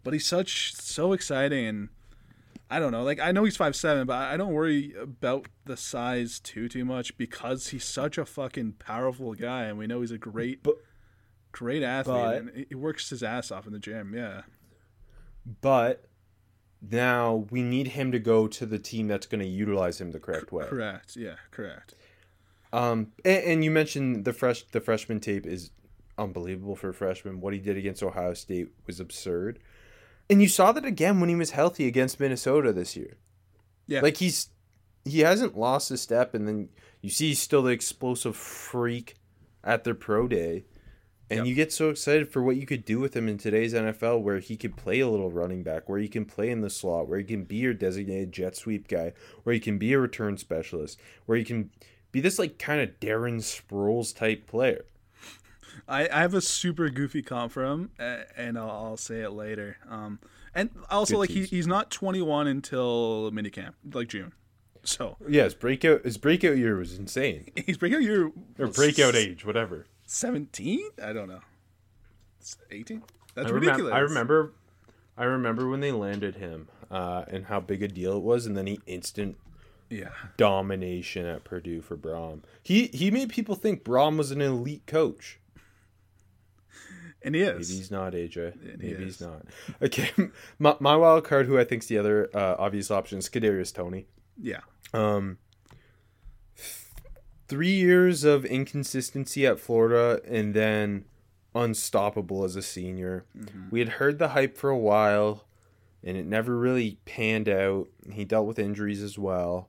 but 0.04 0.14
he's 0.14 0.26
such 0.26 0.74
so 0.76 1.14
exciting 1.14 1.66
and. 1.68 1.90
I 2.71 2.79
don't 2.79 2.91
know. 2.93 3.03
Like 3.03 3.19
I 3.19 3.31
know 3.34 3.43
he's 3.43 3.57
five 3.57 3.75
seven, 3.75 4.07
but 4.07 4.15
I 4.15 4.38
don't 4.38 4.53
worry 4.53 4.93
about 4.99 5.47
the 5.65 5.75
size 5.75 6.39
too 6.39 6.69
too 6.69 6.86
much 6.86 7.17
because 7.17 7.67
he's 7.67 7.84
such 7.84 8.17
a 8.17 8.25
fucking 8.25 8.73
powerful 8.79 9.34
guy, 9.34 9.65
and 9.65 9.77
we 9.77 9.88
know 9.88 9.99
he's 10.01 10.12
a 10.12 10.17
great, 10.17 10.63
But- 10.63 10.77
great 11.51 11.84
athlete, 11.84 12.15
but- 12.15 12.38
and 12.38 12.65
he- 12.69 12.75
works 12.75 13.10
his 13.10 13.21
ass 13.23 13.51
off 13.51 13.67
in 13.67 13.73
the 13.73 13.79
gym. 13.79 14.13
Yeah, 14.15 14.43
But 15.62 16.07
now 16.81 17.47
we 17.51 17.62
need 17.62 17.89
him 17.89 18.12
to 18.13 18.19
go 18.19 18.47
to 18.47 18.65
the 18.65 18.79
team 18.79 19.07
that's 19.07 19.27
going 19.27 19.41
to 19.41 19.47
utilize 19.47 19.99
him 19.99 20.12
the 20.12 20.19
correct 20.19 20.51
way. 20.51 20.65
correct. 20.65 21.15
Yeah, 21.15 21.36
correct. 21.51 21.93
Um, 22.73 23.12
and, 23.25 23.43
and 23.43 23.63
you 23.65 23.69
mentioned 23.71 24.23
the 24.23 24.31
fresh 24.34 24.63
the 24.63 24.79
freshman 24.79 25.19
tape 25.19 25.45
is 25.45 25.71
unbelievable 26.17 26.75
for 26.77 26.89
a 26.89 26.93
freshman. 26.93 27.41
What 27.41 27.53
he 27.53 27.60
did 27.60 27.75
against 27.75 28.01
Ohio 28.01 28.34
State 28.34 28.69
was 28.88 28.99
absurd, 29.01 29.60
and 30.32 30.41
you 30.41 30.48
saw 30.48 30.72
that 30.72 30.86
again 30.86 31.20
when 31.20 31.30
he 31.30 31.36
was 31.36 31.52
healthy 31.52 31.86
against 31.88 32.20
Minnesota 32.20 32.74
this 32.74 32.96
year. 32.96 33.17
Yeah. 33.88 34.02
like 34.02 34.17
he's 34.17 34.48
he 35.04 35.20
hasn't 35.20 35.58
lost 35.58 35.91
a 35.91 35.98
step, 35.98 36.34
and 36.34 36.48
then 36.48 36.70
you 37.02 37.10
see 37.10 37.30
he's 37.30 37.41
still 37.41 37.62
the 37.63 37.72
explosive 37.72 38.36
freak 38.36 39.15
at 39.63 39.84
their 39.84 39.96
pro 39.96 40.28
day. 40.28 40.63
And 41.30 41.39
Yep. 41.39 41.46
you 41.48 41.56
get 41.56 41.72
so 41.72 41.89
excited 41.89 42.30
for 42.30 42.44
what 42.44 42.58
you 42.58 42.65
could 42.65 42.84
do 42.84 43.00
with 43.00 43.15
him 43.15 43.28
in 43.30 43.38
today's 43.38 43.74
NFL, 43.74 44.22
where 44.22 44.39
he 44.39 44.58
could 44.58 44.76
play 44.76 45.00
a 45.00 45.08
little 45.08 45.32
running 45.32 45.63
back, 45.63 45.88
where 45.88 46.00
he 46.00 46.10
can 46.10 46.26
play 46.26 46.50
in 46.50 46.60
the 46.62 46.70
slot, 46.70 47.08
where 47.08 47.20
he 47.20 47.24
can 47.26 47.46
be 47.46 47.56
your 47.56 47.74
designated 47.74 48.32
jet 48.34 48.56
sweep 48.56 48.88
guy, 48.89 49.13
where 49.44 49.54
he 49.54 49.60
can 49.60 49.78
be 49.78 49.93
a 49.93 49.99
return 49.99 50.38
specialist, 50.38 50.99
where 51.26 51.38
he 51.38 51.43
can 51.45 51.70
be 52.12 52.20
this 52.20 52.38
like 52.38 52.60
kind 52.60 52.82
of 52.82 52.99
Darren 52.99 53.38
Sproles 53.39 54.14
type 54.16 54.45
player. 54.45 54.84
I, 55.88 56.07
I 56.09 56.19
have 56.22 56.34
a 56.34 56.41
super 56.41 56.89
goofy 56.89 57.22
comp 57.22 57.51
for 57.51 57.65
him, 57.65 57.91
and 58.38 58.57
I'll, 58.57 58.69
I'll 58.69 58.97
say 58.97 59.22
it 59.22 59.32
later. 59.32 59.78
Um, 59.89 60.19
and 60.53 60.69
also 60.89 61.13
Good 61.13 61.19
like 61.19 61.30
he, 61.30 61.43
he's 61.45 61.67
not 61.67 61.91
21 61.91 62.47
until 62.47 63.32
minicamp, 63.32 63.74
like 63.93 64.07
June. 64.09 64.34
So 64.84 65.15
Yeah, 65.28 65.43
his 65.43 65.53
breakout 65.53 66.03
his 66.03 66.17
breakout 66.17 66.57
year 66.57 66.76
was 66.76 66.97
insane, 66.97 67.51
he's 67.65 67.78
breakout 67.78 68.01
year 68.01 68.32
or 68.57 68.67
breakout 68.67 69.15
age, 69.15 69.45
whatever. 69.45 69.86
17. 70.07 70.89
I 71.03 71.13
don't 71.13 71.30
know. 71.30 71.41
18. 72.72 73.03
That's 73.36 73.47
I 73.47 73.51
ridiculous. 73.51 73.93
I 73.93 73.99
remember, 73.99 74.51
I 75.17 75.24
remember 75.26 75.69
when 75.69 75.80
they 75.80 75.91
landed 75.91 76.36
him, 76.36 76.67
uh, 76.89 77.24
and 77.28 77.45
how 77.45 77.59
big 77.59 77.84
a 77.84 77.88
deal 77.88 78.17
it 78.17 78.24
was, 78.24 78.45
and 78.45 78.57
then 78.57 78.67
he 78.67 78.80
instant 78.88 79.38
Yeah. 79.89 80.09
domination 80.38 81.26
at 81.26 81.43
Purdue 81.43 81.82
for 81.82 81.95
Brohm. 81.95 82.41
He 82.63 82.88
he 82.88 83.11
made 83.11 83.30
people 83.30 83.55
think 83.55 83.84
Brohm 83.84 84.17
was 84.17 84.32
an 84.32 84.41
elite 84.41 84.86
coach. 84.88 85.39
And 87.24 87.36
he 87.36 87.41
is. 87.41 87.69
Maybe 87.69 87.80
he's 87.80 87.91
not 87.91 88.13
AJ. 88.13 88.74
And 88.74 88.82
he 88.82 88.89
Maybe 88.89 89.03
he's 89.05 89.22
not. 89.22 89.45
Okay, 89.82 90.09
my, 90.59 90.76
my 90.80 90.95
wild 90.95 91.24
card, 91.24 91.45
who 91.45 91.59
I 91.59 91.63
think's 91.63 91.88
the 91.88 91.97
other 91.97 92.30
uh, 92.34 92.55
obvious 92.57 92.89
option, 92.89 93.19
is 93.19 93.30
Kadarius 93.30 93.74
Toney. 93.74 94.07
Yeah. 94.41 94.61
Um, 94.93 95.38
three 97.47 97.76
years 97.76 98.24
of 98.24 98.45
inconsistency 98.45 99.45
at 99.45 99.59
Florida, 99.59 100.22
and 100.28 100.53
then 100.53 101.05
unstoppable 101.53 102.43
as 102.43 102.55
a 102.55 102.61
senior. 102.61 103.26
We 103.69 103.80
had 103.80 103.89
heard 103.89 104.19
the 104.19 104.30
hype 104.30 104.57
for 104.57 104.69
a 104.69 104.78
while, 104.78 105.45
and 106.03 106.17
it 106.17 106.26
never 106.26 106.57
really 106.57 106.97
panned 107.05 107.49
out. 107.49 107.88
He 108.11 108.26
dealt 108.26 108.47
with 108.47 108.57
injuries 108.57 109.03
as 109.03 109.17
well, 109.19 109.67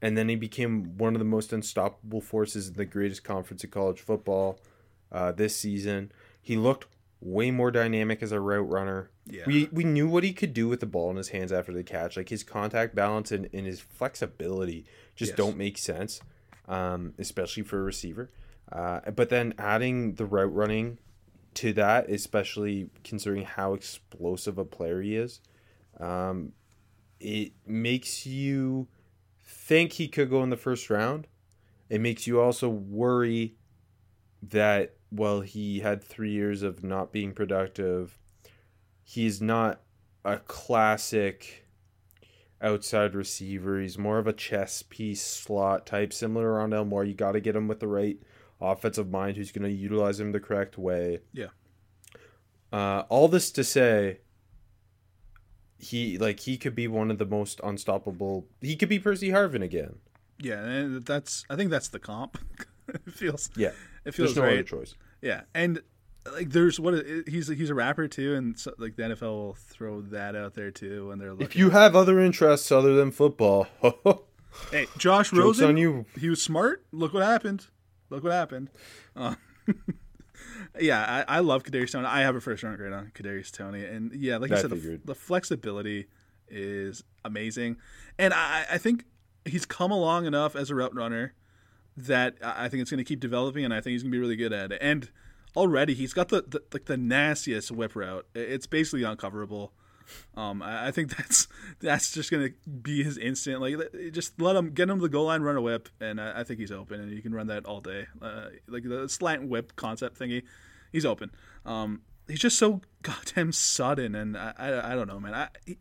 and 0.00 0.16
then 0.16 0.28
he 0.28 0.36
became 0.36 0.96
one 0.98 1.14
of 1.14 1.18
the 1.18 1.24
most 1.24 1.52
unstoppable 1.52 2.20
forces 2.20 2.68
in 2.68 2.74
the 2.74 2.84
greatest 2.84 3.24
conference 3.24 3.64
of 3.64 3.70
college 3.70 4.00
football 4.00 4.58
uh, 5.10 5.32
this 5.32 5.56
season. 5.56 6.12
He 6.42 6.56
looked 6.56 6.86
way 7.20 7.50
more 7.52 7.70
dynamic 7.70 8.22
as 8.22 8.32
a 8.32 8.40
route 8.40 8.68
runner. 8.68 9.10
Yeah. 9.26 9.44
We 9.46 9.68
we 9.72 9.84
knew 9.84 10.08
what 10.08 10.24
he 10.24 10.32
could 10.32 10.52
do 10.52 10.68
with 10.68 10.80
the 10.80 10.86
ball 10.86 11.08
in 11.10 11.16
his 11.16 11.28
hands 11.28 11.52
after 11.52 11.72
the 11.72 11.84
catch. 11.84 12.16
Like 12.16 12.28
his 12.28 12.42
contact 12.42 12.94
balance 12.94 13.30
and, 13.30 13.48
and 13.52 13.64
his 13.64 13.80
flexibility 13.80 14.84
just 15.14 15.30
Yes. 15.30 15.36
don't 15.36 15.56
make 15.56 15.78
sense, 15.78 16.20
um, 16.68 17.14
especially 17.18 17.62
for 17.62 17.78
a 17.78 17.82
receiver. 17.82 18.30
Uh, 18.70 19.00
but 19.12 19.28
then 19.28 19.54
adding 19.56 20.14
the 20.16 20.26
route 20.26 20.52
running 20.52 20.98
to 21.54 21.72
that, 21.74 22.10
especially 22.10 22.90
considering 23.04 23.44
how 23.44 23.74
explosive 23.74 24.58
a 24.58 24.64
player 24.64 25.00
he 25.00 25.14
is, 25.16 25.40
um, 26.00 26.52
it 27.20 27.52
makes 27.66 28.26
you 28.26 28.88
think 29.44 29.92
he 29.92 30.08
could 30.08 30.30
go 30.30 30.42
in 30.42 30.50
the 30.50 30.56
first 30.56 30.90
round. 30.90 31.28
It 31.88 32.00
makes 32.00 32.26
you 32.26 32.40
also 32.40 32.68
worry 32.68 33.54
that 34.42 34.96
well 35.12 35.42
he 35.42 35.80
had 35.80 36.02
three 36.02 36.32
years 36.32 36.62
of 36.62 36.82
not 36.82 37.12
being 37.12 37.32
productive 37.32 38.18
he's 39.04 39.40
not 39.40 39.80
a 40.24 40.38
classic 40.38 41.62
outside 42.62 43.14
receiver. 43.14 43.80
He's 43.80 43.98
more 43.98 44.18
of 44.18 44.26
a 44.26 44.32
chess 44.32 44.82
piece 44.82 45.22
slot 45.22 45.84
type 45.84 46.12
similar 46.12 46.44
to 46.44 46.50
Rondale 46.50 46.86
Moore. 46.86 47.04
You 47.04 47.14
got 47.14 47.32
to 47.32 47.40
get 47.40 47.56
him 47.56 47.68
with 47.68 47.80
the 47.80 47.88
right 47.88 48.18
offensive 48.60 49.10
mind 49.10 49.36
who's 49.36 49.50
going 49.52 49.68
to 49.68 49.76
utilize 49.76 50.20
him 50.20 50.32
the 50.32 50.40
correct 50.40 50.78
way. 50.78 51.18
Yeah. 51.32 51.48
uh, 52.72 53.02
all 53.08 53.28
this 53.28 53.50
to 53.52 53.64
say 53.64 54.20
he 55.78 56.16
like 56.16 56.40
he 56.40 56.56
could 56.56 56.76
be 56.76 56.86
one 56.86 57.10
of 57.10 57.18
the 57.18 57.26
most 57.26 57.60
unstoppable 57.64 58.46
he 58.60 58.76
could 58.76 58.88
be 58.88 59.00
Percy 59.00 59.30
Harvin 59.30 59.62
again. 59.62 59.96
Yeah, 60.38 60.64
and 60.64 61.04
that's 61.04 61.44
I 61.50 61.56
think 61.56 61.70
that's 61.70 61.88
the 61.88 61.98
comp. 61.98 62.38
it 62.88 63.12
feels 63.12 63.50
yeah 63.56 63.72
it 64.04 64.14
feels 64.14 64.34
there's 64.34 64.36
no 64.36 64.42
right. 64.42 64.52
other 64.54 64.62
choice 64.62 64.94
Yeah, 65.20 65.42
and 65.54 65.80
like 66.30 66.50
there's 66.50 66.78
what 66.78 67.04
he's 67.26 67.48
he's 67.48 67.70
a 67.70 67.74
rapper 67.74 68.08
too, 68.08 68.34
and 68.34 68.58
so, 68.58 68.72
like 68.78 68.96
the 68.96 69.02
NFL 69.02 69.22
will 69.22 69.54
throw 69.54 70.00
that 70.02 70.36
out 70.36 70.54
there 70.54 70.70
too 70.70 71.08
when 71.08 71.18
they're 71.18 71.32
looking. 71.32 71.46
If 71.46 71.56
you 71.56 71.70
have 71.70 71.96
other 71.96 72.20
interests 72.20 72.70
other 72.70 72.94
than 72.94 73.10
football, 73.10 73.66
hey, 74.70 74.86
Josh 74.98 75.30
Joke's 75.30 75.32
Rosen, 75.32 75.68
on 75.70 75.76
you. 75.76 76.06
he 76.18 76.28
was 76.28 76.40
smart. 76.40 76.84
Look 76.92 77.12
what 77.12 77.22
happened. 77.24 77.66
Look 78.10 78.22
what 78.22 78.32
happened. 78.32 78.70
Uh, 79.16 79.34
yeah, 80.80 81.24
I, 81.28 81.36
I 81.36 81.40
love 81.40 81.64
Kadarius 81.64 81.92
Toney. 81.92 82.06
I 82.06 82.20
have 82.20 82.36
a 82.36 82.40
first 82.40 82.62
round 82.62 82.76
grade 82.76 82.92
on 82.92 83.10
Kadarius 83.14 83.50
Toney, 83.50 83.84
and 83.84 84.12
yeah, 84.12 84.36
like 84.36 84.52
I 84.52 84.56
you 84.56 84.60
said, 84.60 84.70
the, 84.70 85.00
the 85.04 85.14
flexibility 85.14 86.06
is 86.48 87.02
amazing, 87.24 87.78
and 88.18 88.32
I, 88.32 88.66
I 88.72 88.78
think 88.78 89.06
he's 89.44 89.66
come 89.66 89.90
along 89.90 90.26
enough 90.26 90.54
as 90.54 90.70
a 90.70 90.74
route 90.74 90.94
runner 90.94 91.34
that 91.96 92.36
I 92.42 92.68
think 92.68 92.80
it's 92.80 92.90
going 92.90 92.98
to 92.98 93.04
keep 93.04 93.20
developing, 93.20 93.64
and 93.64 93.74
I 93.74 93.80
think 93.80 93.92
he's 93.92 94.02
going 94.02 94.12
to 94.12 94.16
be 94.16 94.20
really 94.20 94.36
good 94.36 94.52
at 94.52 94.72
it. 94.72 94.78
And 94.80 95.10
already 95.56 95.94
he's 95.94 96.12
got 96.12 96.28
the, 96.28 96.42
the 96.42 96.62
like 96.72 96.86
the 96.86 96.96
nastiest 96.96 97.70
whip 97.70 97.94
route. 97.94 98.26
It's 98.34 98.66
basically 98.66 99.02
uncoverable. 99.02 99.70
Um, 100.36 100.62
I, 100.62 100.88
I 100.88 100.90
think 100.90 101.16
that's 101.16 101.48
that's 101.80 102.12
just 102.12 102.30
going 102.30 102.48
to 102.48 102.70
be 102.70 103.02
his 103.02 103.18
instant. 103.18 103.60
Like 103.60 103.76
just 104.12 104.40
let 104.40 104.56
him 104.56 104.70
get 104.70 104.88
him 104.88 104.98
the 104.98 105.08
goal 105.08 105.26
line, 105.26 105.42
run 105.42 105.56
a 105.56 105.60
whip, 105.60 105.88
and 106.00 106.20
I, 106.20 106.40
I 106.40 106.44
think 106.44 106.60
he's 106.60 106.72
open, 106.72 107.00
and 107.00 107.12
you 107.12 107.22
can 107.22 107.34
run 107.34 107.46
that 107.48 107.66
all 107.66 107.80
day. 107.80 108.06
Uh, 108.20 108.46
like 108.68 108.84
the 108.84 109.08
slant 109.08 109.48
whip 109.48 109.76
concept 109.76 110.18
thingy, 110.18 110.42
he's 110.90 111.06
open. 111.06 111.30
Um, 111.64 112.02
he's 112.28 112.40
just 112.40 112.58
so 112.58 112.80
goddamn 113.02 113.52
sudden, 113.52 114.14
and 114.14 114.36
I 114.36 114.52
I, 114.58 114.92
I 114.92 114.94
don't 114.94 115.08
know, 115.08 115.20
man. 115.20 115.34
I, 115.34 115.48
he, 115.66 115.78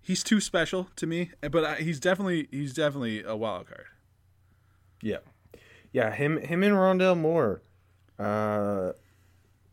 he's 0.00 0.22
too 0.22 0.40
special 0.40 0.88
to 0.96 1.06
me, 1.06 1.30
but 1.50 1.78
he's 1.78 2.00
definitely 2.00 2.48
he's 2.50 2.74
definitely 2.74 3.22
a 3.22 3.36
wild 3.36 3.68
card. 3.68 3.86
yeah, 5.02 5.18
yeah, 5.92 6.10
him, 6.12 6.38
him 6.38 6.62
and 6.62 6.74
Rondale 6.74 7.18
Moore. 7.18 7.62
Uh, 8.18 8.92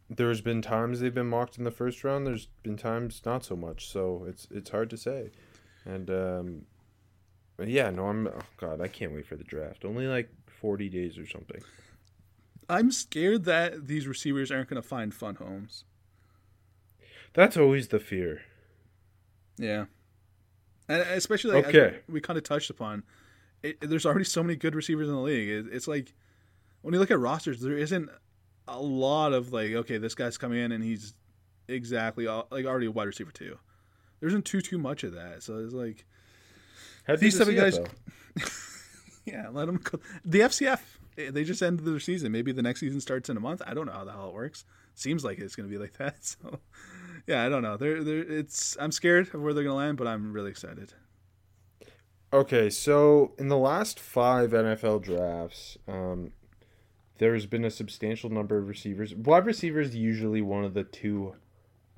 there's 0.09 0.41
been 0.41 0.61
times 0.61 0.99
they've 0.99 1.13
been 1.13 1.29
mocked 1.29 1.57
in 1.57 1.63
the 1.63 1.71
first 1.71 2.03
round. 2.03 2.25
There's 2.25 2.47
been 2.63 2.77
times 2.77 3.21
not 3.25 3.43
so 3.45 3.55
much. 3.55 3.87
So 3.87 4.25
it's 4.27 4.47
it's 4.51 4.69
hard 4.71 4.89
to 4.89 4.97
say. 4.97 5.31
And 5.85 6.09
um, 6.09 6.61
yeah, 7.63 7.89
no, 7.91 8.07
I'm. 8.07 8.27
Oh 8.27 8.41
God, 8.57 8.81
I 8.81 8.87
can't 8.87 9.13
wait 9.13 9.27
for 9.27 9.35
the 9.35 9.43
draft. 9.43 9.85
Only 9.85 10.07
like 10.07 10.29
40 10.47 10.89
days 10.89 11.17
or 11.17 11.27
something. 11.27 11.61
I'm 12.67 12.91
scared 12.91 13.45
that 13.45 13.87
these 13.87 14.07
receivers 14.07 14.51
aren't 14.51 14.69
going 14.69 14.81
to 14.81 14.87
find 14.87 15.13
fun 15.13 15.35
homes. 15.35 15.85
That's 17.33 17.57
always 17.57 17.89
the 17.89 17.99
fear. 17.99 18.41
Yeah, 19.57 19.85
and 20.87 21.01
especially 21.01 21.51
like, 21.53 21.67
Okay. 21.67 21.99
we 22.07 22.21
kind 22.21 22.37
of 22.37 22.43
touched 22.43 22.69
upon. 22.69 23.03
It, 23.63 23.77
there's 23.81 24.05
already 24.05 24.25
so 24.25 24.41
many 24.43 24.55
good 24.55 24.75
receivers 24.75 25.07
in 25.09 25.15
the 25.15 25.21
league. 25.21 25.49
It, 25.49 25.65
it's 25.73 25.87
like 25.87 26.13
when 26.81 26.93
you 26.93 26.99
look 26.99 27.11
at 27.11 27.19
rosters, 27.19 27.59
there 27.61 27.77
isn't 27.77 28.09
a 28.67 28.79
lot 28.79 29.33
of 29.33 29.51
like, 29.51 29.71
okay, 29.71 29.97
this 29.97 30.15
guy's 30.15 30.37
coming 30.37 30.59
in 30.59 30.71
and 30.71 30.83
he's 30.83 31.13
exactly 31.67 32.27
all, 32.27 32.47
like 32.51 32.65
already 32.65 32.85
a 32.85 32.91
wide 32.91 33.07
receiver 33.07 33.31
too. 33.31 33.57
There 34.19 34.29
isn't 34.29 34.45
too 34.45 34.61
too 34.61 34.77
much 34.77 35.03
of 35.03 35.13
that. 35.13 35.43
So 35.43 35.57
it's 35.57 35.73
like, 35.73 36.05
How'd 37.05 37.19
These 37.19 37.39
of 37.39 37.53
guys- 37.55 37.79
yeah, 39.25 39.47
let 39.51 39.65
them. 39.65 39.77
Go. 39.77 39.99
The 40.23 40.41
FCF, 40.41 40.79
eh, 41.17 41.31
they 41.31 41.43
just 41.43 41.61
ended 41.63 41.85
their 41.85 41.99
season. 41.99 42.31
Maybe 42.31 42.51
the 42.51 42.61
next 42.61 42.79
season 42.81 43.01
starts 43.01 43.29
in 43.29 43.37
a 43.37 43.39
month. 43.39 43.61
I 43.65 43.73
don't 43.73 43.85
know 43.87 43.91
how 43.93 44.03
the 44.03 44.11
hell 44.11 44.29
it 44.29 44.33
works. 44.33 44.63
Seems 44.95 45.23
like 45.23 45.39
it's 45.39 45.55
going 45.55 45.67
to 45.67 45.73
be 45.75 45.81
like 45.81 45.93
that. 45.97 46.15
So, 46.21 46.59
yeah, 47.27 47.45
I 47.45 47.49
don't 47.49 47.61
know. 47.61 47.77
They're, 47.77 48.03
they're, 48.03 48.19
it's. 48.19 48.77
I'm 48.79 48.91
scared 48.91 49.33
of 49.33 49.41
where 49.41 49.53
they're 49.53 49.63
going 49.63 49.73
to 49.73 49.77
land, 49.77 49.97
but 49.97 50.07
I'm 50.07 50.33
really 50.33 50.49
excited. 50.51 50.93
Okay, 52.31 52.69
so 52.69 53.33
in 53.39 53.47
the 53.47 53.57
last 53.57 53.99
five 53.99 54.51
NFL 54.51 55.01
drafts, 55.01 55.77
um, 55.87 56.31
there's 57.17 57.47
been 57.47 57.65
a 57.65 57.71
substantial 57.71 58.29
number 58.29 58.57
of 58.57 58.67
receivers. 58.67 59.15
Wide 59.15 59.45
receiver 59.45 59.79
is 59.79 59.95
usually 59.95 60.41
one 60.41 60.63
of 60.63 60.75
the 60.75 60.83
two 60.83 61.35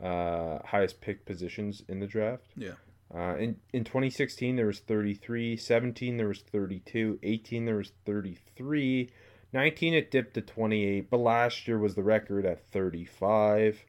uh, 0.01 0.59
highest 0.65 1.01
picked 1.01 1.25
positions 1.25 1.83
in 1.87 1.99
the 1.99 2.07
draft. 2.07 2.43
Yeah. 2.55 2.73
Uh, 3.13 3.35
in 3.35 3.57
in 3.73 3.83
2016 3.83 4.55
there 4.55 4.67
was 4.67 4.79
33, 4.79 5.57
17 5.57 6.15
there 6.15 6.29
was 6.29 6.39
32, 6.39 7.19
18 7.21 7.65
there 7.65 7.75
was 7.75 7.91
33, 8.05 9.11
19 9.51 9.93
it 9.93 10.11
dipped 10.11 10.33
to 10.35 10.41
28, 10.41 11.09
but 11.09 11.17
last 11.17 11.67
year 11.67 11.77
was 11.77 11.95
the 11.95 12.03
record 12.03 12.45
at 12.45 12.65
35. 12.71 13.83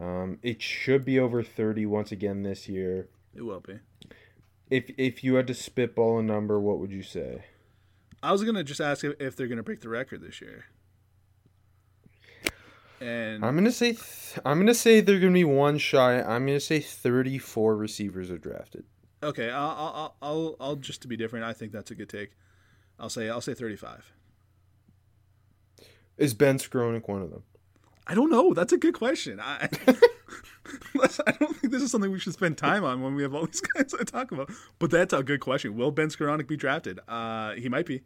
Um, 0.00 0.38
it 0.42 0.60
should 0.60 1.04
be 1.04 1.20
over 1.20 1.44
30 1.44 1.86
once 1.86 2.10
again 2.10 2.42
this 2.42 2.68
year. 2.68 3.06
It 3.36 3.42
will 3.42 3.60
be. 3.60 3.78
If 4.70 4.90
if 4.98 5.22
you 5.22 5.34
had 5.34 5.46
to 5.46 5.54
spitball 5.54 6.18
a 6.18 6.22
number, 6.22 6.58
what 6.60 6.78
would 6.78 6.90
you 6.92 7.02
say? 7.02 7.44
I 8.22 8.32
was 8.32 8.42
gonna 8.42 8.64
just 8.64 8.80
ask 8.80 9.04
if, 9.04 9.36
they're 9.36 9.46
gonna 9.46 9.62
break 9.62 9.80
the 9.80 9.88
record 9.88 10.22
this 10.22 10.40
year. 10.40 10.64
And 13.00 13.44
I'm 13.44 13.54
gonna 13.54 13.70
say 13.70 13.92
th- 13.92 14.38
I'm 14.44 14.58
gonna 14.58 14.74
say 14.74 15.00
they're 15.00 15.20
gonna 15.20 15.32
be 15.32 15.44
one 15.44 15.78
shy. 15.78 16.20
I'm 16.20 16.46
gonna 16.46 16.58
say 16.60 16.80
34 16.80 17.76
receivers 17.76 18.30
are 18.30 18.38
drafted. 18.38 18.84
okay, 19.22 19.50
I'll, 19.50 19.70
I'll 19.70 20.16
I'll 20.22 20.56
I'll 20.60 20.76
just 20.76 21.02
to 21.02 21.08
be 21.08 21.16
different. 21.16 21.44
I 21.44 21.52
think 21.52 21.72
that's 21.72 21.90
a 21.90 21.94
good 21.94 22.08
take. 22.08 22.32
I'll 22.98 23.10
say 23.10 23.28
I'll 23.28 23.42
say 23.42 23.54
35. 23.54 24.12
Is 26.16 26.32
Ben 26.32 26.58
Skowronek 26.58 27.06
one 27.08 27.20
of 27.22 27.30
them? 27.30 27.42
I 28.06 28.14
don't 28.14 28.30
know. 28.30 28.54
That's 28.54 28.72
a 28.72 28.78
good 28.78 28.94
question. 28.94 29.38
I 29.40 29.68
I 31.26 31.32
don't 31.32 31.56
think 31.56 31.72
this 31.72 31.82
is 31.82 31.90
something 31.90 32.10
we 32.10 32.18
should 32.18 32.32
spend 32.32 32.58
time 32.58 32.84
on 32.84 33.02
when 33.02 33.14
we 33.14 33.22
have 33.22 33.34
all 33.34 33.46
these 33.46 33.60
guys 33.74 33.92
to 33.92 34.04
talk 34.04 34.32
about. 34.32 34.50
But 34.78 34.90
that's 34.90 35.12
a 35.12 35.22
good 35.22 35.40
question. 35.40 35.76
Will 35.76 35.90
Ben 35.90 36.08
Skowronek 36.08 36.46
be 36.46 36.56
drafted? 36.56 37.00
Uh, 37.08 37.52
he 37.52 37.68
might 37.68 37.86
be. 37.86 38.02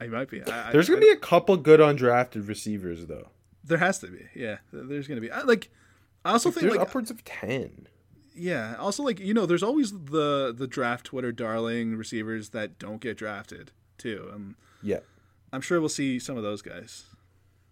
He 0.00 0.08
might 0.08 0.28
be. 0.28 0.42
I, 0.42 0.72
There's 0.72 0.88
I, 0.88 0.94
gonna 0.94 1.06
be 1.06 1.10
a 1.12 1.16
couple 1.16 1.56
good 1.56 1.80
undrafted 1.80 2.48
receivers 2.48 3.06
though. 3.06 3.28
There 3.62 3.78
has 3.78 3.98
to 4.00 4.08
be. 4.08 4.26
Yeah, 4.34 4.58
there's 4.72 5.08
gonna 5.08 5.20
be. 5.20 5.30
I, 5.30 5.42
like, 5.42 5.70
I 6.24 6.32
also 6.32 6.50
think 6.50 6.62
There's 6.62 6.74
like 6.76 6.88
upwards 6.88 7.10
of 7.10 7.24
10. 7.24 7.88
Yeah. 8.34 8.74
Also, 8.78 9.02
like 9.02 9.20
you 9.20 9.32
know, 9.32 9.46
there's 9.46 9.62
always 9.62 9.92
the 9.92 10.52
the 10.56 10.66
draft 10.66 11.06
Twitter 11.06 11.32
darling 11.32 11.96
receivers 11.96 12.50
that 12.50 12.78
don't 12.78 13.00
get 13.00 13.16
drafted 13.16 13.70
too. 13.98 14.28
And 14.34 14.54
Yeah. 14.82 15.00
I'm 15.52 15.60
sure 15.60 15.78
we'll 15.78 15.88
see 15.88 16.18
some 16.18 16.36
of 16.36 16.42
those 16.42 16.60
guys. 16.62 17.04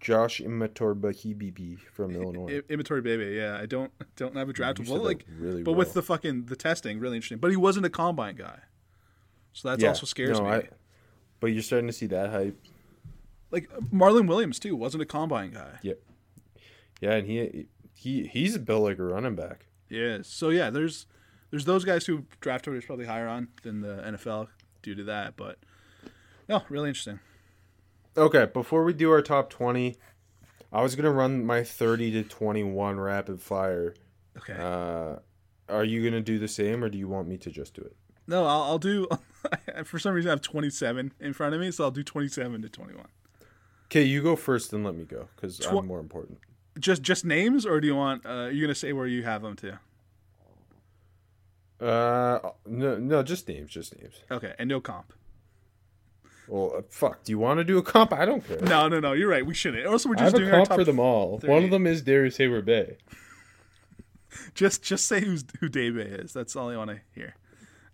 Josh 0.02 0.40
Imatorbhebhe 0.40 1.78
from 1.92 2.10
Illinois. 2.14 2.58
I- 2.58 2.72
Inventory 2.72 3.00
baby. 3.00 3.36
Yeah, 3.36 3.56
I 3.58 3.64
don't 3.66 3.90
don't 4.16 4.36
have 4.36 4.48
a 4.48 4.52
draft. 4.52 4.78
You 4.80 4.92
Well, 4.92 5.02
like, 5.02 5.24
really 5.38 5.62
but 5.62 5.72
with 5.72 5.94
the 5.94 6.02
fucking 6.02 6.46
the 6.46 6.56
testing, 6.56 6.98
really 6.98 7.16
interesting. 7.16 7.38
But 7.38 7.50
he 7.50 7.56
wasn't 7.56 7.86
a 7.86 7.90
combine 7.90 8.34
guy, 8.36 8.58
so 9.52 9.68
that's 9.70 9.82
Yeah. 9.82 9.88
also 9.90 10.04
scares 10.06 10.38
No, 10.38 10.44
me. 10.44 10.50
I- 10.50 10.68
but 11.40 11.46
you're 11.48 11.62
starting 11.62 11.86
to 11.86 11.92
see 11.92 12.06
that 12.08 12.30
hype. 12.30 12.58
Like 13.50 13.70
Marlon 13.92 14.26
Williams 14.28 14.58
too 14.58 14.74
wasn't 14.76 15.02
a 15.02 15.06
combine 15.06 15.52
guy. 15.52 15.78
Yep. 15.82 16.00
Yeah, 17.00 17.12
and 17.12 17.26
he 17.26 17.68
he 17.94 18.26
he's 18.26 18.58
built 18.58 18.82
like 18.82 18.98
a 18.98 19.04
running 19.04 19.36
back. 19.36 19.66
Yeah. 19.88 20.18
So 20.22 20.48
yeah, 20.50 20.70
there's 20.70 21.06
there's 21.50 21.64
those 21.64 21.84
guys 21.84 22.06
who 22.06 22.24
draft 22.40 22.66
order 22.66 22.78
is 22.78 22.84
probably 22.86 23.06
higher 23.06 23.28
on 23.28 23.48
than 23.62 23.80
the 23.82 24.02
NFL 24.04 24.48
due 24.82 24.94
to 24.96 25.04
that, 25.04 25.36
but 25.36 25.58
no, 26.48 26.62
really 26.68 26.88
interesting. 26.88 27.20
Okay, 28.16 28.46
before 28.52 28.84
we 28.84 28.92
do 28.92 29.10
our 29.10 29.22
top 29.22 29.50
twenty, 29.50 29.96
I 30.72 30.82
was 30.82 30.94
gonna 30.96 31.10
run 31.12 31.44
my 31.46 31.64
thirty 31.64 32.10
to 32.12 32.22
twenty 32.22 32.62
one 32.62 33.00
rapid 33.00 33.40
fire. 33.40 33.94
Okay. 34.36 34.54
Uh, 34.58 35.16
are 35.68 35.84
you 35.84 36.04
gonna 36.04 36.20
do 36.20 36.38
the 36.38 36.48
same, 36.48 36.84
or 36.84 36.88
do 36.88 36.98
you 36.98 37.08
want 37.08 37.28
me 37.28 37.38
to 37.38 37.50
just 37.50 37.74
do 37.74 37.82
it? 37.82 37.96
no, 38.26 38.44
I'll, 38.44 38.62
I'll 38.62 38.78
do. 38.78 39.08
for 39.84 39.98
some 39.98 40.14
reason, 40.14 40.28
I 40.28 40.32
have 40.32 40.40
27 40.42 41.12
in 41.20 41.32
front 41.32 41.54
of 41.54 41.60
me, 41.60 41.70
so 41.70 41.84
I'll 41.84 41.90
do 41.90 42.02
27 42.04 42.62
to 42.62 42.68
21. 42.68 43.04
Okay, 43.86 44.02
you 44.02 44.22
go 44.22 44.36
first, 44.36 44.72
and 44.72 44.84
let 44.84 44.94
me 44.94 45.04
go 45.04 45.28
because 45.36 45.58
Tw- 45.58 45.72
I'm 45.72 45.86
more 45.86 46.00
important. 46.00 46.38
Just 46.78 47.02
just 47.02 47.24
names, 47.24 47.66
or 47.66 47.80
do 47.80 47.86
you 47.86 47.96
want? 47.96 48.24
Uh, 48.24 48.28
are 48.28 48.50
you 48.50 48.62
gonna 48.62 48.74
say 48.74 48.92
where 48.92 49.06
you 49.06 49.22
have 49.22 49.42
them 49.42 49.56
too? 49.56 49.74
Uh, 51.80 52.38
no, 52.64 52.96
no, 52.96 53.22
just 53.22 53.48
names, 53.48 53.72
just 53.72 53.98
names. 53.98 54.14
Okay, 54.30 54.54
and 54.58 54.68
no 54.68 54.80
comp. 54.80 55.12
Well, 56.52 56.74
uh, 56.76 56.82
fuck. 56.90 57.24
Do 57.24 57.32
you 57.32 57.38
want 57.38 57.58
to 57.60 57.64
do 57.64 57.78
a 57.78 57.82
comp? 57.82 58.12
I 58.12 58.26
don't 58.26 58.46
care. 58.46 58.60
No, 58.60 58.86
no, 58.86 59.00
no. 59.00 59.14
You're 59.14 59.30
right. 59.30 59.44
We 59.44 59.54
shouldn't. 59.54 59.86
Also, 59.86 60.10
we're 60.10 60.16
I 60.18 60.24
have 60.24 60.32
just 60.32 60.36
a 60.36 60.38
doing 60.40 60.50
our 60.52 60.58
comp 60.58 60.68
top. 60.68 60.78
for 60.78 60.84
them 60.84 61.00
all. 61.00 61.38
One 61.38 61.64
of 61.64 61.70
them 61.70 61.86
is 61.86 62.02
Darrius 62.02 62.36
Heyward-Bey. 62.36 62.98
Just 64.54 64.82
just 64.82 65.06
say 65.06 65.20
who's 65.20 65.44
who 65.60 65.68
Dave 65.68 65.98
is. 65.98 66.32
That's 66.32 66.56
all 66.56 66.70
I 66.70 66.76
want 66.78 66.88
to 66.88 67.00
hear. 67.14 67.36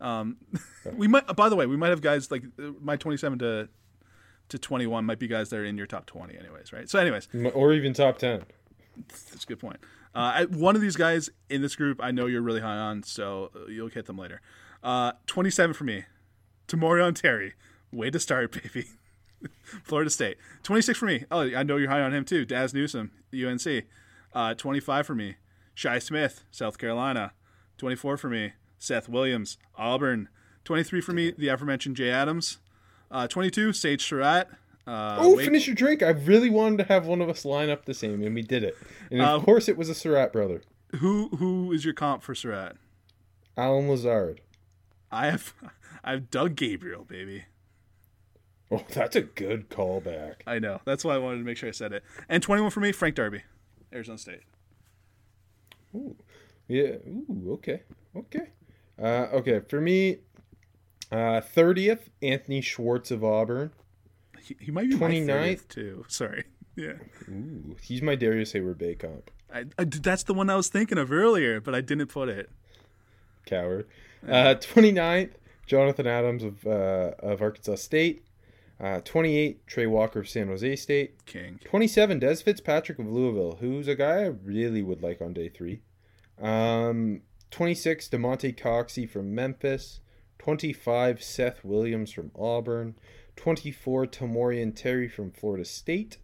Um, 0.01 0.37
we 0.95 1.09
might. 1.09 1.27
By 1.35 1.49
the 1.49 1.57
way, 1.57 1.67
we 1.67 1.77
might 1.77 1.89
have 1.89 2.01
guys 2.01 2.31
like 2.31 2.45
uh, 2.63 2.71
my 2.81 2.95
27 2.95 3.41
to 3.41 3.69
to 4.51 4.59
21 4.59 5.05
might 5.05 5.19
be 5.19 5.27
guys 5.27 5.51
that 5.51 5.57
are 5.57 5.65
in 5.65 5.77
your 5.77 5.89
top 5.89 6.07
20, 6.07 6.39
anyways, 6.39 6.73
right? 6.73 6.89
So, 6.89 7.01
anyways, 7.01 7.27
or 7.55 7.73
even 7.73 7.93
top 7.93 8.19
ten. 8.19 8.45
that's 9.31 9.43
a 9.43 9.47
good 9.49 9.59
point. 9.59 9.79
Uh, 10.15 10.19
I, 10.19 10.45
one 10.45 10.77
of 10.77 10.81
these 10.81 10.95
guys 10.95 11.29
in 11.51 11.61
this 11.61 11.75
group, 11.75 12.01
I 12.01 12.13
know 12.13 12.27
you're 12.27 12.41
really 12.41 12.61
high 12.61 12.79
on, 12.79 13.03
so 13.03 13.51
uh, 13.57 13.67
you'll 13.69 13.89
hit 13.89 14.07
them 14.07 14.17
later. 14.17 14.41
Uh, 14.83 15.13
27 15.27 15.75
for 15.75 15.83
me, 15.85 16.05
Tamorrion 16.69 17.21
Terry. 17.21 17.55
Way 17.93 18.11
to 18.11 18.21
start, 18.21 18.53
baby. 18.63 18.87
Florida 19.85 20.11
State. 20.11 20.37
26 20.65 20.99
for 20.99 21.07
me. 21.07 21.25
Oh, 21.31 21.41
I 21.55 21.63
know 21.63 21.77
you're 21.77 21.91
high 21.91 22.01
on 22.03 22.13
him 22.15 22.25
too. 22.25 22.45
Dazz 22.45 22.75
Newsome, 22.75 23.13
UNC. 23.33 23.85
Uh, 24.35 24.55
25 24.55 25.07
for 25.07 25.15
me, 25.15 25.37
Shi 25.75 26.01
Smith, 26.01 26.45
South 26.51 26.77
Carolina. 26.79 27.33
24 27.79 28.17
for 28.17 28.29
me, 28.29 28.53
Seth 28.79 29.09
Williams, 29.09 29.57
Auburn. 29.77 30.29
23 30.65 31.01
for 31.01 31.13
me, 31.13 31.33
the 31.39 31.49
aforementioned 31.49 31.97
Jay 31.97 32.11
Adams. 32.11 32.59
Uh, 33.11 33.27
22, 33.27 33.73
Sage 33.73 34.05
Surratt. 34.05 34.49
Uh, 34.87 35.17
Oh, 35.21 35.37
Wake- 35.37 35.47
finish 35.47 35.67
your 35.67 35.77
drink. 35.77 36.03
I 36.03 36.11
really 36.11 36.51
wanted 36.51 36.79
to 36.79 36.85
have 36.93 37.07
one 37.07 37.21
of 37.23 37.29
us 37.29 37.45
line 37.45 37.71
up 37.71 37.85
the 37.85 37.95
same, 37.95 38.23
and 38.23 38.35
we 38.35 38.43
did 38.43 38.65
it. 38.65 38.77
And 39.11 39.21
of 39.23 39.29
Um, 39.41 39.43
course, 39.45 39.69
it 39.69 39.77
was 39.79 39.89
a 39.89 39.95
Surratt 39.95 40.33
brother, 40.33 40.63
Who 40.97 41.29
who 41.37 41.73
is 41.73 41.85
your 41.85 41.95
comp 41.95 42.23
for 42.23 42.35
Surratt? 42.35 42.77
Allen 43.57 43.89
Lazard. 43.89 44.41
I 45.11 45.27
have 45.31 45.55
I 46.05 46.13
have 46.13 46.31
Doug 46.31 46.55
Gabriel, 46.57 47.05
baby. 47.05 47.45
Oh, 48.71 48.85
that's 48.91 49.17
a 49.17 49.23
good 49.23 49.71
callback. 49.71 50.43
I 50.47 50.59
know. 50.59 50.81
That's 50.85 51.03
why 51.03 51.15
I 51.15 51.19
wanted 51.19 51.39
to 51.39 51.45
make 51.45 51.57
sure 51.57 51.71
I 51.71 51.73
said 51.73 51.93
it. 51.95 52.05
And 52.29 52.43
21 52.43 52.71
for 52.71 52.81
me, 52.81 52.93
Frank 52.93 53.15
Darby, 53.15 53.43
Arizona 53.95 54.19
State. 54.19 54.43
Ooh. 55.95 56.17
Yeah. 56.69 56.97
Ooh. 57.09 57.53
Okay. 57.55 57.83
Okay. 58.15 58.51
Uh, 59.01 59.27
okay. 59.33 59.61
For 59.61 59.81
me, 59.81 60.19
uh, 61.11 61.41
thirtieth, 61.41 62.11
Anthony 62.23 62.61
Schwartz 62.61 63.11
of 63.11 63.25
Auburn. 63.25 63.71
He, 64.43 64.57
he 64.61 64.71
might 64.71 64.91
be 64.91 64.97
my 64.97 65.09
29th? 65.11 65.27
30th 65.27 65.69
too. 65.69 66.05
Sorry. 66.09 66.45
Yeah. 66.77 66.93
Ooh, 67.29 67.75
he's 67.83 68.03
my 68.03 68.15
Darrius 68.15 68.53
Heyward-Bey 68.53 68.95
comp. 68.95 69.33
I, 69.53 69.65
I- 69.77 69.83
that's 69.85 70.23
the 70.23 70.33
one 70.33 70.49
I 70.49 70.55
was 70.55 70.69
thinking 70.69 70.97
of 70.97 71.11
earlier, 71.11 71.61
but 71.61 71.75
I 71.75 71.81
didn't 71.81 72.07
put 72.07 72.29
it. 72.29 72.51
Coward. 73.47 73.89
Uh, 74.25 74.55
29th, 74.55 75.33
Jonathan 75.67 76.07
Adams 76.07 76.45
of 76.45 76.65
uh, 76.65 77.15
of 77.19 77.43
Arkansas 77.43 77.75
State. 77.75 78.25
Uh, 78.81 79.01
28, 79.01 79.67
Tre 79.67 79.87
Walker 79.87 80.21
of 80.21 80.29
San 80.29 80.47
Jose 80.49 80.77
State. 80.77 81.25
King. 81.27 81.59
27, 81.65 82.21
Dez 82.21 82.43
Fitzpatrick 82.43 82.99
of 82.99 83.07
Louisville, 83.07 83.59
who's 83.61 83.89
a 83.89 83.97
guy 83.97 84.23
I 84.23 84.27
really 84.27 84.83
would 84.83 85.03
like 85.03 85.21
on 85.21 85.33
day 85.33 85.49
three. 85.49 85.81
Um, 86.41 87.23
26, 87.51 88.09
Damonte 88.09 88.57
Coxie 88.57 89.09
from 89.09 89.35
Memphis. 89.35 90.01
25, 90.39 91.23
Seth 91.23 91.65
Williams 91.65 92.13
from 92.13 92.31
Auburn. 92.39 92.95
24, 93.37 94.07
Tamorrion 94.07 94.75
Terry 94.75 95.09
from 95.09 95.33
Florida 95.33 95.65
State. 95.65 96.19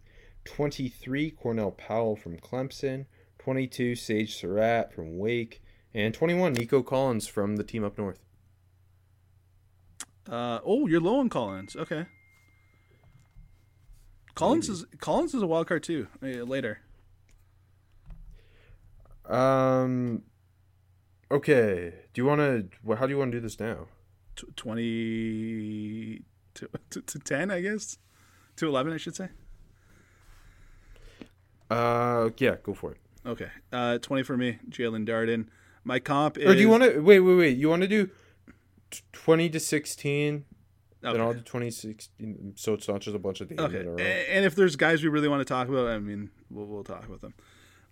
23, 0.45 1.31
Cornell 1.31 1.71
Powell 1.71 2.15
from 2.15 2.37
Clemson. 2.37 3.05
22, 3.39 3.95
Sage 3.95 4.35
Surratt 4.35 4.93
from 4.93 5.17
Wake. 5.17 5.61
And 5.93 6.13
21, 6.13 6.53
Nico 6.53 6.81
Collins 6.83 7.27
from 7.27 7.57
the 7.57 7.63
team 7.63 7.83
up 7.83 7.97
north. 7.97 8.19
Uh, 10.29 10.59
oh, 10.65 10.87
you're 10.87 11.01
low 11.01 11.19
on 11.19 11.29
Collins. 11.29 11.75
Okay. 11.75 12.05
Collins 14.35 14.69
is 14.69 14.85
Collins 14.99 15.33
is 15.33 15.41
a 15.41 15.47
wild 15.47 15.67
card 15.67 15.83
too. 15.83 16.07
uh, 16.21 16.27
later. 16.43 16.79
Um. 19.27 20.23
Okay. 21.31 21.93
Do 22.13 22.21
you 22.21 22.25
want 22.25 22.41
to? 22.41 22.95
How 22.95 23.07
do 23.07 23.11
you 23.13 23.17
want 23.17 23.31
to 23.31 23.37
do 23.37 23.41
this 23.41 23.59
now? 23.59 23.87
T- 24.35 24.47
20 24.55 26.21
to, 26.55 26.69
to, 26.89 27.01
to 27.01 27.19
10, 27.19 27.51
I 27.51 27.61
guess. 27.61 27.97
To 28.57 28.67
11, 28.67 28.93
I 28.93 28.97
should 28.97 29.15
say. 29.15 29.29
Uh. 31.69 32.29
Yeah. 32.37 32.55
Go 32.61 32.73
for 32.73 32.91
it. 32.91 32.97
Okay. 33.25 33.49
Uh, 33.71 33.97
20 33.97 34.23
for 34.23 34.37
me, 34.37 34.59
Jaelon 34.69 35.07
Darden. 35.07 35.47
My 35.83 35.99
comp 35.99 36.37
is. 36.37 36.45
Or 36.45 36.53
do 36.53 36.59
you 36.59 36.69
want 36.69 36.83
to? 36.83 36.99
Wait. 36.99 37.19
Wait. 37.19 37.35
Wait. 37.35 37.57
You 37.57 37.69
want 37.69 37.81
to 37.83 37.87
do 37.87 38.09
twenty 39.11 39.49
to 39.49 39.59
sixteen? 39.59 40.45
Okay. 41.05 41.33
do 41.39 41.41
twenty 41.41 41.69
sixteen. 41.71 42.53
So 42.55 42.73
it's 42.73 42.87
not 42.87 43.01
just 43.01 43.15
a 43.15 43.19
bunch 43.19 43.41
of 43.41 43.49
names 43.49 43.61
Okay. 43.61 43.79
in 43.81 43.87
a 43.87 43.91
row. 43.91 43.97
A- 43.99 44.35
And 44.35 44.45
if 44.45 44.55
there's 44.55 44.75
guys 44.75 45.03
we 45.03 45.09
really 45.09 45.27
want 45.27 45.41
to 45.41 45.45
talk 45.45 45.67
about, 45.67 45.87
I 45.87 45.99
mean, 45.99 46.29
we'll, 46.49 46.65
we'll 46.65 46.83
talk 46.83 47.05
about 47.05 47.21
them. 47.21 47.33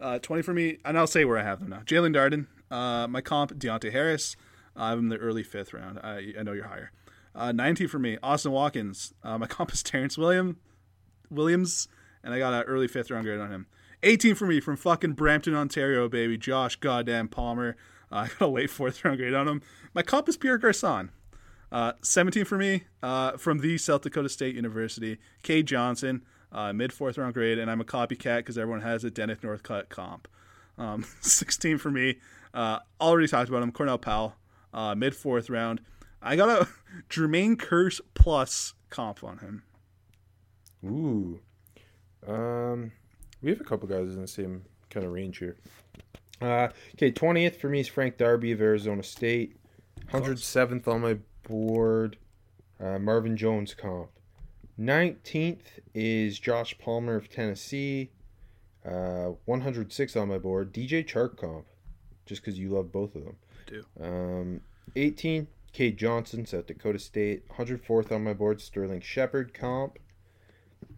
Uh, 0.02 0.20
20 0.20 0.42
for 0.42 0.54
me, 0.54 0.80
and 0.84 0.98
I'll 0.98 1.08
say 1.08 1.24
where 1.24 1.38
I 1.38 1.44
have 1.44 1.60
them 1.60 1.70
now. 1.70 1.80
Jaelon 1.86 2.14
Darden. 2.16 2.48
Uh, 2.70 3.08
my 3.08 3.22
comp, 3.22 3.54
Deonte 3.54 3.92
Harris. 3.92 4.36
I 4.76 4.90
have 4.90 4.98
him 5.00 5.06
in 5.06 5.10
the 5.10 5.18
early 5.18 5.44
fifth 5.44 5.74
round. 5.74 6.00
I, 6.00 6.34
I 6.38 6.44
know 6.44 6.52
you're 6.54 6.68
higher. 6.68 6.92
Uh, 7.36 7.52
19 7.52 7.88
for 7.88 8.00
me, 8.00 8.18
Austin 8.24 8.52
Watkins. 8.52 9.14
Uh, 9.24 9.38
my 9.38 9.46
comp 9.48 9.72
is 9.72 9.82
Terrance 9.84 10.18
William, 10.18 10.58
Williams, 11.30 11.88
and 12.24 12.34
I 12.34 12.40
got 12.40 12.54
an 12.54 12.64
early 12.64 12.88
fifth 12.88 13.12
round 13.12 13.26
grade 13.26 13.40
on 13.40 13.50
him. 13.52 13.68
18 14.02 14.36
for 14.36 14.46
me 14.46 14.60
from 14.60 14.76
fucking 14.76 15.14
Brampton, 15.14 15.56
Ontario, 15.56 16.10
baby. 16.10 16.38
Josh 16.38 16.76
goddamn 16.78 17.28
Palmer. 17.30 17.76
Uh, 18.12 18.16
I 18.26 18.28
got 18.28 18.42
a 18.42 18.48
late 18.48 18.70
fourth 18.70 19.04
round 19.06 19.18
grade 19.18 19.34
on 19.34 19.48
him. 19.48 19.62
My 19.94 20.02
comp 20.02 20.28
is 20.28 20.36
Pierre 20.38 20.58
Garcon. 20.58 21.12
Uh, 21.74 21.94
17 22.04 22.46
for 22.46 22.56
me 22.60 22.84
uh, 23.02 23.36
from 23.36 23.58
the 23.58 23.80
South 23.80 24.04
Dakota 24.04 24.30
State 24.30 24.54
University. 24.56 25.18
Cade 25.42 25.66
Johnson, 25.66 26.24
uh, 26.52 26.72
mid 26.72 26.94
fourth 26.94 27.18
round 27.18 27.34
grade, 27.34 27.58
and 27.58 27.70
I'm 27.70 27.82
a 27.82 27.84
copycat 27.84 28.38
because 28.38 28.60
everyone 28.60 28.82
has 28.82 29.04
a 29.04 29.10
Dennis 29.10 29.40
Northcutt 29.40 29.90
comp. 29.90 30.28
Um, 30.78 31.04
16 31.22 31.80
for 31.80 31.90
me. 31.90 32.20
Uh, 32.54 32.78
already 33.02 33.28
talked 33.28 33.50
about 33.50 33.64
him. 33.64 33.72
Cornell 33.72 33.98
Powell, 33.98 34.36
uh, 34.72 34.94
mid 34.94 35.16
fourth 35.16 35.50
round. 35.50 35.82
I 36.22 36.36
got 36.36 36.48
a 36.48 36.68
Jermaine 37.10 37.56
Kearse 37.58 38.00
plus 38.14 38.76
comp 38.92 39.24
on 39.24 39.40
him. 39.40 39.64
Ooh. 40.86 41.40
Um. 42.28 42.92
We 43.42 43.50
have 43.50 43.60
a 43.60 43.66
couple 43.66 43.90
guys 43.90 44.14
in 44.14 44.22
the 44.22 44.28
same 44.28 44.64
kind 44.92 45.08
of 45.08 45.12
range 45.12 45.40
here. 45.40 45.58
Uh. 46.40 46.68
Okay. 46.94 47.10
Twentieth 47.10 47.60
for 47.60 47.68
me 47.68 47.80
is 47.80 47.88
Frank 47.88 48.18
Darby 48.18 48.52
of 48.52 48.62
Arizona 48.62 49.02
State. 49.02 49.58
Hundred 50.12 50.38
seventh 50.38 50.88
on 50.88 51.02
my 51.02 51.18
board. 51.44 52.18
Uh, 52.80 53.00
Marvin 53.00 53.38
Jones 53.38 53.74
comp. 53.74 54.10
Nineteenth 54.78 55.80
is 55.94 56.40
Josh 56.40 56.78
Palmer 56.80 57.16
of 57.16 57.30
Tennessee. 57.30 58.10
Uh, 58.86 59.32
106 59.46 60.16
on 60.18 60.28
my 60.28 60.38
board. 60.38 60.74
DJ 60.74 61.08
Chark 61.08 61.38
comp, 61.38 61.66
just 62.26 62.42
because 62.42 62.60
you 62.60 62.70
love 62.70 62.92
both 62.92 63.16
of 63.16 63.24
them. 63.24 63.38
I 63.66 63.70
do. 63.70 63.86
Um, 64.02 64.62
18, 64.96 65.48
Cade 65.72 65.98
Johnson, 65.98 66.46
South 66.46 66.68
Dakota 66.68 67.00
State. 67.00 67.48
104th 67.50 68.12
on 68.12 68.24
my 68.24 68.34
board, 68.34 68.60
Sterling 68.60 69.00
Shepard 69.00 69.54
comp. 69.54 70.00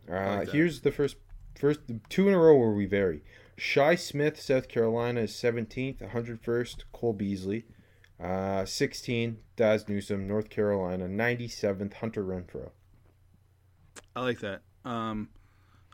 Uh, 0.10 0.38
like 0.38 0.52
here's 0.52 0.82
the 0.82 0.91
first, 0.91 1.18
first 1.60 1.80
two 2.10 2.28
in 2.28 2.34
a 2.34 2.39
row 2.39 2.58
where 2.58 2.72
we 2.72 2.86
vary. 2.86 3.22
Shi 3.58 3.96
Smith, 3.96 4.41
South 4.41 4.68
Carolina, 4.68 5.22
is 5.22 5.32
17th. 5.32 6.00
101st, 6.12 6.84
Cole 6.91 7.14
Beasley. 7.14 7.66
Uh, 8.22 8.66
16, 8.66 9.38
Dazz 9.55 9.89
Newsome, 9.89 10.28
North 10.28 10.49
Carolina. 10.49 11.05
97th, 11.05 11.93
Hunter 11.95 12.24
Renfrow. 12.24 12.70
I 14.16 14.22
like 14.22 14.39
that. 14.39 14.61
Um, 14.86 15.30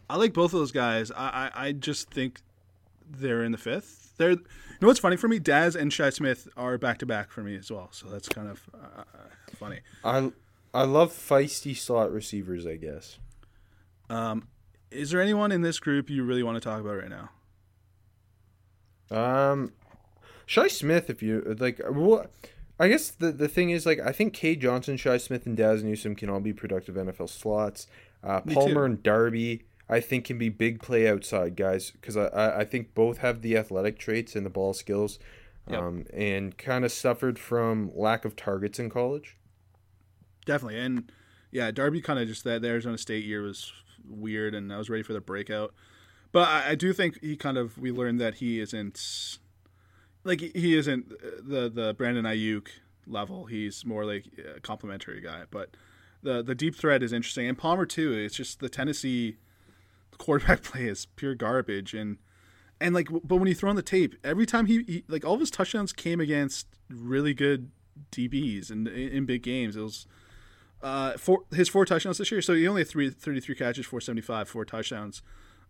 I 0.10 0.18
like 0.18 0.34
both 0.34 0.54
of 0.54 0.60
those 0.60 0.72
guys. 0.72 1.12
I, 1.12 1.52
I, 1.56 1.68
I 1.68 1.72
just 1.72 2.12
think 2.12 2.42
they're 3.10 3.44
in 3.44 3.52
the 3.52 3.58
fifth. 3.58 4.14
They're, 4.18 4.32
you 4.32 4.38
know 4.82 4.88
what's 4.88 5.00
funny 5.00 5.18
for 5.18 5.28
me? 5.28 5.40
Dazz 5.40 5.76
and 5.76 5.92
Shi 5.92 6.12
Smith 6.12 6.48
are 6.56 6.78
back 6.78 7.00
to 7.00 7.06
back 7.06 7.32
for 7.32 7.42
me 7.42 7.56
as 7.56 7.72
well. 7.72 7.90
So 7.92 8.08
that's 8.08 8.30
kind 8.30 8.50
of 8.50 8.70
uh, 8.74 9.04
funny. 9.56 9.80
I, 10.04 10.32
I 10.74 10.84
love 10.84 11.12
feisty 11.12 11.76
slot 11.76 12.12
receivers, 12.12 12.68
I 12.68 12.76
guess. 12.76 13.18
Um, 14.10 14.48
is 14.92 15.12
there 15.12 15.22
anyone 15.22 15.52
in 15.52 15.62
this 15.62 15.80
group 15.80 16.10
you 16.10 16.24
really 16.24 16.44
want 16.44 16.56
to 16.56 16.62
talk 16.62 16.82
about 16.82 16.98
right 16.98 17.10
now? 17.10 17.30
Um, 19.10 19.74
Shi 20.52 20.68
Smith, 20.68 21.10
if 21.10 21.24
you 21.24 21.56
like, 21.60 21.80
what? 21.88 22.30
I 22.78 22.90
guess 22.90 23.10
the 23.10 23.32
the 23.32 23.48
thing 23.48 23.70
is 23.70 23.86
like 23.86 24.00
I 24.02 24.12
think 24.12 24.34
Cade 24.34 24.60
Johnson, 24.60 24.98
Shi 24.98 25.18
Smith, 25.18 25.46
and 25.46 25.56
Dazz 25.56 25.82
Newsome 25.82 26.14
can 26.14 26.30
all 26.30 26.42
be 26.42 26.52
productive 26.52 26.96
NFL 26.96 27.30
slots. 27.30 27.88
Uh, 28.22 28.42
Palmer 28.42 28.84
and 28.84 29.02
Darby, 29.02 29.64
I 29.88 30.02
think, 30.02 30.26
can 30.26 30.38
be 30.38 30.50
big 30.50 30.82
play 30.82 31.08
outside 31.08 31.56
guys 31.56 31.92
because 31.92 32.18
I, 32.18 32.26
I 32.26 32.60
I 32.60 32.66
think 32.66 32.94
both 32.94 33.20
have 33.20 33.42
the 33.42 33.56
athletic 33.56 33.98
traits 33.98 34.36
and 34.36 34.46
the 34.46 34.50
ball 34.50 34.74
skills, 34.74 35.20
Yep. 35.70 35.80
um, 35.80 36.06
and 36.14 36.58
kind 36.58 36.84
of 36.84 36.92
suffered 36.92 37.40
from 37.40 37.90
lack 37.96 38.26
of 38.26 38.36
targets 38.36 38.78
in 38.78 38.90
college. 38.90 39.38
Definitely, 40.46 40.80
and 40.80 41.10
yeah, 41.52 41.72
Darby 41.72 42.02
kind 42.02 42.20
of 42.20 42.28
just 42.28 42.44
that 42.44 42.62
the 42.62 42.68
Arizona 42.68 42.98
State 42.98 43.24
year 43.24 43.42
was 43.42 43.72
weird, 44.06 44.54
and 44.54 44.74
I 44.74 44.78
was 44.78 44.90
ready 44.90 45.04
for 45.04 45.14
the 45.14 45.22
breakout. 45.22 45.74
But 46.34 46.50
I, 46.50 46.72
I 46.72 46.76
do 46.76 46.92
think 46.92 47.22
he 47.22 47.38
kind 47.38 47.58
of 47.58 47.78
we 47.78 47.90
learned 47.94 48.20
that 48.20 48.36
he 48.36 48.60
isn't 48.60 49.38
like 50.24 50.40
he 50.40 50.76
isn't 50.78 51.10
the 51.10 51.70
the 51.70 51.94
Brandon 51.98 52.26
Aiyuk 52.26 52.68
level. 53.08 53.46
He's 53.46 53.86
more 53.86 54.06
like 54.06 54.26
a 54.56 54.60
complimentary 54.60 55.22
guy. 55.22 55.44
But 55.50 55.76
the 56.24 56.42
the 56.42 56.56
deep 56.56 56.76
threat 56.76 57.04
is 57.04 57.14
interesting, 57.14 57.48
and 57.48 57.58
Palmer 57.58 57.86
too. 57.86 58.14
It's 58.14 58.36
just 58.36 58.60
the 58.60 58.70
Tennessee 58.70 59.38
quarterback 60.18 60.64
play 60.64 60.86
is 60.86 61.06
pure 61.06 61.36
garbage, 61.36 61.94
and 61.94 62.18
and 62.80 62.94
like 62.94 63.08
but 63.24 63.38
when 63.38 63.48
you 63.48 63.56
throw 63.56 63.70
on 63.70 63.76
the 63.76 63.82
tape, 63.82 64.16
every 64.24 64.46
time 64.46 64.66
he, 64.66 64.84
he 64.84 65.04
like 65.08 65.26
all 65.26 65.36
of 65.36 65.40
his 65.40 65.52
touchdowns 65.52 65.94
came 65.94 66.20
against 66.20 66.68
really 66.90 67.34
good 67.34 67.72
DBs 68.12 68.70
and 68.70 68.88
in, 68.88 69.10
in 69.10 69.26
big 69.26 69.44
games. 69.44 69.76
It 69.76 69.82
was 69.82 70.08
uh, 70.82 71.14
four 71.18 71.44
his 71.52 71.70
four 71.70 71.86
touchdowns 71.86 72.18
this 72.18 72.32
year. 72.32 72.42
So 72.42 72.54
he 72.54 72.68
only 72.68 72.82
had 72.82 72.88
three, 72.88 73.10
33 73.10 73.56
catches, 73.56 73.86
475, 73.86 74.50
four 74.50 74.66
touchdowns. 74.66 75.22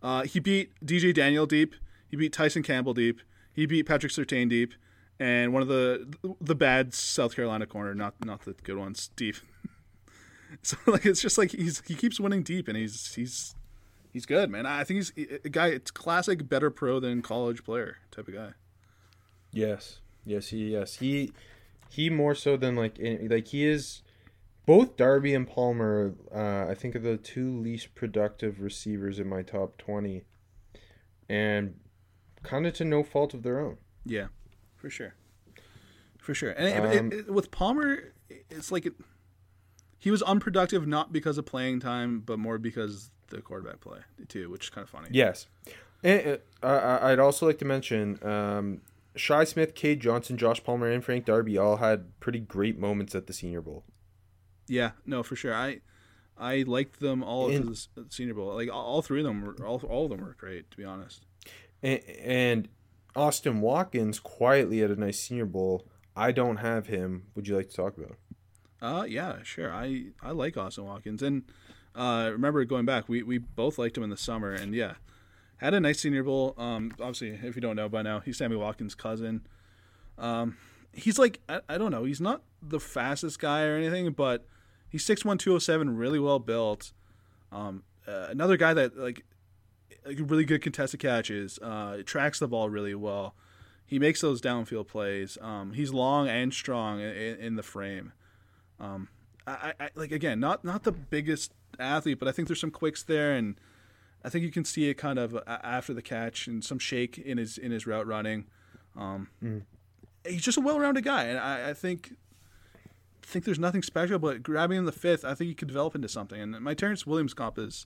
Uh, 0.01 0.23
he 0.23 0.39
beat 0.39 0.73
DJ 0.83 1.13
Daniel 1.13 1.45
deep. 1.45 1.75
He 2.07 2.17
beat 2.17 2.33
Tyson 2.33 2.63
Campbell 2.63 2.93
deep. 2.93 3.21
He 3.53 3.65
beat 3.65 3.83
Patrick 3.83 4.11
Surtain 4.11 4.49
deep, 4.49 4.73
and 5.19 5.53
one 5.53 5.61
of 5.61 5.67
the 5.67 6.13
the 6.39 6.55
bad 6.55 6.93
South 6.93 7.35
Carolina 7.35 7.65
corner, 7.65 7.93
not 7.93 8.15
not 8.23 8.41
the 8.41 8.53
good 8.63 8.77
ones, 8.77 9.09
deep. 9.15 9.35
so 10.61 10.77
like 10.87 11.05
it's 11.05 11.21
just 11.21 11.37
like 11.37 11.51
he's 11.51 11.81
he 11.87 11.95
keeps 11.95 12.19
winning 12.19 12.43
deep, 12.43 12.67
and 12.67 12.77
he's 12.77 13.13
he's 13.13 13.55
he's 14.11 14.25
good, 14.25 14.49
man. 14.49 14.65
I 14.65 14.83
think 14.83 14.97
he's 15.15 15.39
a 15.45 15.49
guy. 15.49 15.67
It's 15.67 15.91
classic, 15.91 16.47
better 16.47 16.69
pro 16.69 16.99
than 16.99 17.21
college 17.21 17.63
player 17.63 17.97
type 18.11 18.27
of 18.27 18.33
guy. 18.33 18.51
Yes, 19.51 19.99
yes, 20.25 20.49
he 20.49 20.71
yes 20.71 20.95
he 20.95 21.33
he 21.89 22.09
more 22.09 22.35
so 22.35 22.57
than 22.57 22.75
like 22.75 22.97
like 22.99 23.47
he 23.47 23.65
is. 23.65 24.01
Both 24.67 24.95
Darby 24.95 25.33
and 25.33 25.47
Palmer, 25.47 26.13
uh, 26.33 26.69
I 26.69 26.75
think, 26.75 26.95
are 26.95 26.99
the 26.99 27.17
two 27.17 27.59
least 27.59 27.95
productive 27.95 28.61
receivers 28.61 29.19
in 29.19 29.27
my 29.27 29.41
top 29.41 29.77
twenty, 29.77 30.23
and 31.27 31.75
kind 32.43 32.65
of 32.65 32.73
to 32.73 32.85
no 32.85 33.03
fault 33.03 33.33
of 33.33 33.43
their 33.43 33.59
own. 33.59 33.77
Yeah, 34.05 34.27
for 34.75 34.89
sure, 34.89 35.13
for 36.19 36.33
sure. 36.33 36.51
And 36.51 36.85
Um, 36.99 37.11
it, 37.11 37.19
it, 37.19 37.33
with 37.33 37.51
Palmer, 37.51 38.13
it's 38.49 38.71
like 38.71 38.85
it, 38.85 38.93
he 39.99 40.09
was 40.11 40.21
unproductive 40.23 40.87
not 40.87 41.11
because 41.13 41.37
of 41.37 41.45
playing 41.45 41.79
time, 41.79 42.21
but 42.21 42.39
more 42.39 42.57
because 42.57 43.11
the 43.29 43.41
quarterback 43.41 43.79
play 43.81 43.99
too, 44.27 44.49
which 44.49 44.65
is 44.65 44.69
kind 44.69 44.83
of 44.83 44.89
funny. 44.89 45.09
Yes, 45.11 45.47
and 46.03 46.39
uh, 46.63 46.67
I- 46.67 47.11
I'd 47.11 47.19
also 47.19 47.45
like 47.45 47.59
to 47.59 47.65
mention 47.65 48.19
um, 48.25 48.81
Shi 49.15 49.45
Smith, 49.45 49.75
Cade 49.75 49.99
Johnson, 49.99 50.37
Josh 50.37 50.63
Palmer, 50.63 50.89
and 50.89 51.03
Frank 51.03 51.25
Darby 51.25 51.57
all 51.57 51.77
had 51.77 52.19
pretty 52.19 52.39
great 52.39 52.79
moments 52.79 53.13
at 53.15 53.27
the 53.27 53.33
Senior 53.33 53.61
Bowl. 53.61 53.83
Yeah, 54.67 54.91
no, 55.05 55.21
for 55.21 55.35
sure. 55.35 55.53
I 55.53 55.81
I 56.37 56.63
liked 56.65 56.99
them 57.01 57.21
all 57.23 57.49
And- 57.51 57.69
of 57.69 57.87
the 57.95 58.05
Senior 58.09 58.33
Bowl. 58.33 58.55
Like 58.55 58.69
all, 58.71 58.83
all 58.85 59.01
three 59.01 59.19
of 59.19 59.25
them 59.25 59.41
were 59.43 59.55
all 59.65 59.79
all 59.87 60.05
of 60.05 60.11
them 60.11 60.21
were 60.21 60.35
great, 60.39 60.71
to 60.71 60.77
be 60.77 60.83
honest. 60.85 61.25
And, 61.83 62.67
Austin 63.13 63.59
Watkins 63.59 64.21
quietly 64.21 64.81
at 64.81 64.89
a 64.89 64.95
nice 64.95 65.19
Senior 65.19 65.45
Bowl. 65.45 65.85
I 66.15 66.31
don't 66.31 66.57
have 66.57 66.87
him. 66.87 67.23
Would 67.35 67.45
you 67.45 67.57
like 67.57 67.69
to 67.69 67.75
talk 67.75 67.97
about? 67.97 68.11
him? 68.11 68.17
Uh, 68.81 69.03
yeah, 69.03 69.43
sure. 69.43 69.73
I 69.73 70.05
I 70.21 70.31
like 70.31 70.55
Austin 70.55 70.85
Watkins, 70.85 71.21
and 71.21 71.43
uh, 71.93 72.29
remember 72.31 72.63
going 72.63 72.85
back, 72.85 73.09
we 73.09 73.21
we 73.21 73.37
both 73.37 73.77
liked 73.77 73.97
him 73.97 74.03
in 74.03 74.09
the 74.09 74.17
summer, 74.17 74.53
and 74.53 74.73
yeah, 74.73 74.93
had 75.57 75.73
a 75.73 75.79
nice 75.79 75.99
Senior 75.99 76.23
Bowl. 76.23 76.55
Um, 76.57 76.91
obviously, 77.01 77.31
if 77.31 77.55
you 77.55 77.61
don't 77.61 77.75
know 77.75 77.89
by 77.89 78.01
now, 78.01 78.21
he's 78.21 78.37
Sammy 78.37 78.55
Watkins' 78.55 78.95
cousin. 78.95 79.45
Um, 80.17 80.57
he's 80.93 81.19
like 81.19 81.41
I, 81.49 81.61
I 81.67 81.77
don't 81.77 81.91
know, 81.91 82.05
he's 82.05 82.21
not 82.21 82.43
the 82.61 82.79
fastest 82.79 83.39
guy 83.39 83.63
or 83.63 83.75
anything, 83.75 84.11
but 84.13 84.45
he's 84.89 85.05
6'1", 85.05 85.39
207, 85.39 85.95
really 85.95 86.19
well 86.19 86.39
built. 86.39 86.93
Um, 87.51 87.83
uh, 88.07 88.27
another 88.29 88.57
guy 88.57 88.73
that 88.73 88.97
like 88.97 89.25
really 90.05 90.45
good 90.45 90.61
contested 90.61 90.99
catches, 90.99 91.59
uh, 91.59 92.01
tracks 92.05 92.39
the 92.39 92.47
ball 92.47 92.69
really 92.69 92.95
well. 92.95 93.35
He 93.85 93.99
makes 93.99 94.21
those 94.21 94.41
downfield 94.41 94.87
plays. 94.87 95.37
Um, 95.41 95.73
he's 95.73 95.91
long 95.91 96.27
and 96.27 96.53
strong 96.53 96.99
in, 97.01 97.37
in 97.37 97.55
the 97.55 97.63
frame. 97.63 98.13
Um, 98.79 99.09
I, 99.45 99.73
I 99.79 99.89
like 99.95 100.11
again, 100.11 100.39
not 100.39 100.63
not 100.63 100.83
the 100.83 100.91
biggest 100.91 101.51
athlete, 101.79 102.19
but 102.19 102.27
I 102.27 102.31
think 102.31 102.47
there's 102.47 102.61
some 102.61 102.71
quicks 102.71 103.03
there, 103.03 103.33
and 103.33 103.55
I 104.23 104.29
think 104.29 104.43
you 104.43 104.51
can 104.51 104.65
see 104.65 104.89
it 104.89 104.95
kind 104.95 105.19
of 105.19 105.37
after 105.47 105.93
the 105.93 106.01
catch 106.01 106.47
and 106.47 106.63
some 106.63 106.79
shake 106.79 107.17
in 107.17 107.37
his 107.37 107.57
in 107.57 107.71
his 107.71 107.85
route 107.85 108.07
running. 108.07 108.45
Um, 108.97 109.27
He's 110.23 110.43
just 110.43 110.57
a 110.57 110.61
well-rounded 110.61 111.03
guy, 111.03 111.23
and 111.23 111.39
I, 111.39 111.71
I 111.71 111.73
think 111.73 112.13
think 113.23 113.45
there's 113.45 113.59
nothing 113.59 113.81
special, 113.81 114.19
but 114.19 114.43
grabbing 114.43 114.77
him 114.77 114.81
in 114.81 114.85
the 114.85 114.91
fifth, 114.91 115.23
I 115.25 115.33
think 115.33 115.47
he 115.47 115.55
could 115.55 115.67
develop 115.67 115.95
into 115.95 116.09
something. 116.09 116.39
And 116.39 116.59
my 116.61 116.73
Terrance 116.73 117.07
Williams 117.07 117.33
comp 117.33 117.57
is 117.57 117.85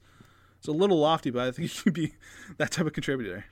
it's 0.70 0.76
a 0.76 0.80
little 0.80 0.99
lofty, 0.99 1.30
but 1.32 1.47
I 1.47 1.51
think 1.51 1.76
you 1.78 1.84
can 1.84 1.93
be 1.93 2.13
that 2.57 2.72
type 2.72 2.86
of 2.88 2.93
contributor. 2.93 3.45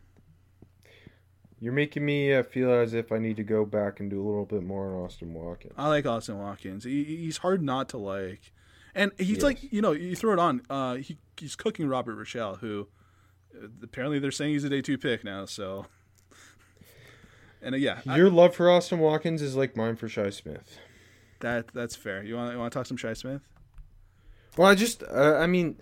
You're 1.59 1.73
making 1.73 2.05
me 2.05 2.33
uh, 2.33 2.43
feel 2.43 2.71
as 2.73 2.93
if 2.93 3.11
I 3.11 3.19
need 3.19 3.37
to 3.37 3.43
go 3.43 3.65
back 3.65 3.99
and 4.01 4.09
do 4.09 4.21
a 4.21 4.25
little 4.25 4.45
bit 4.45 4.63
more 4.63 4.87
on 4.93 5.05
Austin 5.05 5.33
Watkins. 5.33 5.73
I 5.77 5.87
like 5.87 6.05
Austin 6.05 6.37
Watkins. 6.37 6.83
He, 6.83 7.03
he's 7.05 7.37
hard 7.37 7.63
not 7.63 7.87
to 7.89 7.97
like, 7.97 8.51
and 8.93 9.11
he's 9.17 9.37
Yes. 9.37 9.43
like 9.43 9.71
you 9.71 9.81
know 9.81 9.93
you 9.93 10.15
throw 10.15 10.33
it 10.33 10.39
on. 10.39 10.61
Uh, 10.69 10.95
he 10.95 11.17
he's 11.39 11.55
cooking 11.55 11.87
Robert 11.87 12.17
Rochell, 12.17 12.59
who 12.59 12.89
uh, 13.55 13.67
apparently 13.81 14.19
they're 14.19 14.29
saying 14.31 14.51
he's 14.53 14.65
a 14.65 14.69
day 14.69 14.81
two 14.81 14.97
pick 14.97 15.23
now. 15.23 15.45
So, 15.45 15.85
and 17.61 17.75
uh, 17.75 17.77
yeah, 17.77 18.01
I- 18.07 18.17
Your 18.17 18.29
love 18.29 18.55
for 18.55 18.69
Austin 18.69 18.99
Watkins 18.99 19.41
is 19.41 19.55
like 19.55 19.77
mine 19.77 19.95
for 19.95 20.09
Shi 20.09 20.31
Smith. 20.31 20.77
that 21.39 21.69
that's 21.73 21.95
fair. 21.95 22.23
You 22.23 22.35
want 22.35 22.51
you 22.51 22.59
want 22.59 22.73
to 22.73 22.77
talk 22.79 22.87
some 22.87 22.97
Shi 22.97 23.15
Smith? 23.15 23.41
Well, 24.57 24.67
I 24.67 24.75
just, 24.75 25.01
uh, 25.03 25.37
I 25.39 25.47
mean, 25.47 25.77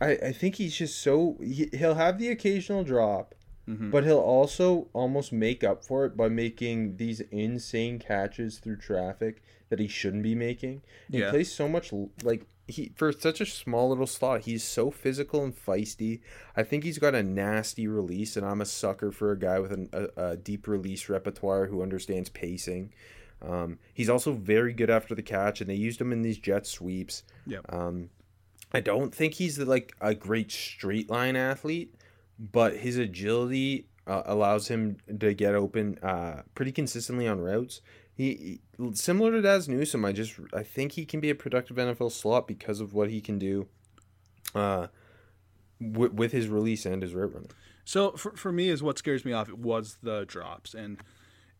I, 0.00 0.10
I 0.12 0.32
think 0.32 0.56
he's 0.56 0.74
just 0.76 0.98
so 1.00 1.36
he, 1.40 1.68
he'll 1.72 1.94
have 1.94 2.18
the 2.18 2.28
occasional 2.30 2.84
drop, 2.84 3.34
Mm-hmm. 3.66 3.90
but 3.90 4.04
he'll 4.04 4.18
also 4.18 4.88
almost 4.92 5.32
make 5.32 5.64
up 5.64 5.82
for 5.86 6.04
it 6.04 6.18
by 6.18 6.28
making 6.28 6.98
these 6.98 7.20
insane 7.30 7.98
catches 7.98 8.58
through 8.58 8.76
traffic 8.76 9.42
that 9.70 9.78
he 9.78 9.88
shouldn't 9.88 10.22
be 10.22 10.34
making. 10.34 10.82
He 11.10 11.20
Yeah. 11.20 11.30
plays 11.30 11.50
so 11.50 11.66
much 11.66 11.90
like 12.22 12.44
he 12.68 12.92
for 12.94 13.10
such 13.10 13.40
a 13.40 13.46
small 13.46 13.88
little 13.88 14.06
slot. 14.06 14.42
He's 14.42 14.62
so 14.64 14.90
physical 14.90 15.42
and 15.44 15.54
feisty. 15.56 16.20
I 16.54 16.62
think 16.62 16.84
he's 16.84 16.98
got 16.98 17.14
a 17.14 17.22
nasty 17.22 17.86
release, 17.88 18.36
and 18.36 18.44
I'm 18.44 18.60
a 18.60 18.66
sucker 18.66 19.10
for 19.10 19.32
a 19.32 19.38
guy 19.38 19.58
with 19.60 19.72
an, 19.72 19.88
a, 19.94 20.08
a 20.32 20.36
deep 20.36 20.68
release 20.68 21.08
repertoire 21.08 21.66
who 21.68 21.82
understands 21.82 22.28
pacing. 22.28 22.92
Um, 23.40 23.78
he's 23.94 24.10
also 24.10 24.32
very 24.32 24.74
good 24.74 24.90
after 24.90 25.14
the 25.14 25.22
catch, 25.22 25.62
and 25.62 25.70
they 25.70 25.74
used 25.74 26.00
him 26.02 26.12
in 26.12 26.20
these 26.20 26.38
jet 26.38 26.66
sweeps. 26.66 27.22
Yep. 27.46 27.72
Um, 27.72 28.10
I 28.74 28.80
don't 28.80 29.14
think 29.14 29.34
he's 29.34 29.56
like 29.56 29.94
a 30.00 30.16
great 30.16 30.50
straight 30.50 31.08
line 31.08 31.36
athlete, 31.36 31.94
but 32.38 32.78
his 32.78 32.98
agility 32.98 33.86
uh, 34.04 34.22
allows 34.26 34.66
him 34.66 34.96
to 35.20 35.32
get 35.32 35.54
open 35.54 35.96
uh, 36.02 36.42
pretty 36.56 36.72
consistently 36.72 37.28
on 37.28 37.40
routes. 37.40 37.80
He, 38.16 38.60
he 38.78 38.92
similar 38.92 39.30
to 39.30 39.40
Dazz 39.40 39.68
Newsome. 39.68 40.04
I 40.04 40.10
just 40.10 40.34
I 40.52 40.64
think 40.64 40.92
he 40.92 41.06
can 41.06 41.20
be 41.20 41.30
a 41.30 41.36
productive 41.36 41.76
NFL 41.76 42.10
slot 42.10 42.48
because 42.48 42.80
of 42.80 42.92
what 42.92 43.10
he 43.10 43.20
can 43.20 43.38
do, 43.38 43.68
uh, 44.56 44.88
with, 45.80 46.12
with 46.12 46.32
his 46.32 46.48
release 46.48 46.84
and 46.84 47.00
his 47.00 47.14
route 47.14 47.32
running. 47.32 47.50
So 47.84 48.12
for, 48.12 48.36
for 48.36 48.50
me, 48.50 48.70
is 48.70 48.82
what 48.82 48.98
scares 48.98 49.24
me 49.24 49.32
off 49.32 49.52
was 49.52 49.98
the 50.02 50.24
drops, 50.24 50.74
and 50.74 50.98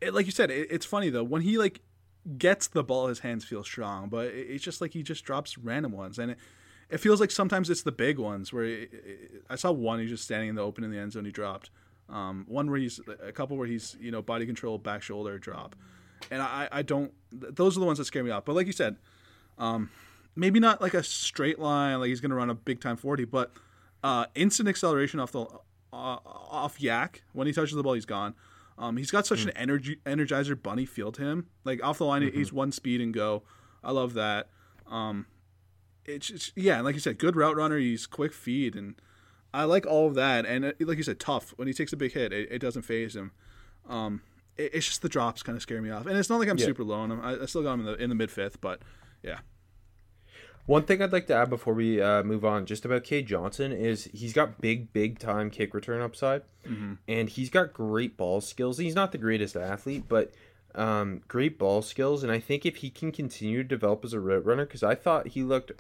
it, 0.01 0.15
like 0.15 0.27
you 0.27 0.33
said, 0.33 0.51
it, 0.51 0.67
it's 0.69 0.87
funny 0.87 1.11
though 1.11 1.25
when 1.25 1.43
he 1.43 1.59
like 1.59 1.81
gets 2.39 2.67
the 2.67 2.83
ball, 2.83 3.07
his 3.07 3.21
hands 3.21 3.45
feel 3.45 3.62
strong, 3.62 4.09
but 4.09 4.27
it, 4.27 4.47
it's 4.51 4.65
just 4.65 4.81
like 4.81 4.93
he 4.93 5.05
just 5.05 5.25
drops 5.25 5.57
random 5.57 5.93
ones, 5.93 6.19
and 6.19 6.33
it, 6.33 6.39
it 6.91 6.99
feels 6.99 7.20
like 7.20 7.30
sometimes 7.30 7.70
it's 7.70 7.82
the 7.82 7.93
big 7.93 8.18
ones 8.18 8.53
where 8.53 8.64
it, 8.64 8.91
it- 8.93 9.45
I 9.51 9.57
saw 9.57 9.70
one 9.72 10.01
he's 10.01 10.11
just 10.11 10.24
standing 10.24 10.49
in 10.51 10.55
the 10.55 10.62
open 10.62 10.85
in 10.85 10.91
the 10.91 10.99
end 10.99 11.12
zone, 11.12 11.24
he 11.24 11.30
dropped. 11.32 11.70
Um, 12.09 12.45
one 12.49 12.70
where 12.70 12.78
he's 12.78 13.01
a 13.22 13.32
couple 13.32 13.57
where 13.57 13.66
he's 13.66 13.97
you 14.01 14.11
know 14.11 14.20
body 14.22 14.45
control, 14.47 14.76
back 14.78 15.03
shoulder 15.03 15.39
drop, 15.39 15.74
and 16.30 16.43
I 16.43 16.68
I 16.70 16.82
don't. 16.82 17.12
Those 17.32 17.76
are 17.76 17.80
the 17.80 17.87
ones 17.87 17.97
that 17.99 18.05
scare 18.05 18.22
me 18.22 18.30
off. 18.30 18.45
But 18.45 18.55
like 18.55 18.66
you 18.66 18.72
said, 18.74 18.97
um, 19.59 19.91
maybe 20.37 20.61
not 20.61 20.82
like 20.82 20.93
a 20.95 21.03
straight 21.03 21.59
line, 21.59 21.99
like 22.01 22.09
he's 22.09 22.20
going 22.20 22.30
to 22.30 22.37
run 22.37 22.51
a 22.51 22.55
big 22.55 22.80
time 22.80 22.97
forty, 22.97 23.24
but 23.24 23.53
uh, 24.03 24.26
instant 24.35 24.68
acceleration 24.68 25.18
off 25.18 25.32
the 25.32 25.41
uh, 25.95 26.18
off 26.26 26.78
yak 26.80 27.22
when 27.32 27.47
he 27.47 27.53
touches 27.55 27.74
the 27.74 27.82
ball, 27.82 27.95
he's 27.95 28.05
gone. 28.07 28.35
Um, 28.76 28.97
he's 28.99 29.11
got 29.11 29.24
such 29.26 29.45
an 29.45 29.51
energy 29.57 30.01
energizer 30.05 30.61
bunny 30.61 30.85
feel 30.85 31.11
to 31.12 31.22
him. 31.22 31.47
Like 31.64 31.82
off 31.82 31.97
the 31.99 32.05
line, 32.05 32.22
he's 32.35 32.53
one 32.53 32.70
speed 32.72 33.01
and 33.01 33.14
go. 33.14 33.45
I 33.82 33.93
love 33.93 34.12
that. 34.14 34.49
Um, 34.87 35.26
it's 36.07 36.29
just, 36.29 36.53
yeah, 36.57 36.81
like 36.81 36.95
you 36.95 37.01
said, 37.01 37.19
good 37.19 37.37
route 37.37 37.57
runner. 37.57 37.79
He's 37.79 38.07
quick 38.07 38.33
feed, 38.33 38.75
and 38.77 38.95
I 39.53 39.65
like 39.65 39.87
all 39.87 40.07
of 40.09 40.15
that. 40.15 40.45
And 40.47 40.65
uh, 40.65 40.73
like 40.81 40.97
you 40.99 41.03
said, 41.05 41.21
tough. 41.21 41.53
When 41.57 41.69
he 41.69 41.75
takes 41.75 41.93
a 41.93 41.97
big 41.97 42.13
hit, 42.13 42.33
it, 42.33 42.49
it 42.51 42.59
doesn't 42.59 42.83
phase 42.83 43.15
him. 43.17 43.33
Um, 43.89 44.23
it, 44.57 44.71
it's 44.75 44.87
just 44.87 45.03
the 45.03 45.09
drops 45.09 45.43
kind 45.43 45.57
of 45.57 45.63
scare 45.63 45.81
me 45.83 45.91
off, 45.91 46.07
and 46.07 46.17
it's 46.17 46.29
not 46.31 46.39
like 46.39 46.49
I'm 46.49 46.59
Yeah. 46.59 46.67
super 46.67 46.85
low 46.85 46.97
on 47.01 47.11
him. 47.11 47.21
I, 47.23 47.43
I 47.43 47.47
still 47.47 47.63
got 47.63 47.75
him 47.75 47.81
in 47.81 47.87
the 47.87 47.95
in 47.95 48.09
the 48.09 48.15
mid 48.15 48.31
fifth, 48.31 48.61
but 48.61 48.81
yeah, 49.23 49.39
One 50.67 50.85
thing 50.85 51.03
I'd 51.03 51.13
like 51.13 51.27
to 51.27 51.35
add 51.35 51.51
before 51.51 51.75
we 51.75 52.01
uh, 52.01 52.23
move 52.23 52.45
on, 52.45 52.65
just 52.65 52.85
about 52.87 53.05
Cade 53.05 53.27
Johnson, 53.27 53.71
is 53.73 54.09
he's 54.15 54.33
got 54.33 54.61
big, 54.63 54.93
big 54.95 55.19
time 55.19 55.51
kick 55.51 55.75
return 55.75 56.01
upside, 56.01 56.43
and 57.07 57.29
he's 57.29 57.51
got 57.51 57.73
great 57.75 58.17
ball 58.17 58.41
skills. 58.41 58.79
He's 58.79 58.95
not 58.95 59.13
the 59.13 59.19
greatest 59.19 59.57
athlete, 59.57 60.05
but 60.09 60.33
um, 60.75 61.22
great 61.29 61.59
ball 61.59 61.83
skills. 61.83 62.22
And 62.22 62.33
I 62.33 62.41
think 62.41 62.64
if 62.66 62.77
he 62.77 62.91
can 62.91 63.12
continue 63.12 63.62
to 63.62 63.68
develop 63.68 64.05
as 64.05 64.12
a 64.12 64.20
route 64.20 64.45
runner, 64.45 64.64
because 64.66 64.83
I 64.83 64.95
thought 64.95 65.29
he 65.29 65.43
looked 65.43 65.72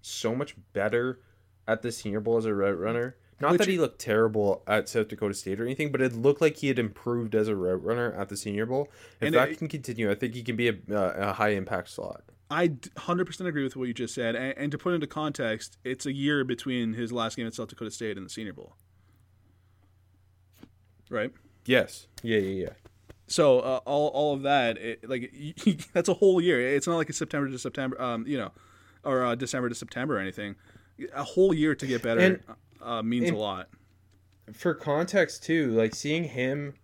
so 0.00 0.34
much 0.34 0.54
better 0.72 1.20
at 1.66 1.82
the 1.82 1.92
Senior 1.92 2.20
Bowl 2.20 2.36
as 2.36 2.44
a 2.44 2.54
route 2.54 2.78
runner. 2.78 3.16
Not 3.40 3.52
Which- 3.52 3.58
that 3.60 3.68
he 3.68 3.78
looked 3.78 3.98
terrible 4.00 4.62
at 4.68 4.88
South 4.88 5.08
Dakota 5.08 5.34
State 5.34 5.60
or 5.60 5.64
anything, 5.64 5.90
but 5.90 6.00
it 6.00 6.12
looked 6.12 6.40
like 6.40 6.58
he 6.58 6.68
had 6.68 6.78
improved 6.78 7.34
as 7.34 7.48
a 7.48 7.56
route 7.56 7.82
runner 7.82 8.12
at 8.12 8.28
the 8.28 8.36
Senior 8.36 8.66
Bowl. 8.66 8.88
If 9.20 9.32
that 9.32 9.50
it- 9.50 9.58
can 9.58 9.68
continue, 9.68 10.10
I 10.10 10.14
think 10.14 10.34
he 10.34 10.42
can 10.42 10.54
be 10.54 10.68
a, 10.68 10.74
uh, 10.90 11.14
a 11.16 11.32
high 11.32 11.50
impact 11.50 11.88
slot. 11.88 12.22
I 12.50 12.68
100% 12.68 13.48
agree 13.48 13.64
with 13.64 13.76
what 13.76 13.88
you 13.88 13.94
just 13.94 14.14
said. 14.14 14.36
And, 14.36 14.56
and 14.58 14.72
to 14.72 14.78
put 14.78 14.92
into 14.94 15.06
context, 15.06 15.78
it's 15.84 16.04
a 16.06 16.12
year 16.12 16.44
between 16.44 16.92
his 16.92 17.10
last 17.10 17.36
game 17.36 17.46
at 17.46 17.54
South 17.54 17.68
Dakota 17.68 17.90
State 17.90 18.16
and 18.16 18.26
the 18.26 18.30
Senior 18.30 18.52
Bowl, 18.52 18.76
right? 21.10 21.32
Yes. 21.64 22.06
Yeah, 22.22 22.38
yeah, 22.38 22.64
yeah. 22.66 22.72
So 23.32 23.60
uh, 23.60 23.80
all 23.86 24.08
all 24.08 24.34
of 24.34 24.42
that, 24.42 24.76
it, 24.76 25.08
like 25.08 25.32
that's 25.94 26.08
a 26.10 26.14
whole 26.14 26.38
year. 26.40 26.60
It's 26.76 26.86
not 26.86 26.96
like 26.96 27.08
it's 27.08 27.16
September 27.18 27.48
to 27.50 27.58
September, 27.58 28.00
um, 28.00 28.26
you 28.26 28.36
know, 28.36 28.50
or 29.04 29.24
uh, 29.24 29.34
December 29.34 29.70
to 29.70 29.74
September 29.74 30.16
or 30.18 30.20
anything. 30.20 30.54
A 31.14 31.24
whole 31.24 31.54
year 31.54 31.74
to 31.74 31.86
get 31.86 32.02
better 32.02 32.20
And- 32.20 32.40
uh, 32.82 33.02
means 33.02 33.28
and- 33.28 33.36
a 33.36 33.40
lot. 33.40 33.68
for 34.52 34.74
context 34.74 35.42
too, 35.44 35.70
like 35.72 35.94
seeing 35.94 36.24
him 36.24 36.74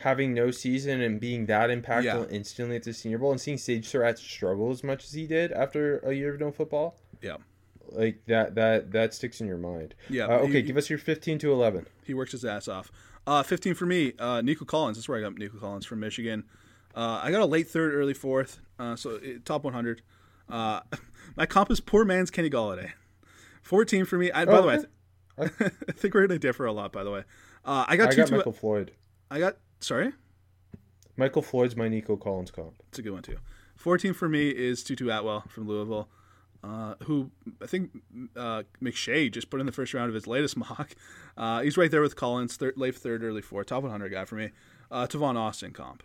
having 0.00 0.34
no 0.34 0.50
season 0.50 1.00
and 1.00 1.20
being 1.20 1.46
that 1.46 1.70
impactful 1.70 2.04
Yeah. 2.04 2.24
instantly 2.36 2.76
at 2.76 2.82
the 2.82 2.92
Senior 2.92 3.18
Bowl, 3.18 3.30
and 3.30 3.40
seeing 3.40 3.56
Sage 3.56 3.86
Surratt 3.88 4.18
struggle 4.18 4.70
as 4.70 4.82
much 4.82 5.04
as 5.04 5.12
he 5.12 5.26
did 5.26 5.52
after 5.52 5.98
a 6.00 6.12
year 6.12 6.34
of 6.34 6.40
no 6.40 6.50
football, 6.50 6.98
Yeah, 7.22 7.36
like 7.90 8.22
that 8.26 8.56
that 8.56 8.90
that 8.90 9.14
sticks 9.14 9.40
in 9.40 9.46
your 9.46 9.56
mind. 9.56 9.94
Yeah, 10.10 10.24
Uh, 10.26 10.38
okay, 10.40 10.52
he- 10.54 10.62
give 10.62 10.76
us 10.76 10.90
your 10.90 10.98
fifteen 10.98 11.38
to 11.38 11.52
eleven. 11.52 11.86
he 12.04 12.12
works 12.12 12.32
his 12.32 12.44
ass 12.44 12.66
off. 12.66 12.90
Uh, 13.26 13.42
15 13.42 13.74
for 13.74 13.86
me, 13.86 14.12
uh, 14.18 14.40
Nico 14.40 14.64
Collins. 14.64 14.96
That's 14.96 15.08
where 15.08 15.18
I 15.18 15.20
got 15.20 15.36
Nico 15.36 15.58
Collins 15.58 15.84
from 15.86 16.00
Michigan. 16.00 16.44
Uh, 16.94 17.20
I 17.22 17.30
got 17.30 17.40
a 17.42 17.46
late 17.46 17.68
third, 17.68 17.92
early 17.94 18.14
fourth, 18.14 18.60
uh, 18.78 18.96
so 18.96 19.16
uh, 19.16 19.20
top 19.44 19.64
100. 19.64 20.02
Uh, 20.48 20.80
my 21.36 21.44
comp 21.44 21.70
is 21.70 21.80
poor 21.80 22.04
man's 22.04 22.30
Kenny 22.30 22.48
Golladay. 22.50 22.92
14 23.62 24.04
for 24.04 24.16
me. 24.16 24.30
I, 24.30 24.44
by 24.44 24.52
Oh, 24.52 24.62
the 24.62 24.68
way, 24.68 24.74
I, 24.74 24.76
th- 25.48 25.72
I 25.88 25.92
think 25.92 26.14
we're 26.14 26.26
going 26.26 26.38
to 26.40 26.46
differ 26.46 26.66
a 26.66 26.72
lot, 26.72 26.92
by 26.92 27.02
the 27.04 27.10
way. 27.10 27.24
Uh, 27.64 27.84
I 27.88 27.96
got 27.96 28.08
I 28.08 28.10
two, 28.12 28.16
got 28.22 28.30
Michael 28.30 28.52
Floyd. 28.52 28.92
I 29.30 29.40
got, 29.40 29.56
sorry? 29.80 30.12
Michael 31.16 31.42
Floyd's 31.42 31.76
my 31.76 31.88
Nico 31.88 32.16
Collins 32.16 32.50
comp. 32.50 32.74
It's 32.88 32.98
a 32.98 33.02
good 33.02 33.12
one 33.12 33.22
too. 33.22 33.38
14 33.76 34.12
for 34.14 34.28
me 34.28 34.50
is 34.50 34.82
Tutu 34.84 35.08
Atwell 35.10 35.44
from 35.48 35.66
Louisville, 35.66 36.08
uh, 36.66 36.94
who 37.04 37.30
I 37.62 37.66
think 37.66 37.90
uh, 38.36 38.64
McShay 38.82 39.30
just 39.30 39.50
put 39.50 39.60
in 39.60 39.66
the 39.66 39.72
first 39.72 39.94
round 39.94 40.08
of 40.08 40.14
his 40.14 40.26
latest 40.26 40.56
mock. 40.56 40.94
Uh, 41.36 41.60
he's 41.62 41.76
right 41.76 41.90
there 41.90 42.00
with 42.00 42.16
Collins, 42.16 42.56
third, 42.56 42.74
late 42.76 42.96
third, 42.96 43.22
early 43.22 43.42
fourth, 43.42 43.66
top 43.66 43.82
100 43.82 44.10
guy 44.10 44.24
for 44.24 44.34
me. 44.34 44.50
Uh, 44.90 45.06
Tavon 45.06 45.36
Austin 45.36 45.72
comp. 45.72 46.02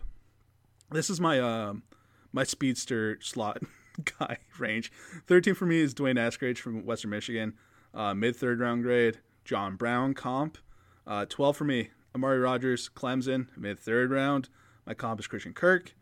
This 0.92 1.10
is 1.10 1.20
my 1.20 1.40
um, 1.40 1.84
my 2.32 2.44
speedster 2.44 3.18
slot 3.22 3.62
guy 4.20 4.38
range. 4.60 4.92
13 5.28 5.54
for 5.54 5.66
me 5.66 5.80
is 5.80 5.94
D'Wayne 5.94 6.18
Eskridge 6.18 6.58
from 6.58 6.86
Western 6.86 7.12
Michigan, 7.12 7.54
uh, 7.94 8.14
mid 8.14 8.36
third 8.36 8.60
round 8.60 8.84
grade. 8.84 9.20
John 9.44 9.76
Brown 9.76 10.14
comp. 10.14 10.60
Uh, 11.08 11.26
12 11.28 11.58
for 11.58 11.64
me, 11.64 11.90
Amari 12.14 12.38
Rogers, 12.38 12.90
Clemson, 12.96 13.48
mid 13.58 13.80
third 13.80 14.12
round. 14.12 14.50
My 14.86 14.94
comp 14.94 15.20
is 15.20 15.28
Christian 15.28 15.54
Kirk. 15.54 15.96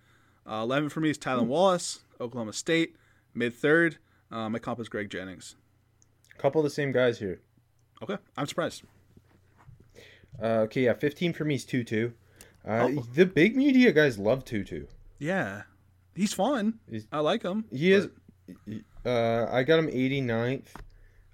Uh, 0.50 0.56
11 0.64 0.90
for 0.90 1.00
me 1.00 1.10
is 1.10 1.18
Tylan 1.18 1.46
Wallace, 1.46 2.00
Oklahoma 2.20 2.54
State, 2.54 2.98
mid 3.34 3.54
third. 3.54 3.98
Uh, 4.32 4.50
my 4.50 4.60
comp 4.60 4.80
is 4.80 4.90
Greg 4.90 5.10
Jennings. 5.10 5.56
Couple 6.38 6.62
of 6.62 6.64
the 6.64 6.70
same 6.70 6.92
guys 6.92 7.20
here. 7.20 7.42
Okay, 8.02 8.18
I'm 8.38 8.48
surprised. 8.48 8.84
Uh, 10.42 10.62
okay, 10.66 10.84
yeah, 10.86 10.94
fifteen 10.94 11.34
for 11.34 11.44
me 11.46 11.56
is 11.56 11.66
Tutu. 11.66 12.12
Uh, 12.66 12.90
Oh. 12.98 13.06
The 13.14 13.26
big 13.26 13.56
media 13.58 13.92
guys 13.92 14.18
love 14.18 14.46
Tutu. 14.46 14.86
Yeah, 15.18 15.64
he's 16.16 16.34
fun. 16.34 16.80
He's- 16.90 17.08
I 17.12 17.20
like 17.20 17.44
him. 17.44 17.66
He 17.72 17.92
is. 17.92 18.08
Uh, 19.06 19.48
I 19.52 19.64
got 19.64 19.80
him 19.80 19.88
89th. 19.88 20.70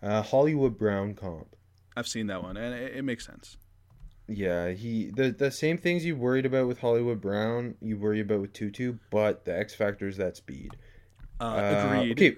Uh, 0.01 0.21
Hollywood 0.21 0.77
Brown 0.77 1.13
comp. 1.15 1.55
I've 1.95 2.07
seen 2.07 2.27
that 2.27 2.43
one, 2.43 2.57
and 2.57 2.73
it, 2.75 2.97
it 2.97 3.01
makes 3.03 3.25
sense. 3.25 3.57
Yeah, 4.27 4.71
he 4.71 5.11
the 5.11 5.31
the 5.31 5.51
same 5.51 5.77
things 5.77 6.03
you 6.03 6.15
worried 6.15 6.45
about 6.47 6.67
with 6.67 6.79
Hollywood 6.79 7.21
Brown, 7.21 7.75
you 7.81 7.97
worry 7.97 8.19
about 8.21 8.41
with 8.41 8.53
Tutu, 8.53 8.95
but 9.11 9.45
the 9.45 9.55
X 9.57 9.75
factor 9.75 10.07
is 10.07 10.17
that 10.17 10.35
speed. 10.35 10.75
Uh, 11.39 11.43
Uh, 11.43 11.93
agreed. 12.01 12.11
okay, 12.13 12.37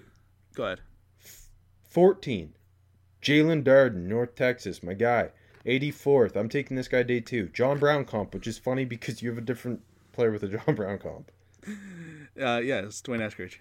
Go 0.58 0.64
ahead. 0.64 0.82
14. 1.88 2.56
Jaelon 3.22 3.64
Darden, 3.64 4.08
North 4.08 4.34
Texas, 4.34 4.82
my 4.82 4.96
guy. 4.96 5.30
84th. 5.68 6.36
I'm 6.36 6.50
taking 6.50 6.76
this 6.76 6.88
guy 6.88 7.04
day 7.04 7.20
two. 7.20 7.50
John 7.50 7.78
Brown 7.78 8.06
comp, 8.06 8.34
which 8.34 8.48
is 8.48 8.58
funny 8.58 8.84
because 8.84 9.22
you 9.22 9.30
have 9.30 9.38
a 9.38 9.42
different 9.42 9.82
player 10.14 10.32
with 10.32 10.42
a 10.42 10.48
John 10.48 10.74
Brown 10.76 10.98
comp. 10.98 11.32
Uh, 12.40 12.62
yeah, 12.64 12.82
it's 12.82 13.02
D'Wayne 13.02 13.20
Eskridge. 13.20 13.56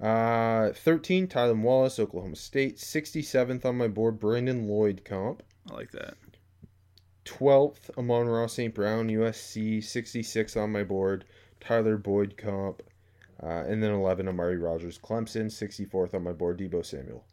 Uh, 0.00 0.72
13. 0.72 1.26
Tylan 1.26 1.62
Wallace, 1.62 1.98
Oklahoma 1.98 2.36
State. 2.36 2.76
67th 2.76 3.64
on 3.64 3.76
my 3.76 3.88
board. 3.88 4.20
Brandon 4.20 4.68
Lloyd 4.68 5.04
comp. 5.04 5.42
I 5.68 5.74
like 5.74 5.90
that. 5.90 6.14
12th, 7.24 7.90
Amon-Ra 7.98 8.46
St. 8.46 8.72
Brown, 8.72 9.08
USC, 9.08 9.82
66 9.82 10.56
on 10.56 10.70
my 10.70 10.84
board. 10.84 11.24
Tyler 11.60 11.96
Boyd 11.96 12.36
comp. 12.36 12.84
Uh, 13.42 13.64
and 13.66 13.82
then 13.82 13.90
11, 13.92 14.28
Amari 14.28 14.58
Rogers, 14.58 14.98
Clemson, 14.98 15.46
64th 15.46 16.14
on 16.14 16.22
my 16.22 16.32
board. 16.32 16.58
Deebo 16.58 16.84
Samuel. 16.84 17.24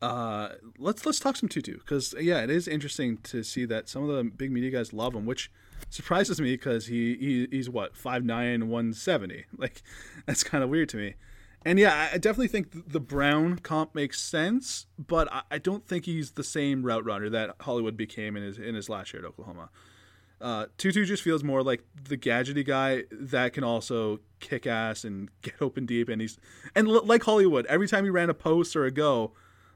Uh, 0.00 0.54
let's 0.78 1.06
let's 1.06 1.20
talk 1.20 1.36
some 1.36 1.48
Tutu 1.48 1.74
because 1.78 2.12
yeah, 2.20 2.42
it 2.42 2.50
is 2.50 2.66
interesting 2.66 3.18
to 3.18 3.44
see 3.44 3.64
that 3.66 3.88
some 3.88 4.02
of 4.02 4.08
the 4.16 4.24
big 4.24 4.50
media 4.50 4.70
guys 4.70 4.92
love 4.92 5.14
him, 5.14 5.26
which 5.26 5.48
surprises 5.90 6.40
me 6.40 6.50
because 6.50 6.86
he, 6.86 7.14
he 7.14 7.48
he's 7.52 7.70
what 7.70 7.94
5'9", 7.94 8.64
170. 8.64 9.44
Like 9.56 9.82
that's 10.26 10.42
kind 10.42 10.64
of 10.64 10.70
weird 10.70 10.88
to 10.90 10.96
me. 10.96 11.14
And 11.64 11.78
yeah, 11.78 12.08
I- 12.12 12.18
definitely 12.18 12.48
think 12.48 12.90
the 12.90 12.98
Brown 12.98 13.60
comp 13.60 13.94
makes 13.94 14.20
sense, 14.20 14.86
but 14.98 15.32
I, 15.32 15.42
I 15.52 15.58
don't 15.58 15.86
think 15.86 16.06
he's 16.06 16.32
the 16.32 16.42
same 16.42 16.82
route 16.82 17.04
runner 17.04 17.30
that 17.30 17.54
Hollywood 17.60 17.96
became 17.96 18.36
in 18.36 18.42
his 18.42 18.58
in 18.58 18.74
his 18.74 18.88
last 18.88 19.12
year 19.12 19.22
at 19.22 19.28
Oklahoma. 19.28 19.70
Uh, 20.42 20.66
Tutu 20.76 21.04
just 21.04 21.22
feels 21.22 21.44
more 21.44 21.62
like 21.62 21.84
the 22.08 22.18
gadgety 22.18 22.66
guy 22.66 23.04
that 23.12 23.52
can 23.52 23.62
also 23.62 24.18
kick 24.40 24.66
ass 24.66 25.04
and 25.04 25.30
get 25.42 25.54
open 25.60 25.86
deep, 25.86 26.08
and 26.08 26.20
he's 26.20 26.38
and 26.74 26.88
l- 26.88 27.06
like 27.06 27.22
Hollywood, 27.22 27.64
every 27.66 27.88
time 27.88 28.04
he 28.04 28.10
ran 28.10 28.28
a 28.28 28.34
post 28.34 28.74
or 28.74 28.84
a 28.84 28.90
go, 28.90 29.32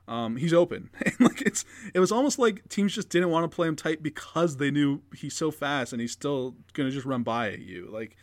um, 0.09 0.37
he's 0.37 0.53
open. 0.53 0.91
And 1.05 1.21
like 1.21 1.41
it's 1.43 1.65
it 1.95 2.01
was 2.01 2.13
almost 2.13 2.39
like 2.39 2.69
teams 2.69 2.95
just 2.95 3.09
didn't 3.09 3.31
want 3.31 3.51
to 3.51 3.55
play 3.55 3.69
him 3.69 3.77
tight 3.77 4.03
because 4.03 4.57
they 4.57 4.71
knew 4.71 5.03
he's 5.17 5.35
so 5.35 5.51
fast 5.51 5.93
and 5.93 6.01
he's 6.01 6.13
still 6.13 6.57
gonna 6.73 6.91
just 6.91 7.07
run 7.07 7.23
by 7.23 7.51
you. 7.51 7.89
Like 7.91 8.17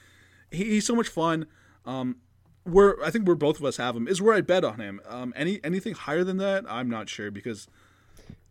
he, 0.52 0.66
he's 0.66 0.86
so 0.86 0.96
much 0.96 1.08
fun. 1.08 1.46
Um, 1.86 2.18
where 2.64 3.02
I 3.04 3.10
think 3.10 3.28
where 3.28 3.36
both 3.36 3.60
of 3.60 3.66
us 3.66 3.78
have 3.78 3.96
him 3.96 4.08
is 4.08 4.22
where 4.22 4.34
I 4.36 4.42
bet 4.42 4.64
on 4.64 4.80
him. 4.80 5.02
Um, 5.08 5.34
any 5.36 5.60
anything 5.64 5.94
higher 5.94 6.24
than 6.24 6.38
that, 6.38 6.66
I'm 6.70 6.90
not 6.90 7.10
sure 7.10 7.32
because, 7.32 7.68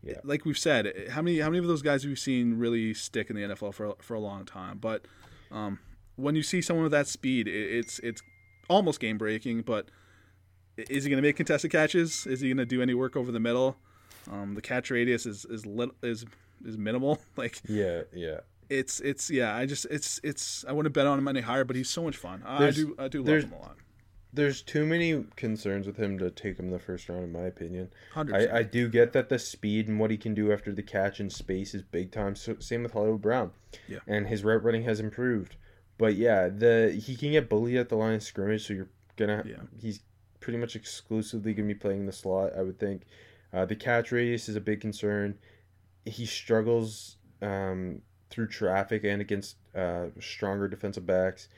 Yeah. 0.03 0.15
like 0.25 0.45
we've 0.45 0.59
said, 0.59 1.09
how 1.11 1.23
many 1.23 1.39
how 1.39 1.49
many 1.49 1.59
of 1.59 1.67
those 1.67 1.83
guys 1.83 2.03
have 2.03 2.11
you 2.11 2.17
seen 2.17 2.59
really 2.59 2.93
stick 2.95 3.31
in 3.31 3.37
the 3.37 3.43
NFL 3.43 3.73
for 3.75 3.95
for 4.01 4.15
a 4.15 4.21
long 4.21 4.45
time? 4.45 4.79
But 4.79 5.07
um, 5.51 5.79
when 6.17 6.35
you 6.35 6.43
see 6.43 6.61
someone 6.61 6.83
with 6.85 6.93
that 6.93 7.07
speed, 7.07 7.47
it, 7.47 7.53
it's 7.79 7.99
it's 8.01 8.23
almost 8.69 9.01
game 9.01 9.19
breaking. 9.19 9.63
But 9.63 9.89
is 10.77 11.05
he 11.05 11.11
going 11.11 11.23
to 11.23 11.27
make 11.27 11.37
contested 11.37 11.71
catches? 11.71 12.27
Is 12.27 12.41
he 12.41 12.49
going 12.49 12.57
to 12.57 12.67
do 12.67 12.83
any 12.83 12.95
work 12.95 13.17
over 13.17 13.31
the 13.31 13.41
middle? 13.41 13.77
Um, 14.31 14.55
the 14.55 14.63
catch 14.63 14.91
radius 14.91 15.27
is 15.27 15.45
is 15.45 15.65
is 16.03 16.25
is 16.65 16.79
minimal. 16.79 17.19
Like 17.37 17.61
Yeah, 17.69 18.03
yeah. 18.13 18.41
it's 18.69 19.01
it's 19.01 19.31
yeah. 19.31 19.55
I 19.57 19.67
just 19.67 19.87
it's 19.91 20.21
it's 20.23 20.65
I 20.69 20.73
wouldn't 20.73 20.95
bet 20.95 21.07
on 21.07 21.19
him 21.19 21.29
any 21.29 21.41
higher, 21.41 21.65
but 21.65 21.77
he's 21.77 21.91
so 21.91 22.03
much 22.03 22.17
fun. 22.17 22.43
I, 22.45 22.67
I 22.67 22.71
do 22.71 22.95
I 22.99 23.09
do 23.09 23.23
love 23.23 23.45
him 23.45 23.53
a 23.53 23.59
lot. 23.59 23.77
There's 24.33 24.63
too 24.63 24.87
many 24.87 25.25
concerns 25.37 25.87
with 25.87 25.97
him 25.97 26.19
to 26.19 26.31
take 26.31 26.59
him 26.59 26.71
the 26.71 26.79
first 26.79 27.09
round, 27.09 27.25
in 27.25 27.33
my 27.33 27.43
opinion. 27.43 27.91
100%. 28.15 28.33
I, 28.53 28.59
I 28.59 28.63
do 28.63 28.89
get 28.89 29.13
that 29.13 29.29
the 29.29 29.39
speed 29.39 29.89
and 29.89 30.01
what 30.01 30.11
he 30.11 30.17
can 30.17 30.33
do 30.33 30.53
after 30.53 30.73
the 30.73 30.83
catch 30.83 31.21
in 31.21 31.29
space 31.29 31.75
is 31.75 31.83
big 31.83 32.13
time. 32.13 32.35
So, 32.35 32.57
same 32.59 32.83
with 32.83 32.93
Hollywood 32.93 33.21
Brown. 33.21 33.51
Yeah. 33.87 33.99
And 34.07 34.27
his 34.27 34.43
route 34.43 34.63
running 34.65 34.85
has 34.85 35.01
improved. 35.01 35.57
But 35.99 36.15
yeah, 36.17 36.49
the 36.49 36.99
he 37.05 37.15
can 37.15 37.33
get 37.33 37.49
bullied 37.49 37.77
at 37.77 37.89
the 37.89 37.97
line 37.97 38.15
of 38.15 38.23
scrimmage, 38.23 38.67
so 38.67 38.73
you're 38.73 38.89
gonna 39.17 39.45
Yeah. 39.47 39.57
he's 39.79 40.01
pretty 40.41 40.59
much 40.59 40.75
exclusively 40.75 41.53
gonna 41.55 41.69
be 41.69 41.75
playing 41.75 42.07
the 42.07 42.13
slot, 42.13 42.53
I 42.57 42.63
would 42.63 42.79
think. 42.79 43.03
Uh, 43.53 43.67
the 43.67 43.77
catch 43.77 44.11
radius 44.11 44.49
is 44.49 44.57
a 44.57 44.61
big 44.61 44.81
concern. 44.81 45.39
He 46.07 46.25
struggles 46.27 47.17
um, 47.43 48.01
through 48.31 48.49
traffic 48.49 49.05
and 49.05 49.21
against 49.21 49.57
uh, 49.77 50.07
stronger 50.19 50.67
defensive 50.69 51.07
backs. 51.07 51.49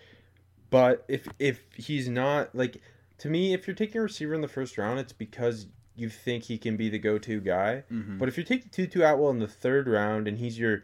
But 0.75 1.05
if 1.07 1.29
if 1.39 1.61
he's 1.77 2.09
not 2.09 2.53
like 2.53 2.81
to 3.19 3.29
me, 3.29 3.55
if 3.55 3.69
you're 3.69 3.77
taking 3.77 4.01
a 4.01 4.03
receiver 4.03 4.35
in 4.35 4.41
the 4.41 4.49
first 4.49 4.77
round, 4.77 4.99
it's 4.99 5.13
because 5.13 5.69
you 5.95 6.09
think 6.09 6.43
he 6.43 6.59
can 6.59 6.77
be 6.77 6.89
the 6.89 6.99
go-to 6.99 7.41
guy. 7.41 7.85
Mhm. 7.93 8.19
But 8.19 8.29
if 8.29 8.37
you're 8.37 8.45
taking 8.45 8.71
Tutu 8.71 9.03
Atwell 9.03 9.31
in 9.31 9.39
the 9.39 9.47
third 9.47 9.87
round 9.87 10.27
and 10.27 10.39
he's 10.39 10.59
your 10.59 10.83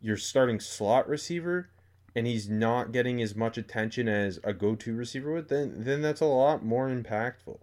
your 0.00 0.16
starting 0.16 0.60
slot 0.60 1.08
receiver 1.08 1.68
and 2.14 2.28
he's 2.28 2.48
not 2.48 2.92
getting 2.92 3.20
as 3.20 3.34
much 3.34 3.58
attention 3.58 4.06
as 4.06 4.38
a 4.44 4.52
go-to 4.52 4.94
receiver 4.94 5.32
would, 5.32 5.48
then 5.48 5.82
then 5.82 6.00
that's 6.00 6.20
a 6.20 6.26
lot 6.26 6.64
more 6.64 6.88
impactful. 6.88 7.58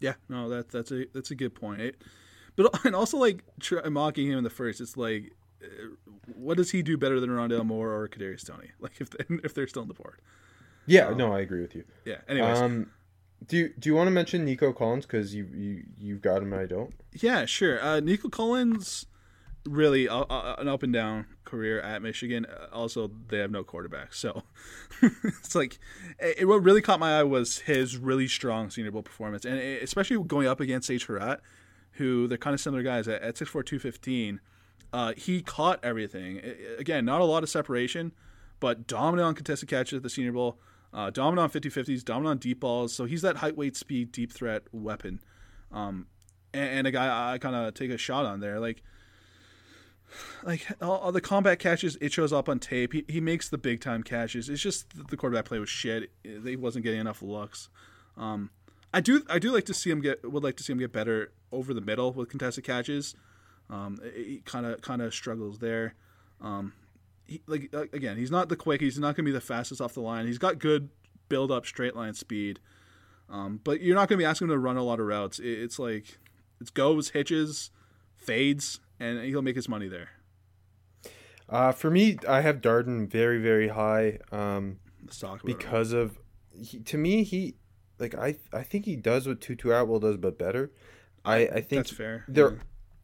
Yeah, 0.00 0.14
no, 0.28 0.50
that's 0.50 0.74
that's 0.74 0.92
a 0.92 1.06
that's 1.14 1.30
a 1.30 1.34
good 1.34 1.54
point. 1.54 1.80
It, 1.80 2.02
but 2.54 2.78
and 2.84 2.94
also 2.94 3.16
like 3.16 3.44
tr- 3.60 3.88
mocking 3.88 4.30
him 4.30 4.36
in 4.36 4.44
the 4.44 4.50
first, 4.50 4.82
it's 4.82 4.98
like, 4.98 5.32
uh, 5.64 5.66
what 6.26 6.58
does 6.58 6.72
he 6.72 6.82
do 6.82 6.98
better 6.98 7.18
than 7.18 7.30
Rondale 7.30 7.64
Moore 7.64 7.94
or 7.98 8.06
Kadarius 8.08 8.46
Toney? 8.46 8.72
Like 8.78 9.00
if 9.00 9.08
they, 9.08 9.24
if 9.42 9.54
they're 9.54 9.66
still 9.66 9.80
on 9.82 9.88
the 9.88 9.94
board. 9.94 10.20
Yeah, 10.88 11.10
no, 11.14 11.32
I 11.32 11.40
agree 11.40 11.60
with 11.60 11.74
you. 11.74 11.84
Yeah. 12.04 12.18
Anyways, 12.28 12.58
Um, 12.58 12.90
do 13.46 13.56
you, 13.56 13.72
do 13.78 13.88
you 13.88 13.94
want 13.94 14.08
to 14.08 14.10
mention 14.10 14.44
Nico 14.44 14.72
Collins 14.72 15.06
because 15.06 15.34
you 15.34 15.48
you 15.54 15.84
you've 15.98 16.20
got 16.22 16.42
him, 16.42 16.52
and 16.52 16.60
I 16.62 16.66
don't. 16.66 16.92
yeah, 17.12 17.44
sure. 17.44 17.80
Uh, 17.82 18.00
Nico 18.00 18.28
Collins, 18.28 19.06
really 19.64 20.08
uh, 20.08 20.20
uh, 20.22 20.56
an 20.58 20.66
up 20.68 20.82
and 20.82 20.92
down 20.92 21.26
career 21.44 21.80
at 21.80 22.02
Michigan. 22.02 22.46
Uh, 22.46 22.66
Also, 22.72 23.10
they 23.28 23.38
have 23.38 23.50
no 23.50 23.62
quarterback, 23.62 24.12
so 24.14 24.42
it's 25.02 25.54
like 25.54 25.78
it, 26.18 26.46
what 26.48 26.62
really 26.64 26.82
caught 26.82 26.98
my 27.00 27.20
eye 27.20 27.22
was 27.22 27.60
his 27.60 27.96
really 27.96 28.26
strong 28.28 28.70
Senior 28.70 28.90
Bowl 28.90 29.02
performance, 29.02 29.44
and 29.44 29.56
it- 29.58 29.82
especially 29.82 30.22
going 30.24 30.46
up 30.48 30.58
against 30.60 30.90
H. 30.90 31.06
Harat, 31.06 31.38
who 31.92 32.26
they're 32.26 32.38
kind 32.38 32.54
of 32.54 32.60
similar 32.60 32.82
guys 32.82 33.06
at, 33.08 33.22
at 33.22 33.34
6'4", 33.36 33.64
215. 33.64 34.40
Uh, 34.92 35.12
he 35.16 35.42
caught 35.42 35.78
everything. 35.84 36.40
Again, 36.78 37.04
not 37.04 37.20
a 37.20 37.24
lot 37.24 37.42
of 37.42 37.48
separation, 37.50 38.12
but 38.58 38.86
dominant 38.86 39.26
on 39.26 39.34
contested 39.34 39.68
catches 39.68 39.98
at 39.98 40.02
the 40.02 40.10
Senior 40.10 40.32
Bowl. 40.32 40.58
Uh, 40.92 41.10
dominant 41.10 41.54
on 41.54 41.60
50-50s, 41.60 42.04
dominant 42.04 42.30
on 42.30 42.38
deep 42.38 42.60
balls. 42.60 42.94
So 42.94 43.04
he's 43.04 43.22
that 43.22 43.36
height, 43.36 43.56
weight, 43.56 43.76
speed, 43.76 44.10
deep 44.12 44.32
threat 44.32 44.62
weapon. 44.72 45.20
Um, 45.70 46.06
and, 46.54 46.70
and 46.70 46.86
a 46.86 46.90
guy 46.90 47.32
I 47.32 47.38
kind 47.38 47.54
of 47.54 47.74
take 47.74 47.90
a 47.90 47.98
shot 47.98 48.24
on 48.24 48.40
there. 48.40 48.58
Like, 48.58 48.82
like 50.42 50.66
all, 50.80 50.98
all 50.98 51.12
the 51.12 51.20
combat 51.20 51.58
catches, 51.58 51.96
it 52.00 52.12
shows 52.12 52.32
up 52.32 52.48
on 52.48 52.58
tape. 52.58 52.92
He, 52.92 53.04
he 53.08 53.20
makes 53.20 53.48
the 53.48 53.58
big 53.58 53.80
time 53.80 54.02
catches. 54.02 54.48
It's 54.48 54.62
just 54.62 55.08
the 55.08 55.16
quarterback 55.16 55.44
play 55.44 55.58
was 55.58 55.68
shit. 55.68 56.10
They 56.24 56.56
wasn't 56.56 56.84
getting 56.84 57.00
enough 57.00 57.22
looks. 57.22 57.68
Um, 58.16 58.50
I 58.92 59.00
do 59.00 59.22
I 59.28 59.38
do 59.38 59.52
like 59.52 59.66
to 59.66 59.74
see 59.74 59.90
him 59.90 60.00
get 60.00 60.30
would 60.30 60.42
like 60.42 60.56
to 60.56 60.62
see 60.62 60.72
him 60.72 60.78
get 60.78 60.92
better 60.92 61.32
over 61.52 61.74
the 61.74 61.80
middle 61.80 62.12
with 62.12 62.30
contested 62.30 62.64
catches. 62.64 63.14
Um, 63.70 63.98
he 64.14 64.40
kind 64.44 64.64
of 64.64 64.80
kind 64.80 65.02
of 65.02 65.12
struggles 65.12 65.58
there. 65.58 65.94
Um, 66.40 66.72
he, 67.28 67.42
like 67.46 67.70
uh, 67.72 67.84
again, 67.92 68.16
he's 68.16 68.30
not 68.30 68.48
the 68.48 68.56
quick. 68.56 68.80
He's 68.80 68.98
not 68.98 69.14
going 69.14 69.24
to 69.24 69.30
be 69.30 69.32
the 69.32 69.40
fastest 69.40 69.80
off 69.80 69.94
the 69.94 70.00
line. 70.00 70.26
He's 70.26 70.38
got 70.38 70.58
good 70.58 70.88
build 71.28 71.52
up 71.52 71.66
straight 71.66 71.94
line 71.94 72.14
speed. 72.14 72.58
Um, 73.30 73.60
but 73.62 73.80
you're 73.82 73.94
not 73.94 74.08
going 74.08 74.18
to 74.18 74.22
be 74.22 74.24
asking 74.24 74.46
him 74.46 74.52
to 74.54 74.58
run 74.58 74.76
a 74.78 74.82
lot 74.82 74.98
of 74.98 75.06
routes. 75.06 75.38
It, 75.38 75.46
it's 75.46 75.78
like 75.78 76.18
it's 76.60 76.70
goes, 76.70 77.10
hitches, 77.10 77.70
fades, 78.16 78.80
and 78.98 79.22
he'll 79.22 79.42
make 79.42 79.54
his 79.56 79.68
money 79.68 79.86
there. 79.86 80.08
Uh, 81.48 81.72
for 81.72 81.90
me, 81.90 82.18
I 82.28 82.40
have 82.40 82.60
Darden 82.60 83.08
very 83.08 83.38
very 83.40 83.68
high. 83.68 84.18
Um, 84.32 84.78
Let's 85.04 85.18
talk 85.18 85.42
about 85.42 85.50
it. 85.50 85.58
because 85.58 85.92
of 85.92 86.18
he, 86.58 86.78
to 86.80 86.98
me 86.98 87.22
he 87.22 87.54
like 87.98 88.14
I 88.14 88.36
I 88.52 88.62
think 88.62 88.84
he 88.84 88.96
does 88.96 89.26
what 89.26 89.40
Tutu 89.40 89.70
Atwell 89.70 90.00
does 90.00 90.16
but 90.16 90.38
better. 90.38 90.72
I 91.24 91.36
I 91.36 91.60
think 91.60 91.68
that's 91.86 91.90
fair. 91.90 92.24
There, 92.28 92.50
Yeah. 92.52 92.58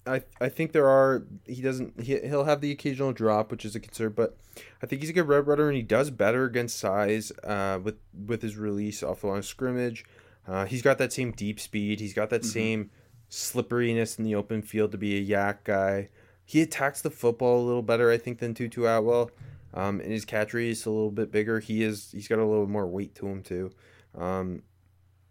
I 0.06 0.22
I 0.40 0.48
think 0.48 0.72
there 0.72 0.88
are 0.88 1.24
he 1.46 1.62
doesn't 1.62 2.00
he 2.00 2.18
he'll 2.20 2.44
have 2.44 2.60
the 2.60 2.70
occasional 2.70 3.12
drop 3.12 3.50
which 3.50 3.64
is 3.64 3.74
a 3.74 3.80
concern, 3.80 4.12
but 4.14 4.36
I 4.82 4.86
think 4.86 5.00
he's 5.00 5.10
a 5.10 5.14
good 5.14 5.28
red 5.28 5.46
runner 5.46 5.68
and 5.68 5.76
he 5.76 5.82
does 5.82 6.10
better 6.10 6.44
against 6.44 6.78
size 6.78 7.32
uh 7.42 7.78
with 7.82 7.96
with 8.26 8.42
his 8.42 8.56
release 8.56 9.02
off 9.02 9.22
the 9.22 9.28
line 9.28 9.38
of 9.38 9.46
scrimmage. 9.46 10.04
Uh, 10.46 10.66
he's 10.66 10.82
got 10.82 10.98
that 10.98 11.10
same 11.12 11.32
deep 11.32 11.58
speed. 11.58 12.00
He's 12.00 12.12
got 12.12 12.28
that 12.30 12.42
Mm-hmm. 12.42 12.50
same 12.50 12.90
slipperiness 13.30 14.18
in 14.18 14.24
the 14.24 14.34
open 14.34 14.60
field 14.62 14.92
to 14.92 14.98
be 14.98 15.16
a 15.16 15.20
yak 15.20 15.64
guy. 15.64 16.10
He 16.44 16.60
attacks 16.60 17.00
the 17.00 17.10
football 17.10 17.62
a 17.62 17.64
little 17.64 17.80
better, 17.82 18.10
I 18.10 18.18
think, 18.18 18.38
than 18.40 18.52
Tutu 18.52 18.84
Atwell. 18.84 19.30
Um, 19.72 20.00
and 20.00 20.12
his 20.12 20.26
catch 20.26 20.52
rate 20.52 20.68
is 20.68 20.84
a 20.84 20.90
little 20.90 21.10
bit 21.10 21.32
bigger. 21.32 21.58
He 21.60 21.82
is 21.82 22.10
he's 22.12 22.28
got 22.28 22.38
a 22.38 22.44
little 22.44 22.66
more 22.66 22.86
weight 22.86 23.14
to 23.16 23.26
him 23.26 23.42
too. 23.42 23.72
Um, 24.16 24.62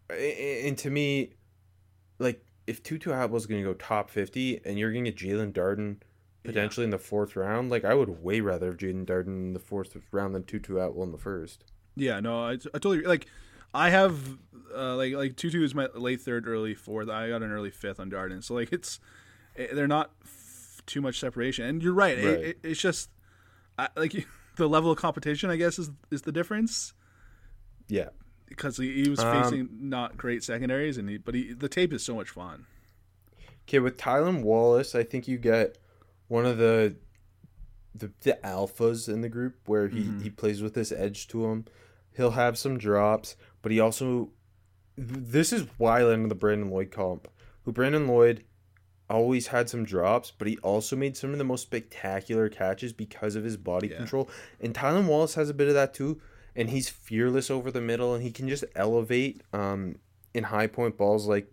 and 0.10 0.78
to 0.80 0.90
me, 0.90 1.34
like 2.20 2.44
if 2.68 2.82
Tutu 2.84 3.12
Atwell's 3.12 3.46
going 3.46 3.62
to 3.62 3.68
go 3.68 3.74
top 3.74 4.10
fifty, 4.10 4.60
and 4.66 4.78
you're 4.78 4.92
going 4.92 5.06
to 5.06 5.12
get 5.12 5.20
Jaelon 5.20 5.54
Darden 5.54 5.98
potentially 6.44 6.84
in 6.84 6.90
the 6.90 6.98
fourth 6.98 7.36
round, 7.36 7.70
like 7.70 7.86
I 7.86 7.94
would 7.94 8.24
way 8.24 8.42
rather 8.42 8.68
have 8.68 8.78
Jaelon 8.78 9.06
Darden 9.06 9.28
in 9.28 9.54
the 9.54 9.60
fourth 9.60 9.96
round 10.12 10.36
than 10.36 10.44
Tutu 10.44 10.78
Atwell 10.78 11.04
in 11.04 11.12
the 11.12 11.18
first. 11.18 11.64
Yeah, 11.96 12.20
no, 12.20 12.46
I, 12.46 12.54
I 12.54 12.56
totally 12.56 13.02
like. 13.02 13.28
I 13.76 13.90
have 13.90 14.38
uh, 14.76 14.96
like 14.96 15.14
like 15.14 15.36
Tutu 15.36 15.64
is 15.64 15.74
my 15.74 15.88
late 15.96 16.22
third, 16.22 16.48
early 16.48 16.76
fourth. 16.76 17.10
I 17.10 17.30
got 17.30 17.42
an 17.42 17.52
early 17.52 17.72
fifth 17.72 18.00
on 18.00 18.10
Darden, 18.10 18.44
so 18.44 18.54
like 18.54 18.72
it's 18.72 19.00
eh, 19.56 19.68
they're 19.74 19.88
not 19.88 20.12
f- 20.24 20.82
too 20.86 21.02
much 21.02 21.20
separation. 21.20 21.66
And 21.66 21.84
you're 21.84 21.94
right, 21.94 22.18
Right. 22.18 22.26
It, 22.26 22.44
it, 22.44 22.58
it's 22.64 22.82
just 22.82 23.10
I, 23.78 23.90
like 23.96 24.28
the 24.58 24.70
level 24.70 24.92
of 24.92 24.98
competition. 24.98 25.50
I 25.50 25.56
guess 25.56 25.80
is 25.80 25.92
is 26.12 26.22
the 26.24 26.32
difference 26.32 26.94
Yeah, 27.88 28.10
because 28.56 28.78
he, 28.78 29.04
he 29.04 29.10
was 29.10 29.20
Um, 29.20 29.44
facing 29.44 29.70
not 29.80 30.18
great 30.18 30.44
secondaries, 30.44 30.98
and 30.98 31.10
he 31.10 31.18
but 31.18 31.36
he 31.36 31.54
the 31.54 31.70
tape 31.70 31.94
is 31.94 32.04
so 32.04 32.16
much 32.16 32.30
fun. 32.30 32.66
Okay, 33.68 33.80
with 33.80 33.98
Tylan 33.98 34.42
Wallace, 34.44 34.94
I 34.96 35.04
think 35.04 35.28
you 35.28 35.38
get 35.38 35.78
one 36.28 36.46
of 36.46 36.58
the 36.58 36.96
the, 37.96 38.12
the 38.22 38.40
alphas 38.44 39.08
in 39.08 39.22
the 39.22 39.30
group 39.30 39.56
where 39.68 39.88
he, 39.88 40.12
he 40.22 40.30
plays 40.30 40.64
with 40.64 40.74
this 40.74 40.92
edge 40.92 41.28
to 41.28 41.46
him. 41.46 41.66
He'll 42.18 42.32
have 42.32 42.58
some 42.58 42.78
drops, 42.78 43.36
but 43.62 43.72
he 43.72 43.80
also 43.80 44.32
this 44.98 45.54
is 45.54 45.68
why 45.78 46.00
I 46.00 46.04
landed 46.04 46.30
the 46.30 46.36
Brandon 46.36 46.70
Lloyd 46.70 46.92
comp. 46.92 47.28
Who 47.66 47.72
Brandon 47.72 48.08
Lloyd 48.08 48.44
always 49.10 49.48
had 49.48 49.70
some 49.70 49.86
drops, 49.86 50.32
but 50.32 50.48
he 50.48 50.58
also 50.60 50.96
made 50.96 51.16
some 51.16 51.32
of 51.32 51.38
the 51.38 51.44
most 51.44 51.62
spectacular 51.64 52.50
catches 52.50 52.94
because 52.94 53.36
of 53.36 53.44
his 53.44 53.58
body 53.58 53.88
Yeah. 53.88 53.98
control. 53.98 54.30
And 54.60 54.74
Tylan 54.74 55.06
Wallace 55.08 55.36
has 55.36 55.50
a 55.50 55.54
bit 55.54 55.68
of 55.68 55.74
that 55.76 55.94
too. 55.94 56.20
And 56.56 56.70
he's 56.70 56.90
fearless 56.90 57.50
over 57.50 57.72
the 57.72 57.82
middle 57.82 58.14
and 58.14 58.24
he 58.24 58.32
can 58.32 58.48
just 58.48 58.64
elevate 58.76 59.42
um, 59.54 59.96
in 60.34 60.46
high 60.46 60.68
point 60.68 60.98
balls 60.98 61.28
like 61.28 61.52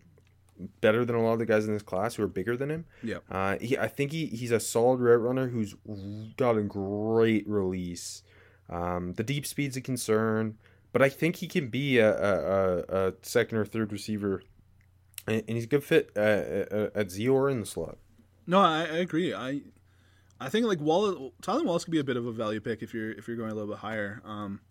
better 0.79 1.03
than 1.05 1.15
a 1.15 1.23
lot 1.23 1.33
of 1.33 1.39
the 1.39 1.45
guys 1.45 1.65
in 1.65 1.73
this 1.73 1.81
class 1.81 2.15
who 2.15 2.23
are 2.23 2.27
bigger 2.27 2.55
than 2.55 2.69
him. 2.69 2.85
Yeah. 3.03 3.17
Uh, 3.29 3.57
he, 3.59 3.77
I 3.77 3.87
think 3.87 4.11
he, 4.11 4.27
he's 4.27 4.51
a 4.51 4.59
solid 4.59 4.99
route 4.99 5.21
runner 5.21 5.47
who's 5.47 5.75
got 6.37 6.57
a 6.57 6.61
great 6.61 7.47
release. 7.47 8.23
Um, 8.69 9.13
the 9.13 9.23
deep 9.23 9.45
speed's 9.45 9.75
a 9.75 9.81
concern, 9.81 10.57
but 10.93 11.01
I 11.01 11.09
think 11.09 11.37
he 11.37 11.47
can 11.47 11.69
be 11.69 11.97
a, 11.97 12.11
a, 12.11 12.35
a, 12.37 13.07
a 13.07 13.13
second 13.21 13.57
or 13.57 13.65
third 13.65 13.91
receiver, 13.91 14.43
and, 15.27 15.43
and 15.47 15.57
he's 15.57 15.65
a 15.65 15.67
good 15.67 15.83
fit 15.83 16.11
uh, 16.15 16.19
uh, 16.19 16.89
at 16.95 17.11
Z 17.11 17.27
or 17.27 17.49
in 17.49 17.59
the 17.59 17.65
slot. 17.65 17.97
No, 18.47 18.59
I, 18.59 18.81
I 18.81 18.97
agree. 18.97 19.33
I 19.33 19.61
I 20.39 20.49
think 20.49 20.65
like 20.65 20.79
Wallace, 20.79 21.31
Tyler 21.41 21.63
Wallace 21.63 21.83
could 21.83 21.91
be 21.91 21.99
a 21.99 22.03
bit 22.03 22.17
of 22.17 22.25
a 22.25 22.31
value 22.31 22.59
pick 22.59 22.81
if 22.81 22.93
you're 22.93 23.11
if 23.11 23.27
you're 23.27 23.37
going 23.37 23.51
a 23.51 23.53
little 23.53 23.69
bit 23.69 23.79
higher. 23.79 24.21
Um, 24.25 24.61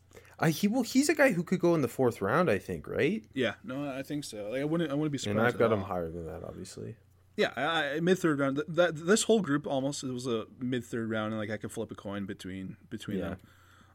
Uh, 0.41 0.47
he 0.47 0.67
will. 0.67 0.83
He's 0.83 1.09
a 1.11 1.15
guy 1.15 1.33
who 1.33 1.43
could 1.43 1.61
go 1.61 1.75
in 1.75 1.83
the 1.83 1.89
fourth 1.89 2.21
round, 2.23 2.51
I 2.51 2.59
think, 2.59 2.89
right? 2.89 3.23
yeah, 3.35 3.55
no, 3.63 3.89
I 3.91 4.03
think 4.03 4.25
so. 4.25 4.49
Like 4.51 4.63
I 4.63 4.65
wouldn't 4.65 4.91
I 4.91 4.95
wouldn't 4.95 5.13
be 5.13 5.19
surprised. 5.19 5.39
And 5.39 5.47
I've 5.47 5.59
got 5.59 5.71
him 5.73 5.83
higher 5.83 6.11
than 6.11 6.25
that, 6.27 6.43
obviously. 6.45 6.97
Yeah, 7.37 7.53
I, 7.57 7.97
I, 7.97 8.01
mid 8.01 8.19
third 8.19 8.39
round. 8.39 8.57
That, 8.57 8.75
that 8.77 9.07
this 9.07 9.23
whole 9.25 9.41
group 9.41 9.67
almost 9.67 10.03
it 10.03 10.11
was 10.13 10.27
a 10.27 10.47
mid 10.59 10.85
third 10.85 11.11
round, 11.11 11.33
and 11.33 11.39
like 11.41 11.51
I 11.51 11.57
could 11.59 11.71
flip 11.73 11.91
a 11.91 11.95
coin 11.95 12.25
between 12.27 12.77
between 12.89 13.19
Yeah. 13.19 13.29
them. 13.31 13.39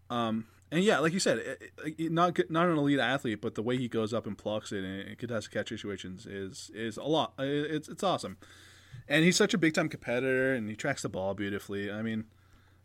Um, 0.09 0.45
and 0.71 0.83
yeah, 0.83 0.99
like 0.99 1.13
you 1.13 1.19
said, 1.19 1.39
it, 1.39 1.71
it, 1.97 2.11
not 2.11 2.33
good- 2.35 2.49
not 2.51 2.67
an 2.67 2.77
elite 2.77 2.99
athlete, 2.99 3.41
but 3.41 3.55
the 3.55 3.61
way 3.63 3.77
he 3.77 3.87
goes 3.87 4.13
up 4.13 4.25
and 4.27 4.37
plucks 4.37 4.71
it 4.71 4.83
in, 4.83 4.85
in 5.01 5.15
contested 5.15 5.51
catch 5.51 5.69
situations 5.69 6.25
is 6.25 6.69
is 6.75 6.97
a 6.97 7.03
lot. 7.03 7.33
It- 7.39 7.71
It's 7.71 7.87
it's 7.89 8.03
awesome, 8.03 8.37
and 9.07 9.23
he's 9.25 9.35
such 9.35 9.53
a 9.53 9.57
big 9.57 9.73
time 9.73 9.89
competitor, 9.89 10.53
and 10.53 10.69
he 10.69 10.75
tracks 10.75 11.01
the 11.01 11.09
ball 11.09 11.33
beautifully. 11.33 11.91
I 11.91 12.01
mean, 12.01 12.25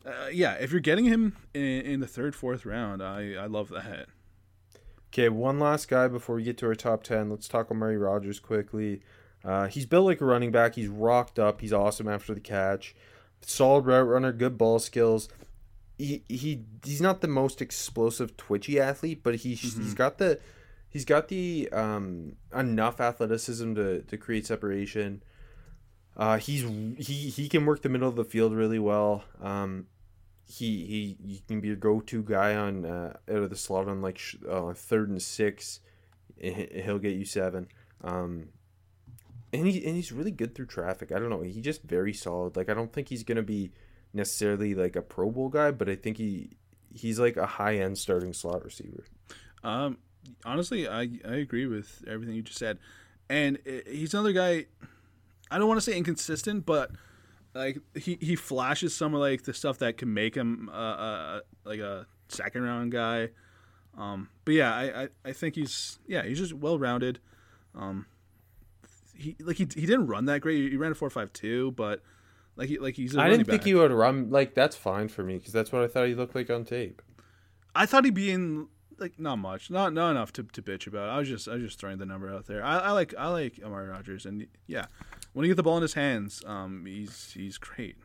uh, 0.07 0.29
yeah, 0.33 0.55
if 0.55 0.71
you're 0.71 0.81
getting 0.81 1.05
him 1.05 1.37
in, 1.55 1.63
in 1.63 2.01
the 2.01 2.07
third 2.07 2.35
fourth 2.35 2.65
round, 2.65 3.03
I 3.03 3.35
I 3.35 3.47
love 3.47 3.69
that. 3.71 4.09
Okay, 5.13 5.29
one 5.29 5.59
last 5.59 5.89
guy 5.89 6.07
before 6.07 6.37
we 6.37 6.45
get 6.45 6.57
to 6.59 6.67
our 6.67 6.75
top 6.77 7.03
10. 7.03 7.31
Let's 7.31 7.49
talk 7.49 7.69
Amari 7.69 7.99
Rogers 7.99 8.39
quickly. 8.39 9.03
Uh, 9.45 9.67
he's 9.67 9.85
built 9.85 10.07
like 10.07 10.21
a 10.21 10.25
running 10.25 10.53
back. 10.53 10.77
He's 10.77 10.87
rocked 10.87 11.39
up. 11.39 11.61
He's 11.61 11.73
awesome 11.73 12.07
after 12.07 12.33
the 12.33 12.41
catch. 12.41 12.95
Solid 13.41 13.87
route 13.87 14.07
runner, 14.07 14.33
good 14.33 14.57
ball 14.57 14.79
skills. 14.79 15.29
He, 15.99 16.23
he 16.29 16.63
he's 16.85 17.01
not 17.01 17.21
the 17.23 17.29
most 17.29 17.61
explosive 17.61 18.37
twitchy 18.37 18.79
athlete, 18.79 19.23
but 19.23 19.37
he's 19.37 19.61
he's 19.61 19.95
got 19.95 20.19
the 20.19 20.39
he's 20.89 21.05
got 21.05 21.29
the 21.29 21.69
um 21.73 22.37
enough 22.55 23.01
athleticism 23.01 23.75
to, 23.75 24.03
to 24.03 24.17
create 24.17 24.47
separation. 24.47 25.23
Uh, 26.17 26.39
he's 26.39 26.63
he 26.99 27.31
he 27.31 27.49
can 27.49 27.65
work 27.67 27.83
the 27.83 27.89
middle 27.89 28.09
of 28.09 28.17
the 28.17 28.25
field 28.25 28.53
really 28.55 28.79
well. 28.79 29.25
Um, 29.41 29.87
he 30.47 30.85
he 30.85 31.17
he 31.27 31.43
can 31.47 31.61
be 31.61 31.71
a 31.71 31.77
go-to 31.77 32.23
guy 32.23 32.55
on 32.57 32.85
uh, 32.85 33.17
out 33.31 33.37
of 33.43 33.51
the 33.51 33.57
slot 33.57 33.89
on 33.89 34.03
like 34.03 34.19
sh- 34.19 34.37
uh, 34.49 34.73
third 34.75 35.09
and 35.09 35.23
six. 35.23 35.81
He- 36.37 36.83
He'll 36.85 36.99
get 36.99 37.15
you 37.17 37.25
seven. 37.25 37.69
Um, 38.03 38.49
and 39.53 39.67
he 39.67 39.85
and 39.87 39.97
he's 39.97 40.13
really 40.13 40.31
good 40.31 40.55
through 40.55 40.67
traffic. 40.67 41.13
I 41.13 41.19
don't 41.19 41.31
know. 41.31 41.43
He's 41.43 41.57
just 41.65 41.83
very 41.83 42.13
solid. 42.13 42.57
Like 42.57 42.69
I 42.69 42.75
don't 42.75 42.93
think 42.93 43.09
he's 43.09 43.23
gonna 43.25 43.43
be 43.43 43.73
necessarily 44.13 44.75
like 44.75 44.97
a 44.97 45.03
Pro 45.03 45.31
Bowl 45.31 45.49
guy, 45.49 45.71
but 45.71 45.89
I 45.89 45.95
think 45.97 46.17
he 46.19 46.51
he's 46.93 47.19
like 47.21 47.37
a 47.37 47.47
high 47.47 47.77
end 47.77 47.97
starting 47.99 48.33
slot 48.33 48.65
receiver. 48.65 49.05
Um, 49.63 49.99
honestly, 50.45 50.89
I 50.89 51.03
I 51.25 51.35
agree 51.37 51.67
with 51.67 52.05
everything 52.07 52.35
you 52.35 52.43
just 52.43 52.59
said, 52.59 52.79
and 53.29 53.59
he's 53.87 54.13
another 54.15 54.33
guy. 54.33 54.67
I 55.51 55.59
don't 55.59 55.69
want 55.69 55.79
to 55.79 55.91
say 55.91 55.97
inconsistent, 55.97 56.67
but 56.67 56.91
like 57.55 57.79
he 57.95 58.19
he 58.21 58.37
flashes 58.37 58.95
some 58.95 59.15
of 59.15 59.21
like 59.21 59.43
the 59.43 59.55
stuff 59.55 59.79
that 59.79 59.97
can 59.99 60.13
make 60.15 60.35
him 60.35 60.69
uh, 60.73 60.73
uh 60.73 61.41
like 61.65 61.81
a 61.81 62.07
second 62.29 62.63
round 62.63 62.93
guy. 62.93 63.31
Um, 63.99 64.29
but 64.45 64.55
yeah, 64.55 64.75
I, 64.75 65.03
I, 65.03 65.09
I 65.25 65.33
think 65.33 65.57
he's 65.57 65.99
yeah 66.07 66.23
he's 66.23 66.39
just 66.39 66.55
well 66.55 66.79
rounded. 66.79 67.19
Um, 67.75 68.07
he 69.17 69.37
like 69.41 69.57
he, 69.57 69.67
he 69.75 69.87
didn't 69.87 70.07
run 70.07 70.27
that 70.27 70.41
great. 70.41 70.71
He 70.71 70.77
ran 70.77 70.93
a 70.93 70.95
four 70.95 71.11
five 71.11 71.33
two, 71.33 71.73
but 71.73 72.03
like 72.57 72.69
he 72.69 72.79
like 72.79 72.95
he's. 72.95 73.17
I 73.17 73.29
didn't 73.29 73.47
think 73.47 73.63
back. 73.63 73.67
he 73.67 73.75
would 73.75 73.93
run 73.93 74.31
like 74.31 74.55
that's 74.55 74.77
fine 74.77 75.09
for 75.09 75.25
me 75.25 75.39
because 75.39 75.53
that's 75.53 75.73
what 75.73 75.83
I 75.83 75.89
thought 75.89 76.07
he 76.07 76.15
looked 76.15 76.35
like 76.35 76.51
on 76.51 76.65
tape. 76.65 77.03
I 77.75 77.87
thought 77.87 78.05
he'd 78.05 78.15
be 78.15 78.31
in 78.31 78.69
like 79.01 79.19
not 79.19 79.37
much, 79.37 79.71
not 79.71 79.93
not 79.93 80.11
enough 80.11 80.33
to, 80.35 80.43
to 80.43 80.63
bitch 80.63 80.87
about. 80.87 81.09
I 81.09 81.19
was 81.19 81.29
just 81.29 81.49
I 81.49 81.55
was 81.55 81.63
just 81.63 81.81
throwing 81.81 81.99
the 81.99 82.07
number 82.07 82.33
out 82.33 82.47
there. 82.47 82.65
I, 82.65 82.79
I 82.79 82.91
like 82.93 83.15
I 83.19 83.29
like 83.29 83.61
Amari 83.65 83.89
Rogers, 83.89 84.27
and 84.27 84.47
yeah, 84.67 84.87
when 85.33 85.45
he 85.45 85.49
get 85.49 85.57
the 85.57 85.63
ball 85.63 85.77
in 85.77 85.83
his 85.83 85.95
hands, 85.95 86.43
um, 86.47 86.85
he's 86.87 87.33
he's 87.33 87.59
great. 87.59 87.97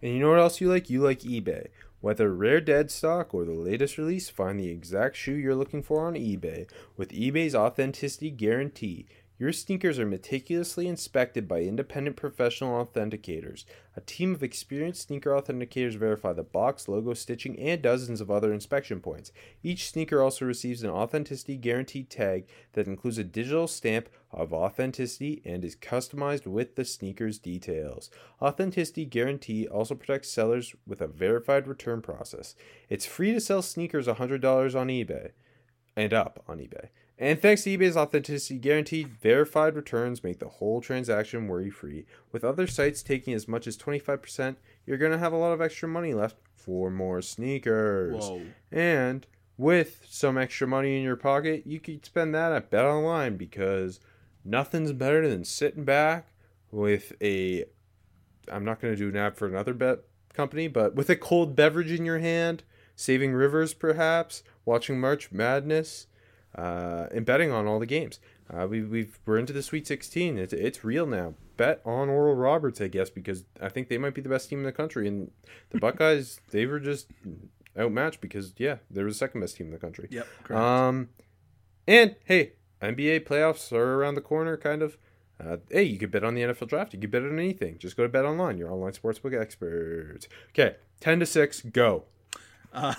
And 0.00 0.12
you 0.12 0.20
know 0.20 0.30
what 0.30 0.38
else 0.38 0.60
you 0.60 0.68
like? 0.68 0.90
You 0.90 1.00
like 1.00 1.20
eBay. 1.20 1.68
Whether 2.00 2.34
rare 2.34 2.60
dead 2.60 2.90
stock 2.90 3.32
or 3.32 3.44
the 3.44 3.52
latest 3.52 3.96
release, 3.96 4.28
find 4.28 4.58
the 4.58 4.70
exact 4.70 5.16
shoe 5.16 5.34
you're 5.34 5.54
looking 5.54 5.82
for 5.82 6.06
on 6.06 6.14
eBay 6.14 6.68
with 6.96 7.10
eBay's 7.10 7.54
authenticity 7.54 8.30
guarantee. 8.30 9.06
Your 9.42 9.52
sneakers 9.52 9.98
are 9.98 10.06
meticulously 10.06 10.86
inspected 10.86 11.48
by 11.48 11.62
independent 11.62 12.14
professional 12.14 12.86
authenticators. 12.86 13.64
A 13.96 14.00
team 14.00 14.36
of 14.36 14.42
experienced 14.44 15.08
sneaker 15.08 15.30
authenticators 15.30 15.96
verify 15.96 16.32
the 16.32 16.44
box, 16.44 16.86
logo, 16.86 17.12
stitching, 17.12 17.58
and 17.58 17.82
dozens 17.82 18.20
of 18.20 18.30
other 18.30 18.52
inspection 18.52 19.00
points. 19.00 19.32
Each 19.64 19.90
sneaker 19.90 20.22
also 20.22 20.44
receives 20.44 20.84
an 20.84 20.90
authenticity 20.90 21.56
guarantee 21.56 22.04
tag 22.04 22.46
that 22.74 22.86
includes 22.86 23.18
a 23.18 23.24
digital 23.24 23.66
stamp 23.66 24.08
of 24.30 24.52
authenticity 24.52 25.42
and 25.44 25.64
is 25.64 25.74
customized 25.74 26.46
with 26.46 26.76
the 26.76 26.84
sneaker's 26.84 27.40
details. 27.40 28.10
Authenticity 28.40 29.04
guarantee 29.04 29.66
also 29.66 29.96
protects 29.96 30.30
sellers 30.30 30.76
with 30.86 31.00
a 31.00 31.08
verified 31.08 31.66
return 31.66 32.00
process. 32.00 32.54
It's 32.88 33.06
free 33.06 33.32
to 33.32 33.40
sell 33.40 33.62
sneakers 33.62 34.06
$100 34.06 34.80
on 34.80 34.86
eBay 34.86 35.32
and 35.96 36.14
up 36.14 36.44
on 36.46 36.58
eBay. 36.58 36.90
And 37.22 37.40
thanks 37.40 37.62
to 37.62 37.78
eBay's 37.78 37.96
authenticity 37.96 38.58
guarantee, 38.58 39.04
verified 39.04 39.76
returns 39.76 40.24
make 40.24 40.40
the 40.40 40.48
whole 40.48 40.80
transaction 40.80 41.46
worry 41.46 41.70
free. 41.70 42.04
With 42.32 42.42
other 42.42 42.66
sites 42.66 43.00
taking 43.00 43.32
as 43.32 43.46
much 43.46 43.68
as 43.68 43.76
25%, 43.76 44.56
you're 44.84 44.98
going 44.98 45.12
to 45.12 45.18
have 45.18 45.32
a 45.32 45.36
lot 45.36 45.52
of 45.52 45.60
extra 45.60 45.88
money 45.88 46.14
left 46.14 46.34
for 46.52 46.90
more 46.90 47.22
sneakers. 47.22 48.24
Whoa. 48.24 48.42
And 48.72 49.24
with 49.56 50.04
some 50.08 50.36
extra 50.36 50.66
money 50.66 50.96
in 50.96 51.04
your 51.04 51.14
pocket, 51.14 51.62
you 51.64 51.78
could 51.78 52.04
spend 52.04 52.34
that 52.34 52.50
at 52.50 52.70
Bet 52.70 52.84
Online 52.84 53.36
because 53.36 54.00
nothing's 54.44 54.90
better 54.90 55.28
than 55.28 55.44
sitting 55.44 55.84
back 55.84 56.26
with 56.72 57.12
a. 57.22 57.66
I'm 58.50 58.64
not 58.64 58.80
going 58.80 58.94
to 58.94 58.98
do 58.98 59.10
an 59.10 59.16
ad 59.16 59.36
for 59.36 59.46
another 59.46 59.74
bet 59.74 60.00
company, 60.34 60.66
but 60.66 60.96
with 60.96 61.08
a 61.08 61.14
cold 61.14 61.54
beverage 61.54 61.92
in 61.92 62.04
your 62.04 62.18
hand, 62.18 62.64
saving 62.96 63.32
rivers 63.32 63.74
perhaps, 63.74 64.42
watching 64.64 64.98
March 64.98 65.30
Madness 65.30 66.08
uh, 66.56 67.06
and 67.12 67.24
betting 67.24 67.50
on 67.50 67.66
all 67.66 67.78
the 67.78 67.86
games. 67.86 68.18
Uh, 68.52 68.66
we, 68.66 68.82
we've 68.82 69.18
we're 69.24 69.38
into 69.38 69.52
the 69.52 69.62
Sweet 69.62 69.86
16. 69.86 70.38
It's 70.38 70.52
it's 70.52 70.84
real 70.84 71.06
now. 71.06 71.34
Bet 71.56 71.80
on 71.84 72.08
Oral 72.08 72.34
Roberts, 72.34 72.80
I 72.80 72.88
guess, 72.88 73.08
because 73.08 73.44
I 73.60 73.68
think 73.68 73.88
they 73.88 73.98
might 73.98 74.14
be 74.14 74.20
the 74.20 74.28
best 74.28 74.50
team 74.50 74.58
in 74.58 74.64
the 74.64 74.72
country, 74.72 75.08
and 75.08 75.30
the 75.70 75.78
Buckeyes 75.80 76.40
they 76.50 76.66
were 76.66 76.80
just 76.80 77.08
outmatched 77.78 78.20
because 78.20 78.52
yeah, 78.58 78.76
they 78.90 79.02
were 79.02 79.08
the 79.08 79.14
second 79.14 79.40
best 79.40 79.56
team 79.56 79.68
in 79.68 79.72
the 79.72 79.78
country. 79.78 80.08
Yep. 80.10 80.26
Correct. 80.44 80.62
Um, 80.62 81.08
and 81.86 82.16
hey, 82.24 82.52
NBA 82.82 83.26
playoffs 83.26 83.72
are 83.72 83.94
around 83.94 84.14
the 84.14 84.20
corner, 84.20 84.56
kind 84.56 84.82
of. 84.82 84.98
Uh, 85.42 85.56
hey, 85.70 85.82
you 85.82 85.98
could 85.98 86.10
bet 86.10 86.22
on 86.22 86.34
the 86.34 86.42
NFL 86.42 86.68
draft. 86.68 86.94
You 86.94 87.00
could 87.00 87.10
bet 87.10 87.22
on 87.22 87.38
anything. 87.38 87.78
Just 87.78 87.96
go 87.96 88.04
to 88.04 88.08
Bet 88.08 88.24
Online, 88.24 88.58
your 88.58 88.70
online 88.70 88.92
sportsbook 88.92 89.38
experts. 89.38 90.28
Okay, 90.50 90.76
ten 91.00 91.18
to 91.20 91.26
six, 91.26 91.62
go. 91.62 92.04
Uh, 92.72 92.94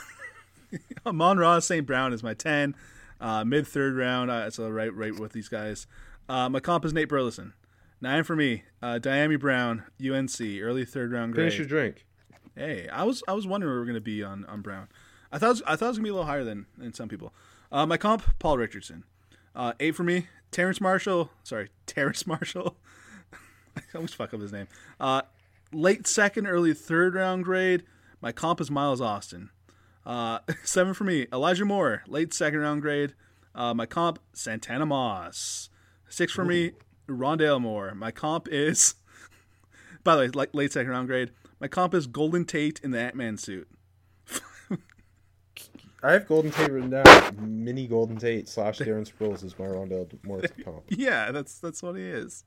Amon-Ra 1.05 1.59
St. 1.59 1.85
Brown 1.85 2.11
is 2.11 2.23
my 2.23 2.33
ten. 2.33 2.75
Uh, 3.23 3.45
Mid 3.45 3.65
third 3.65 3.95
round, 3.95 4.29
uh, 4.29 4.49
so 4.51 4.69
right 4.69 4.93
right 4.93 5.17
with 5.17 5.31
these 5.31 5.47
guys. 5.47 5.87
Uh, 6.27 6.49
my 6.49 6.59
comp 6.59 6.83
is 6.83 6.93
Nate 6.93 7.07
Burleson. 7.07 7.53
Nine 8.01 8.25
for 8.25 8.35
me. 8.35 8.63
Uh, 8.81 8.99
Dyami 9.01 9.39
Brown, 9.39 9.83
UNC, 10.05 10.41
early 10.61 10.83
third 10.83 11.13
round 11.13 11.33
grade. 11.33 11.45
Finish 11.45 11.57
your 11.59 11.67
drink. 11.67 12.05
Hey, 12.53 12.89
I 12.89 13.03
was 13.03 13.23
I 13.25 13.31
was 13.31 13.47
wondering 13.47 13.71
where 13.71 13.79
we 13.79 13.83
are 13.83 13.85
going 13.85 13.95
to 13.95 14.01
be 14.01 14.21
on, 14.21 14.43
on 14.45 14.61
Brown. 14.61 14.89
I 15.31 15.37
thought 15.37 15.45
it 15.45 15.49
was, 15.49 15.61
I 15.65 15.75
thought 15.77 15.85
it 15.85 15.89
was 15.89 15.97
going 15.99 16.03
to 16.05 16.07
be 16.07 16.09
a 16.09 16.13
little 16.13 16.27
higher 16.27 16.43
than, 16.43 16.65
than 16.77 16.93
some 16.93 17.07
people. 17.07 17.33
Uh, 17.71 17.85
my 17.85 17.95
comp, 17.95 18.23
Paul 18.39 18.57
Richardson. 18.57 19.05
Uh, 19.55 19.71
eight 19.79 19.95
for 19.95 20.03
me. 20.03 20.27
Terrace 20.51 20.81
Marshall. 20.81 21.31
Sorry, 21.43 21.69
Terrace 21.85 22.27
Marshall. 22.27 22.75
I 23.77 23.81
almost 23.95 24.15
fuck 24.15 24.33
up 24.33 24.41
his 24.41 24.51
name. 24.51 24.67
Uh, 24.99 25.21
late 25.71 26.07
second, 26.07 26.45
early 26.45 26.73
third 26.73 27.15
round 27.15 27.45
grade. 27.45 27.83
My 28.21 28.33
comp 28.33 28.59
is 28.59 28.69
Miles 28.69 28.99
Austin. 29.01 29.49
Uh, 30.05 30.39
seven 30.63 30.93
for 30.93 31.03
me. 31.03 31.27
Elijah 31.31 31.65
Moore, 31.65 32.03
late 32.07 32.33
second 32.33 32.59
round 32.59 32.81
grade. 32.81 33.13
Uh, 33.55 33.73
my 33.73 33.85
comp, 33.85 34.19
Santana 34.33 34.85
Moss. 34.85 35.69
Six 36.09 36.33
for 36.33 36.43
Ooh. 36.43 36.47
me, 36.47 36.71
Rondale 37.07 37.61
Moore. 37.61 37.93
My 37.95 38.11
comp 38.11 38.47
is, 38.51 38.95
by 40.03 40.15
the 40.15 40.21
way, 40.23 40.27
like 40.29 40.53
late 40.53 40.71
second 40.71 40.91
round 40.91 41.07
grade. 41.07 41.31
My 41.59 41.67
comp 41.67 41.93
is 41.93 42.07
Golden 42.07 42.45
Tate 42.45 42.79
in 42.83 42.91
the 42.91 42.99
Ant 42.99 43.15
Man 43.15 43.37
suit. 43.37 43.67
I 46.03 46.13
have 46.13 46.27
Golden 46.27 46.51
Tate 46.51 46.71
written 46.71 46.89
down. 46.89 47.05
Mini 47.39 47.87
Golden 47.87 48.17
Tate 48.17 48.49
slash 48.49 48.79
Darren 48.79 49.09
Sproles 49.09 49.43
is 49.43 49.57
my 49.57 49.65
Rondale 49.65 50.11
Moore 50.25 50.41
comp. 50.63 50.83
Yeah, 50.89 51.31
that's 51.31 51.59
that's 51.59 51.81
what 51.81 51.95
he 51.95 52.03
is. 52.03 52.43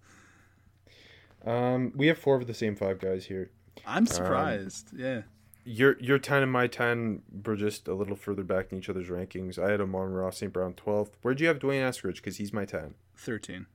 Um, 1.44 1.92
we 1.94 2.08
have 2.08 2.18
four 2.18 2.36
of 2.36 2.46
the 2.46 2.54
same 2.54 2.74
five 2.74 2.98
guys 2.98 3.24
here. 3.24 3.50
I'm 3.86 3.98
um, 3.98 4.06
surprised. 4.06 4.92
Um, 4.92 5.00
yeah 5.00 5.22
your 5.66 5.98
your 5.98 6.18
ten 6.18 6.42
and 6.42 6.52
my 6.52 6.68
ten 6.68 7.22
were 7.44 7.56
just 7.56 7.88
a 7.88 7.94
little 7.94 8.16
further 8.16 8.44
back 8.44 8.70
in 8.70 8.78
each 8.78 8.88
other's 8.88 9.08
rankings. 9.08 9.58
I 9.58 9.72
had 9.72 9.80
Amon-Ra 9.80 10.30
St. 10.30 10.52
Brown 10.52 10.74
twelfth. 10.74 11.16
Where'd 11.22 11.40
you 11.40 11.48
have 11.48 11.58
D'Wayne 11.58 11.82
Eskridge? 11.82 12.16
Because 12.16 12.36
he's 12.36 12.52
my 12.52 12.64
ten. 12.64 12.94
Thirteen. 13.16 13.66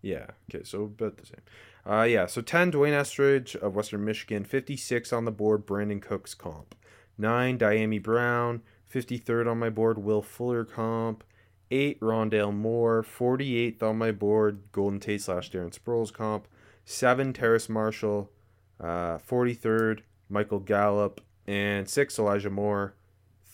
Yeah. 0.00 0.28
Okay. 0.48 0.64
So 0.64 0.84
about 0.84 1.18
the 1.18 1.26
same. 1.26 1.42
Uh, 1.86 2.04
yeah. 2.04 2.26
So 2.26 2.40
ten 2.40 2.70
D'Wayne 2.70 2.94
Eskridge 2.94 3.54
of 3.54 3.76
Western 3.76 4.04
Michigan. 4.04 4.44
Fifty 4.44 4.76
six 4.76 5.12
on 5.12 5.26
the 5.26 5.30
board. 5.30 5.66
Brandin 5.66 6.00
Cooks 6.00 6.34
comp. 6.34 6.74
Nine 7.18 7.58
Dyami 7.58 8.02
Brown. 8.02 8.62
Fifty 8.86 9.18
third 9.18 9.46
on 9.46 9.58
my 9.58 9.68
board. 9.68 9.98
Will 9.98 10.22
Fuller 10.22 10.64
comp. 10.64 11.22
Eight 11.70 12.00
Rondale 12.00 12.54
Moore. 12.54 13.02
Forty 13.02 13.58
eighth 13.58 13.82
on 13.82 13.98
my 13.98 14.10
board. 14.10 14.62
Golden 14.72 14.98
Tate 14.98 15.20
slash 15.20 15.50
Darren 15.50 15.78
Sproles 15.78 16.12
comp. 16.12 16.48
Seven 16.86 17.34
Terrace 17.34 17.68
Marshall. 17.68 18.30
Forty 18.78 19.52
uh, 19.52 19.60
third. 19.60 20.02
Michael 20.30 20.60
Gallup, 20.60 21.20
and 21.46 21.88
six 21.88 22.18
Elijah 22.18 22.50
Moore. 22.50 22.94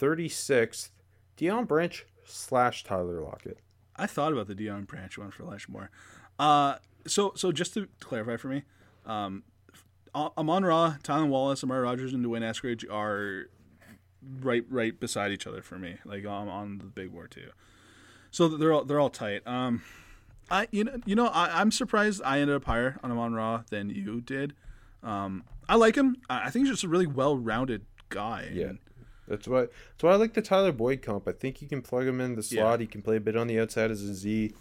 36th, 0.01 0.91
Deion 1.39 1.67
Branch 1.67 2.05
slash 2.25 2.85
Tyler 2.85 3.21
Lockett. 3.23 3.59
I 3.97 4.07
thought 4.07 4.33
about 4.33 4.47
the 4.47 4.55
Deion 4.55 4.87
Branch 4.87 5.17
one 5.17 5.31
for 5.31 5.45
Elijah 5.45 5.71
Moore. 5.71 5.91
Uh, 6.39 6.77
so 7.07 7.33
so 7.35 7.51
just 7.51 7.75
to 7.75 7.89
clarify 8.01 8.37
for 8.37 8.49
me, 8.49 8.65
um, 9.07 9.43
Amon 10.15 10.65
Ra, 10.65 10.97
Tylan 11.03 11.29
Wallace, 11.29 11.63
Amari 11.65 11.83
Rogers, 11.83 12.13
and 12.13 12.23
D'Wayne 12.23 12.43
Eskridge 12.43 12.91
are 12.91 13.49
right 14.41 14.65
right 14.69 14.99
beside 14.99 15.31
each 15.33 15.47
other 15.47 15.63
for 15.63 15.79
me. 15.79 15.97
Like 16.05 16.25
I'm 16.25 16.49
on 16.49 16.79
the 16.79 16.85
big 16.85 17.13
board 17.13 17.31
too. 17.31 17.51
So 18.31 18.49
they're 18.49 18.73
all 18.73 18.85
they're 18.85 19.01
all 19.01 19.11
tight. 19.11 19.47
Um, 19.47 19.83
I 20.51 20.69
you 20.71 20.85
know 20.85 21.01
you 21.07 21.15
know 21.15 21.29
I, 21.29 21.61
I'm 21.61 21.71
surprised 21.71 22.23
I 22.25 22.41
ended 22.41 22.57
up 22.57 22.65
higher 22.65 22.99
on 23.03 23.11
Amon 23.11 23.35
Ra 23.35 23.63
than 23.71 23.91
you 23.91 24.21
did. 24.21 24.55
Um, 25.03 25.45
I 25.69 25.77
like 25.77 25.97
him. 25.97 26.17
I 26.29 26.51
think 26.51 26.67
he's 26.67 26.75
just 26.75 26.85
a 26.85 26.89
really 26.89 27.07
well-rounded 27.07 27.85
guy. 28.09 28.51
Yeah. 28.53 28.73
That's 29.29 29.49
why. 29.49 29.63
That's 29.63 30.03
why 30.03 30.13
I 30.13 30.17
like 30.17 30.35
the 30.35 30.43
Tyler 30.43 30.73
Boyd 30.73 31.03
comp. 31.03 31.27
I 31.27 31.33
think 31.33 31.61
you 31.61 31.69
can 31.69 31.83
plug 31.83 32.07
him 32.07 32.21
in 32.21 32.37
the 32.37 32.43
slot. 32.43 32.79
Yeah. 32.79 32.85
He 32.85 32.87
can 32.87 33.03
play 33.03 33.17
a 33.17 33.21
bit 33.21 33.37
on 33.37 33.49
the 33.49 33.59
outside 33.59 33.91
as 33.91 34.03
a 34.03 34.15
Z. 34.15 34.53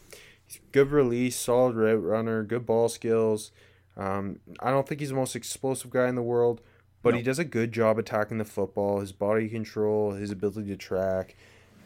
He's 0.48 0.60
good 0.72 0.92
release, 0.92 1.36
solid 1.36 1.76
route 1.76 2.04
runner, 2.04 2.44
good 2.44 2.66
ball 2.66 2.90
skills. 2.90 3.52
Um, 3.98 4.40
I 4.60 4.72
don't 4.72 4.88
think 4.88 5.00
he's 5.00 5.10
the 5.10 5.16
most 5.16 5.36
explosive 5.36 5.90
guy 5.90 6.08
in 6.08 6.16
the 6.16 6.22
world, 6.22 6.62
but 7.02 7.16
he 7.16 7.22
does 7.22 7.40
a 7.40 7.46
good 7.46 7.72
job 7.72 7.98
attacking 7.98 8.40
the 8.40 8.46
football. 8.46 9.00
His 9.00 9.12
body 9.12 9.48
control, 9.48 10.12
his 10.12 10.32
ability 10.32 10.68
to 10.70 10.76
track. 10.76 11.36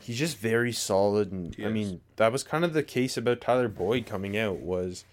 He's 0.02 0.18
just 0.18 0.38
very 0.38 0.72
solid, 0.72 1.32
and 1.32 1.56
I 1.64 1.70
mean 1.70 2.02
that 2.16 2.32
was 2.32 2.44
kind 2.44 2.64
of 2.64 2.74
the 2.74 2.84
case 2.84 3.18
about 3.18 3.42
Tyler 3.42 3.68
Boyd 3.68 4.06
coming 4.06 4.38
out 4.38 4.58
was 4.60 5.04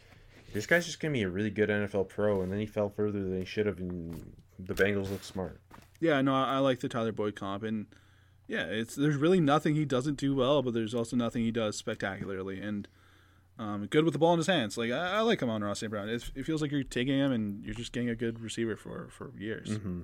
this 0.56 0.66
guy's 0.66 0.86
just 0.86 1.00
gonna 1.00 1.12
be 1.12 1.22
a 1.22 1.28
really 1.28 1.50
good 1.50 1.68
NFL 1.68 2.08
pro, 2.08 2.40
and 2.40 2.50
then 2.50 2.58
he 2.58 2.66
fell 2.66 2.88
further 2.88 3.22
than 3.22 3.38
he 3.38 3.44
should 3.44 3.66
have, 3.66 3.78
and 3.78 4.32
the 4.58 4.74
Bengals 4.74 5.10
look 5.10 5.22
smart. 5.22 5.60
Yeah, 6.00 6.22
no, 6.22 6.34
I, 6.34 6.54
I 6.54 6.58
like 6.58 6.80
the 6.80 6.88
Tyler 6.88 7.12
Boyd 7.12 7.36
comp, 7.36 7.62
and 7.62 7.86
yeah, 8.48 8.64
it's 8.64 8.94
there's 8.94 9.16
really 9.16 9.38
nothing 9.38 9.74
he 9.74 9.84
doesn't 9.84 10.16
do 10.16 10.34
well, 10.34 10.62
but 10.62 10.72
there's 10.72 10.94
also 10.94 11.14
nothing 11.14 11.42
he 11.42 11.50
does 11.50 11.76
spectacularly, 11.76 12.58
and 12.58 12.88
um, 13.58 13.86
good 13.86 14.04
with 14.04 14.14
the 14.14 14.18
ball 14.18 14.32
in 14.32 14.38
his 14.38 14.46
hands. 14.46 14.78
Like 14.78 14.90
I, 14.90 15.18
I 15.18 15.20
like 15.20 15.42
him 15.42 15.50
Amon-Ra 15.50 15.74
St. 15.74 15.90
Brown. 15.90 16.08
It, 16.08 16.30
it, 16.34 16.46
feels 16.46 16.62
like 16.62 16.70
you're 16.70 16.82
taking 16.82 17.18
him, 17.18 17.32
and 17.32 17.62
you're 17.62 17.74
just 17.74 17.92
getting 17.92 18.08
a 18.08 18.14
good 18.14 18.40
receiver 18.40 18.76
for 18.76 19.08
for 19.10 19.32
years. 19.38 19.68
Mm-hmm. 19.68 20.00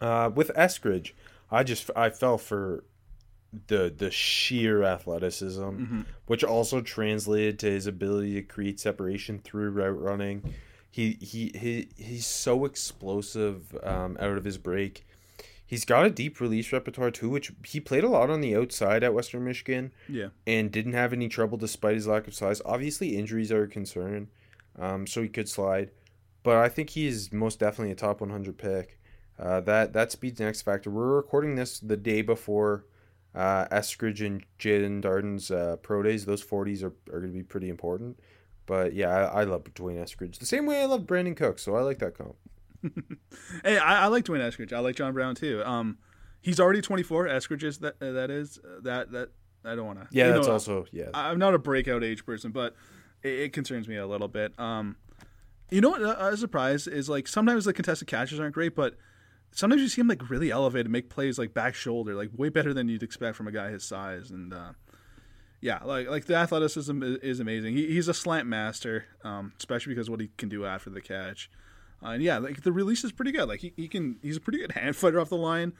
Uh, 0.00 0.30
with 0.30 0.50
Eskridge, 0.56 1.12
I 1.48 1.62
just 1.62 1.90
I 1.94 2.10
fell 2.10 2.38
for 2.38 2.82
the 3.66 3.92
the 3.96 4.10
sheer 4.10 4.82
athleticism, 4.82 5.62
mm-hmm. 5.62 6.00
which 6.26 6.44
also 6.44 6.80
translated 6.80 7.58
to 7.60 7.66
his 7.70 7.86
ability 7.86 8.34
to 8.34 8.42
create 8.42 8.78
separation 8.78 9.38
through 9.38 9.70
route 9.70 10.00
running. 10.00 10.54
He 10.90 11.18
he 11.20 11.52
he 11.54 11.88
he's 11.96 12.26
so 12.26 12.64
explosive 12.64 13.76
um, 13.82 14.16
out 14.20 14.36
of 14.36 14.44
his 14.44 14.58
break. 14.58 15.06
He's 15.64 15.84
got 15.84 16.04
a 16.04 16.10
deep 16.10 16.40
release 16.40 16.72
repertoire 16.72 17.12
too, 17.12 17.28
which 17.28 17.52
he 17.64 17.78
played 17.78 18.02
a 18.02 18.08
lot 18.08 18.28
on 18.28 18.40
the 18.40 18.56
outside 18.56 19.04
at 19.04 19.14
Western 19.14 19.44
Michigan 19.44 19.92
Yeah. 20.08 20.30
and 20.44 20.72
didn't 20.72 20.94
have 20.94 21.12
any 21.12 21.28
trouble 21.28 21.58
despite 21.58 21.94
his 21.94 22.08
lack 22.08 22.26
of 22.26 22.34
size. 22.34 22.60
Obviously, 22.64 23.16
injuries 23.16 23.52
are 23.52 23.62
a 23.62 23.68
concern, 23.68 24.28
um, 24.76 25.06
so 25.06 25.22
he 25.22 25.28
could 25.28 25.48
slide, 25.48 25.90
but 26.42 26.56
I 26.56 26.68
think 26.68 26.90
he 26.90 27.06
is 27.06 27.32
most 27.32 27.60
definitely 27.60 27.92
a 27.92 27.96
top 27.96 28.20
100 28.20 28.58
pick. 28.58 28.98
Uh, 29.38 29.60
that 29.60 29.92
that 29.92 30.10
speed's 30.12 30.40
next 30.40 30.62
factor. 30.62 30.90
We're 30.90 31.14
recording 31.16 31.54
this 31.54 31.78
the 31.78 31.96
day 31.96 32.20
before 32.20 32.84
uh, 33.34 33.66
Eskridge 33.66 34.24
and 34.24 34.44
Jaelon 34.58 35.02
Darden's 35.02 35.50
uh, 35.50 35.76
pro 35.82 36.02
days. 36.02 36.26
Those 36.26 36.44
40s 36.44 36.82
are, 36.82 36.94
are 37.12 37.20
going 37.20 37.32
to 37.32 37.38
be 37.38 37.42
pretty 37.42 37.68
important. 37.68 38.18
But 38.66 38.94
yeah, 38.94 39.08
I, 39.08 39.40
I 39.40 39.44
love 39.44 39.64
D'Wayne 39.74 39.96
Eskridge 39.96 40.38
the 40.38 40.46
same 40.46 40.66
way 40.66 40.80
I 40.80 40.84
love 40.84 41.02
Brandin 41.02 41.36
Cook, 41.36 41.58
so 41.58 41.74
I 41.74 41.82
like 41.82 41.98
that 41.98 42.16
comp. 42.16 42.36
Hey, 43.64 43.78
I, 43.78 44.04
I 44.04 44.06
like 44.06 44.24
D'Wayne 44.24 44.40
Eskridge. 44.40 44.72
I 44.72 44.78
like 44.78 44.96
John 44.96 45.12
Brown 45.12 45.34
too. 45.34 45.62
Um, 45.64 45.98
he's 46.40 46.60
already 46.60 46.80
24. 46.80 47.26
Eskridge 47.26 47.64
is 47.64 47.78
that 47.78 47.96
uh, 48.00 48.12
that 48.12 48.30
is 48.30 48.58
uh, 48.64 48.80
that 48.82 49.10
that 49.12 49.30
I 49.64 49.74
don't 49.74 49.86
want 49.86 50.00
to. 50.00 50.06
Yeah, 50.10 50.30
that's 50.30 50.46
also 50.46 50.86
yeah. 50.92 51.10
I'm 51.12 51.38
not 51.38 51.54
a 51.54 51.58
breakout 51.58 52.04
age 52.04 52.24
person, 52.24 52.52
but 52.52 52.74
it, 53.22 53.32
it 53.32 53.52
concerns 53.52 53.88
me 53.88 53.96
a 53.96 54.06
little 54.06 54.28
bit. 54.28 54.58
Um, 54.58 54.96
you 55.70 55.80
know 55.80 55.90
what? 55.90 56.02
A 56.02 56.36
surprise 56.36 56.86
is 56.86 57.08
like 57.08 57.28
sometimes 57.28 57.64
the 57.64 57.72
contested 57.72 58.08
catches 58.08 58.40
aren't 58.40 58.54
great, 58.54 58.74
but 58.74 58.96
sometimes 59.52 59.82
you 59.82 59.88
see 59.88 60.00
him 60.00 60.08
like 60.08 60.30
really 60.30 60.50
elevated, 60.50 60.90
make 60.90 61.10
plays 61.10 61.38
like 61.38 61.54
back 61.54 61.74
shoulder, 61.74 62.14
like 62.14 62.30
way 62.36 62.48
better 62.48 62.72
than 62.72 62.88
you'd 62.88 63.02
expect 63.02 63.36
from 63.36 63.48
a 63.48 63.52
guy 63.52 63.70
his 63.70 63.84
size. 63.84 64.30
And 64.30 64.52
uh, 64.52 64.72
yeah, 65.60 65.82
like 65.84 66.08
like 66.08 66.26
the 66.26 66.36
athleticism 66.36 67.02
is, 67.02 67.16
is 67.18 67.40
amazing. 67.40 67.74
He, 67.74 67.86
he's 67.88 68.08
a 68.08 68.14
slant 68.14 68.46
master, 68.46 69.04
um, 69.24 69.52
especially 69.58 69.94
because 69.94 70.08
what 70.08 70.20
he 70.20 70.30
can 70.36 70.48
do 70.48 70.64
after 70.64 70.90
the 70.90 71.00
catch. 71.00 71.50
Uh, 72.02 72.10
and 72.10 72.22
yeah, 72.22 72.38
like 72.38 72.62
the 72.62 72.72
release 72.72 73.04
is 73.04 73.12
pretty 73.12 73.32
good. 73.32 73.48
Like 73.48 73.60
he, 73.60 73.72
he 73.76 73.88
can, 73.88 74.18
he's 74.22 74.36
a 74.36 74.40
pretty 74.40 74.58
good 74.58 74.72
hand 74.76 74.96
fighter 74.96 75.20
off 75.20 75.28
the 75.28 75.36
line. 75.36 75.72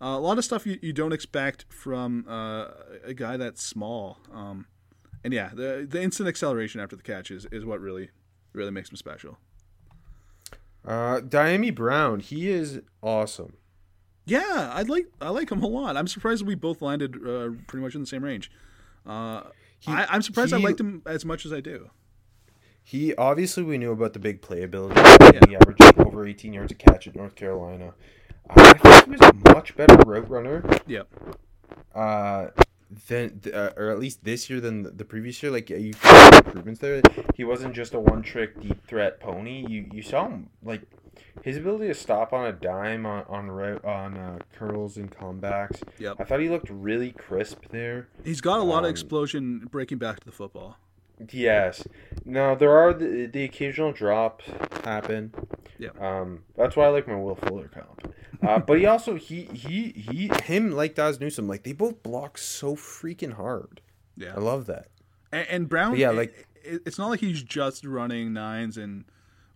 Uh, 0.00 0.06
a 0.06 0.20
lot 0.20 0.38
of 0.38 0.44
stuff 0.44 0.66
you, 0.66 0.78
you 0.82 0.92
don't 0.92 1.12
expect 1.12 1.66
from 1.68 2.26
uh, 2.28 2.66
a 3.04 3.14
guy 3.14 3.36
that's 3.36 3.62
small. 3.62 4.18
Um, 4.32 4.66
and 5.22 5.32
yeah, 5.32 5.50
the 5.54 5.86
the 5.88 6.02
instant 6.02 6.28
acceleration 6.28 6.80
after 6.80 6.96
the 6.96 7.02
catch 7.02 7.30
is, 7.30 7.46
is 7.50 7.64
what 7.64 7.80
really 7.80 8.10
really 8.52 8.70
makes 8.70 8.90
him 8.90 8.96
special. 8.96 9.38
Uh, 10.86 11.20
Dyami 11.20 11.74
Brown, 11.74 12.20
he 12.20 12.50
is 12.50 12.80
awesome. 13.02 13.54
Yeah, 14.26 14.70
I 14.72 14.82
like 14.82 15.06
I 15.20 15.28
like 15.30 15.50
him 15.50 15.62
a 15.62 15.66
lot. 15.66 15.96
I'm 15.96 16.06
surprised 16.06 16.46
we 16.46 16.54
both 16.54 16.80
landed 16.82 17.16
uh, 17.16 17.50
pretty 17.66 17.82
much 17.82 17.94
in 17.94 18.00
the 18.00 18.06
same 18.06 18.24
range. 18.24 18.50
Uh, 19.06 19.42
I, 19.86 20.06
I'm 20.08 20.22
surprised 20.22 20.54
I 20.54 20.56
liked 20.58 20.80
him 20.80 21.02
as 21.06 21.24
much 21.26 21.44
as 21.44 21.52
I 21.52 21.60
do. 21.60 21.90
He 22.82 23.14
obviously 23.16 23.62
we 23.62 23.76
knew 23.78 23.92
about 23.92 24.12
the 24.14 24.18
big 24.18 24.40
playability. 24.42 24.94
He 25.48 25.56
averaged 25.56 25.98
over 25.98 26.26
18 26.26 26.52
yards 26.52 26.72
a 26.72 26.74
catch 26.74 27.06
at 27.06 27.14
North 27.16 27.34
Carolina. 27.34 27.94
I 28.50 28.72
think 28.74 29.04
he 29.04 29.10
was 29.12 29.20
a 29.20 29.54
much 29.54 29.74
better 29.76 29.96
route 30.06 30.28
runner 30.28 30.62
Yep. 30.86 31.08
uh, 31.94 32.46
than, 33.08 33.40
uh, 33.52 33.70
or 33.76 33.90
at 33.90 33.98
least 33.98 34.24
this 34.24 34.48
year 34.50 34.60
than 34.60 34.96
the- 34.96 35.04
previous 35.04 35.42
year. 35.42 35.52
Like 35.52 35.70
you 35.70 35.92
improvements 36.46 36.80
there. 36.80 37.02
He 37.34 37.44
wasn't 37.44 37.74
just 37.74 37.94
a 37.94 38.00
one-trick 38.00 38.60
deep 38.60 38.86
threat 38.86 39.20
pony. 39.20 39.64
You 39.68 39.86
you 39.92 40.02
saw 40.02 40.28
him 40.28 40.48
like 40.62 40.82
his 41.42 41.56
ability 41.56 41.88
to 41.88 41.94
stop 41.94 42.32
on 42.32 42.46
a 42.46 42.52
dime 42.52 43.06
on 43.06 43.24
on 43.28 43.50
on 43.84 44.16
uh, 44.16 44.38
curls 44.56 44.96
and 44.96 45.10
comebacks. 45.10 45.82
Yep. 45.98 46.16
I 46.20 46.24
thought 46.24 46.40
he 46.40 46.48
looked 46.48 46.68
really 46.70 47.12
crisp 47.12 47.66
there. 47.70 48.08
He's 48.24 48.40
got 48.40 48.58
a 48.60 48.62
lot 48.62 48.78
of 48.78 48.84
Um, 48.86 48.90
explosion 48.90 49.68
breaking 49.70 49.98
back 49.98 50.20
to 50.20 50.26
the 50.26 50.32
football. 50.32 50.78
Yes. 51.32 51.86
Now 52.24 52.54
there 52.54 52.76
are 52.76 52.92
the, 52.92 53.26
the 53.26 53.44
occasional 53.44 53.92
drops 53.92 54.44
happen. 54.84 55.32
Yeah. 55.78 55.90
Um, 56.00 56.44
that's 56.56 56.76
why 56.76 56.84
I 56.86 56.88
like 56.88 57.06
my 57.08 57.16
Will 57.16 57.34
Fuller 57.36 57.68
comp. 57.68 58.14
Uh, 58.42 58.58
but 58.58 58.78
he 58.78 58.86
also 58.86 59.14
he 59.14 59.44
he 59.44 59.90
he 59.92 60.30
him 60.42 60.72
like 60.72 60.94
Dazz 60.94 61.20
Newsome 61.20 61.48
like 61.48 61.62
they 61.62 61.72
both 61.72 62.02
block 62.02 62.36
so 62.38 62.74
freaking 62.76 63.34
hard. 63.34 63.80
Yeah. 64.16 64.34
I 64.36 64.40
love 64.40 64.66
that. 64.66 64.88
And, 65.32 65.46
and 65.48 65.68
Brown, 65.68 65.92
But 65.92 65.98
yeah, 65.98 66.10
like- 66.10 66.46
it, 66.62 66.82
it's 66.86 66.98
not 66.98 67.08
like 67.10 67.20
he's 67.20 67.42
just 67.42 67.84
running 67.84 68.32
nines 68.32 68.76
and 68.76 69.04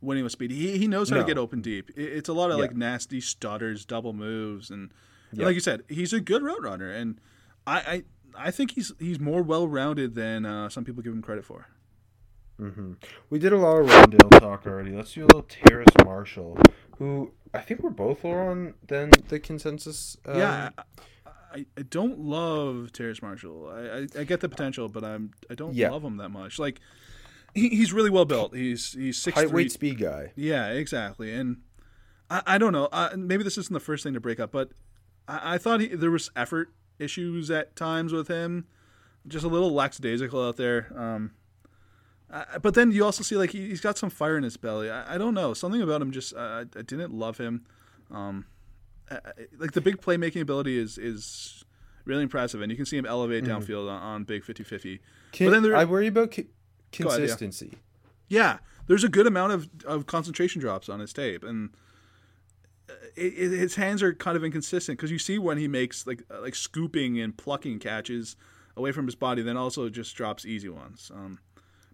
winning 0.00 0.22
with 0.24 0.32
speed. 0.32 0.50
He, 0.50 0.78
he 0.78 0.86
knows 0.86 1.10
how 1.10 1.16
to 1.16 1.24
get 1.24 1.38
open 1.38 1.60
deep. 1.60 1.90
It, 1.96 2.02
it's 2.02 2.28
a 2.28 2.32
lot 2.32 2.50
of 2.50 2.56
Yeah. 2.58 2.62
like 2.62 2.76
nasty 2.76 3.20
stutters, 3.20 3.84
double 3.84 4.12
moves, 4.12 4.70
and, 4.70 4.90
and 5.32 5.40
like 5.40 5.54
you 5.54 5.60
said, 5.60 5.82
he's 5.88 6.12
a 6.12 6.20
good 6.20 6.42
route 6.42 6.62
runner. 6.62 6.90
And 6.90 7.20
I 7.66 8.04
I, 8.34 8.50
think 8.50 8.72
he's 8.72 8.92
he's 8.98 9.18
more 9.20 9.42
well 9.42 9.68
rounded 9.68 10.14
than 10.14 10.44
uh, 10.46 10.68
some 10.68 10.84
people 10.84 11.02
give 11.02 11.12
him 11.12 11.22
credit 11.22 11.44
for. 11.44 11.66
hmm 12.58 12.92
We 13.30 13.38
did 13.38 13.52
a 13.52 13.56
lot 13.58 13.76
of 13.80 13.86
Rondale 13.86 14.40
talk 14.40 14.66
already. 14.66 14.90
Let's 14.92 15.12
do 15.12 15.22
a 15.22 15.26
little 15.26 15.42
Terrace 15.42 15.86
Marshall, 16.04 16.58
who 16.98 17.32
I 17.54 17.60
think 17.60 17.82
we're 17.82 17.90
both 17.90 18.24
lower 18.24 18.50
on 18.50 18.74
than 18.86 19.10
the 19.28 19.38
consensus. 19.40 20.16
Um, 20.26 20.38
yeah. 20.38 20.70
I, 21.54 21.64
I, 21.78 21.82
don't 21.82 22.18
love 22.18 22.92
Terrace 22.92 23.22
Marshall. 23.22 23.70
I, 23.72 23.80
I, 24.18 24.20
I 24.20 24.24
get 24.24 24.40
the 24.40 24.48
potential, 24.50 24.88
but 24.88 25.02
I'm 25.02 25.30
I 25.50 25.54
don't 25.54 25.74
Yeah. 25.74 25.90
love 25.90 26.04
him 26.04 26.18
that 26.18 26.28
much. 26.28 26.58
Like 26.58 26.80
he, 27.54 27.70
he's 27.70 27.92
really 27.92 28.10
well 28.10 28.26
built. 28.26 28.54
He's 28.54 28.92
he's 28.92 29.16
six 29.20 29.34
height, 29.38 29.50
weight, 29.50 29.72
speed 29.72 29.98
guy. 29.98 30.32
Yeah, 30.36 30.68
exactly. 30.68 31.32
And 31.32 31.58
I, 32.30 32.42
I 32.46 32.58
don't 32.58 32.72
know. 32.72 32.88
Uh, 32.92 33.10
maybe 33.16 33.44
this 33.44 33.56
isn't 33.56 33.72
the 33.72 33.80
first 33.80 34.04
thing 34.04 34.12
to 34.14 34.20
break 34.20 34.38
up, 34.38 34.52
but 34.52 34.72
I, 35.26 35.54
I 35.54 35.58
thought 35.58 35.80
he, 35.80 35.88
there 35.88 36.10
was 36.10 36.30
effort 36.36 36.70
issues 36.98 37.50
at 37.50 37.76
times 37.76 38.12
with 38.12 38.28
him, 38.28 38.66
just 39.26 39.44
a 39.44 39.48
little 39.48 39.72
lackadaisical 39.72 40.42
out 40.46 40.56
there. 40.56 40.92
Um, 40.96 41.32
uh, 42.30 42.58
but 42.60 42.74
then 42.74 42.90
you 42.92 43.04
also 43.04 43.22
see 43.22 43.36
like 43.36 43.50
he, 43.50 43.68
he's 43.68 43.80
got 43.80 43.96
some 43.96 44.10
fire 44.10 44.36
in 44.36 44.42
his 44.44 44.56
belly. 44.56 44.90
I, 44.90 45.14
I 45.14 45.18
don't 45.18 45.34
know. 45.34 45.54
Something 45.54 45.80
about 45.82 46.02
him 46.02 46.10
just 46.12 46.34
uh, 46.34 46.64
I 46.76 46.82
didn't 46.82 47.12
love 47.12 47.38
him. 47.38 47.64
Um, 48.10 48.44
I- 49.10 49.14
I- 49.16 49.32
like 49.58 49.72
the 49.72 49.80
big 49.80 50.00
playmaking 50.00 50.42
ability 50.42 50.78
is 50.78 50.98
is 50.98 51.64
really 52.04 52.22
impressive, 52.22 52.60
and 52.62 52.70
you 52.70 52.76
can 52.76 52.86
see 52.86 52.96
him 52.96 53.06
elevate 53.06 53.44
downfield 53.44 53.88
on, 53.90 54.00
on 54.02 54.24
big 54.24 54.42
50-50. 54.42 54.98
Can, 55.32 55.46
But 55.48 55.52
then 55.52 55.62
there- 55.62 55.76
I 55.76 55.84
worry 55.84 56.06
about 56.06 56.32
co- 56.32 56.42
Go 56.42 57.08
ahead, 57.08 57.20
yeah. 57.20 57.26
consistency. 57.26 57.78
Yeah, 58.28 58.58
there's 58.86 59.04
a 59.04 59.10
good 59.10 59.26
amount 59.26 59.52
of, 59.52 59.68
of 59.84 60.06
concentration 60.06 60.60
drops 60.62 60.88
on 60.88 61.00
his 61.00 61.12
tape, 61.12 61.44
and 61.44 61.70
it, 63.16 63.34
it, 63.36 63.50
his 63.58 63.74
hands 63.76 64.02
are 64.02 64.12
kind 64.14 64.36
of 64.36 64.44
inconsistent 64.44 64.98
because 64.98 65.10
you 65.10 65.18
see 65.18 65.38
when 65.38 65.58
he 65.58 65.68
makes 65.68 66.06
like 66.06 66.22
uh, 66.30 66.40
like 66.40 66.54
scooping 66.54 67.18
and 67.20 67.36
plucking 67.36 67.78
catches 67.78 68.36
away 68.76 68.92
from 68.92 69.06
his 69.06 69.14
body, 69.14 69.42
then 69.42 69.56
also 69.56 69.88
just 69.88 70.14
drops 70.16 70.46
easy 70.46 70.68
ones. 70.68 71.10
Um, 71.14 71.40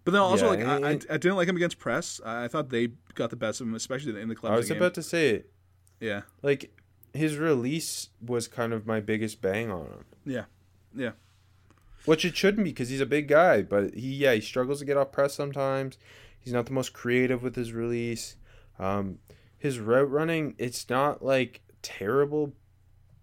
but 0.03 0.11
then 0.11 0.21
also 0.21 0.51
Yeah, 0.53 0.75
like 0.77 0.83
I, 0.83 0.89
I, 0.89 0.91
I 0.91 1.17
didn't 1.17 1.35
like 1.35 1.47
him 1.47 1.55
against 1.55 1.79
press. 1.79 2.21
I, 2.23 2.45
I 2.45 2.47
thought 2.47 2.69
they 2.69 2.89
got 3.15 3.29
the 3.31 3.35
best 3.35 3.59
of 3.61 3.67
him, 3.67 3.73
especially 3.75 4.19
in 4.21 4.29
the 4.29 4.35
Clemson 4.35 4.51
I 4.51 4.57
was 4.57 4.67
game. 4.69 4.77
about 4.77 4.93
to 4.95 5.03
say 5.03 5.29
it. 5.29 5.51
yeah, 5.99 6.21
Like 6.43 6.71
his 7.13 7.37
release 7.37 8.09
was 8.21 8.47
kind 8.47 8.71
of 8.73 8.85
my 8.85 8.99
biggest 8.99 9.41
bang 9.41 9.71
on 9.71 9.85
him. 9.85 10.05
yeah, 10.25 10.43
yeah. 10.95 11.11
Which 12.05 12.23
it 12.23 12.37
shouldn't 12.37 12.63
be 12.63 12.69
because 12.69 12.89
he's 12.89 13.01
a 13.01 13.05
big 13.07 13.27
guy, 13.27 13.63
but 13.63 13.95
he 13.95 14.13
yeah 14.13 14.33
he 14.35 14.41
struggles 14.41 14.77
to 14.79 14.85
get 14.85 14.95
off 14.95 15.11
press 15.11 15.33
sometimes. 15.33 15.97
He's 16.39 16.53
not 16.53 16.67
the 16.67 16.73
most 16.73 16.93
creative 16.93 17.41
with 17.41 17.55
his 17.55 17.73
release. 17.73 18.35
Um, 18.77 19.17
his 19.65 19.79
route 19.79 20.09
running 20.09 20.55
it's 20.57 20.89
not 20.89 21.23
like 21.23 21.61
terrible, 21.81 22.53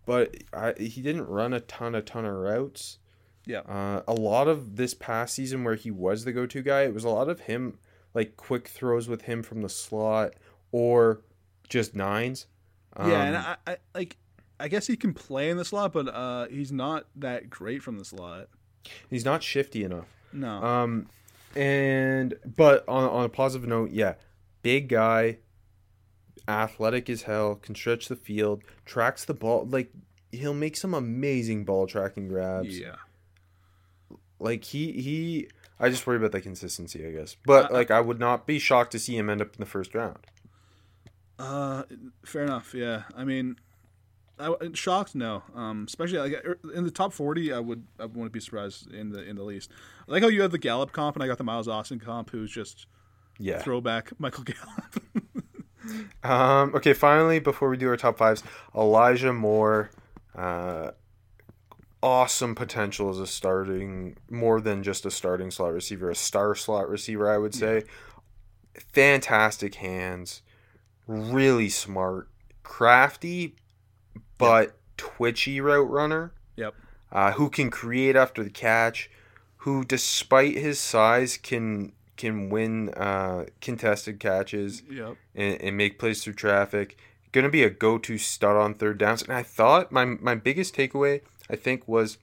but 0.06 0.34
I, 0.52 0.74
he 0.78 1.00
didn't 1.02 1.26
run 1.26 1.52
a 1.52 1.60
ton 1.60 1.94
a 1.94 2.02
ton 2.02 2.24
of 2.24 2.34
routes. 2.34 2.98
Yeah. 3.46 3.60
Uh, 3.60 4.02
a 4.06 4.12
lot 4.12 4.46
of 4.48 4.76
this 4.76 4.94
past 4.94 5.34
season 5.34 5.64
where 5.64 5.74
he 5.74 5.90
was 5.90 6.24
the 6.24 6.32
go-to 6.32 6.62
guy, 6.62 6.82
it 6.82 6.94
was 6.94 7.04
a 7.04 7.08
lot 7.08 7.28
of 7.28 7.40
him 7.40 7.78
like 8.14 8.36
quick 8.36 8.68
throws 8.68 9.08
with 9.08 9.22
him 9.22 9.42
from 9.42 9.62
the 9.62 9.68
slot 9.68 10.34
or 10.70 11.22
just 11.68 11.94
nines. 11.96 12.46
yeah, 12.98 13.22
and 13.24 13.36
Um, 13.36 13.44
I, 13.66 13.72
I 13.72 13.76
like. 13.94 14.16
I 14.60 14.68
guess 14.68 14.86
he 14.86 14.96
can 14.96 15.12
play 15.12 15.50
in 15.50 15.56
the 15.56 15.64
slot, 15.64 15.92
but 15.92 16.06
uh, 16.06 16.46
he's 16.46 16.70
not 16.70 17.06
that 17.16 17.50
great 17.50 17.82
from 17.82 17.98
the 17.98 18.04
slot. 18.04 18.48
he's 19.10 19.24
not 19.24 19.42
shifty 19.42 19.82
enough. 19.82 20.06
No. 20.32 20.62
Um, 20.62 21.08
and 21.56 22.34
but 22.56 22.88
on 22.88 23.04
on 23.08 23.24
a 23.24 23.28
positive 23.28 23.68
note, 23.68 23.90
yeah, 23.90 24.14
big 24.62 24.88
guy, 24.88 25.38
athletic 26.48 27.08
as 27.10 27.22
hell, 27.22 27.54
can 27.56 27.74
stretch 27.74 28.08
the 28.08 28.16
field, 28.16 28.62
tracks 28.84 29.24
the 29.24 29.34
ball. 29.34 29.66
Like 29.68 29.90
he'll 30.30 30.54
make 30.54 30.76
some 30.76 30.94
amazing 30.94 31.64
ball 31.64 31.86
tracking 31.86 32.28
grabs. 32.28 32.78
yeah. 32.78 32.96
Like 34.38 34.64
he 34.64 34.92
he. 35.00 35.48
I 35.80 35.88
just 35.88 36.06
worry 36.06 36.16
about 36.16 36.32
the 36.32 36.40
consistency, 36.40 37.06
I 37.06 37.10
guess. 37.10 37.36
But 37.44 37.70
Uh, 37.70 37.74
like, 37.74 37.90
I 37.90 38.00
would 38.00 38.20
not 38.20 38.46
be 38.46 38.58
shocked 38.60 38.92
to 38.92 38.98
see 39.00 39.16
him 39.16 39.28
end 39.28 39.40
up 39.42 39.48
in 39.54 39.60
the 39.60 39.66
first 39.66 39.94
round. 39.94 40.18
Uh, 41.38 41.82
fair 42.24 42.42
enough. 42.44 42.72
Yeah, 42.74 43.02
I 43.16 43.24
mean, 43.24 43.56
I 44.38 44.54
shocked. 44.74 45.14
No, 45.14 45.42
um, 45.54 45.84
especially 45.88 46.18
like 46.18 46.44
er, 46.44 46.58
in 46.74 46.84
the 46.84 46.90
top 46.90 47.12
forty, 47.12 47.52
I 47.52 47.58
would 47.58 47.84
I 47.98 48.06
wouldn't 48.06 48.32
be 48.32 48.40
surprised 48.40 48.92
in 48.92 49.10
the 49.10 49.22
in 49.24 49.36
the 49.36 49.42
least. 49.42 49.70
I 50.08 50.12
like 50.12 50.22
how 50.22 50.28
you 50.28 50.42
have 50.42 50.52
the 50.52 50.58
Gallup 50.58 50.92
comp, 50.92 51.16
and 51.16 51.22
I 51.22 51.26
got 51.26 51.38
the 51.38 51.44
Miles 51.44 51.66
Austin 51.68 51.98
comp, 51.98 52.30
who's 52.30 52.50
just 52.52 52.86
Yeah. 53.38 53.60
throwback 53.62 54.12
Michael 54.20 54.44
Gallup. 54.44 55.02
Um. 56.22 56.74
Okay. 56.74 56.92
Finally, 56.92 57.40
before 57.40 57.68
we 57.68 57.76
do 57.76 57.88
our 57.88 57.96
top 57.96 58.18
fives, 58.18 58.42
Elijah 58.74 59.32
Moore. 59.32 59.90
Uh, 60.34 60.92
awesome 62.02 62.54
potential 62.54 63.10
as 63.10 63.18
a 63.20 63.26
starting, 63.26 64.16
more 64.28 64.60
than 64.60 64.82
just 64.82 65.06
a 65.06 65.10
starting 65.10 65.50
slot 65.50 65.72
receiver, 65.72 66.10
a 66.10 66.14
star 66.14 66.54
slot 66.54 66.88
receiver, 66.88 67.30
I 67.30 67.38
would 67.38 67.54
say. 67.54 67.84
fantastic 68.92 69.76
hands, 69.76 70.42
really 71.06 71.68
smart, 71.68 72.28
crafty, 72.62 73.54
but 74.38 74.76
twitchy 74.96 75.60
route 75.60 75.90
runner. 75.90 76.32
Yep. 76.56 76.74
Uh, 77.10 77.32
who 77.32 77.50
can 77.50 77.70
create 77.70 78.16
after 78.16 78.42
the 78.42 78.50
catch, 78.50 79.10
who 79.58 79.84
despite 79.84 80.56
his 80.56 80.80
size 80.80 81.36
can 81.36 81.92
can 82.22 82.48
win 82.50 82.88
uh, 82.90 83.44
contested 83.60 84.18
catches 84.20 84.82
Yep. 84.90 85.16
and, 85.34 85.60
and 85.60 85.76
make 85.76 85.98
plays 85.98 86.22
through 86.22 86.34
traffic. 86.34 86.96
Going 87.32 87.44
to 87.44 87.50
be 87.50 87.62
a 87.64 87.70
go-to 87.70 88.18
stud 88.18 88.56
on 88.56 88.74
third 88.74 88.98
downs. 88.98 89.22
And 89.22 89.32
I 89.32 89.42
thought 89.42 89.90
my 89.90 90.04
my 90.04 90.34
biggest 90.34 90.74
takeaway, 90.76 91.22
I 91.50 91.56
think, 91.56 91.88
was 91.88 92.18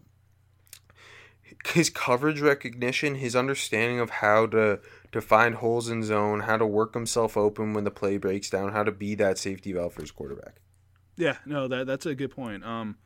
his 1.74 1.90
coverage 1.90 2.40
recognition, 2.42 3.16
his 3.16 3.36
understanding 3.36 4.00
of 4.00 4.10
how 4.10 4.46
to 4.48 4.80
to 5.12 5.22
find 5.22 5.56
holes 5.56 5.90
in 5.90 6.04
zone, 6.04 6.42
how 6.42 6.58
to 6.58 6.66
work 6.66 6.94
himself 6.94 7.36
open 7.36 7.74
when 7.74 7.84
the 7.84 7.92
play 7.92 8.18
breaks 8.18 8.50
down, 8.50 8.72
how 8.72 8.84
to 8.84 8.92
be 8.92 9.16
that 9.16 9.38
safety 9.38 9.74
valve 9.74 9.94
for 9.94 10.02
his 10.02 10.12
quarterback. 10.12 10.56
Yeah, 11.18 11.38
no, 11.46 11.68
that 11.68 11.88
that's 11.88 12.06
a 12.06 12.16
good 12.16 12.32
point. 12.32 12.64
Um, 12.64 12.98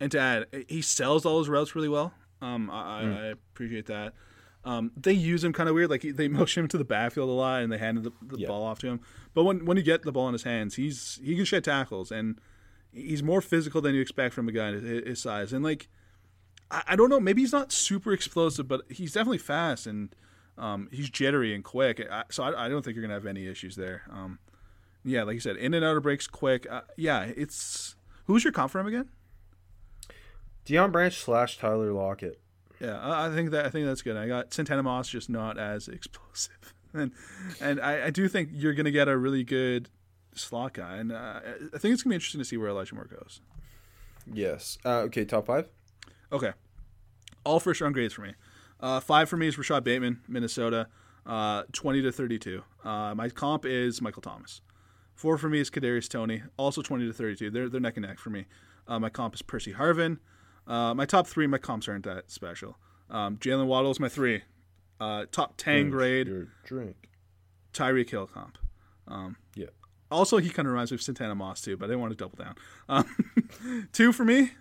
and 0.00 0.10
to 0.12 0.18
add, 0.18 0.46
he 0.68 0.82
sells 0.82 1.24
all 1.24 1.38
his 1.38 1.48
routes 1.48 1.74
really 1.74 1.88
well. 1.88 2.12
Um, 2.42 2.70
I, 2.70 2.74
I, 2.74 3.02
I 3.02 3.26
appreciate 3.28 3.86
that. 3.86 4.12
Um, 4.66 4.90
they 4.96 5.12
use 5.12 5.42
him 5.44 5.52
kind 5.52 5.68
of 5.68 5.74
weird, 5.74 5.88
like 5.90 6.02
he, 6.02 6.10
they 6.10 6.28
motion 6.40 6.64
him 6.64 6.68
to 6.68 6.76
the 6.78 6.84
backfield 6.84 7.28
a 7.30 7.32
lot, 7.32 7.62
and 7.62 7.72
they 7.72 7.78
handed 7.78 8.04
the, 8.04 8.12
the 8.20 8.38
Yeah. 8.40 8.48
ball 8.48 8.64
off 8.64 8.80
to 8.80 8.88
him. 8.88 9.00
But 9.32 9.44
when 9.44 9.64
when 9.64 9.76
you 9.76 9.82
get 9.82 10.02
the 10.02 10.12
ball 10.12 10.26
in 10.28 10.32
his 10.32 10.42
hands, 10.42 10.74
he's 10.74 11.20
he 11.24 11.36
can 11.36 11.44
shed 11.44 11.62
tackles, 11.64 12.10
and 12.10 12.40
he's 12.92 13.22
more 13.22 13.40
physical 13.40 13.80
than 13.80 13.94
you 13.94 14.00
expect 14.02 14.34
from 14.34 14.48
a 14.48 14.52
guy 14.52 14.72
his, 14.72 15.04
his 15.06 15.22
size. 15.22 15.52
And 15.52 15.62
like, 15.64 15.88
I, 16.70 16.82
I 16.88 16.96
don't 16.96 17.08
know, 17.10 17.20
maybe 17.20 17.42
he's 17.42 17.52
not 17.52 17.70
super 17.72 18.12
explosive, 18.12 18.66
but 18.66 18.82
he's 18.90 19.12
definitely 19.12 19.38
fast 19.38 19.86
and 19.86 20.14
um, 20.58 20.88
he's 20.90 21.10
jittery 21.10 21.54
and 21.54 21.62
quick. 21.62 22.04
I, 22.10 22.24
so 22.30 22.42
I, 22.42 22.64
I 22.66 22.68
don't 22.68 22.82
think 22.84 22.96
you're 22.96 23.02
gonna 23.02 23.14
have 23.14 23.26
any 23.26 23.46
issues 23.46 23.76
there. 23.76 24.02
Um, 24.10 24.38
yeah, 25.04 25.22
like 25.22 25.34
you 25.34 25.40
said, 25.40 25.56
in 25.56 25.74
and 25.74 25.84
out 25.84 25.96
of 25.96 26.02
breaks 26.02 26.26
quick. 26.26 26.66
Uh, 26.68 26.80
yeah, 26.96 27.30
it's 27.36 27.94
who's 28.24 28.42
your 28.42 28.52
comp 28.52 28.72
for 28.72 28.80
him 28.80 28.86
again? 28.88 29.10
Deion 30.64 30.90
Branch 30.90 31.14
slash 31.16 31.58
Tyler 31.58 31.92
Lockett. 31.92 32.40
Yeah, 32.80 32.98
I 32.98 33.26
I 33.26 33.34
think 33.34 33.50
that 33.50 33.66
I 33.66 33.70
think 33.70 33.86
that's 33.86 34.02
good. 34.02 34.16
I 34.16 34.28
got 34.28 34.52
Santana 34.52 34.82
Moss 34.82 35.08
just 35.08 35.30
not 35.30 35.58
as 35.58 35.88
explosive, 35.88 36.74
and 36.92 37.12
and 37.60 37.80
I, 37.80 38.06
I 38.06 38.10
do 38.10 38.28
think 38.28 38.50
you're 38.52 38.74
gonna 38.74 38.90
get 38.90 39.08
a 39.08 39.16
really 39.16 39.44
good 39.44 39.88
slot 40.34 40.74
guy, 40.74 40.96
and 40.96 41.12
uh, 41.12 41.40
I 41.74 41.78
think 41.78 41.94
it's 41.94 42.02
gonna 42.02 42.12
be 42.12 42.16
interesting 42.16 42.40
to 42.40 42.44
see 42.44 42.56
where 42.56 42.68
Elijah 42.68 42.94
Moore 42.94 43.06
goes. 43.06 43.40
Yes. 44.32 44.78
Uh, 44.84 45.00
okay, 45.02 45.24
top 45.24 45.46
five. 45.46 45.68
Okay, 46.32 46.52
all 47.44 47.60
first 47.60 47.80
round 47.80 47.94
grades 47.94 48.14
for 48.14 48.22
me. 48.22 48.34
Uh, 48.80 49.00
five 49.00 49.28
for 49.28 49.36
me 49.36 49.46
is 49.48 49.56
Rashod 49.56 49.84
Bateman, 49.84 50.20
Minnesota, 50.28 50.88
uh, 51.24 51.62
twenty 51.72 52.02
to 52.02 52.12
thirty-two. 52.12 52.62
Uh, 52.84 53.14
my 53.14 53.28
comp 53.28 53.64
is 53.64 54.02
Michael 54.02 54.22
Thomas. 54.22 54.60
Four 55.14 55.38
for 55.38 55.48
me 55.48 55.60
is 55.60 55.70
Kadarius 55.70 56.08
Toney, 56.08 56.42
also 56.58 56.82
twenty 56.82 57.06
to 57.06 57.12
thirty-two. 57.12 57.50
They're 57.50 57.68
they're 57.68 57.80
neck 57.80 57.96
and 57.96 58.04
neck 58.06 58.18
for 58.18 58.30
me. 58.30 58.46
Uh, 58.86 58.98
my 58.98 59.08
comp 59.08 59.34
is 59.34 59.42
Percy 59.42 59.72
Harvin. 59.72 60.18
Uh, 60.66 60.94
my 60.94 61.04
top 61.06 61.26
three, 61.26 61.46
my 61.46 61.58
comps 61.58 61.88
aren't 61.88 62.04
that 62.04 62.30
special. 62.30 62.76
Um, 63.10 63.36
Jaylen 63.38 63.66
Waddle 63.66 63.90
is 63.90 64.00
my 64.00 64.08
three. 64.08 64.42
Uh, 64.98 65.26
top 65.30 65.56
ten 65.56 65.90
grade. 65.90 66.26
Your 66.26 66.48
drink. 66.64 67.08
Tyreek 67.72 68.08
Hill 68.10 68.26
comp. 68.26 68.58
Um, 69.06 69.36
Yeah. 69.54 69.66
Also, 70.10 70.38
he 70.38 70.48
kind 70.50 70.66
of 70.66 70.72
reminds 70.72 70.90
me 70.92 70.94
of 70.96 71.02
Santana 71.02 71.34
Moss 71.34 71.60
too, 71.60 71.76
but 71.76 71.86
I 71.86 71.88
didn't 71.88 72.00
want 72.00 72.12
to 72.12 72.16
double 72.16 72.36
down. 72.42 72.54
Um, 72.88 73.88
two 73.92 74.12
for 74.12 74.24
me, 74.24 74.52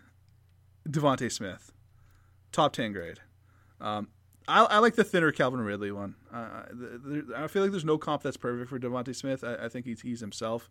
Devonta 0.89 1.31
Smith, 1.31 1.71
top 2.51 2.73
ten 2.73 2.91
grade. 2.93 3.19
Um, 3.79 4.07
I, 4.47 4.63
I 4.65 4.77
like 4.79 4.95
the 4.95 5.03
thinner 5.03 5.31
Calvin 5.31 5.59
Ridley 5.61 5.91
one. 5.91 6.15
Uh, 6.33 6.63
th- 6.67 7.23
there- 7.27 7.37
I 7.43 7.47
feel 7.47 7.61
like 7.61 7.71
there's 7.71 7.85
no 7.85 7.97
comp 7.97 8.23
that's 8.23 8.37
perfect 8.37 8.69
for 8.69 8.79
Devonta 8.79 9.15
Smith. 9.15 9.43
I, 9.43 9.65
I 9.65 9.69
think 9.69 9.85
he's 9.85 10.01
he's 10.01 10.19
himself, 10.19 10.69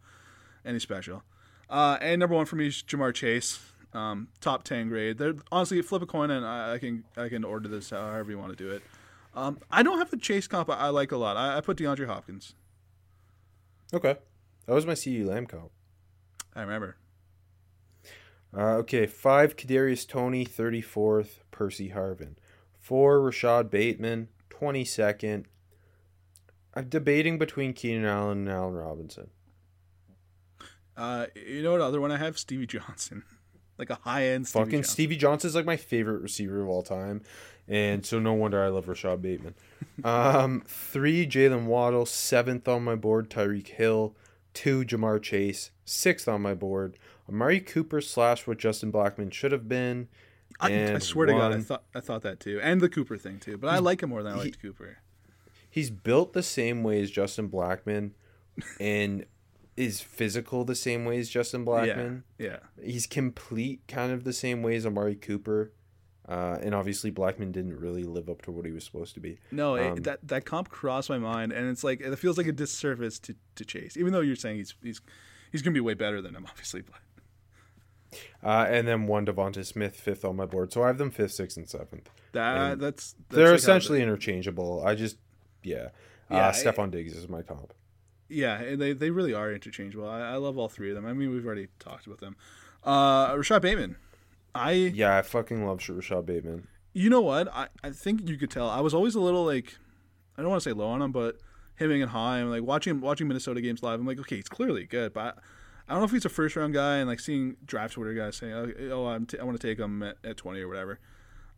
and 0.65 0.75
he's 0.75 0.83
special. 0.83 1.23
Uh, 1.71 1.97
and 2.01 2.19
number 2.21 2.35
one 2.37 2.45
for 2.47 2.57
me 2.57 2.67
is 2.67 2.83
Ja'Marr 2.87 3.15
Chase, 3.15 3.59
um, 3.95 4.29
top 4.41 4.65
ten 4.65 4.89
grade. 4.89 5.19
They're 5.19 5.35
honestly 5.51 5.81
flip 5.83 6.03
a 6.03 6.07
coin, 6.07 6.31
and 6.31 6.45
I, 6.45 6.75
I 6.75 6.79
can 6.79 7.05
I 7.17 7.29
can 7.29 7.45
order 7.45 7.69
this 7.69 7.91
however 7.91 8.31
you 8.31 8.39
want 8.39 8.57
to 8.57 8.63
do 8.63 8.71
it. 8.71 8.83
Um, 9.35 9.59
I 9.71 9.83
don't 9.83 9.99
have 9.99 10.13
a 10.13 10.17
Chase 10.17 10.47
comp 10.47 10.71
I, 10.71 10.75
I 10.75 10.89
like 10.89 11.13
a 11.13 11.17
lot. 11.17 11.37
I, 11.37 11.57
I 11.57 11.61
put 11.61 11.77
DeAndre 11.79 12.07
Hopkins. 12.07 12.55
Okay. 13.93 14.17
That 14.67 14.75
was 14.75 14.87
my 14.87 14.95
CeeDee 14.95 15.27
Lamb 15.27 15.47
comp. 15.47 15.71
I 16.55 16.63
remember. 16.63 16.97
Uh, 18.57 18.77
okay, 18.77 19.07
five 19.07 19.57
Kadarius 19.57 20.07
Toney, 20.07 20.45
thirty 20.45 20.81
fourth 20.81 21.41
Percy 21.51 21.91
Harvin, 21.91 22.37
four 22.79 23.21
Rashod 23.21 23.71
Bateman, 23.71 24.29
twenty 24.49 24.85
second. 24.85 25.47
I'm 26.75 26.89
debating 26.89 27.39
between 27.39 27.73
Keenan 27.73 28.05
Allen 28.05 28.39
and 28.39 28.51
Allen 28.51 28.75
Robinson. 28.75 29.31
Uh, 30.97 31.27
you 31.35 31.63
know 31.63 31.73
what 31.73 31.81
other 31.81 32.01
one 32.01 32.13
I 32.13 32.19
have? 32.19 32.39
Stevie 32.39 32.67
Johnson, 32.67 33.25
like 33.79 33.91
a 33.91 33.97
high 33.97 34.27
end 34.27 34.47
Stevie 34.47 34.65
Fucking 34.65 34.79
Johnson. 34.81 34.93
Stevie 34.93 35.17
Johnson's 35.17 35.55
like 35.55 35.67
my 35.67 35.77
favorite 35.77 36.23
receiver 36.23 36.63
of 36.63 36.69
all 36.69 36.83
time, 36.83 37.23
and 37.69 38.05
so 38.05 38.19
no 38.19 38.33
wonder 38.33 38.63
I 38.63 38.69
love 38.69 38.89
Rashod 38.89 39.23
Bateman. 39.23 39.55
um, 40.05 40.63
three 40.67 41.27
Jaylen 41.27 41.67
Waddle, 41.67 42.07
seventh 42.07 42.69
on 42.69 42.85
my 42.85 42.95
board 42.95 43.31
Tyreek 43.31 43.69
Hill, 43.69 44.15
two 44.53 44.85
Ja'Marr 44.85 45.23
Chase, 45.23 45.71
sixth 45.85 46.29
on 46.29 46.43
my 46.43 46.55
board 46.55 46.97
Amari 47.29 47.61
Cooper 47.61 48.01
slash 48.01 48.47
what 48.47 48.59
Justin 48.59 48.93
Blackmon 48.93 49.33
should 49.33 49.53
have 49.53 49.69
been. 49.69 50.09
I, 50.61 50.95
I 50.95 50.99
swear 50.99 51.27
to 51.27 51.33
God, 51.33 51.53
I 51.53 51.61
thought 51.61 51.85
I 51.95 52.01
thought 52.01 52.23
that 52.23 52.39
too, 52.39 52.61
and 52.63 52.81
the 52.81 52.89
Cooper 52.89 53.17
thing 53.17 53.39
too. 53.39 53.59
But 53.59 53.69
I 53.69 53.79
like 53.79 54.03
him 54.03 54.11
more 54.11 54.23
than 54.23 54.35
I 54.35 54.37
liked 54.37 54.61
Cooper. 54.61 54.99
he's 55.69 55.91
built 55.91 56.33
the 56.33 56.43
same 56.43 56.83
way 56.85 57.01
as 57.03 57.11
Justin 57.11 57.49
Blackmon, 57.49 58.13
and 58.81 59.27
is 59.77 60.01
physical 60.01 60.65
the 60.65 60.75
same 60.75 61.05
way 61.05 61.19
as 61.19 61.29
Justin 61.29 61.65
Blackmon. 61.65 62.23
Yeah, 62.39 62.59
He's 62.83 63.07
complete 63.07 63.83
kind 63.89 64.13
of 64.13 64.25
the 64.25 64.33
same 64.33 64.63
way 64.63 64.77
as 64.77 64.87
Amari 64.87 65.17
Cooper. 65.17 65.73
Uh, 66.27 66.57
and 66.63 66.75
obviously 66.75 67.13
Blackmon 67.13 67.53
didn't 67.53 67.79
really 67.79 68.03
live 68.03 68.31
up 68.31 68.41
to 68.43 68.51
what 68.51 68.65
he 68.65 68.73
was 68.73 68.83
supposed 68.83 69.13
to 69.13 69.21
be. 69.21 69.39
no, 69.51 69.77
Um, 69.77 69.99
it, 69.99 70.05
that 70.05 70.27
that 70.29 70.47
comp 70.47 70.71
crossed 70.71 71.11
my 71.11 71.19
mind, 71.19 71.53
and 71.53 71.69
it's 71.69 71.85
like 71.85 72.01
it 72.01 72.17
feels 72.17 72.39
like 72.39 72.47
a 72.47 72.53
disservice 72.53 73.19
to, 73.21 73.35
to 73.57 73.65
Chase, 73.65 73.97
even 73.99 74.13
though 74.13 74.21
you're 74.21 74.37
saying 74.37 74.57
he's 74.57 74.75
he's 74.83 75.01
he's 75.53 75.61
gonna 75.61 75.75
be 75.75 75.81
way 75.81 75.95
better 75.95 76.23
than 76.23 76.35
him, 76.35 76.47
obviously. 76.51 76.81
But 76.81 78.21
Uh, 78.43 78.67
and 78.69 78.89
then 78.89 79.07
one 79.07 79.27
Devonta 79.27 79.67
Smith, 79.67 79.97
fifth 79.97 80.25
on 80.25 80.37
my 80.37 80.47
board. 80.47 80.73
So 80.73 80.83
I 80.83 80.87
have 80.87 80.99
them 80.99 81.11
fifth, 81.11 81.33
sixth, 81.33 81.59
and 81.59 81.69
seventh. 81.69 82.09
that 82.33 82.57
And 82.57 82.81
that's, 82.81 83.13
that's 83.29 83.37
They're 83.37 83.51
like 83.51 83.59
essentially 83.59 84.01
interchangeable. 84.01 84.83
I 84.87 84.95
just, 84.95 85.17
yeah. 85.63 85.89
Yeah, 86.31 86.49
uh, 86.49 86.53
Stefon 86.53 86.91
Diggs 86.91 87.15
is 87.15 87.29
my 87.29 87.43
comp. 87.43 87.75
Yeah, 88.29 88.61
and 88.61 88.81
they, 88.81 88.93
they 88.93 89.11
really 89.11 89.35
are 89.35 89.53
interchangeable. 89.53 90.09
I, 90.09 90.21
I 90.21 90.37
love 90.37 90.57
all 90.59 90.69
three 90.69 90.91
of 90.91 90.95
them. 90.95 91.07
I 91.07 91.13
mean, 91.13 91.31
we've 91.31 91.45
already 91.45 91.69
talked 91.79 92.07
about 92.07 92.21
them. 92.21 92.37
Uh, 92.83 93.35
Rashod 93.37 93.63
Bateman. 93.63 93.97
I 94.55 94.73
Yeah, 94.73 95.19
I 95.19 95.23
fucking 95.23 95.67
love 95.67 95.87
Rashod 95.89 96.27
Bateman. 96.27 96.69
You 96.93 97.11
know 97.11 97.21
what? 97.21 97.49
I, 97.53 97.69
I 97.83 97.91
think 97.91 98.29
you 98.29 98.37
could 98.37 98.51
tell. 98.51 98.69
I 98.69 98.81
was 98.81 98.95
always 98.95 99.15
a 99.15 99.21
little 99.21 99.45
like, 99.45 99.77
I 100.39 100.43
don't 100.43 100.51
want 100.51 100.63
to 100.63 100.71
say 100.71 100.73
low 100.73 100.87
on 100.89 101.03
him, 101.03 101.13
but 101.13 101.39
hemming 101.77 102.03
and 102.03 102.11
high. 102.11 102.39
I'm 102.39 102.51
like 102.51 102.63
watching 102.63 103.01
watching 103.01 103.29
Minnesota 103.29 103.61
games 103.61 103.83
live. 103.83 103.99
I'm 104.01 104.07
like, 104.07 104.21
okay, 104.21 104.37
he's 104.37 104.49
clearly 104.49 104.85
good, 104.85 105.13
but 105.13 105.37
I, 105.89 105.93
don't 105.93 106.01
know 106.01 106.05
if 106.05 106.13
he's 106.13 106.25
a 106.25 106.29
first 106.29 106.57
round 106.57 106.73
guy. 106.73 106.97
And 106.97 107.09
like 107.09 107.21
seeing 107.21 107.57
draft 107.65 107.95
Twitter 107.95 108.15
guys 108.15 108.37
saying, 108.37 108.53
oh, 108.53 108.73
oh 108.93 109.07
I'm 109.07 109.27
t- 109.27 109.39
I 109.39 109.45
want 109.45 109.61
to 109.61 109.67
take 109.67 109.79
him 109.79 110.03
at, 110.03 110.17
at 110.25 110.37
20 110.37 110.61
or 110.61 110.69
whatever. 110.69 111.01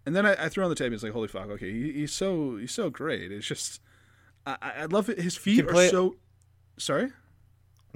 And 0.06 0.14
then 0.14 0.24
I, 0.24 0.44
I 0.44 0.48
threw 0.48 0.64
on 0.64 0.70
the 0.70 0.76
tape. 0.76 0.86
and 0.86 0.94
It's 0.94 1.02
like, 1.02 1.12
holy 1.12 1.28
fuck, 1.28 1.48
okay, 1.48 1.70
he, 1.70 1.92
he's 1.92 2.12
so 2.12 2.56
he's 2.56 2.72
so 2.72 2.90
great. 2.90 3.30
It's 3.30 3.46
just, 3.46 3.80
I, 4.46 4.56
I 4.62 4.84
love 4.86 5.08
it. 5.10 5.18
His 5.18 5.36
feet 5.36 5.66
are 5.66 5.88
so. 5.88 6.16
Sorry. 6.78 7.10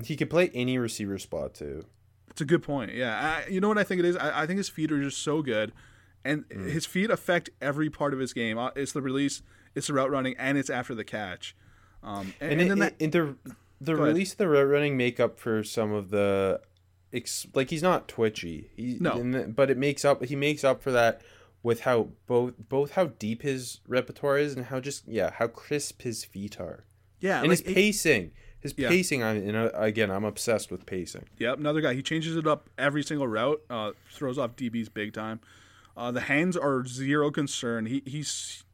He 0.05 0.17
could 0.17 0.31
play 0.31 0.51
any 0.55 0.79
receiver 0.79 1.19
spot 1.19 1.55
too. 1.55 1.85
It's 2.31 2.41
a 2.41 2.45
good 2.45 2.63
point. 2.63 2.95
Yeah, 2.95 3.43
I, 3.47 3.49
you 3.51 3.61
know 3.61 3.69
what 3.69 3.79
I 3.79 3.85
think 3.85 3.99
it 3.99 4.05
is. 4.05 4.17
I, 4.17 4.43
I 4.43 4.47
think 4.47 4.59
his 4.59 4.69
feet 4.69 4.91
are 4.93 5.03
just 5.03 5.19
so 5.19 5.43
good, 5.43 5.73
and 6.25 6.45
his 6.51 6.87
feet 6.87 7.11
affect 7.11 7.51
every 7.61 7.91
part 7.91 8.15
of 8.15 8.21
his 8.21 8.33
game. 8.33 8.57
Uh, 8.57 8.71
It's 8.77 8.93
the 8.93 9.03
release, 9.03 9.43
it's 9.75 9.89
the 9.89 9.95
route 9.95 10.11
running, 10.11 10.37
and 10.39 10.57
it's 10.57 10.71
after 10.71 10.95
the 10.95 11.05
catch. 11.05 11.55
Um, 12.03 12.33
and, 12.41 12.53
And, 12.53 12.53
and 12.53 12.61
it, 12.63 12.69
then 12.69 12.79
that, 12.79 12.95
it- 12.99 13.13
the 13.13 13.37
the 13.83 13.97
release 13.97 14.33
of 14.33 14.39
the 14.39 14.49
route 14.49 14.69
running 14.69 14.97
make 14.97 15.19
up 15.19 15.39
for 15.39 15.65
some 15.65 15.91
of 15.93 16.11
the, 16.11 16.61
ex, 17.13 17.47
like 17.55 17.71
he's 17.71 17.83
not 17.83 18.09
twitchy. 18.09 18.71
He 18.77 18.97
No. 19.01 19.23
the- 19.23 19.49
but 19.49 19.71
it 19.71 19.77
makes 19.77 20.05
up. 20.05 20.25
He 20.25 20.37
makes 20.37 20.65
up 20.65 20.83
for 20.83 20.93
that 20.93 21.21
with 21.63 21.81
how 21.81 22.09
both 22.27 22.55
both 22.69 22.93
how 22.93 23.07
deep 23.07 23.43
his 23.43 23.81
repertoire 23.89 24.39
is 24.39 24.55
and 24.55 24.67
how 24.67 24.81
just 24.81 25.07
yeah 25.09 25.31
how 25.31 25.47
crisp 25.47 26.01
his 26.03 26.25
feet 26.25 26.59
are 26.59 26.85
yeah, 27.21 27.41
and 27.41 27.49
like, 27.49 27.59
his 27.59 27.69
it- 27.69 27.75
pacing. 27.75 28.31
His 28.61 28.75
Yeah. 28.77 28.89
pacing. 28.89 29.23
I 29.23 29.39
you 29.39 29.53
know 29.53 29.71
again 29.75 30.11
I'm 30.11 30.25
obsessed 30.25 30.71
with 30.71 30.87
pacing. 30.87 31.25
Yep, 31.39 31.59
another 31.59 31.81
guy. 31.81 31.95
He 31.95 32.03
changes 32.03 32.37
it 32.37 32.47
up 32.47 32.69
every 32.79 33.03
single 33.03 33.27
route. 33.27 33.61
Uh, 33.71 33.93
throws 34.13 34.39
off 34.39 34.57
DBs 34.57 34.93
big 34.93 35.13
time. 35.13 35.41
Uh, 35.97 36.11
the 36.11 36.21
hands 36.23 36.57
are 36.57 36.85
zero 36.87 37.31
concern. 37.31 37.87
He 37.87 38.03
he's 38.07 38.65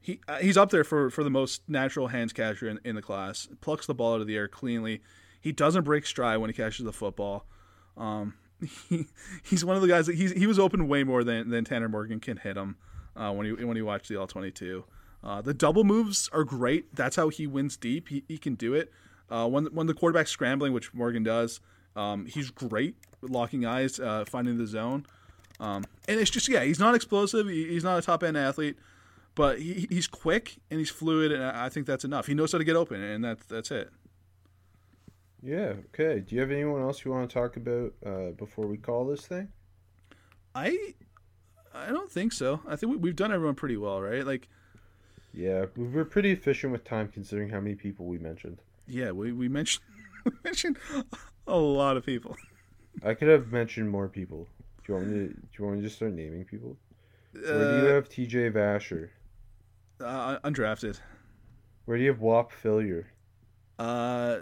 he 0.00 0.20
uh, 0.28 0.36
he's 0.38 0.56
up 0.56 0.70
there 0.70 0.84
for, 0.84 1.08
for 1.10 1.24
the 1.24 1.30
most 1.30 1.62
natural 1.68 2.08
hands 2.08 2.32
catcher 2.32 2.68
in, 2.68 2.78
in 2.84 2.94
the 2.94 3.02
class. 3.02 3.48
Plucks 3.60 3.86
the 3.86 3.94
ball 3.94 4.14
out 4.14 4.20
of 4.20 4.26
the 4.26 4.36
air 4.36 4.48
cleanly. 4.48 5.00
He 5.40 5.52
doesn't 5.52 5.84
break 5.84 6.06
stride 6.06 6.38
when 6.38 6.50
he 6.50 6.54
catches 6.54 6.84
the 6.84 6.92
football. 6.92 7.46
Um, 7.96 8.34
he, 8.88 9.06
he's 9.42 9.64
one 9.64 9.76
of 9.76 9.82
the 9.82 9.88
guys 9.88 10.06
that 10.06 10.16
he's, 10.16 10.32
he 10.32 10.46
was 10.46 10.58
open 10.58 10.88
way 10.88 11.04
more 11.04 11.22
than, 11.24 11.50
than 11.50 11.64
Tanner 11.64 11.88
Morgan 11.88 12.18
can 12.20 12.38
hit 12.38 12.56
him 12.56 12.76
uh, 13.16 13.30
when 13.32 13.46
he 13.46 13.52
when 13.64 13.76
he 13.76 13.82
watched 13.82 14.08
the 14.08 14.16
all 14.16 14.26
twenty 14.26 14.50
two. 14.50 14.84
Uh, 15.24 15.40
the 15.40 15.54
double 15.54 15.84
moves 15.84 16.28
are 16.34 16.44
great. 16.44 16.94
That's 16.94 17.16
how 17.16 17.30
he 17.30 17.46
wins 17.46 17.78
deep. 17.78 18.08
He, 18.08 18.22
he 18.28 18.36
can 18.36 18.54
do 18.54 18.74
it. 18.74 18.92
Uh, 19.30 19.48
when 19.48 19.64
when 19.66 19.86
the 19.86 19.94
quarterback's 19.94 20.30
scrambling, 20.30 20.74
which 20.74 20.92
Morgan 20.92 21.22
does, 21.22 21.60
um, 21.96 22.26
he's 22.26 22.50
great 22.50 22.94
with 23.22 23.30
locking 23.30 23.64
eyes, 23.64 23.98
uh, 23.98 24.24
finding 24.28 24.58
the 24.58 24.66
zone. 24.66 25.06
Um, 25.58 25.84
and 26.06 26.20
it's 26.20 26.30
just 26.30 26.46
yeah, 26.48 26.62
he's 26.62 26.78
not 26.78 26.94
explosive. 26.94 27.48
He, 27.48 27.68
he's 27.68 27.84
not 27.84 27.98
a 27.98 28.02
top 28.02 28.22
end 28.22 28.36
athlete, 28.36 28.76
but 29.34 29.58
he, 29.58 29.86
he's 29.88 30.06
quick 30.06 30.56
and 30.70 30.78
he's 30.78 30.90
fluid, 30.90 31.32
and 31.32 31.42
I 31.42 31.66
I 31.66 31.68
think 31.70 31.86
that's 31.86 32.04
enough. 32.04 32.26
He 32.26 32.34
knows 32.34 32.52
how 32.52 32.58
to 32.58 32.64
get 32.64 32.76
open, 32.76 33.02
and 33.02 33.24
that's 33.24 33.46
that's 33.46 33.70
it. 33.70 33.90
Yeah. 35.42 35.74
Okay. 35.94 36.20
Do 36.20 36.34
you 36.34 36.40
have 36.42 36.50
anyone 36.50 36.82
else 36.82 37.02
you 37.02 37.10
want 37.10 37.30
to 37.30 37.34
talk 37.34 37.56
about 37.56 37.94
uh, 38.04 38.30
before 38.32 38.66
we 38.66 38.76
call 38.76 39.06
this 39.06 39.26
thing? 39.26 39.48
I 40.54 40.92
I 41.72 41.88
don't 41.88 42.10
think 42.10 42.34
so. 42.34 42.60
I 42.68 42.76
think 42.76 42.92
we, 42.92 42.98
we've 42.98 43.16
done 43.16 43.32
everyone 43.32 43.54
pretty 43.54 43.78
well, 43.78 44.02
right? 44.02 44.26
Like 44.26 44.48
Yeah, 45.34 45.66
we 45.76 45.88
were 45.88 46.04
pretty 46.04 46.30
efficient 46.30 46.72
with 46.72 46.84
time 46.84 47.08
considering 47.08 47.48
how 47.48 47.60
many 47.60 47.74
people 47.74 48.06
we 48.06 48.18
mentioned. 48.18 48.58
yeah, 48.86 49.10
we 49.10 49.32
we 49.32 49.48
mentioned 49.48 49.84
we 50.24 50.32
mentioned 50.44 50.78
a 51.46 51.56
lot 51.58 51.96
of 51.96 52.06
people. 52.06 52.36
I 53.04 53.14
could 53.14 53.28
have 53.28 53.50
mentioned 53.50 53.90
more 53.90 54.08
people. 54.08 54.46
Do 54.86 54.92
you 54.92 54.94
want 54.94 55.08
me 55.08 55.14
to? 55.14 55.28
Do 55.28 55.36
you 55.58 55.64
want 55.64 55.76
me 55.76 55.82
to 55.82 55.86
just 55.88 55.96
start 55.96 56.12
naming 56.12 56.44
people? 56.44 56.76
Where 57.32 57.42
do 57.42 57.74
you 57.74 57.90
Uh, 57.90 57.94
have 57.94 58.08
T.J. 58.08 58.50
Vasher? 58.50 59.08
uh, 60.00 60.38
undrafted. 60.44 61.00
Where 61.86 61.96
do 61.96 62.04
you 62.04 62.10
have 62.10 62.20
Whop 62.20 62.52
Philyor? 62.52 63.06
Uh, 63.78 64.40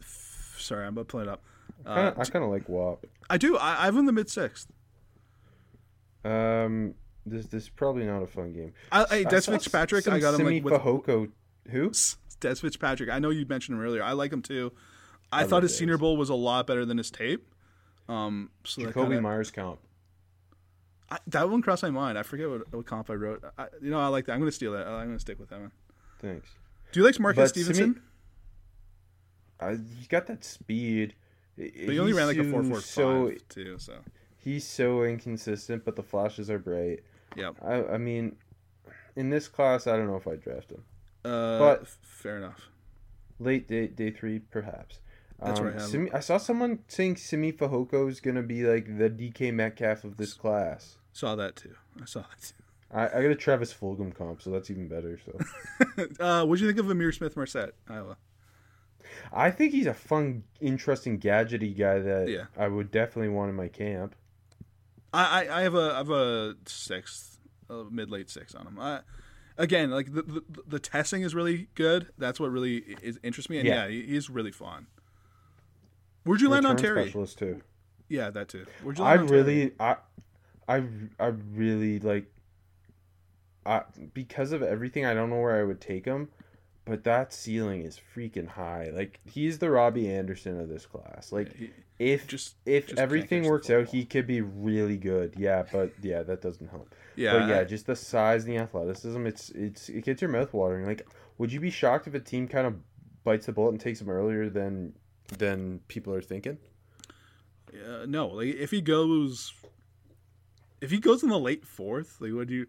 f- 0.00 0.56
sorry, 0.58 0.86
I'm 0.86 0.94
about 0.94 1.08
to 1.08 1.12
pull 1.12 1.20
it 1.20 1.28
up. 1.28 1.42
Uh, 1.84 2.12
I 2.16 2.24
kind 2.24 2.44
of 2.44 2.50
like 2.50 2.66
Whop. 2.68 3.04
I 3.28 3.36
do. 3.36 3.56
I, 3.58 3.82
I 3.82 3.84
have 3.84 3.94
him 3.94 4.00
in 4.00 4.06
the 4.06 4.12
mid 4.12 4.30
sixth. 4.30 4.68
Um, 6.24 6.94
this 7.26 7.46
this 7.46 7.64
is 7.64 7.68
probably 7.68 8.04
not 8.04 8.22
a 8.22 8.26
fun 8.26 8.52
game. 8.52 8.72
I, 8.90 9.04
hey, 9.08 9.24
Dez 9.24 9.48
Fitzpatrick. 9.48 10.08
I 10.08 10.18
got 10.18 10.34
him 10.34 10.38
Simi 10.38 10.60
like 10.60 10.64
with 10.64 10.80
Fehoko. 10.80 11.30
Who? 11.70 11.90
Dez 11.90 12.60
Fitzpatrick. 12.60 13.10
I 13.10 13.18
know 13.18 13.30
you 13.30 13.46
mentioned 13.46 13.78
him 13.78 13.84
earlier. 13.84 14.02
I 14.02 14.12
like 14.12 14.32
him 14.32 14.42
too. 14.42 14.72
I, 15.32 15.42
I 15.42 15.44
thought 15.44 15.62
his. 15.62 15.76
Senior 15.76 15.98
Bowl 15.98 16.16
was 16.16 16.28
a 16.28 16.34
lot 16.34 16.66
better 16.66 16.84
than 16.84 16.98
his 16.98 17.10
tape. 17.10 17.46
Um, 18.08 18.50
so 18.64 18.82
Jakobi 18.82 18.94
kinda, 18.94 19.20
Meyers 19.20 19.50
comp. 19.50 19.78
I, 21.10 21.18
that 21.28 21.48
one 21.48 21.62
crossed 21.62 21.82
my 21.82 21.90
mind. 21.90 22.18
I 22.18 22.22
forget 22.22 22.48
what, 22.48 22.72
what 22.72 22.86
comp 22.86 23.10
I 23.10 23.14
wrote. 23.14 23.44
I, 23.58 23.66
you 23.80 23.90
know, 23.90 24.00
I 24.00 24.08
like 24.08 24.26
that. 24.26 24.32
I'm 24.32 24.40
gonna 24.40 24.50
steal 24.52 24.72
that. 24.72 24.86
I'm 24.86 25.06
gonna 25.06 25.20
stick 25.20 25.38
with 25.38 25.50
that 25.50 25.60
one. 25.60 25.72
Thanks. 26.20 26.48
Do 26.92 27.00
you 27.00 27.06
like 27.06 27.18
Marquez 27.20 27.52
But 27.52 27.54
Simi- 27.54 27.74
Stevenson? 27.74 28.02
Uh, 29.60 29.76
he's 29.96 30.08
got 30.08 30.26
that 30.26 30.44
speed. 30.44 31.14
But 31.56 31.66
he 31.74 31.98
only 31.98 32.14
ran 32.14 32.26
like 32.26 32.38
a 32.38 32.44
four 32.44 32.64
four 32.64 32.80
So 32.80 33.28
five 33.28 33.48
too. 33.48 33.78
So 33.78 33.94
he's 34.38 34.66
so 34.66 35.04
inconsistent, 35.04 35.84
but 35.84 35.94
the 35.94 36.02
flashes 36.02 36.50
are 36.50 36.58
bright. 36.58 37.00
Yeah. 37.36 37.50
I 37.62 37.84
I 37.94 37.98
mean, 37.98 38.36
in 39.16 39.30
this 39.30 39.48
class, 39.48 39.86
I 39.86 39.96
don't 39.96 40.06
know 40.06 40.16
if 40.16 40.26
I 40.28 40.36
draft 40.36 40.70
him. 40.70 40.84
Uh, 41.24 41.58
But- 41.58 41.88
fair 41.88 42.36
enough. 42.38 42.68
Late 43.38 43.68
day 43.68 43.86
day 43.86 44.10
three, 44.10 44.38
perhaps. 44.38 45.00
That's 45.42 45.58
um, 45.60 45.72
I. 45.74 45.78
Simi, 45.78 46.12
I 46.12 46.20
saw 46.20 46.36
someone 46.36 46.80
saying 46.88 47.16
Simi 47.16 47.52
Fehoko 47.52 48.08
is 48.10 48.20
gonna 48.20 48.42
be 48.42 48.64
like 48.64 48.98
the 48.98 49.08
DK 49.08 49.52
Metcalf 49.54 50.04
of 50.04 50.18
this 50.18 50.34
class. 50.34 50.98
Saw 51.12 51.34
that 51.36 51.56
too. 51.56 51.74
I 52.00 52.04
saw 52.04 52.20
that. 52.20 52.52
I, 52.92 53.06
I 53.18 53.22
got 53.22 53.30
a 53.30 53.34
Travis 53.36 53.72
Fulgham 53.72 54.14
comp, 54.14 54.42
so 54.42 54.50
that's 54.50 54.70
even 54.70 54.88
better. 54.88 55.18
So 55.24 55.38
uh, 56.20 56.44
what 56.44 56.58
do 56.58 56.64
you 56.64 56.72
think 56.72 56.78
of 56.80 56.86
Ihmir 56.86 57.14
Smith-Marsette, 57.14 57.72
Iowa? 57.88 58.16
I 59.32 59.50
think 59.50 59.72
he's 59.72 59.86
a 59.86 59.94
fun, 59.94 60.42
interesting, 60.60 61.18
gadgety 61.18 61.76
guy 61.76 62.00
that 62.00 62.28
Yeah. 62.28 62.44
I 62.58 62.68
would 62.68 62.90
definitely 62.90 63.28
want 63.30 63.48
in 63.50 63.56
my 63.56 63.68
camp. 63.68 64.14
I, 65.12 65.44
I, 65.46 65.58
I 65.58 65.62
have 65.62 65.74
a 65.74 65.92
I 65.94 65.96
have 65.98 66.10
a 66.10 66.54
sixth, 66.66 67.38
a 67.68 67.84
mid 67.90 68.10
late 68.10 68.30
six 68.30 68.54
on 68.54 68.66
him. 68.66 68.78
I, 68.78 69.00
again, 69.58 69.90
like 69.90 70.12
the, 70.12 70.22
the 70.22 70.42
the 70.66 70.78
testing 70.78 71.22
is 71.22 71.34
really 71.34 71.68
good. 71.74 72.08
That's 72.18 72.38
what 72.38 72.50
really 72.50 72.78
is, 73.02 73.18
interests 73.22 73.50
me. 73.50 73.58
And 73.58 73.66
yeah, 73.66 73.86
Yeah. 73.86 74.02
he's 74.06 74.30
really 74.30 74.52
fun. 74.52 74.86
Where'd 76.24 76.40
you 76.40 76.48
land 76.48 76.66
on 76.66 76.76
Terry? 76.76 77.02
specialist 77.04 77.38
too. 77.38 77.62
Yeah, 78.08 78.30
that 78.30 78.48
too. 78.48 78.66
Where'd 78.82 78.98
you 78.98 79.04
I 79.04 79.10
land 79.16 79.20
on 79.22 79.26
Terry? 79.28 79.40
really, 79.42 79.72
I, 79.80 79.96
I, 80.68 80.82
I 81.18 81.26
really 81.54 81.98
like. 81.98 82.26
I 83.66 83.82
because 84.14 84.52
of 84.52 84.62
everything, 84.62 85.04
I 85.06 85.14
don't 85.14 85.30
know 85.30 85.40
where 85.40 85.60
I 85.60 85.64
would 85.64 85.80
take 85.80 86.04
him, 86.04 86.28
but 86.90 87.04
that 87.04 87.32
ceiling 87.32 87.82
is 87.82 87.98
freaking 88.14 88.48
high. 88.48 88.90
Like 88.92 89.20
he's 89.24 89.58
the 89.58 89.70
Robby 89.70 90.10
Anderson 90.12 90.60
of 90.60 90.68
this 90.68 90.84
class. 90.86 91.30
Like 91.32 91.56
he- 91.56 91.70
if 91.98 92.26
just- 92.26 92.56
if 92.66 92.88
just 92.88 92.98
everything 92.98 93.44
works 93.44 93.68
out, 93.70 93.88
he 93.88 94.04
could 94.04 94.26
be 94.26 94.40
really 94.40 94.96
good. 94.96 95.34
Yeah, 95.38 95.64
but 95.70 95.92
yeah, 96.02 96.22
that 96.22 96.40
doesn't 96.42 96.68
help. 96.68 96.94
Yeah, 97.16 97.32
but 97.38 97.48
yeah, 97.48 97.64
just 97.64 97.86
the 97.86 97.94
size 97.96 98.44
and 98.44 98.52
the 98.54 98.58
athleticism. 98.58 99.26
It's 99.26 99.50
it's 99.50 99.88
it 99.88 100.04
gets 100.04 100.20
your 100.22 100.30
mouth 100.30 100.52
watering. 100.52 100.86
Like, 100.86 101.06
would 101.38 101.52
you 101.52 101.60
be 101.60 101.70
shocked 101.70 102.06
if 102.06 102.14
a 102.14 102.20
team 102.20 102.48
kind 102.48 102.66
of 102.66 102.74
bites 103.24 103.46
the 103.46 103.52
bullet 103.52 103.70
and 103.72 103.80
takes 103.80 104.00
him 104.00 104.08
earlier 104.10 104.48
than 104.48 104.94
than 105.38 105.80
people 105.88 106.12
are 106.14 106.22
thinking? 106.22 106.58
Uh, 107.72 108.04
no, 108.08 108.28
like 108.28 108.48
if 108.48 108.70
he 108.70 108.80
goes, 108.80 109.52
if 110.80 110.90
he 110.90 110.98
goes 110.98 111.22
in 111.22 111.28
the 111.28 111.38
late 111.38 111.64
fourth, 111.66 112.20
like 112.20 112.32
would 112.32 112.50
you, 112.50 112.66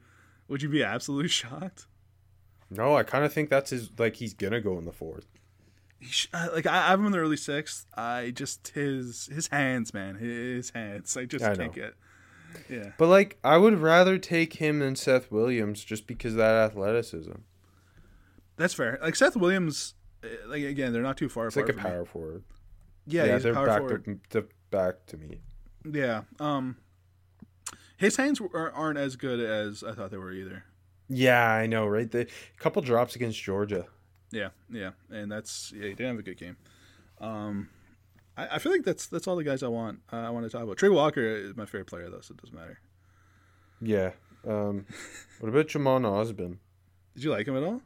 would 0.48 0.62
you 0.62 0.70
be 0.70 0.84
absolutely 0.84 1.30
shocked? 1.42 1.88
No, 2.72 2.96
I 2.96 3.04
kind 3.04 3.26
of 3.26 3.34
think 3.34 3.50
that's 3.50 3.70
his. 3.70 3.90
Like 4.00 4.16
he's 4.16 4.34
gonna 4.34 4.62
go 4.62 4.78
in 4.80 4.86
the 4.86 4.92
fourth. 4.94 5.28
He 6.00 6.08
sh- 6.08 6.30
like 6.34 6.66
I 6.66 6.88
have 6.90 7.00
him 7.00 7.06
in 7.08 7.12
the 7.12 7.20
early 7.20 7.38
sixth. 7.38 7.86
I 7.96 8.32
just 8.34 8.70
his 8.70 9.28
his 9.28 9.48
hands, 9.48 9.94
man, 9.94 10.16
his 10.16 10.70
hands. 10.72 11.16
I 11.18 11.26
just 11.26 11.44
I 11.46 11.56
can't 11.56 11.76
know. 11.76 11.84
get. 11.84 11.94
Yeah, 12.70 12.92
But 12.98 13.08
like, 13.08 13.38
I 13.46 13.56
would 13.58 13.80
rather 13.80 14.18
take 14.18 14.54
him 14.56 14.80
than 14.80 14.98
Seth 14.98 15.32
Williams 15.32 15.86
just 15.86 16.06
because 16.06 16.34
of 16.34 16.40
that 16.40 16.54
athleticism. 16.72 17.32
that's 18.58 18.74
fair. 18.74 19.00
Like 19.02 19.16
Seth 19.16 19.38
Williams, 19.38 19.94
uh, 20.24 20.28
like 20.48 20.64
again, 20.64 20.92
they're 20.92 21.02
not 21.02 21.16
too 21.18 21.30
far 21.30 21.48
It's 21.48 21.56
apart. 21.56 21.68
like 21.70 21.76
a 21.78 21.80
from 21.82 21.84
me. 21.90 21.96
power 21.96 22.06
forward. 22.06 22.44
Yeah, 23.08 23.34
he's 23.34 23.42
a 23.42 23.44
they're 23.44 23.54
power 23.54 23.68
back 23.68 23.80
forward. 23.80 24.06
to, 24.32 24.42
to 24.42 24.48
back 24.70 25.06
to 25.08 25.18
me. 25.18 25.40
Yeah. 25.90 26.24
Um, 26.42 26.76
his 27.98 28.18
hands 28.18 28.42
aren't 28.54 28.98
as 28.98 29.16
good 29.16 29.40
as 29.40 29.82
I 29.84 29.94
thought 29.94 30.12
they 30.12 30.18
were 30.18 30.34
either. 30.34 30.66
Yeah, 31.14 31.46
I 31.46 31.68
know, 31.68 31.86
right? 31.88 32.10
The 32.10 32.28
couple 32.58 32.82
drops 32.82 33.16
against 33.18 33.42
Georgia. 33.42 33.86
Yeah, 34.32 34.50
yeah, 34.72 34.92
and 35.10 35.30
that's 35.30 35.74
yeah, 35.76 35.84
he 35.84 35.90
didn't 35.90 36.08
have 36.08 36.20
a 36.20 36.24
good 36.24 36.38
game. 36.38 36.56
Um, 37.20 37.70
I, 38.38 38.56
I 38.56 38.60
feel 38.60 38.72
like 38.72 38.84
that's 38.84 39.08
that's 39.08 39.28
all 39.28 39.36
the 39.36 39.44
guys 39.44 39.62
I 39.62 39.68
want. 39.68 40.00
Uh, 40.12 40.18
I 40.18 40.30
want 40.30 40.46
to 40.46 40.50
talk 40.50 40.64
about. 40.64 40.78
Tre 40.78 40.88
Walker 40.90 41.22
is 41.22 41.56
my 41.58 41.66
favorite 41.66 41.88
player 41.88 42.10
though, 42.10 42.22
so 42.22 42.34
it 42.34 42.42
doesn't 42.42 42.56
matter. 42.56 42.80
Yeah. 43.82 44.12
Um, 44.48 44.86
what 45.42 45.50
about 45.50 45.68
Jhamon 45.68 46.04
Ausbon? 46.04 46.58
Did 47.14 47.24
you 47.26 47.32
like 47.32 47.46
him 47.48 47.58
at 47.58 47.64
all? 47.64 47.82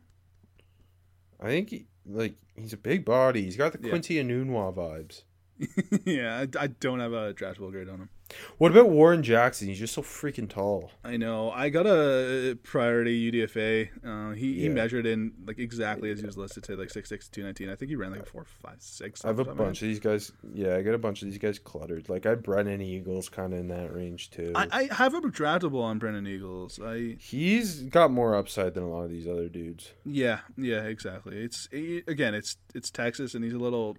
I 1.41 1.47
think 1.47 1.69
he, 1.71 1.87
like 2.05 2.35
he's 2.55 2.73
a 2.73 2.77
big 2.77 3.03
body. 3.05 3.41
He's 3.43 3.57
got 3.57 3.73
the 3.73 3.79
Yeah. 3.81 3.89
Quincy 3.89 4.15
Enunwa 4.23 4.73
vibes. 4.73 5.23
yeah, 6.05 6.45
I, 6.59 6.63
I 6.63 6.67
don't 6.67 6.99
have 6.99 7.13
a 7.13 7.33
draftable 7.33 7.71
grade 7.71 7.89
on 7.89 7.99
him. 8.01 8.09
What 8.57 8.71
about 8.71 8.89
Warren 8.89 9.21
Jackson? 9.23 9.67
He's 9.67 9.79
just 9.79 9.93
so 9.93 10.01
freaking 10.01 10.49
tall. 10.49 10.91
I 11.03 11.17
know. 11.17 11.51
I 11.51 11.69
got 11.69 11.85
a 11.85 12.57
priority 12.63 13.31
UDFA. 13.31 13.89
Uh, 14.03 14.33
he, 14.33 14.61
he 14.61 14.69
measured 14.69 15.05
in 15.05 15.33
like 15.45 15.59
exactly 15.59 16.09
as 16.11 16.19
he 16.19 16.25
was 16.25 16.37
listed 16.37 16.63
to 16.63 16.75
like 16.75 16.89
six 16.89 17.09
six 17.09 17.27
two 17.27 17.43
nineteen. 17.43 17.69
I 17.69 17.75
think 17.75 17.89
he 17.89 17.95
ran 17.95 18.11
like 18.11 18.25
four 18.25 18.45
five 18.45 18.77
six. 18.79 19.23
I 19.23 19.29
have 19.29 19.39
a 19.39 19.41
off 19.41 19.47
the 19.47 19.51
top 19.51 19.51
of 19.53 19.57
my 19.57 19.63
bunch 19.65 19.81
of 19.81 19.87
these 19.87 19.99
guys. 19.99 20.31
Yeah, 20.53 20.75
I 20.75 20.81
got 20.81 20.93
a 20.93 20.97
bunch 20.97 21.21
of 21.21 21.29
these 21.29 21.37
guys 21.37 21.59
cluttered. 21.59 22.09
Like 22.09 22.25
I 22.25 22.29
have 22.29 22.43
Brennan 22.43 22.81
Eagles 22.81 23.29
kind 23.29 23.53
of 23.53 23.59
in 23.59 23.67
that 23.69 23.93
range 23.93 24.31
too. 24.31 24.51
I, 24.55 24.67
I 24.71 24.93
have 24.93 25.13
a 25.13 25.21
draftable 25.21 25.83
on 25.83 25.99
Brennan 25.99 26.27
Eagles. 26.27 26.79
I 26.83 27.17
He's 27.19 27.81
got 27.81 28.11
more 28.11 28.35
upside 28.35 28.73
than 28.73 28.83
a 28.83 28.89
lot 28.89 29.03
of 29.03 29.09
these 29.11 29.27
other 29.27 29.49
dudes. 29.49 29.91
yeah 30.05 30.39
yeah 30.57 30.83
exactly. 30.83 31.37
It's 31.37 31.67
it, 31.71 32.05
again 32.07 32.33
it's 32.33 32.57
it's 32.73 32.89
Texas 32.89 33.35
and 33.35 33.43
he's 33.43 33.53
a 33.53 33.59
little 33.59 33.97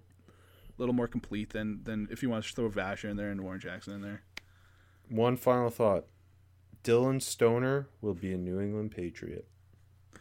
little 0.77 0.93
more 0.93 1.07
complete 1.07 1.51
than 1.53 1.83
than 1.83 2.07
if 2.11 2.21
you 2.23 2.29
want 2.29 2.45
to 2.45 2.53
throw 2.53 2.69
Vasher 2.69 3.09
in 3.09 3.17
there 3.17 3.29
and 3.29 3.41
Warren 3.41 3.59
Jackson 3.59 3.93
in 3.93 4.01
there. 4.01 4.23
One 5.09 5.37
final 5.37 5.69
thought: 5.69 6.05
Dillon 6.83 7.19
Stoner 7.19 7.87
will 8.01 8.13
be 8.13 8.33
a 8.33 8.37
New 8.37 8.59
England 8.59 8.91
Patriot. 8.91 9.47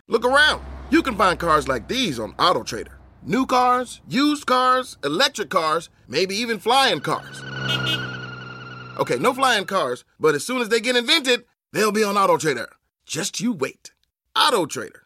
Look 0.09 0.25
around. 0.25 0.63
You 0.91 1.03
can 1.03 1.17
find 1.17 1.39
cars 1.39 1.67
like 1.67 1.89
these 1.89 2.19
on 2.19 2.33
AutoTrader. 2.35 2.93
New 3.23 3.45
cars, 3.45 4.01
used 4.09 4.47
cars, 4.47 4.97
electric 5.03 5.51
cars, 5.51 5.89
maybe 6.07 6.37
even 6.37 6.61
flying 6.61 7.01
cars. 7.01 7.43
Okay, 8.99 9.19
no 9.19 9.35
flying 9.35 9.65
cars, 9.65 10.05
but 10.21 10.37
as 10.37 10.47
soon 10.47 10.61
as 10.61 10.69
they 10.69 10.81
get 10.81 10.95
invented, 10.95 11.45
they'll 11.73 11.91
be 11.91 12.05
on 12.05 12.15
AutoTrader. 12.15 12.69
Just 13.05 13.41
you 13.41 13.53
wait. 13.53 13.91
AutoTrader. 14.37 15.01